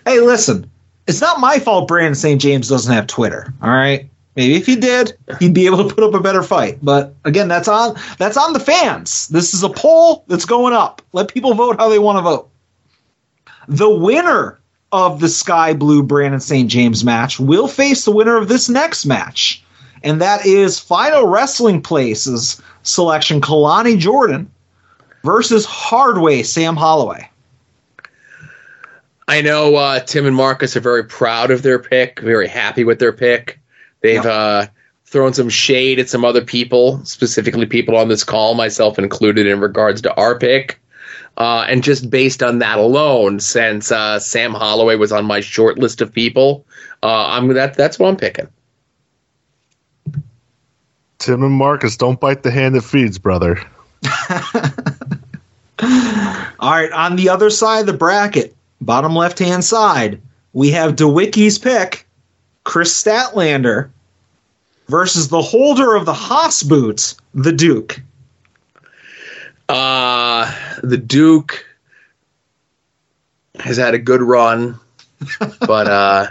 [0.07, 0.71] Hey, listen,
[1.07, 2.41] it's not my fault Brandon St.
[2.41, 3.53] James doesn't have Twitter.
[3.61, 4.09] All right.
[4.37, 6.79] Maybe if he did, he'd be able to put up a better fight.
[6.83, 9.29] But again, that's on that's on the fans.
[9.29, 11.03] This is a poll that's going up.
[11.13, 12.51] Let people vote how they want to vote.
[13.67, 14.61] The winner
[14.93, 16.71] of the Skye Blue Brandon St.
[16.71, 19.65] James match will face the winner of this next match.
[20.03, 24.51] And that is Final Wrestling Places selection Kalani Jordan
[25.25, 27.29] versus Hardway Sam Holloway.
[29.29, 33.01] I know uh, Tim and Marcus are very proud of their pick, very happy with
[33.01, 33.59] their pick.
[34.01, 34.69] They've uh,
[35.05, 39.59] thrown some shade at some other people, specifically people on this call, myself included, in
[39.61, 40.81] regards to our pick.
[41.37, 45.79] Uh, and just based on that alone, since uh, Sam Holloway was on my short
[45.79, 46.65] list of people,
[47.03, 48.49] uh, I'm that that's what I'm picking.
[51.19, 53.59] Tim and Marcus, don't bite the hand that feeds, brother.
[56.59, 60.21] All right, on the other side of the bracket, bottom left hand side,
[60.53, 62.07] we have DeWicky's pick,
[62.65, 63.91] Kris Statlander,
[64.89, 68.01] versus the holder of the Haas boots, the Duke.
[69.69, 71.65] Uh, the Duke
[73.59, 74.79] has had a good run,
[75.61, 76.27] but uh,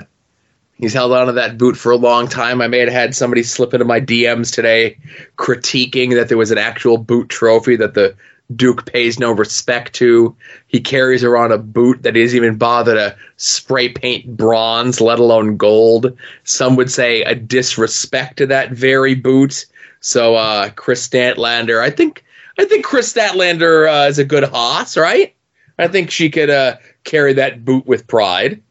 [0.78, 2.62] he's held on to that boot for a long time.
[2.62, 4.98] I may have had somebody slip into my DMs today
[5.38, 8.16] critiquing that there was an actual boot trophy that the
[8.56, 10.36] Duke pays no respect to.
[10.68, 15.18] He carries around a boot that he doesn't even bother to spray paint bronze, let
[15.18, 16.16] alone gold.
[16.44, 19.66] Some would say a disrespect to that very boot.
[20.00, 22.24] So uh, Kris Statlander, I think
[22.60, 25.36] I think Kris Statlander uh, is a good hoss, right?
[25.80, 28.62] I think she could uh, carry that boot with pride.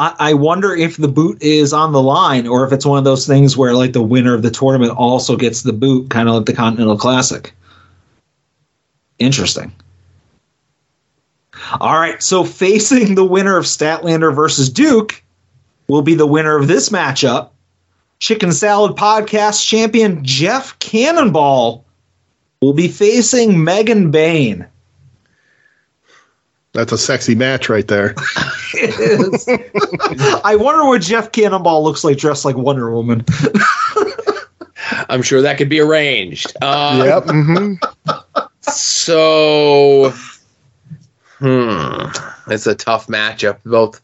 [0.00, 3.26] I, wonder if the boot is on the line or if it's one of those
[3.26, 6.46] things where like the winner of the tournament also gets the boot, kind of like
[6.46, 7.52] the Continental Classic.
[9.18, 9.72] Interesting.
[11.80, 15.20] All right, so facing the winner of Statlander versus Duke
[15.88, 17.50] will be the winner of this matchup.
[18.20, 21.84] Chicken Salad Podcast champion Jeff Cannonball
[22.60, 24.66] will be facing Megan Bayne.
[26.72, 28.14] That's a sexy match right there.
[28.74, 29.48] It is.
[30.44, 33.24] I wonder what Jeff Cannonball looks like dressed like Wonder Woman.
[35.08, 36.54] I'm sure that could be arranged.
[36.60, 37.24] Uh, yep.
[37.24, 38.12] Mm-hmm.
[38.60, 40.12] So,
[41.38, 43.60] hmm, it's a tough matchup.
[43.64, 44.02] Both,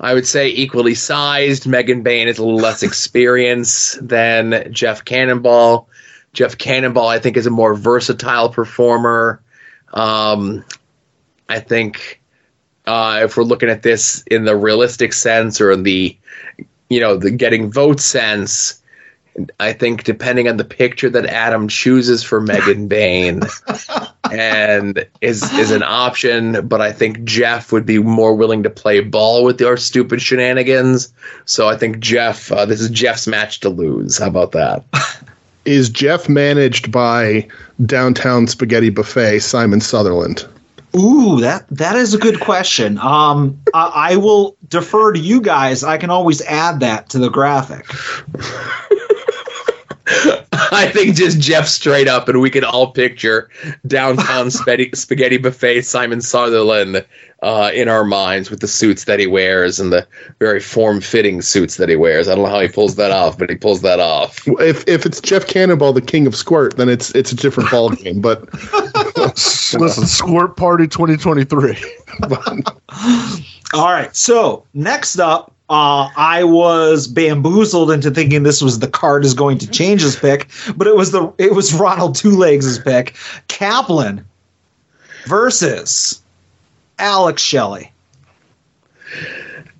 [0.00, 1.68] I would say, equally sized.
[1.68, 5.88] Megan Bayne is a little less experienced than Jeff Cannonball.
[6.32, 9.40] Jeff Cannonball, I think, is a more versatile performer.
[9.94, 10.64] Um,
[11.50, 12.20] I think
[12.86, 16.16] uh, if we're looking at this in the realistic sense or in the,
[16.88, 18.80] you know, the getting vote sense,
[19.58, 23.40] I think depending on the picture that Adam chooses for Megan Bayne,
[24.30, 29.00] and is is an option, but I think Jeff would be more willing to play
[29.00, 31.12] ball with our stupid shenanigans.
[31.46, 34.18] So I think Jeff, uh, this is Jeff's match to lose.
[34.18, 34.84] How about that?
[35.66, 37.46] Is Jeff managed by
[37.84, 40.46] downtown spaghetti buffet Simon Sutherland?
[40.96, 42.98] Ooh, that that is a good question.
[42.98, 45.84] Um, I, I will defer to you guys.
[45.84, 47.86] I can always add that to the graphic.
[50.72, 53.48] I think just Jeff straight up, and we can all picture
[53.86, 57.04] downtown spaghetti, spaghetti buffet Simon Sutherland
[57.42, 60.06] uh, in our minds with the suits that he wears and the
[60.38, 62.28] very form-fitting suits that he wears.
[62.28, 64.46] I don't know how he pulls that off, but he pulls that off.
[64.46, 67.90] If if it's Jeff Cannonball, the king of squirt, then it's it's a different ball
[67.90, 68.20] game.
[68.20, 68.48] But
[69.78, 71.76] listen, Squirt Party 2023.
[73.74, 74.14] All right.
[74.14, 79.58] So next up, uh, I was bamboozled into thinking this was the card is going
[79.58, 83.14] to change his pick, but it was the it was Ronald Two Legs' pick.
[83.46, 84.26] Kaplan
[85.26, 86.20] versus
[86.98, 87.92] Alex Shelley.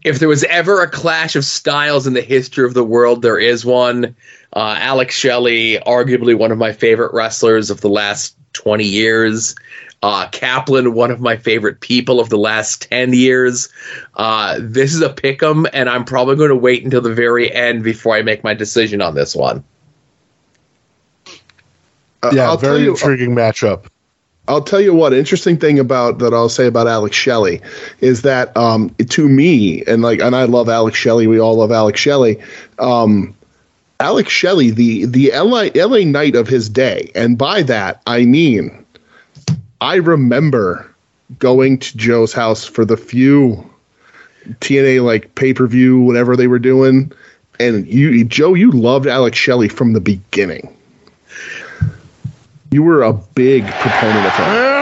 [0.04, 3.38] If there was ever a clash of styles in the history of the world, there
[3.38, 4.14] is one.
[4.52, 9.54] Uh, Alex Shelley, arguably one of my favorite wrestlers of the last 20 years.
[10.02, 13.68] Uh, Kaplan, one of my favorite people of the last 10 years.
[14.14, 17.52] Uh, this is a pick 'em, and I'm probably going to wait until the very
[17.52, 19.62] end before I make my decision on this one.
[22.32, 23.84] yeah, I'll very you- intriguing matchup.
[24.48, 25.12] I'll tell you what.
[25.12, 27.60] Interesting thing about that I'll say about Alex Shelley
[28.00, 31.28] is that um, to me, and like, and I love Alex Shelley.
[31.28, 32.40] We all love Alex Shelley.
[32.80, 33.36] Um,
[34.00, 38.84] Alex Shelley, the the LA LA Knight of his day, and by that I mean,
[39.80, 40.90] I remember
[41.38, 43.70] going to Joe's house for the few
[44.60, 47.12] TNA like pay per view, whatever they were doing,
[47.60, 50.74] and you, Joe, you loved Alex Shelley from the beginning.
[52.70, 54.46] You were a big proponent of him.
[54.46, 54.79] Ah!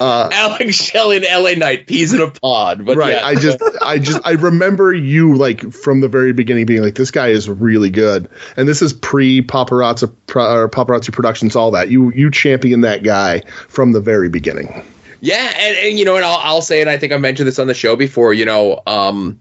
[0.00, 2.84] Uh, Alex Shelley and LA Knight, peas in a pod.
[2.84, 3.12] But right.
[3.12, 3.26] yeah.
[3.26, 7.10] I just, I just, I remember you like from the very beginning being like, this
[7.10, 10.04] guy is really good, and this is pre paparazzi,
[10.34, 11.90] or paparazzi productions, all that.
[11.90, 14.84] You, you champion that guy from the very beginning.
[15.20, 17.60] Yeah, and, and you know, and I'll, I'll say, and I think I mentioned this
[17.60, 18.34] on the show before.
[18.34, 19.40] You know, um,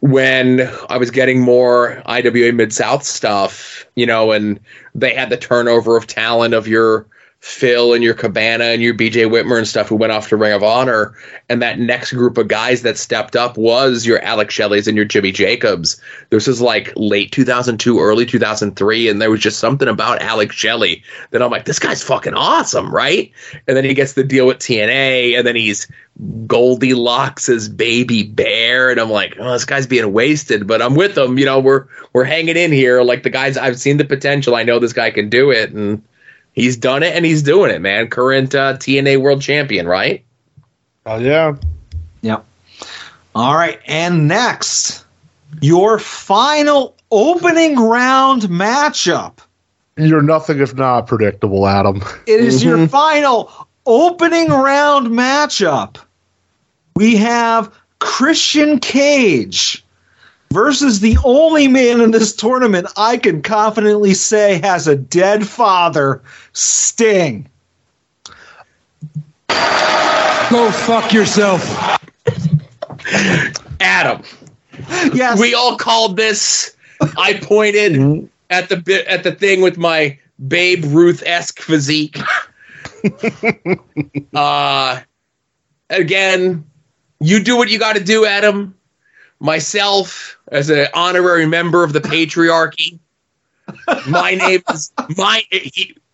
[0.00, 4.60] when I was getting more IWA Mid South stuff, you know, and
[4.94, 7.06] they had the turnover of talent of your
[7.40, 10.52] Phil and your Cabana and your BJ Whitmer and stuff who went off to Ring
[10.52, 11.14] of Honor,
[11.48, 15.06] and that next group of guys that stepped up was your Alex Shelley's and your
[15.06, 16.00] Jimmy Jacobs.
[16.30, 21.04] This was like late 2002, early 2003, and there was just something about Alex Shelley
[21.30, 23.30] that I'm like, this guy's fucking awesome, right?
[23.68, 25.86] And then he gets the deal with TNA, and then he's
[26.48, 31.38] Goldilocks' baby bear, and I'm like, oh, this guy's being wasted, but I'm with him.
[31.38, 33.02] You know, we're we're hanging in here.
[33.02, 34.56] Like the guys, I've seen the potential.
[34.56, 36.02] I know this guy can do it, and
[36.58, 38.08] he's done it, and he's doing it, man.
[38.08, 40.24] Current uh, TNA World Champion, right?
[41.06, 41.56] Oh yeah.
[42.22, 42.44] Yep.
[43.34, 45.04] All right, and next,
[45.60, 49.38] your final opening round matchup.
[49.96, 52.02] You're nothing if not predictable, Adam.
[52.26, 53.50] It is your final
[53.86, 55.96] opening round matchup.
[56.94, 59.84] We have Christian Cage
[60.52, 66.22] versus the only man in this tournament I can confidently say has a dead father,
[66.52, 67.48] Sting.
[69.48, 71.62] Go fuck yourself.
[73.80, 74.22] Adam.
[75.12, 75.38] Yes.
[75.38, 76.74] We all called this.
[77.16, 82.18] I pointed at the bit at the thing with my Babe Ruth esque physique.
[84.34, 85.00] uh
[85.90, 86.64] again,
[87.20, 88.74] you do what you got to do, Adam.
[89.40, 92.98] Myself, as an honorary member of the patriarchy,
[94.08, 95.42] my name is my.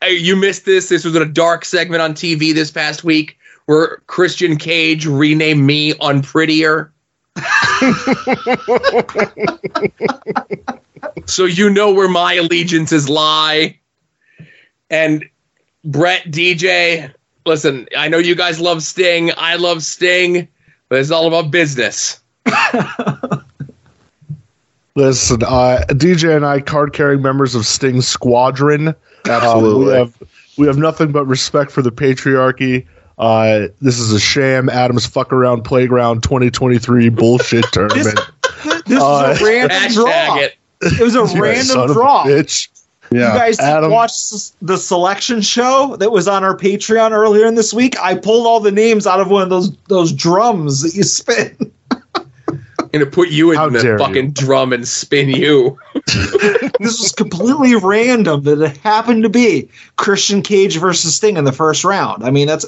[0.09, 0.89] you missed this.
[0.89, 5.65] This was in a dark segment on TV this past week where Christian Cage renamed
[5.65, 6.91] me Unprettier.
[11.27, 13.79] so you know where my allegiances lie.
[14.91, 15.25] And
[15.85, 17.13] Brett, DJ,
[17.47, 19.31] listen, I know you guys love Sting.
[19.37, 20.49] I love Sting,
[20.89, 22.21] but it's all about business.
[24.97, 28.89] Listen, uh, DJ and I, card carrying members of Sting Squadron.
[28.89, 28.95] Um,
[29.27, 29.87] Absolutely.
[29.87, 30.23] we have
[30.57, 32.87] we have nothing but respect for the patriarchy.
[33.19, 34.69] Uh, this is a sham.
[34.69, 38.21] Adam's fuck around playground 2023 bullshit tournament.
[38.87, 40.37] This Uh, was a random draw.
[40.39, 40.55] it.
[40.83, 42.25] It was a You son random of a draw.
[42.25, 42.69] bitch.
[43.11, 47.73] You guys Adam- watched the selection show that was on our Patreon earlier in this
[47.75, 47.95] week.
[48.01, 51.73] I pulled all the names out of one of those those drums that you spin.
[52.95, 53.99] Gonna put you in How the dare you.
[53.99, 55.79] fucking drum and spin you.
[55.95, 61.53] this was completely random that it happened to be Christian Cage versus Sting in the
[61.53, 62.25] first round.
[62.25, 62.67] I mean, that's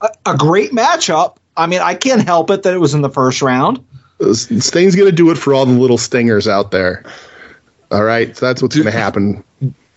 [0.00, 1.36] a, a great matchup.
[1.56, 3.84] I mean, I can't help it that it was in the first round.
[4.32, 7.04] Sting's going to do it for all the little stingers out there.
[7.90, 9.44] All right, so that's what's going to happen.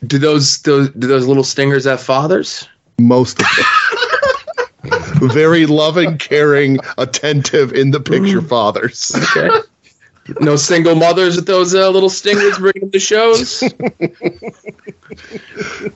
[0.06, 2.67] Do those those do those little stingers have fathers?
[2.99, 3.65] Most of them.
[5.22, 9.14] Very loving, caring, attentive, in the picture fathers.
[9.16, 9.49] Okay.
[10.41, 13.64] No single mothers with those uh, little stingers bringing the shows.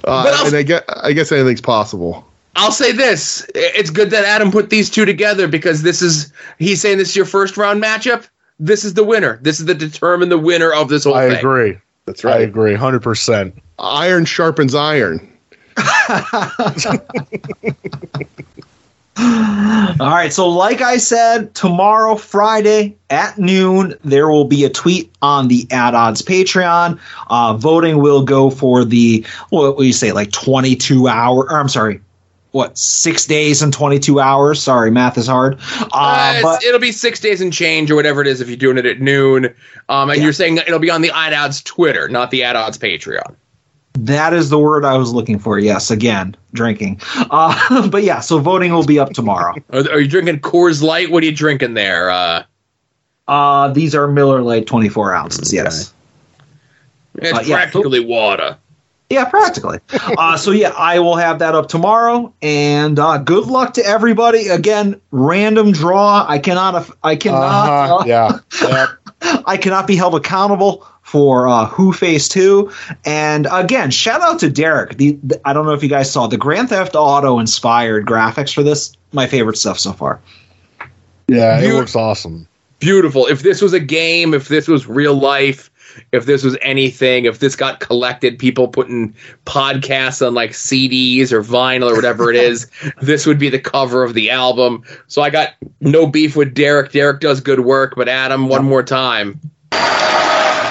[0.05, 2.25] Uh, and I guess, I guess anything's possible.
[2.55, 6.81] I'll say this: it's good that Adam put these two together because this is he's
[6.81, 8.27] saying this is your first round matchup.
[8.59, 9.39] This is the winner.
[9.41, 11.35] This is the determine the winner of this whole I thing.
[11.37, 11.77] I agree.
[12.05, 12.41] That's right.
[12.41, 13.55] I agree, hundred percent.
[13.79, 15.27] Iron sharpens iron.
[19.17, 25.13] All right, so like I said, tomorrow, Friday at noon, there will be a tweet
[25.21, 26.99] on the At Odds Patreon.
[27.29, 31.43] Uh, voting will go for the what would you say, like twenty-two hour?
[31.43, 32.01] Or I'm sorry,
[32.51, 34.63] what six days and twenty-two hours?
[34.63, 35.59] Sorry, math is hard.
[35.79, 38.57] Uh, Uh, but it'll be six days and change or whatever it is if you're
[38.57, 39.53] doing it at noon.
[39.89, 42.77] Um, and you're saying it'll be on the At Odds Twitter, not the At Odds
[42.77, 43.35] Patreon.
[43.93, 45.59] That is the word I was looking for.
[45.59, 47.01] Yes, again, drinking.
[47.29, 49.53] Uh, but yeah, so voting will be up tomorrow.
[49.73, 51.11] Are, are you drinking Coors Light?
[51.11, 52.09] What are you drinking there?
[52.09, 52.43] Uh,
[53.27, 55.53] Uh, these are Miller Lite twenty-four ounces.
[55.53, 55.93] Yes.
[57.15, 58.57] it's Uh, yeah, practically water.
[59.09, 59.79] Yeah, practically.
[60.17, 64.47] uh, so yeah, I will have that up tomorrow, and uh, good luck to everybody.
[64.47, 66.25] Again, random draw.
[66.27, 66.89] I cannot.
[67.03, 67.43] I cannot.
[67.43, 68.39] Uh-huh, uh, yeah.
[68.61, 68.89] Yep.
[69.45, 72.71] I cannot be held accountable for uh, Who Face Two.
[73.05, 74.95] And again, shout out to Derek.
[74.95, 78.53] The, the- I don't know if you guys saw the Grand Theft Auto inspired graphics
[78.53, 78.93] for this.
[79.11, 80.21] My favorite stuff so far.
[81.27, 82.47] Yeah, it You- looks awesome.
[82.79, 83.27] Beautiful.
[83.27, 85.69] If this was a game, if this was real life,
[86.13, 89.13] if this was anything, if this got collected, people putting
[89.45, 94.01] podcasts on like CDs or vinyl or whatever it is, this would be the cover
[94.03, 94.81] of the album.
[95.07, 95.49] So I got
[95.81, 96.93] no beef with Derek.
[96.93, 99.39] Derek does good work, but Adam, one more time.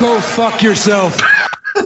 [0.00, 1.20] Go fuck yourself.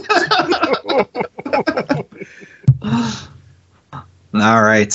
[4.33, 4.93] All right.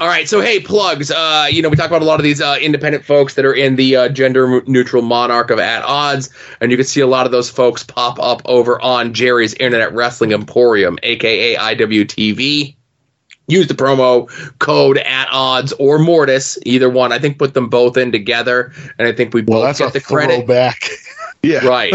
[0.00, 1.10] All right, so hey, plugs.
[1.12, 3.54] Uh, you know, we talk about a lot of these uh, independent folks that are
[3.54, 7.26] in the uh, gender neutral monarch of at odds, and you can see a lot
[7.26, 12.74] of those folks pop up over on Jerry's Internet Wrestling Emporium, aka IWTV.
[13.46, 14.28] Use the promo
[14.58, 17.12] code at odds or Mortis, either one.
[17.12, 19.92] I think put them both in together, and I think we both That's get a
[19.92, 20.38] the credit.
[20.38, 20.88] throwback.
[21.44, 21.66] Yeah.
[21.66, 21.94] Right.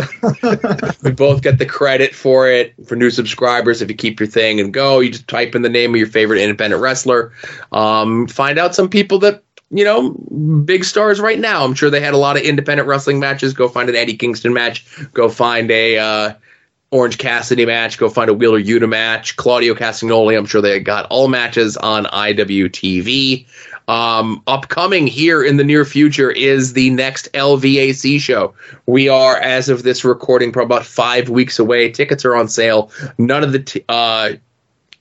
[1.04, 3.82] we both get the credit for it for new subscribers.
[3.82, 6.08] If you keep your thing and go, you just type in the name of your
[6.08, 7.34] favorite independent wrestler.
[7.72, 10.12] Um, find out some people that, you know,
[10.64, 11.64] big stars right now.
[11.64, 13.54] I'm sure they had a lot of independent wrestling matches.
[13.54, 14.86] Go find an Eddie Kingston match.
[15.14, 16.34] Go find a uh,
[16.92, 17.98] Orange Cassidy match.
[17.98, 19.36] Go find a Wheeler Yuta match.
[19.36, 20.38] Claudio Castagnoli.
[20.38, 23.46] I'm sure they got all matches on IWTV.
[23.90, 28.54] Um, upcoming here in the near future is the next LVAC show.
[28.86, 31.90] We are, as of this recording, probably about five weeks away.
[31.90, 32.92] Tickets are on sale.
[33.18, 34.34] None of the t- uh,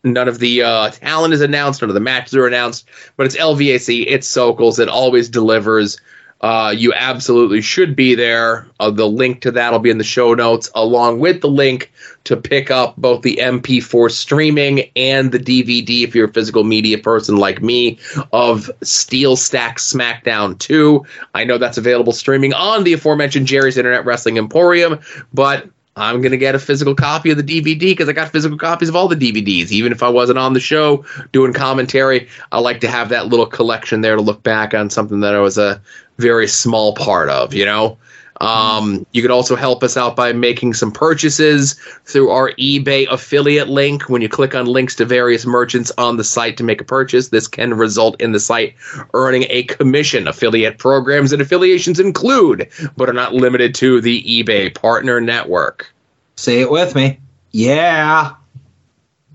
[0.05, 1.83] none of the uh, talent is announced.
[1.83, 2.89] None of the matches are announced.
[3.19, 4.07] But it's LVAC.
[4.09, 4.79] It's Sokals.
[4.79, 6.01] It always delivers.
[6.41, 8.67] Uh, you absolutely should be there.
[8.79, 11.93] Uh, the link to that will be in the show notes, along with the link
[12.25, 16.99] to pick up both the MP4 streaming and the DVD if you're a physical media
[16.99, 17.99] person like me
[18.33, 21.05] of Steel Stack SmackDown 2.
[21.35, 25.01] I know that's available streaming on the aforementioned Jerry's Internet Wrestling Emporium,
[25.35, 25.69] but
[25.99, 28.89] I'm going to get a physical copy of the DVD because I got physical copies
[28.89, 29.73] of all the DVDs.
[29.73, 33.47] Even if I wasn't on the show doing commentary, I like to have that little
[33.47, 35.83] collection there to look back on something that I was a
[36.19, 37.97] very small part of, you know?
[38.41, 41.75] Um, you could also help us out by making some purchases
[42.05, 44.09] through our eBay affiliate link.
[44.09, 47.29] When you click on links to various merchants on the site to make a purchase,
[47.29, 48.75] this can result in the site
[49.13, 50.29] earning a commission.
[50.29, 55.93] Affiliate programs and affiliations include, but are not limited to, the eBay Partner Network.
[56.37, 57.19] Say it with me.
[57.51, 58.35] Yeah.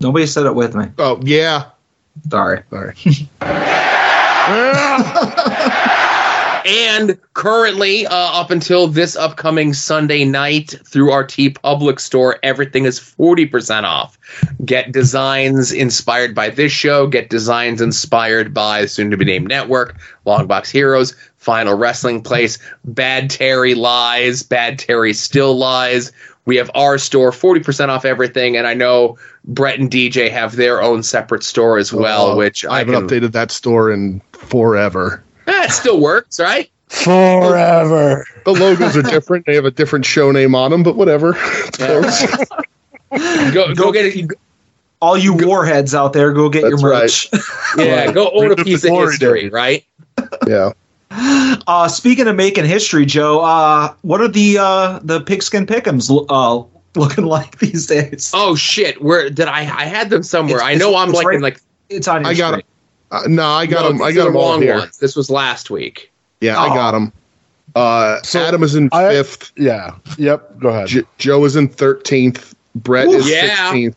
[0.00, 0.86] Nobody said it with me.
[0.98, 1.70] Oh, yeah.
[2.30, 2.62] Sorry.
[2.70, 2.94] Sorry.
[6.64, 12.98] And currently, uh, up until this upcoming Sunday night, through our TeePublic store, everything is
[12.98, 14.18] 40% off.
[14.64, 19.48] Get designs inspired by this show, get designs inspired by the soon to be named
[19.48, 26.12] network, Longbox Heroes, Final Wrestling Place, Bad Terry Lies, Bad Terry Still Lies.
[26.46, 28.56] We have our store, 40% off everything.
[28.56, 32.64] And I know Brett and DJ have their own separate store as well, Uh, which
[32.66, 33.08] I I haven't can.
[33.08, 35.23] updated that store in forever.
[35.46, 36.70] Eh, it still works, right?
[36.88, 38.26] Forever.
[38.44, 39.46] The logos are different.
[39.46, 41.34] They have a different show name on them, but whatever.
[41.46, 43.52] It's close.
[43.54, 44.30] go, go get it.
[45.00, 47.44] All you warheads out there, go get your That's merch.
[47.76, 49.84] Yeah, go own a piece of history, right?
[50.46, 50.72] Yeah.
[51.10, 56.66] Uh, speaking of making history, Joe, uh, what are the uh, the pigskin pickums uh,
[56.98, 58.32] looking like these days?
[58.34, 59.00] Oh shit!
[59.02, 59.60] Where did I?
[59.60, 60.56] I had them somewhere.
[60.56, 61.60] It's- I know it's- I'm it's like right- in like.
[61.90, 62.22] It's on.
[62.22, 62.64] Your I got screen.
[63.22, 63.32] Them.
[63.32, 64.02] Uh, no, I got No, them.
[64.02, 64.78] I got them all here.
[64.78, 64.98] ones.
[64.98, 66.10] This was last week.
[66.40, 66.74] Yeah, I Oh.
[66.74, 67.12] got them.
[67.74, 69.52] Uh, Adam is in I- fifth.
[69.56, 69.92] Yeah.
[70.18, 70.60] Yep.
[70.60, 70.88] Go ahead.
[70.88, 72.54] J- Joe is in thirteenth.
[72.74, 73.56] Brett is Yeah.
[73.56, 73.96] sixteenth,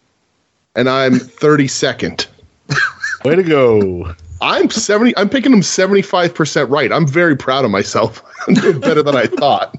[0.76, 2.28] and I'm thirty second.
[3.26, 4.14] Way to go.
[4.42, 5.16] I'm seventy.
[5.18, 6.92] I'm picking them seventy five percent right.
[6.92, 8.24] I'm very proud of myself.
[8.48, 9.76] I'm doing better than I thought.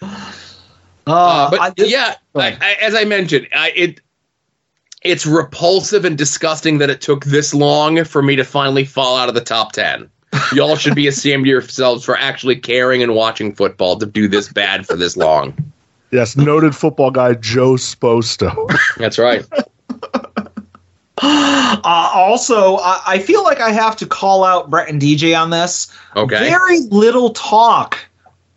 [1.04, 4.00] Uh, but I- yeah, I, I, as I mentioned, I, it
[5.04, 9.28] it's repulsive and disgusting that it took this long for me to finally fall out
[9.28, 10.10] of the top ten.
[10.54, 14.50] Y'all should be ashamed of yourselves for actually caring and watching football to do this
[14.50, 15.54] bad for this long.
[16.10, 18.70] Yes, noted football guy Joe Sposto.
[18.96, 19.44] That's right.
[21.24, 25.50] Uh, also, I, I feel like I have to call out Brett and DJ on
[25.50, 25.92] this.
[26.16, 26.38] Okay.
[26.50, 27.96] Very little talk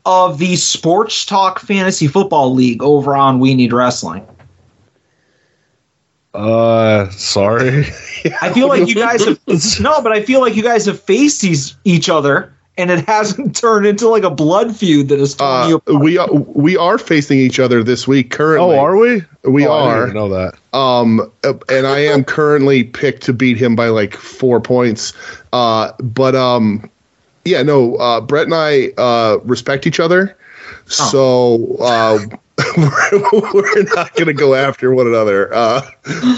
[0.06, 4.26] of the Sports Talk Fantasy Football League over on We Need Wrestling.
[6.36, 7.80] Uh, sorry.
[8.42, 9.40] I feel like you guys have
[9.80, 13.56] no, but I feel like you guys have faced these, each other, and it hasn't
[13.62, 15.82] turned into like a blood feud that is torn you.
[15.88, 18.76] Uh, we are we are facing each other this week currently.
[18.76, 19.24] Oh, are we?
[19.44, 20.14] We Oh, I didn't are.
[20.14, 20.78] know that.
[20.78, 25.14] Um, uh, and I am currently picked to beat him by like four points.
[25.54, 26.90] Uh, but um,
[27.46, 27.96] yeah, no.
[27.96, 30.36] Uh, Brett and I uh, respect each other,
[30.88, 32.20] so uh,
[32.78, 35.54] we're, we're not going to go after one another.
[35.54, 35.82] Uh,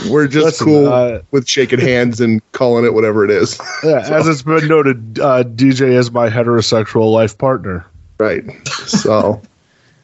[0.09, 3.59] we're just Listen, cool uh, with shaking hands and calling it whatever it is.
[3.83, 7.85] Yeah, as it's been noted, uh, DJ is my heterosexual life partner.
[8.19, 8.43] Right.
[8.67, 9.41] So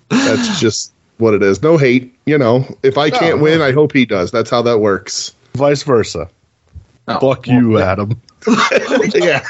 [0.09, 1.61] that's just what it is.
[1.63, 2.13] No hate.
[2.25, 3.43] You know, if I can't No.
[3.43, 4.31] win, I hope he does.
[4.31, 5.33] That's how that works.
[5.55, 6.29] Vice versa.
[7.07, 8.21] Oh, Fuck you, Adam.
[9.15, 9.45] yeah.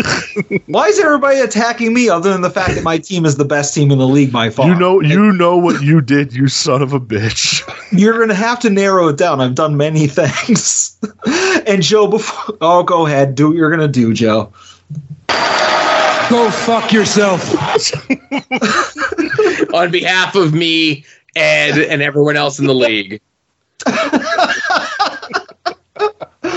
[0.66, 3.74] Why is everybody attacking me other than the fact that my team is the best
[3.74, 4.68] team in the league by far?
[4.68, 7.62] You know, you know what you did, you son of a bitch.
[7.98, 9.40] You're going to have to narrow it down.
[9.40, 10.96] I've done many things.
[11.66, 12.56] and Joe, before.
[12.60, 13.34] Oh, go ahead.
[13.34, 14.52] Do what you're going to do, Joe.
[16.28, 17.42] Go fuck yourself.
[19.74, 21.04] On behalf of me,
[21.34, 23.20] Ed, and everyone else in the league.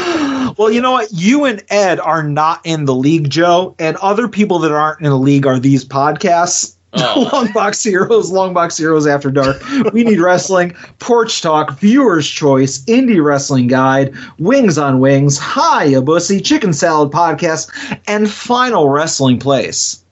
[0.55, 1.11] Well, you know what?
[1.11, 5.09] You and Ed are not in the league, Joe, and other people that aren't in
[5.09, 6.75] the league are these podcasts.
[6.93, 7.27] Oh.
[7.33, 9.61] Longbox Heroes, long box Heroes After Dark.
[9.93, 16.01] We need wrestling, Porch Talk, Viewers Choice, Indie Wrestling Guide, Wings on Wings, Hi a
[16.01, 17.71] Bussy, Chicken Salad Podcast,
[18.07, 20.05] and Final Wrestling Place.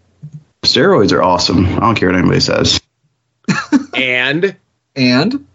[0.63, 1.65] Steroids are awesome.
[1.67, 2.79] I don't care what anybody says.
[3.93, 4.55] And
[4.95, 5.45] And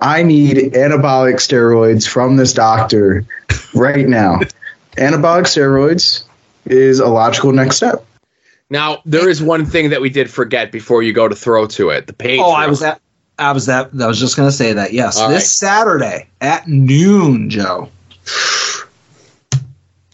[0.00, 3.24] I need anabolic steroids from this doctor
[3.74, 4.40] right now.
[4.96, 6.24] anabolic steroids
[6.66, 8.04] is a logical next step.
[8.70, 11.90] now there is one thing that we did forget before you go to throw to
[11.90, 12.06] it.
[12.06, 12.40] The page.
[12.40, 13.00] oh, I was at.
[13.38, 13.90] I was that.
[13.98, 14.92] I was just going to say that.
[14.92, 15.70] Yes, All this right.
[15.70, 17.88] Saturday at noon, Joe.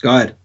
[0.01, 0.37] Go ahead.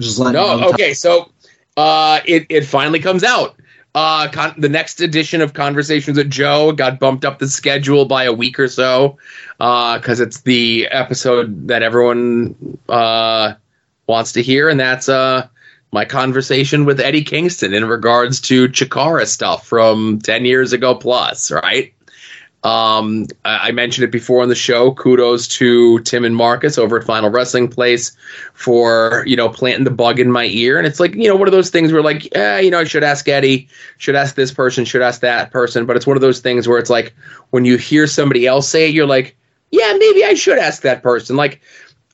[0.00, 0.94] Just let No, okay.
[0.94, 1.30] So
[1.76, 3.56] uh, it it finally comes out.
[3.94, 8.24] Uh, con- the next edition of Conversations with Joe got bumped up the schedule by
[8.24, 9.18] a week or so
[9.58, 13.54] because it's the episode that everyone uh,
[14.06, 15.48] wants to hear, and that's uh,
[15.92, 21.50] my conversation with Eddie Kingston in regards to Chikara stuff from 10 years ago plus,
[21.50, 21.92] right?
[22.62, 24.92] Um, I mentioned it before on the show.
[24.92, 28.14] Kudos to Tim and Marcus over at Final Wrestling Place
[28.52, 30.76] for you know planting the bug in my ear.
[30.76, 33.04] And it's like you know one of those things where like, you know, I should
[33.04, 33.66] ask Eddie,
[33.96, 35.86] should ask this person, should ask that person.
[35.86, 37.14] But it's one of those things where it's like
[37.50, 39.36] when you hear somebody else say it, you're like,
[39.70, 41.36] yeah, maybe I should ask that person.
[41.36, 41.62] Like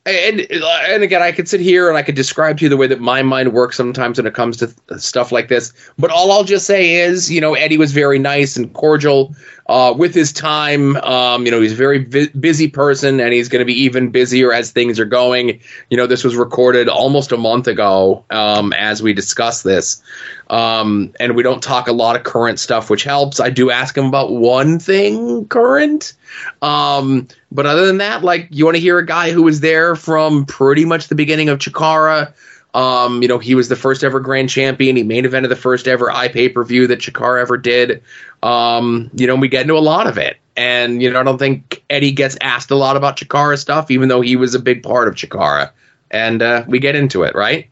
[0.07, 2.87] and and again, I could sit here and I could describe to you the way
[2.87, 5.73] that my mind works sometimes when it comes to th- stuff like this.
[5.97, 9.35] But all I'll just say is, you know, Eddie was very nice and cordial
[9.67, 10.95] uh, with his time.
[10.97, 14.09] Um, you know, he's a very vi- busy person, and he's going to be even
[14.09, 15.59] busier as things are going.
[15.89, 20.01] You know, this was recorded almost a month ago um, as we discuss this,
[20.49, 23.39] um, and we don't talk a lot of current stuff, which helps.
[23.39, 26.13] I do ask him about one thing current.
[26.61, 29.95] Um, but other than that, like you want to hear a guy who was there
[29.95, 32.33] from pretty much the beginning of Chikara.
[32.73, 34.95] Um, you know, he was the first ever grand champion.
[34.95, 38.03] He main evented the first ever i pay per view that Chikara ever did.
[38.43, 40.37] Um, you know, we get into a lot of it.
[40.55, 44.09] And, you know, I don't think Eddie gets asked a lot about Chikara stuff, even
[44.09, 45.71] though he was a big part of Chikara.
[46.09, 47.69] And uh, we get into it, right?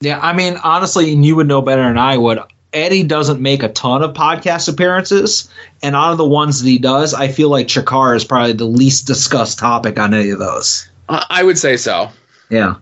[0.00, 2.38] Yeah, I mean, honestly, and you would know better than I would.
[2.72, 5.48] Eddie doesn't make a ton of podcast appearances,
[5.82, 8.66] and out of the ones that he does, I feel like Chikara is probably the
[8.66, 10.86] least discussed topic on any of those.
[11.08, 12.10] I I would say so.
[12.50, 12.76] Yeah.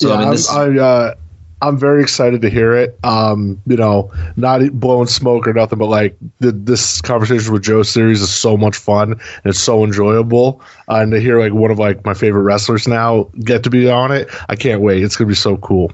[0.00, 1.14] So, yeah, I mean, I'm, I, uh,
[1.60, 2.98] I'm very excited to hear it.
[3.02, 7.82] Um, you know, not blowing smoke or nothing, but like the, this conversation with Joe
[7.82, 10.60] series is so much fun and it's so enjoyable.
[10.88, 13.90] Uh, and to hear like one of like my favorite wrestlers now get to be
[13.90, 15.02] on it, I can't wait.
[15.02, 15.90] It's gonna be so cool.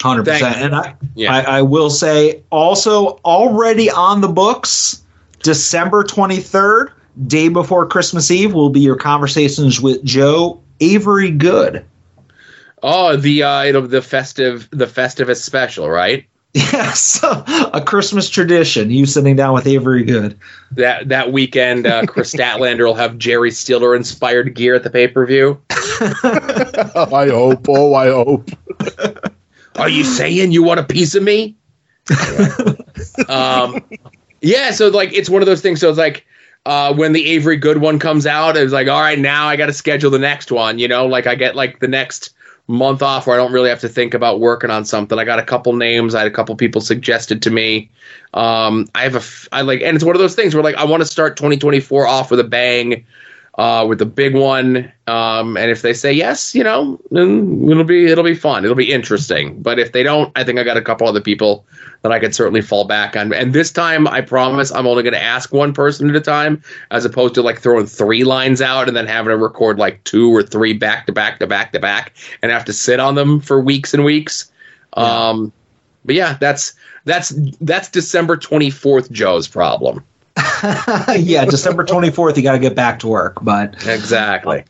[0.00, 1.32] Hundred percent, and I, Yeah.
[1.32, 5.00] I, I will say also already on the books,
[5.42, 6.92] December twenty third,
[7.28, 11.84] day before Christmas Eve, will be your conversations with Joe Avery Good.
[12.82, 16.26] Oh, the uh, it'll the festive the Festivus special, right?
[16.54, 18.90] Yes, a Christmas tradition.
[18.90, 20.38] You sitting down with Avery Good.
[20.72, 25.08] That that weekend, uh, Kris Statlander will have Jerry Stiller inspired gear at the pay
[25.08, 25.62] per view.
[25.70, 27.66] I hope.
[27.70, 28.50] Oh, I hope.
[29.76, 31.56] Are you saying you want a piece of me?
[33.30, 33.82] um,
[34.42, 35.80] yeah, so like it's one of those things.
[35.80, 36.26] So it's like
[36.66, 39.66] uh, when the Avery Good one comes out, it's like, all right, now I got
[39.66, 40.78] to schedule the next one.
[40.78, 42.30] You know, like I get like the next
[42.68, 45.18] month off where I don't really have to think about working on something.
[45.18, 46.14] I got a couple names.
[46.14, 47.90] I had a couple people suggested to me.
[48.34, 50.84] Um, I have a, I like, and it's one of those things where like I
[50.84, 53.04] want to start 2024 off with a bang
[53.58, 54.90] uh, with the big one.
[55.06, 58.64] Um, and if they say yes, you know, then it'll be it'll be fun.
[58.64, 59.60] It'll be interesting.
[59.60, 61.66] But if they don't, I think I got a couple other people
[62.02, 63.32] that I could certainly fall back on.
[63.32, 66.62] And this time, I promise, I'm only going to ask one person at a time,
[66.90, 70.34] as opposed to like throwing three lines out and then having to record like two
[70.34, 73.40] or three back to back to back to back and have to sit on them
[73.40, 74.50] for weeks and weeks.
[74.94, 75.52] Um,
[76.04, 76.74] but yeah, that's
[77.04, 80.04] that's that's December 24th Joe's problem.
[81.18, 83.38] yeah, December 24th, you got to get back to work.
[83.42, 84.64] But Exactly.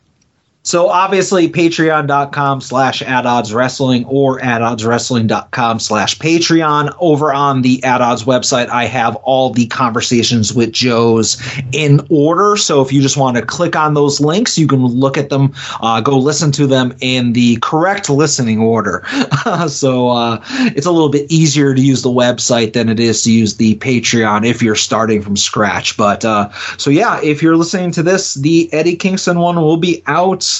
[0.64, 6.94] So obviously, patreon.com slash at odds wrestling or at odds wrestling.com slash Patreon.
[7.00, 11.42] Over on the at odds website, I have all the conversations with Joe's
[11.72, 12.56] in order.
[12.56, 15.52] So if you just want to click on those links, you can look at them,
[15.80, 19.04] uh, go listen to them in the correct listening order.
[19.68, 20.44] so uh,
[20.76, 23.74] it's a little bit easier to use the website than it is to use the
[23.78, 25.96] Patreon if you're starting from scratch.
[25.96, 30.04] But uh, so yeah, if you're listening to this, the Eddie Kingston one will be
[30.06, 30.51] out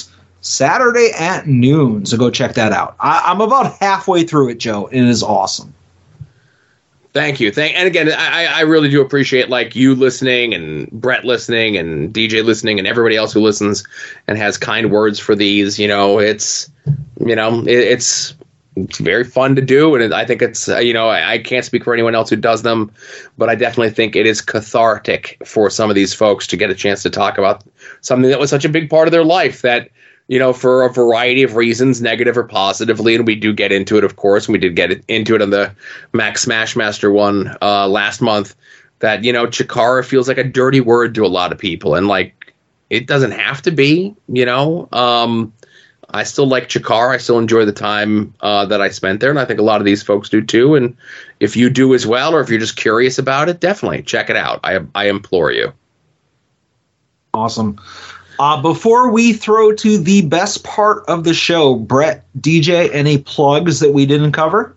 [0.43, 2.05] Saturday at noon.
[2.05, 2.95] So go check that out.
[2.99, 4.87] I, I'm about halfway through it, Joe.
[4.87, 5.73] and It is awesome.
[7.13, 7.51] Thank you.
[7.51, 12.11] Thank and again, I, I really do appreciate like you listening and Brett listening and
[12.11, 13.85] DJ listening and everybody else who listens
[14.27, 15.77] and has kind words for these.
[15.77, 16.71] You know, it's
[17.19, 18.33] you know it, it's
[18.75, 21.63] it's very fun to do, and I think it's uh, you know I, I can't
[21.63, 22.91] speak for anyone else who does them,
[23.37, 26.75] but I definitely think it is cathartic for some of these folks to get a
[26.75, 27.63] chance to talk about
[28.01, 29.91] something that was such a big part of their life that
[30.27, 33.97] you know, for a variety of reasons, negative or positively, and we do get into
[33.97, 34.47] it, of course.
[34.47, 35.75] And we did get into it on the
[36.13, 38.55] Max Smashmaster one uh, last month.
[38.99, 42.07] That you know, Chikara feels like a dirty word to a lot of people, and
[42.07, 42.53] like
[42.89, 44.15] it doesn't have to be.
[44.29, 45.51] You know, um,
[46.09, 47.15] I still like Chikara.
[47.15, 49.81] I still enjoy the time uh, that I spent there, and I think a lot
[49.81, 50.75] of these folks do too.
[50.75, 50.95] And
[51.41, 54.37] if you do as well, or if you're just curious about it, definitely check it
[54.37, 54.61] out.
[54.63, 55.73] I I implore you.
[57.33, 57.81] Awesome.
[58.43, 63.79] Uh, before we throw to the best part of the show, Brett, DJ, any plugs
[63.79, 64.75] that we didn't cover?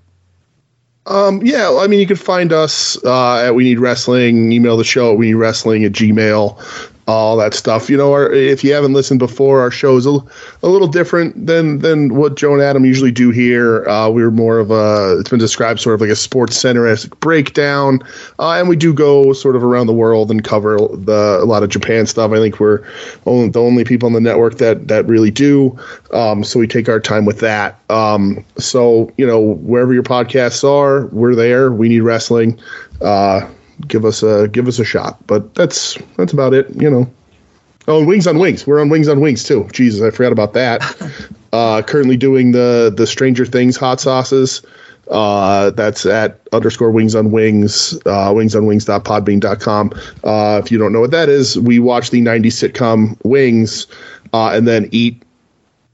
[1.04, 4.52] Um, yeah, I mean, you can find us uh, at We Need Wrestling.
[4.52, 6.92] Email the show at We Need Wrestling at Gmail.
[7.08, 7.88] All that stuff.
[7.88, 10.18] You know, our, if you haven't listened before, our show is a,
[10.64, 13.88] a little different than than what Joe and Adam usually do here.
[13.88, 15.16] Uh, we're more of a.
[15.20, 18.00] It's been described sort of like a sports center esque breakdown,
[18.40, 21.62] uh, and we do go sort of around the world and cover the a lot
[21.62, 22.32] of Japan stuff.
[22.32, 22.84] I think we're
[23.24, 25.78] only, the only people on the network that that really do.
[26.12, 27.78] Um, so we take our time with that.
[27.88, 31.70] Um, so you know, wherever your podcasts are, we're there.
[31.70, 32.58] We need wrestling.
[33.00, 33.48] Uh,
[33.86, 35.24] give us a give us a shot.
[35.26, 36.68] But that's that's about it.
[36.80, 37.10] You know.
[37.88, 38.66] Oh, Wings on Wings.
[38.66, 39.68] We're on Wings on Wings too.
[39.72, 40.82] Jesus, I forgot about that.
[41.52, 44.62] uh, currently doing the the Stranger Things hot sauces.
[45.08, 49.92] Uh, that's at underscore wings on wings, uh, wings on wings.podbean.com.
[50.24, 53.86] Uh, if you don't know what that is, we watch the 90s sitcom Wings
[54.32, 55.22] uh, and then eat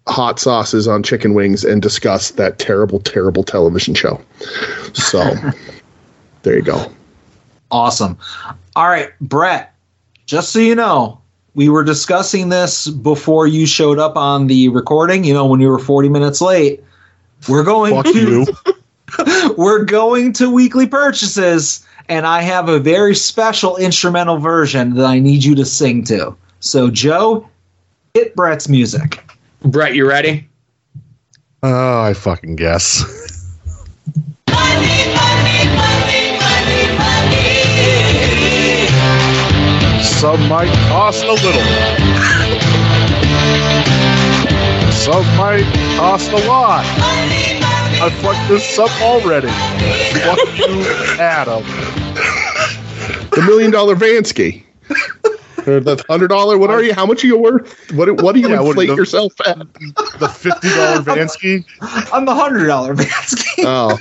[0.08, 4.20] hot sauces on chicken wings and discuss that terrible, terrible television show.
[4.94, 5.34] So
[6.42, 6.90] there you go.
[7.72, 8.16] Awesome.
[8.76, 9.74] All right, Brett,
[10.26, 11.20] just so you know,
[11.54, 15.68] we were discussing this before you showed up on the recording, you know, when you
[15.68, 16.84] were 40 minutes late.
[17.48, 18.46] We're going Fuck to you.
[19.56, 25.18] we're going to weekly purchases and I have a very special instrumental version that I
[25.18, 26.36] need you to sing to.
[26.60, 27.48] So Joe,
[28.14, 29.24] hit Brett's music.
[29.62, 30.48] Brett, you ready?
[31.62, 33.02] Oh, I fucking guess.
[40.22, 41.62] Some might cost a little.
[44.92, 45.64] Some might
[45.96, 46.84] cost a lot.
[48.00, 49.48] I fucked this up already.
[49.48, 50.84] Fuck you,
[51.20, 51.64] Adam.
[53.30, 54.62] The million dollar Vansky.
[55.66, 56.56] Or the hundred dollar.
[56.56, 56.94] What are you?
[56.94, 57.90] How much are you worth?
[57.90, 59.58] What what do you Yeah, what- inflate the- yourself at?
[60.20, 61.64] The fifty dollar Vansky.
[62.12, 63.64] I'm the hundred dollar Vansky.
[63.66, 63.98] Oh,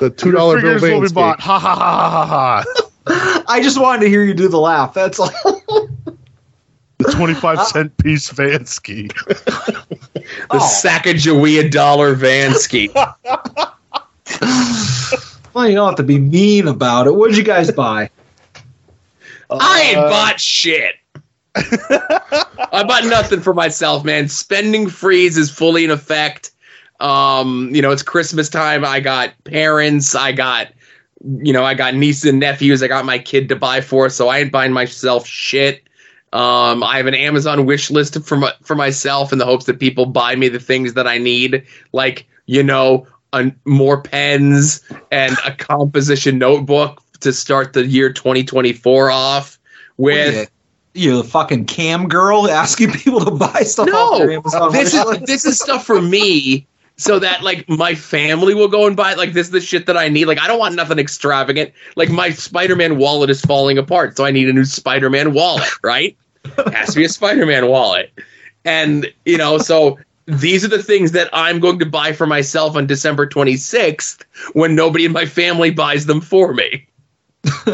[0.00, 1.38] the two dollar bill Figures will be bought.
[1.40, 2.87] Ha ha ha ha ha ha.
[3.48, 4.94] I just wanted to hear you do the laugh.
[4.94, 5.30] That's all.
[6.98, 9.12] The twenty-five cent piece Vansky.
[9.14, 10.80] The Oh.
[10.84, 12.90] Sacagawea dollar Vansky.
[15.54, 17.16] Well, you don't have to be mean about it.
[17.16, 18.10] What'd you guys buy?
[19.50, 20.94] I ain't bought shit.
[21.56, 24.28] I bought nothing for myself, man.
[24.28, 26.52] Spending freeze is fully in effect.
[27.00, 28.84] Um, you know, it's Christmas time.
[28.84, 30.14] I got parents.
[30.14, 30.68] I got,
[31.24, 32.82] you know, I got nieces and nephews.
[32.82, 35.82] I got my kid to buy for, so I ain't buying myself shit.
[36.32, 39.80] Um, I have an Amazon wish list for my, for myself in the hopes that
[39.80, 45.36] people buy me the things that I need, like you know, a, more pens and
[45.44, 49.58] a composition notebook to start the year 2024 off
[49.96, 50.50] with.
[50.94, 55.20] You the fucking cam girl asking people to buy stuff off No, Amazon this is
[55.20, 56.66] this is stuff for me,
[56.98, 59.12] so that like my family will go and buy.
[59.12, 59.18] it.
[59.18, 60.26] Like this is the shit that I need.
[60.26, 61.72] Like I don't want nothing extravagant.
[61.96, 65.68] Like my Spider-Man wallet is falling apart, so I need a new Spider-Man wallet.
[65.82, 66.16] Right?
[66.72, 68.12] Has to be a Spider-Man wallet,
[68.64, 69.98] and you know so.
[70.30, 74.74] These are the things that I'm going to buy for myself on December 26th when
[74.74, 76.86] nobody in my family buys them for me.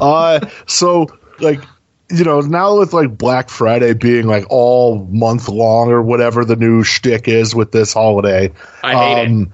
[0.00, 1.06] Uh, so
[1.40, 1.60] like
[2.10, 6.56] you know now with like Black Friday being like all month long or whatever the
[6.56, 8.52] new shtick is with this holiday.
[8.82, 9.26] I hate it.
[9.28, 9.52] um,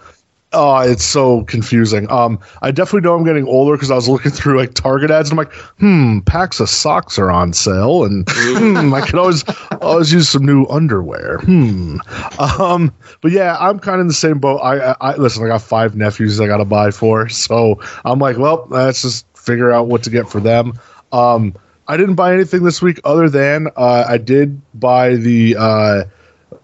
[0.55, 2.11] Oh, it's so confusing.
[2.11, 5.31] Um, I definitely know I'm getting older because I was looking through like Target ads
[5.31, 9.45] and I'm like, hmm, packs of socks are on sale, and hmm, I could always
[9.81, 11.39] always use some new underwear.
[11.39, 11.97] Hmm.
[12.39, 14.59] Um, but yeah, I'm kind of in the same boat.
[14.59, 15.43] I, I, I listen.
[15.43, 19.27] I got five nephews I got to buy for, so I'm like, well, let's just
[19.35, 20.79] figure out what to get for them.
[21.13, 21.55] Um,
[21.89, 25.57] I didn't buy anything this week other than uh, I did buy the.
[25.59, 26.05] Uh,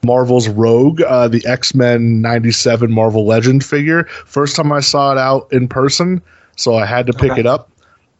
[0.04, 4.04] Marvel's Rogue, uh, the X Men '97 Marvel Legend figure.
[4.04, 6.22] First time I saw it out in person,
[6.56, 7.40] so I had to pick Okay.
[7.40, 7.68] it up.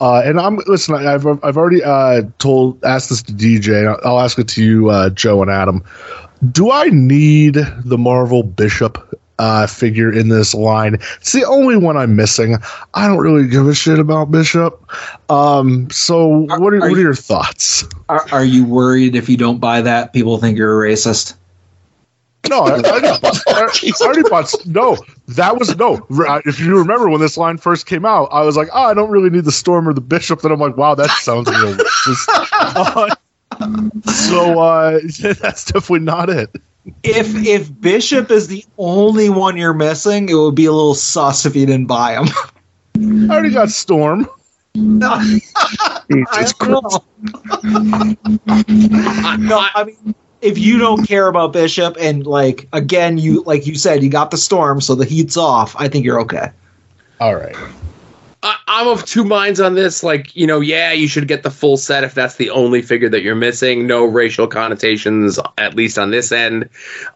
[0.01, 0.95] Uh, and I'm listen.
[0.97, 3.87] I've I've already uh, told asked this to DJ.
[3.87, 5.85] I'll- I'll ask it to you, uh, Joe and Adam.
[6.51, 10.95] Do I need the Marvel Bishop uh, figure in this line?
[11.21, 12.57] It's the only one I'm missing.
[12.95, 14.83] I don't really give a shit about Bishop.
[15.31, 17.85] Um, so what are, are what are you- your thoughts?
[18.09, 21.35] Are, are you worried if you don't buy that, people think you're a racist?
[22.49, 24.55] No, I, I, already bought- I already bought.
[24.67, 26.07] No, that was no.
[26.47, 29.11] If you remember when this line first came out, I was like, "Oh, I don't
[29.11, 32.27] really need the storm or the bishop." Then I'm like, "Wow, that sounds real." racist."
[32.53, 33.15] Uh,
[34.11, 35.01] so uh,
[35.41, 36.55] that's definitely not it.
[37.03, 41.47] If if Bishop is the only one you're missing, it would be a little sus
[41.47, 42.29] if you didn't buy him.
[43.31, 44.29] I already got storm.
[44.75, 47.01] No, Jesus Christ.
[47.65, 53.75] no, I mean, if you don't care about Bishop and like again, you like you
[53.75, 55.75] said, you got the storm, so the heat's off.
[55.79, 56.53] I think you're okay.
[57.19, 57.57] All right.
[58.43, 60.03] I, I'm of two minds on this.
[60.03, 63.09] Like, you know, yeah, you should get the full set if that's the only figure
[63.09, 63.87] that you're missing.
[63.87, 66.69] No racial connotations, at least on this end.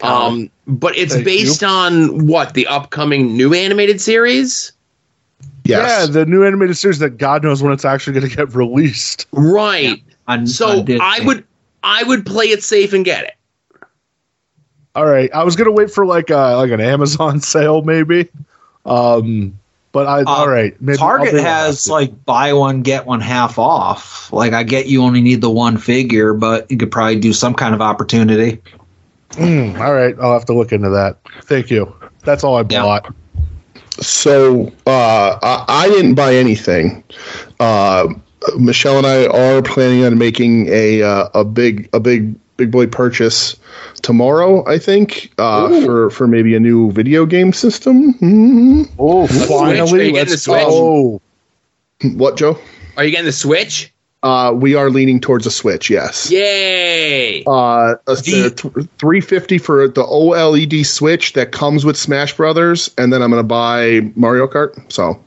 [0.03, 1.69] Um, but it's based you.
[1.69, 4.73] on what the upcoming new animated series.
[5.65, 9.29] Yeah, the new animated series that God knows when it's actually going to get released.
[9.31, 10.03] Right.
[10.47, 11.45] so on I would,
[11.85, 13.35] I would play it safe and get it.
[14.95, 18.29] All right, I was gonna wait for like a like an Amazon sale maybe,
[18.85, 19.59] um,
[19.93, 20.75] but I all right.
[20.81, 24.33] Maybe Target has like buy one get one half off.
[24.33, 27.55] Like I get you only need the one figure, but you could probably do some
[27.55, 28.61] kind of opportunity.
[29.33, 31.19] Mm, all right, I'll have to look into that.
[31.45, 31.95] Thank you.
[32.25, 33.15] That's all I bought.
[34.01, 37.05] So uh, I, I didn't buy anything.
[37.61, 38.09] Uh,
[38.59, 42.87] Michelle and I are planning on making a uh, a big a big big boy
[42.87, 43.57] purchase
[44.03, 44.67] tomorrow.
[44.69, 48.15] I think uh, for for maybe a new video game system.
[48.15, 48.89] Mhm.
[48.99, 49.51] Oh, Switch?
[49.51, 52.15] Are you getting the Switch?
[52.17, 52.59] What, Joe?
[52.97, 53.93] Are you getting the Switch?
[54.25, 55.91] Uh, we are leaning towards a Switch.
[55.91, 56.31] Yes.
[56.31, 57.43] Yay!
[57.45, 63.21] Uh, a, th- 350 for the OLED Switch that comes with Smash Brothers, and then
[63.21, 64.93] I'm going to buy Mario Kart.
[64.93, 65.21] So,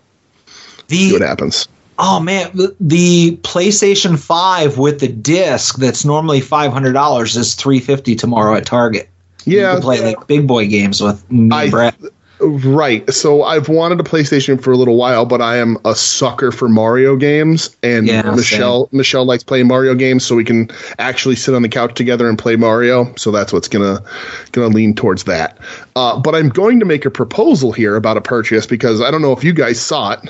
[0.87, 1.67] see what happens.
[1.97, 7.55] Oh man, the, the PlayStation Five with the disc that's normally five hundred dollars is
[7.55, 9.09] three fifty tomorrow at Target.
[9.45, 11.95] Yeah, you can play like big boy games with me and Brett.
[12.39, 13.09] Right.
[13.13, 16.67] So I've wanted a PlayStation for a little while, but I am a sucker for
[16.67, 21.55] Mario games, and Yeah, Michelle Michelle likes playing Mario games, so we can actually sit
[21.55, 23.13] on the couch together and play Mario.
[23.15, 24.03] So that's what's gonna
[24.51, 25.57] gonna lean towards that.
[25.95, 29.21] Uh, but I'm going to make a proposal here about a purchase because I don't
[29.21, 30.29] know if you guys saw it,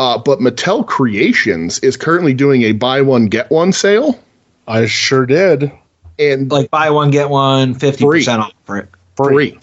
[0.00, 4.18] uh, but Mattel Creations is currently doing a buy one get one sale.
[4.66, 5.70] I sure did.
[6.18, 8.88] And like buy one get one fifty percent off for it.
[9.14, 9.58] Free.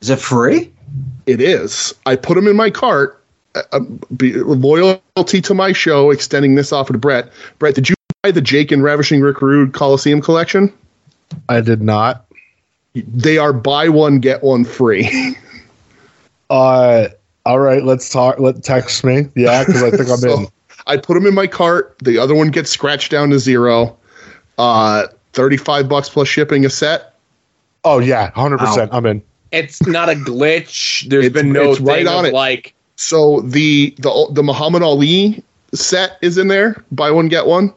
[0.00, 0.72] Is it free?
[1.26, 1.94] It is.
[2.06, 3.22] I put them in my cart.
[3.54, 3.80] Uh, uh,
[4.16, 7.30] be, loyalty to my show, extending this offer to Brett.
[7.58, 10.72] Brett, did you buy the Jake and Ravishing Rick Rude Coliseum collection?
[11.50, 12.24] I did not.
[12.94, 15.36] They are buy one get one free.
[16.48, 17.08] Uh,
[17.46, 18.40] all right, let's talk.
[18.40, 19.28] Let text me.
[19.36, 20.46] Yeah, because I think I'm So, in.
[20.88, 21.96] I put them in my cart.
[22.02, 23.96] The other one gets scratched down to zero.
[24.58, 27.14] Uh, thirty-five bucks plus shipping a set.
[27.84, 28.92] Oh yeah, hundred percent.
[28.92, 29.22] I'm in.
[29.52, 31.08] It's not a glitch.
[31.08, 32.34] There's been no it's right on of it.
[32.34, 35.42] like So the the the Muhammad Ali
[35.72, 36.84] set is in there.
[36.90, 37.72] Buy one get one.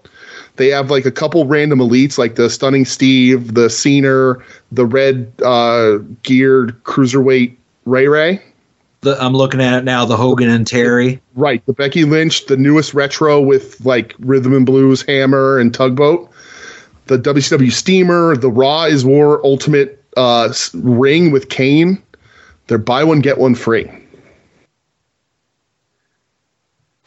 [0.55, 5.31] They have like a couple random elites, like the Stunning Steve, the Scener, the red
[5.45, 8.41] uh, geared cruiserweight Ray Ray.
[9.01, 10.05] The, I'm looking at it now.
[10.05, 11.21] The Hogan and Terry.
[11.35, 16.29] Right, the Becky Lynch, the newest retro with like rhythm and blues hammer and tugboat.
[17.05, 22.01] The WCW Steamer, the Raw is War Ultimate uh, ring with Kane.
[22.67, 23.89] They're buy one get one free.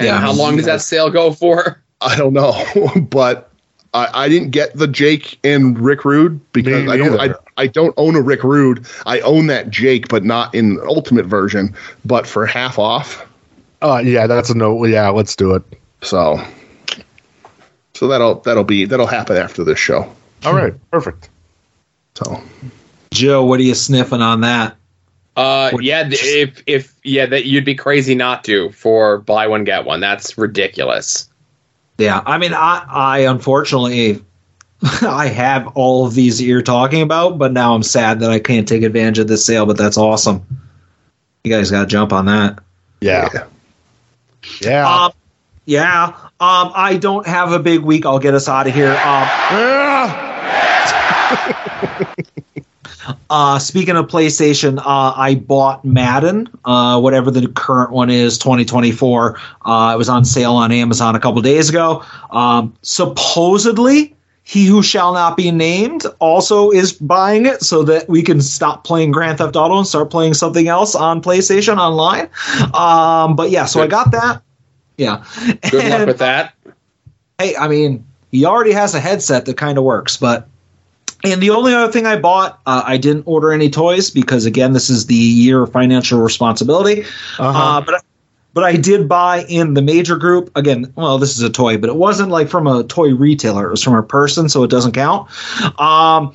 [0.01, 1.83] And how long does that sale go for?
[2.01, 2.65] I don't know,
[3.11, 3.52] but
[3.95, 7.21] I, I didn't get the Jake and Rick Rude because I don't.
[7.21, 7.35] I.
[7.59, 8.87] I don't own a Rick Rude.
[9.05, 11.75] I own that Jake, but not in Ultimate version.
[12.05, 13.27] But for half off,
[13.83, 14.85] Uh, yeah, that's a no.
[14.87, 15.63] Yeah, let's do it.
[16.01, 16.43] so
[17.95, 20.11] so that'll that'll be that'll happen after this show.
[20.45, 21.29] All right, perfect.
[22.15, 22.43] So
[23.13, 24.77] Joe, what are you sniffing on that?
[25.37, 29.85] Uh, yeah, if if yeah, that you'd be crazy not to for buy one get
[29.85, 30.01] one.
[30.01, 31.29] That's ridiculous.
[31.99, 34.25] Yeah, I mean, I, I unfortunately,
[35.03, 38.39] I have all of these that you're talking about, but now I'm sad that I
[38.39, 39.67] can't take advantage of this sale.
[39.67, 40.45] But that's awesome.
[41.45, 42.59] You guys got to jump on that.
[43.01, 43.29] Yeah.
[44.61, 44.89] Yeah.
[44.89, 45.13] Um,
[45.65, 46.15] yeah.
[46.41, 48.07] Um, I don't have a big week.
[48.07, 48.91] I'll get us out of here.
[48.91, 49.29] Um,
[53.31, 59.39] uh, speaking of PlayStation, uh, I bought Madden, uh, whatever the current one is, 2024.
[59.65, 62.05] Uh, it was on sale on Amazon a couple days ago.
[62.31, 64.15] Um, supposedly,
[64.45, 68.85] he who shall not be named also is buying it so that we can stop
[68.85, 72.29] playing Grand Theft Auto and start playing something else on PlayStation online.
[72.75, 74.43] Um, but yeah, so I got that.
[74.97, 75.25] Yeah.
[75.71, 76.55] Good luck with that.
[77.39, 80.49] hey, I mean, he already has a headset that kind of works, but.
[81.25, 84.73] And the only other thing I bought, uh, I didn't order any toys because again,
[84.73, 87.05] this is the year of financial responsibility.
[87.39, 88.05] uh but
[88.55, 90.51] but I did buy in the major group.
[90.57, 93.67] Again, well, this is a toy, but it wasn't like from a toy retailer.
[93.67, 95.31] It was from a person, so it doesn't count.
[95.81, 96.35] Um,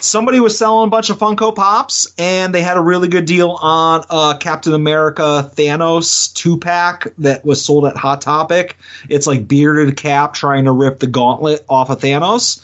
[0.00, 3.52] somebody was selling a bunch of Funko Pops, and they had a really good deal
[3.62, 8.76] on uh, Captain America Thanos two pack that was sold at Hot Topic.
[9.08, 12.60] It's like bearded Cap trying to rip the gauntlet off of Thanos,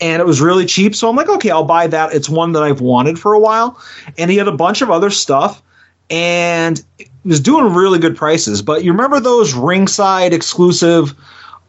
[0.00, 0.94] and it was really cheap.
[0.94, 2.14] So I'm like, okay, I'll buy that.
[2.14, 3.80] It's one that I've wanted for a while,
[4.18, 5.62] and he had a bunch of other stuff
[6.10, 6.84] and
[7.26, 8.62] was doing really good prices.
[8.62, 11.14] But you remember those ringside exclusive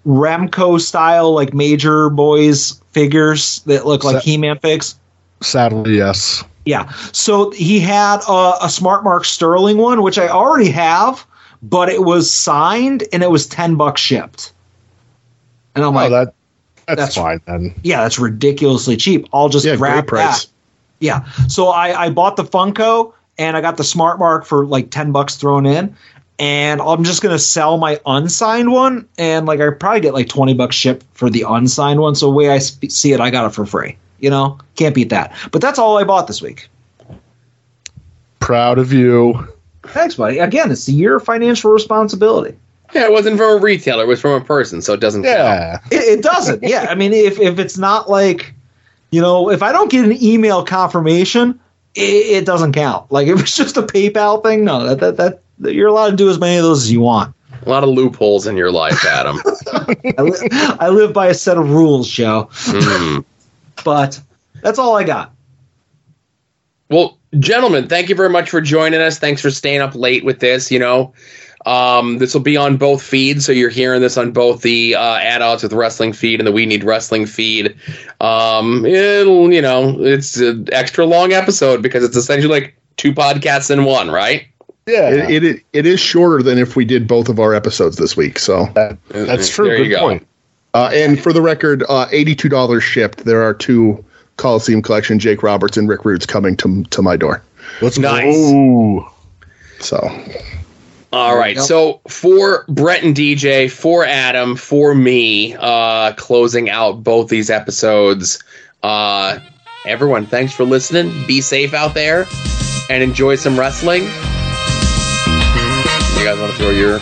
[0.06, 4.95] Remco style, like Major Bros figures that look like Sa- He Man figs?
[5.42, 6.44] Sadly, yes.
[6.66, 6.90] Yeah.
[7.11, 11.26] So he had a, a Smart Mark Sterling one, which I already have,
[11.61, 14.53] but it was signed and it was 10 bucks shipped.
[15.76, 16.34] And I'm oh, like, oh, that
[16.88, 17.76] that's, that's- fine then.
[17.84, 19.27] yeah, that's ridiculously cheap.
[19.34, 20.45] I'll just Yeah, grab that.
[21.00, 21.26] Yeah.
[21.48, 25.12] So I, I bought the Funko and I got the Smart Mark for like 10
[25.12, 25.96] bucks thrown in.
[26.40, 29.08] And I'm just going to sell my unsigned one.
[29.18, 32.14] And like, I probably get like 20 bucks shipped for the unsigned one.
[32.14, 33.98] So, the way I sp- see it, I got it for free.
[34.20, 35.36] You know, can't beat that.
[35.52, 36.70] But that's all I bought this week.
[38.40, 39.48] Proud of you.
[39.84, 40.40] Thanks, buddy.
[40.40, 42.58] Again, it's the year of financial responsibility.
[42.94, 45.24] Yeah, it wasn't from a retailer; it was from a person, so it doesn't.
[45.24, 45.80] Yeah.
[45.92, 46.64] It, it doesn't.
[46.64, 46.88] yeah.
[46.90, 48.54] I mean, if, if it's not like,
[49.12, 51.60] you know, if I don't get an email confirmation,
[51.98, 53.11] it, it doesn't count.
[53.11, 56.30] Like if it's just a PayPal thing, no, that, that, that you're allowed to do
[56.30, 57.34] as many of those as you want.
[57.66, 59.40] A lot of loopholes in your life, Adam.
[60.17, 62.50] I, li- I live by a set of rules, Joe.
[62.51, 63.26] Mm.
[63.85, 64.19] But
[64.64, 65.34] that's all I got.
[66.90, 69.19] Well, gentlemen, thank you very much for joining us.
[69.19, 70.72] Thanks for staying up late with this.
[70.72, 71.14] You know,
[71.66, 75.16] um, this will be on both feeds, so you're hearing this on both the uh,
[75.18, 77.76] At Odds with Wrestling feed and the We Need Wrestling feed.
[78.22, 83.69] Um, it'll, you know, it's an extra long episode because it's essentially like two podcasts
[83.72, 84.48] in one, right?
[84.86, 85.10] Yeah.
[85.10, 88.40] It, it it is shorter than if we did both of our episodes this week.
[88.40, 88.68] So
[89.10, 89.66] That's true.
[89.68, 90.00] There you Good go.
[90.00, 90.27] point.
[90.74, 93.26] Uh, and for the record, uh, eighty-two dollars shipped.
[93.26, 94.06] There are two
[94.38, 97.44] Coliseum Collection Jake Roberts and Rick Rudes coming to to my door.
[97.82, 98.24] Let's Nice.
[98.52, 99.11] go.
[99.80, 99.98] So
[101.18, 101.60] All right.
[101.60, 108.42] So for Brett and DJ, for Adam, for me, uh, closing out both these episodes.
[108.84, 109.40] Uh,
[109.86, 111.26] everyone, thanks for listening.
[111.26, 112.26] Be safe out there
[112.90, 114.04] and enjoy some wrestling.
[114.04, 114.10] You
[116.24, 117.00] guys want to throw your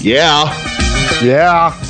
[0.00, 1.89] yeah, Yeah.